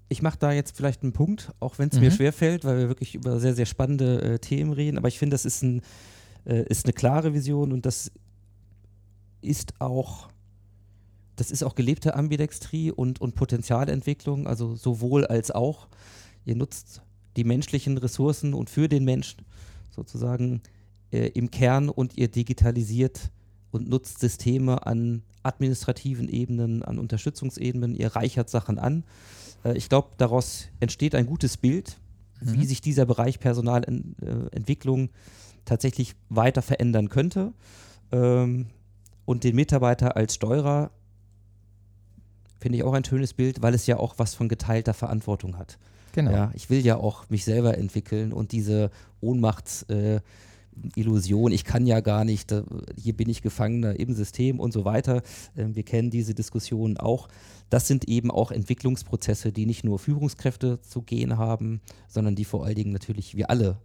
Ich 0.08 0.22
mache 0.22 0.38
da 0.38 0.52
jetzt 0.52 0.78
vielleicht 0.78 1.04
einen 1.04 1.14
Punkt, 1.14 1.52
auch 1.60 1.80
wenn 1.80 1.90
es 1.90 1.96
mhm. 1.96 2.02
mir 2.02 2.12
schwerfällt, 2.12 2.64
weil 2.64 2.78
wir 2.78 2.88
wirklich 2.88 3.16
über 3.16 3.40
sehr, 3.40 3.56
sehr 3.56 3.66
spannende 3.66 4.22
äh, 4.22 4.40
Themen 4.40 4.72
reden. 4.72 4.98
Aber 4.98 5.08
ich 5.08 5.18
finde, 5.18 5.34
das 5.34 5.46
ist 5.46 5.64
ein 5.64 5.82
äh, 6.46 6.64
ist 6.64 6.86
eine 6.86 6.94
klare 6.94 7.34
Vision 7.34 7.72
und 7.72 7.86
das 7.86 8.12
ist 9.42 9.80
auch, 9.80 10.30
das 11.36 11.52
ist 11.52 11.64
auch 11.64 11.76
gelebte 11.76 12.16
Ambidextrie 12.16 12.92
und, 12.92 13.22
und 13.22 13.36
Potenzialentwicklung, 13.36 14.48
also 14.48 14.76
sowohl 14.76 15.26
als 15.26 15.52
auch. 15.52 15.88
Ihr 16.46 16.56
nutzt 16.56 17.02
die 17.36 17.44
menschlichen 17.44 17.98
Ressourcen 17.98 18.54
und 18.54 18.70
für 18.70 18.88
den 18.88 19.04
Menschen 19.04 19.46
sozusagen 19.92 20.62
äh, 21.12 21.28
im 21.30 21.52
Kern 21.52 21.90
und 21.90 22.18
ihr 22.18 22.28
digitalisiert 22.28 23.32
und 23.72 23.90
nutzt 23.90 24.20
Systeme 24.20 24.86
an 24.86 25.24
administrativen 25.44 26.30
Ebenen, 26.30 26.84
an 26.84 26.98
Unterstützungsebenen, 26.98 27.96
ihr 27.96 28.16
reichert 28.16 28.50
Sachen 28.50 28.80
an. 28.80 29.04
Äh, 29.64 29.78
ich 29.78 29.90
glaube, 29.90 30.10
daraus 30.18 30.68
entsteht 30.80 31.16
ein 31.16 31.26
gutes 31.26 31.58
Bild, 31.58 31.98
mhm. 32.42 32.54
wie 32.54 32.66
sich 32.66 32.82
dieser 32.82 33.06
Bereich 33.06 33.40
Personalentwicklung 33.40 35.10
tatsächlich 35.66 36.16
weiter 36.30 36.62
verändern 36.62 37.10
könnte. 37.10 37.54
Ähm, 38.12 38.68
und 39.26 39.44
den 39.44 39.56
Mitarbeiter 39.56 40.16
als 40.16 40.36
Steuerer 40.36 40.92
finde 42.60 42.78
ich 42.78 42.84
auch 42.84 42.94
ein 42.94 43.04
schönes 43.04 43.34
Bild, 43.34 43.62
weil 43.62 43.74
es 43.74 43.88
ja 43.88 43.98
auch 43.98 44.16
was 44.18 44.34
von 44.34 44.50
geteilter 44.50 44.94
Verantwortung 44.94 45.58
hat. 45.58 45.78
Genau. 46.14 46.32
Ja, 46.32 46.52
ich 46.54 46.70
will 46.70 46.86
ja 46.86 46.96
auch 46.96 47.30
mich 47.30 47.44
selber 47.44 47.78
entwickeln 47.78 48.32
und 48.32 48.54
diese 48.54 48.90
Ohnmachtsillusion, 49.20 51.52
äh, 51.52 51.56
ich 51.56 51.66
kann 51.66 51.86
ja 51.86 52.00
gar 52.00 52.24
nicht, 52.24 52.56
hier 52.98 53.18
bin 53.18 53.28
ich 53.30 53.42
Gefangener 53.42 54.00
im 54.00 54.14
System 54.14 54.62
und 54.62 54.72
so 54.72 54.86
weiter. 54.86 55.18
Äh, 55.56 55.66
wir 55.74 55.84
kennen 55.84 56.10
diese 56.10 56.34
Diskussionen 56.34 56.96
auch. 56.98 57.28
Das 57.70 57.88
sind 57.88 58.08
eben 58.08 58.32
auch 58.32 58.52
Entwicklungsprozesse, 58.52 59.52
die 59.52 59.66
nicht 59.66 59.84
nur 59.84 60.00
Führungskräfte 60.00 60.80
zu 60.82 61.02
gehen 61.02 61.38
haben, 61.38 61.82
sondern 62.08 62.36
die 62.36 62.46
vor 62.46 62.66
allen 62.66 62.76
Dingen 62.76 62.94
natürlich 62.94 63.36
wir 63.36 63.50
alle, 63.50 63.78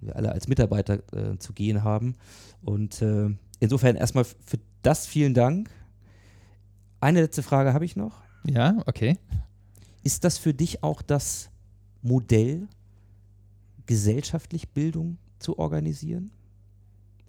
wir 0.00 0.16
alle 0.16 0.32
als 0.32 0.48
Mitarbeiter 0.48 1.00
äh, 1.12 1.38
zu 1.38 1.52
gehen 1.52 1.84
haben. 1.84 2.16
Und 2.62 3.02
äh, 3.02 3.30
insofern 3.60 3.96
erstmal 3.96 4.24
für 4.24 4.58
das 4.82 5.06
vielen 5.06 5.34
Dank. 5.34 5.70
Eine 7.00 7.22
letzte 7.22 7.42
Frage 7.42 7.72
habe 7.72 7.84
ich 7.84 7.96
noch. 7.96 8.22
Ja, 8.44 8.82
okay. 8.86 9.18
Ist 10.02 10.24
das 10.24 10.38
für 10.38 10.54
dich 10.54 10.82
auch 10.82 11.02
das 11.02 11.50
Modell, 12.02 12.68
gesellschaftlich 13.86 14.70
Bildung 14.70 15.18
zu 15.38 15.58
organisieren? 15.58 16.30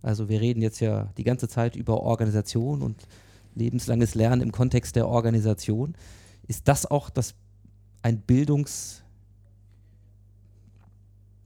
Also 0.01 0.29
wir 0.29 0.39
reden 0.39 0.61
jetzt 0.61 0.79
ja 0.79 1.11
die 1.17 1.23
ganze 1.23 1.47
Zeit 1.47 1.75
über 1.75 2.01
Organisation 2.01 2.81
und 2.81 3.07
lebenslanges 3.55 4.15
Lernen 4.15 4.41
im 4.41 4.51
Kontext 4.51 4.95
der 4.95 5.07
Organisation. 5.07 5.95
Ist 6.47 6.67
das 6.67 6.85
auch 6.85 7.09
das 7.09 7.35
ein 8.01 8.21
Bildungs 8.21 9.03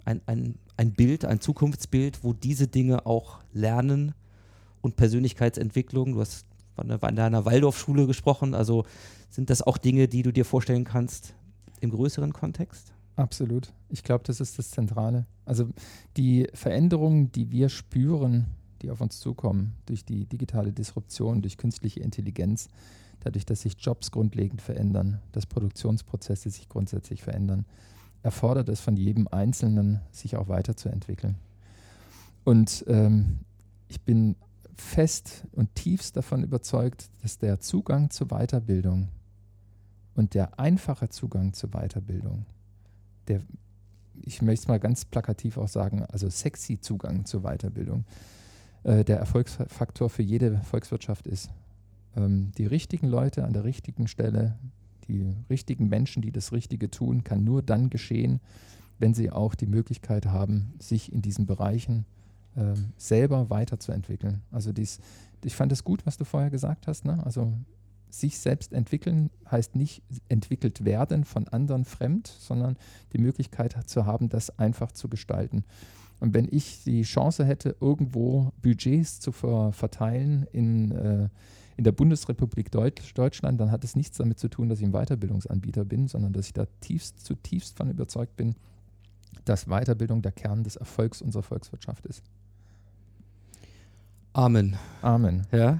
ein, 0.05 0.21
ein, 0.25 0.55
ein 0.77 0.93
Bild, 0.93 1.25
ein 1.25 1.39
Zukunftsbild, 1.39 2.23
wo 2.23 2.33
diese 2.33 2.67
Dinge 2.67 3.05
auch 3.05 3.39
lernen 3.53 4.13
und 4.81 4.95
Persönlichkeitsentwicklung, 4.95 6.13
du 6.13 6.21
hast 6.21 6.45
von 6.75 6.87
deiner 6.87 7.45
Waldorfschule 7.45 8.07
gesprochen, 8.07 8.53
also 8.55 8.85
sind 9.29 9.49
das 9.49 9.61
auch 9.61 9.77
Dinge, 9.77 10.07
die 10.07 10.23
du 10.23 10.31
dir 10.31 10.45
vorstellen 10.45 10.83
kannst 10.83 11.35
im 11.81 11.91
größeren 11.91 12.33
Kontext? 12.33 12.93
Absolut. 13.15 13.71
Ich 13.89 14.03
glaube, 14.03 14.23
das 14.25 14.39
ist 14.39 14.57
das 14.57 14.71
Zentrale. 14.71 15.25
Also 15.45 15.69
die 16.17 16.47
Veränderungen, 16.53 17.31
die 17.31 17.51
wir 17.51 17.69
spüren, 17.69 18.47
die 18.81 18.89
auf 18.89 19.01
uns 19.01 19.19
zukommen, 19.19 19.75
durch 19.85 20.03
die 20.03 20.25
digitale 20.25 20.73
Disruption, 20.73 21.41
durch 21.41 21.57
künstliche 21.57 21.99
Intelligenz, 21.99 22.69
dadurch, 23.19 23.45
dass 23.45 23.61
sich 23.61 23.75
Jobs 23.79 24.11
grundlegend 24.11 24.61
verändern, 24.61 25.21
dass 25.31 25.45
Produktionsprozesse 25.45 26.49
sich 26.49 26.69
grundsätzlich 26.69 27.21
verändern, 27.21 27.65
erfordert 28.23 28.69
es 28.69 28.79
von 28.79 28.95
jedem 28.95 29.27
Einzelnen, 29.27 29.99
sich 30.11 30.37
auch 30.37 30.47
weiterzuentwickeln. 30.47 31.35
Und 32.43 32.83
ähm, 32.87 33.39
ich 33.87 34.01
bin 34.01 34.35
fest 34.75 35.45
und 35.51 35.75
tiefst 35.75 36.17
davon 36.17 36.43
überzeugt, 36.43 37.09
dass 37.21 37.37
der 37.37 37.59
Zugang 37.59 38.09
zur 38.09 38.27
Weiterbildung 38.27 39.09
und 40.15 40.33
der 40.33 40.59
einfache 40.59 41.09
Zugang 41.09 41.53
zur 41.53 41.71
Weiterbildung, 41.71 42.45
der, 43.27 43.41
ich 44.21 44.41
möchte 44.41 44.63
es 44.63 44.67
mal 44.67 44.79
ganz 44.79 45.05
plakativ 45.05 45.57
auch 45.57 45.67
sagen, 45.67 46.03
also 46.05 46.29
sexy 46.29 46.79
Zugang 46.79 47.25
zur 47.25 47.41
Weiterbildung, 47.41 48.05
äh, 48.83 49.03
der 49.03 49.17
Erfolgsfaktor 49.17 50.09
für 50.09 50.23
jede 50.23 50.59
Volkswirtschaft 50.61 51.27
ist. 51.27 51.49
Ähm, 52.15 52.51
die 52.57 52.65
richtigen 52.65 53.07
Leute 53.07 53.43
an 53.43 53.53
der 53.53 53.63
richtigen 53.63 54.07
Stelle, 54.07 54.57
die 55.07 55.35
richtigen 55.49 55.89
Menschen, 55.89 56.21
die 56.21 56.31
das 56.31 56.51
Richtige 56.51 56.89
tun, 56.89 57.23
kann 57.23 57.43
nur 57.43 57.61
dann 57.61 57.89
geschehen, 57.89 58.39
wenn 58.99 59.13
sie 59.13 59.31
auch 59.31 59.55
die 59.55 59.65
Möglichkeit 59.65 60.25
haben, 60.27 60.73
sich 60.79 61.11
in 61.11 61.21
diesen 61.21 61.45
Bereichen 61.45 62.05
äh, 62.55 62.73
selber 62.97 63.49
weiterzuentwickeln. 63.49 64.41
Also 64.51 64.71
dies, 64.71 64.99
ich 65.43 65.55
fand 65.55 65.71
es 65.71 65.83
gut, 65.83 66.05
was 66.05 66.17
du 66.17 66.25
vorher 66.25 66.49
gesagt 66.49 66.87
hast. 66.87 67.05
Ne? 67.05 67.23
Also 67.25 67.53
sich 68.09 68.37
selbst 68.37 68.73
entwickeln 68.73 69.31
heißt 69.49 69.75
nicht 69.75 70.03
entwickelt 70.29 70.85
werden 70.85 71.23
von 71.23 71.47
anderen 71.47 71.83
fremd, 71.83 72.27
sondern 72.27 72.77
die 73.11 73.17
Möglichkeit 73.17 73.75
zu 73.89 74.05
haben, 74.05 74.29
das 74.29 74.57
einfach 74.59 74.91
zu 74.91 75.09
gestalten. 75.09 75.63
Und 76.19 76.33
wenn 76.33 76.47
ich 76.49 76.83
die 76.83 77.01
Chance 77.01 77.43
hätte, 77.43 77.75
irgendwo 77.81 78.51
Budgets 78.61 79.19
zu 79.19 79.31
ver 79.31 79.73
verteilen 79.73 80.45
in, 80.53 80.91
äh, 80.91 81.29
in 81.77 81.83
der 81.83 81.91
Bundesrepublik 81.91 82.71
Deutsch, 82.71 83.13
Deutschland, 83.13 83.59
dann 83.59 83.71
hat 83.71 83.83
es 83.83 83.95
nichts 83.95 84.17
damit 84.17 84.39
zu 84.39 84.47
tun, 84.47 84.69
dass 84.69 84.79
ich 84.79 84.85
ein 84.85 84.91
Weiterbildungsanbieter 84.91 85.85
bin, 85.85 86.07
sondern 86.07 86.33
dass 86.33 86.47
ich 86.47 86.53
da 86.53 86.65
tiefst, 86.81 87.25
zutiefst 87.25 87.77
von 87.77 87.89
überzeugt 87.89 88.35
bin, 88.35 88.55
dass 89.45 89.65
Weiterbildung 89.65 90.21
der 90.21 90.31
Kern 90.31 90.63
des 90.63 90.75
Erfolgs 90.75 91.21
unserer 91.21 91.43
Volkswirtschaft 91.43 92.05
ist. 92.05 92.23
Amen. 94.33 94.77
Amen. 95.01 95.45
Ja. 95.51 95.79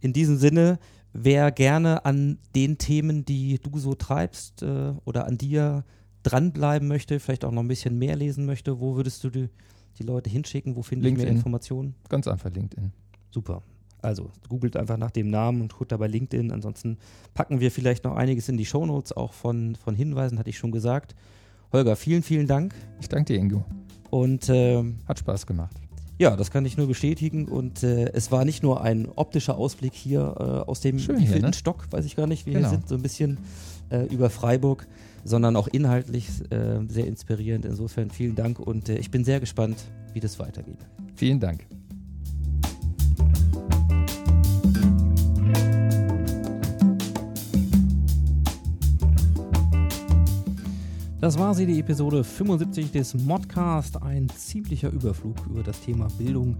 In 0.00 0.12
diesem 0.12 0.36
Sinne, 0.36 0.78
wer 1.12 1.50
gerne 1.50 2.04
an 2.04 2.38
den 2.54 2.78
Themen, 2.78 3.24
die 3.24 3.58
du 3.58 3.78
so 3.78 3.94
treibst 3.94 4.62
äh, 4.62 4.94
oder 5.04 5.26
an 5.26 5.36
dir 5.38 5.84
dranbleiben 6.22 6.88
möchte, 6.88 7.20
vielleicht 7.20 7.44
auch 7.44 7.52
noch 7.52 7.62
ein 7.62 7.68
bisschen 7.68 7.98
mehr 7.98 8.16
lesen 8.16 8.46
möchte, 8.46 8.80
wo 8.80 8.96
würdest 8.96 9.24
du 9.24 9.30
die, 9.30 9.48
die 9.98 10.02
Leute 10.02 10.30
hinschicken? 10.30 10.76
Wo 10.76 10.82
finde 10.82 11.08
ich 11.08 11.16
mehr 11.16 11.28
Informationen? 11.28 11.94
Ganz 12.08 12.26
einfach 12.26 12.50
LinkedIn. 12.50 12.92
Super. 13.30 13.62
Also 14.02 14.30
googelt 14.48 14.76
einfach 14.76 14.96
nach 14.96 15.10
dem 15.10 15.30
Namen 15.30 15.60
und 15.60 15.74
guckt 15.74 15.92
da 15.92 15.96
bei 15.96 16.06
LinkedIn. 16.06 16.52
Ansonsten 16.52 16.98
packen 17.34 17.60
wir 17.60 17.70
vielleicht 17.70 18.04
noch 18.04 18.16
einiges 18.16 18.48
in 18.48 18.56
die 18.56 18.66
Shownotes, 18.66 19.12
auch 19.12 19.32
von, 19.32 19.76
von 19.76 19.94
Hinweisen, 19.94 20.38
hatte 20.38 20.50
ich 20.50 20.58
schon 20.58 20.72
gesagt. 20.72 21.14
Holger, 21.72 21.96
vielen, 21.96 22.22
vielen 22.22 22.46
Dank. 22.46 22.74
Ich 23.00 23.08
danke 23.08 23.32
dir, 23.32 23.40
Ingo. 23.40 23.64
Und 24.10 24.48
äh, 24.48 24.82
hat 25.06 25.20
Spaß 25.20 25.46
gemacht. 25.46 25.76
Ja, 26.18 26.36
das 26.36 26.50
kann 26.50 26.66
ich 26.66 26.76
nur 26.76 26.86
bestätigen. 26.86 27.46
Und 27.46 27.82
äh, 27.82 28.12
es 28.12 28.30
war 28.30 28.44
nicht 28.44 28.62
nur 28.62 28.82
ein 28.82 29.08
optischer 29.08 29.56
Ausblick 29.56 29.94
hier 29.94 30.20
äh, 30.20 30.42
aus 30.68 30.80
dem 30.80 30.98
Schön 30.98 31.18
hier, 31.18 31.40
ne? 31.40 31.52
Stock, 31.54 31.86
weiß 31.90 32.04
ich 32.04 32.14
gar 32.14 32.26
nicht, 32.26 32.44
wie 32.44 32.52
genau. 32.52 32.66
wir 32.66 32.70
sind, 32.70 32.88
so 32.88 32.94
ein 32.94 33.02
bisschen 33.02 33.38
äh, 33.88 34.04
über 34.06 34.28
Freiburg, 34.28 34.86
sondern 35.24 35.56
auch 35.56 35.68
inhaltlich 35.68 36.28
äh, 36.50 36.80
sehr 36.88 37.06
inspirierend. 37.06 37.64
Insofern 37.64 38.10
vielen 38.10 38.34
Dank 38.34 38.58
und 38.58 38.90
äh, 38.90 38.98
ich 38.98 39.10
bin 39.10 39.24
sehr 39.24 39.40
gespannt, 39.40 39.78
wie 40.12 40.20
das 40.20 40.38
weitergeht. 40.38 40.78
Vielen 41.14 41.40
Dank. 41.40 41.66
Das 51.20 51.38
war 51.38 51.54
sie, 51.54 51.66
die 51.66 51.78
Episode 51.78 52.24
75 52.24 52.92
des 52.92 53.12
Modcast. 53.12 54.02
Ein 54.02 54.26
ziemlicher 54.30 54.88
Überflug 54.88 55.36
über 55.50 55.62
das 55.62 55.78
Thema 55.82 56.08
Bildung 56.16 56.56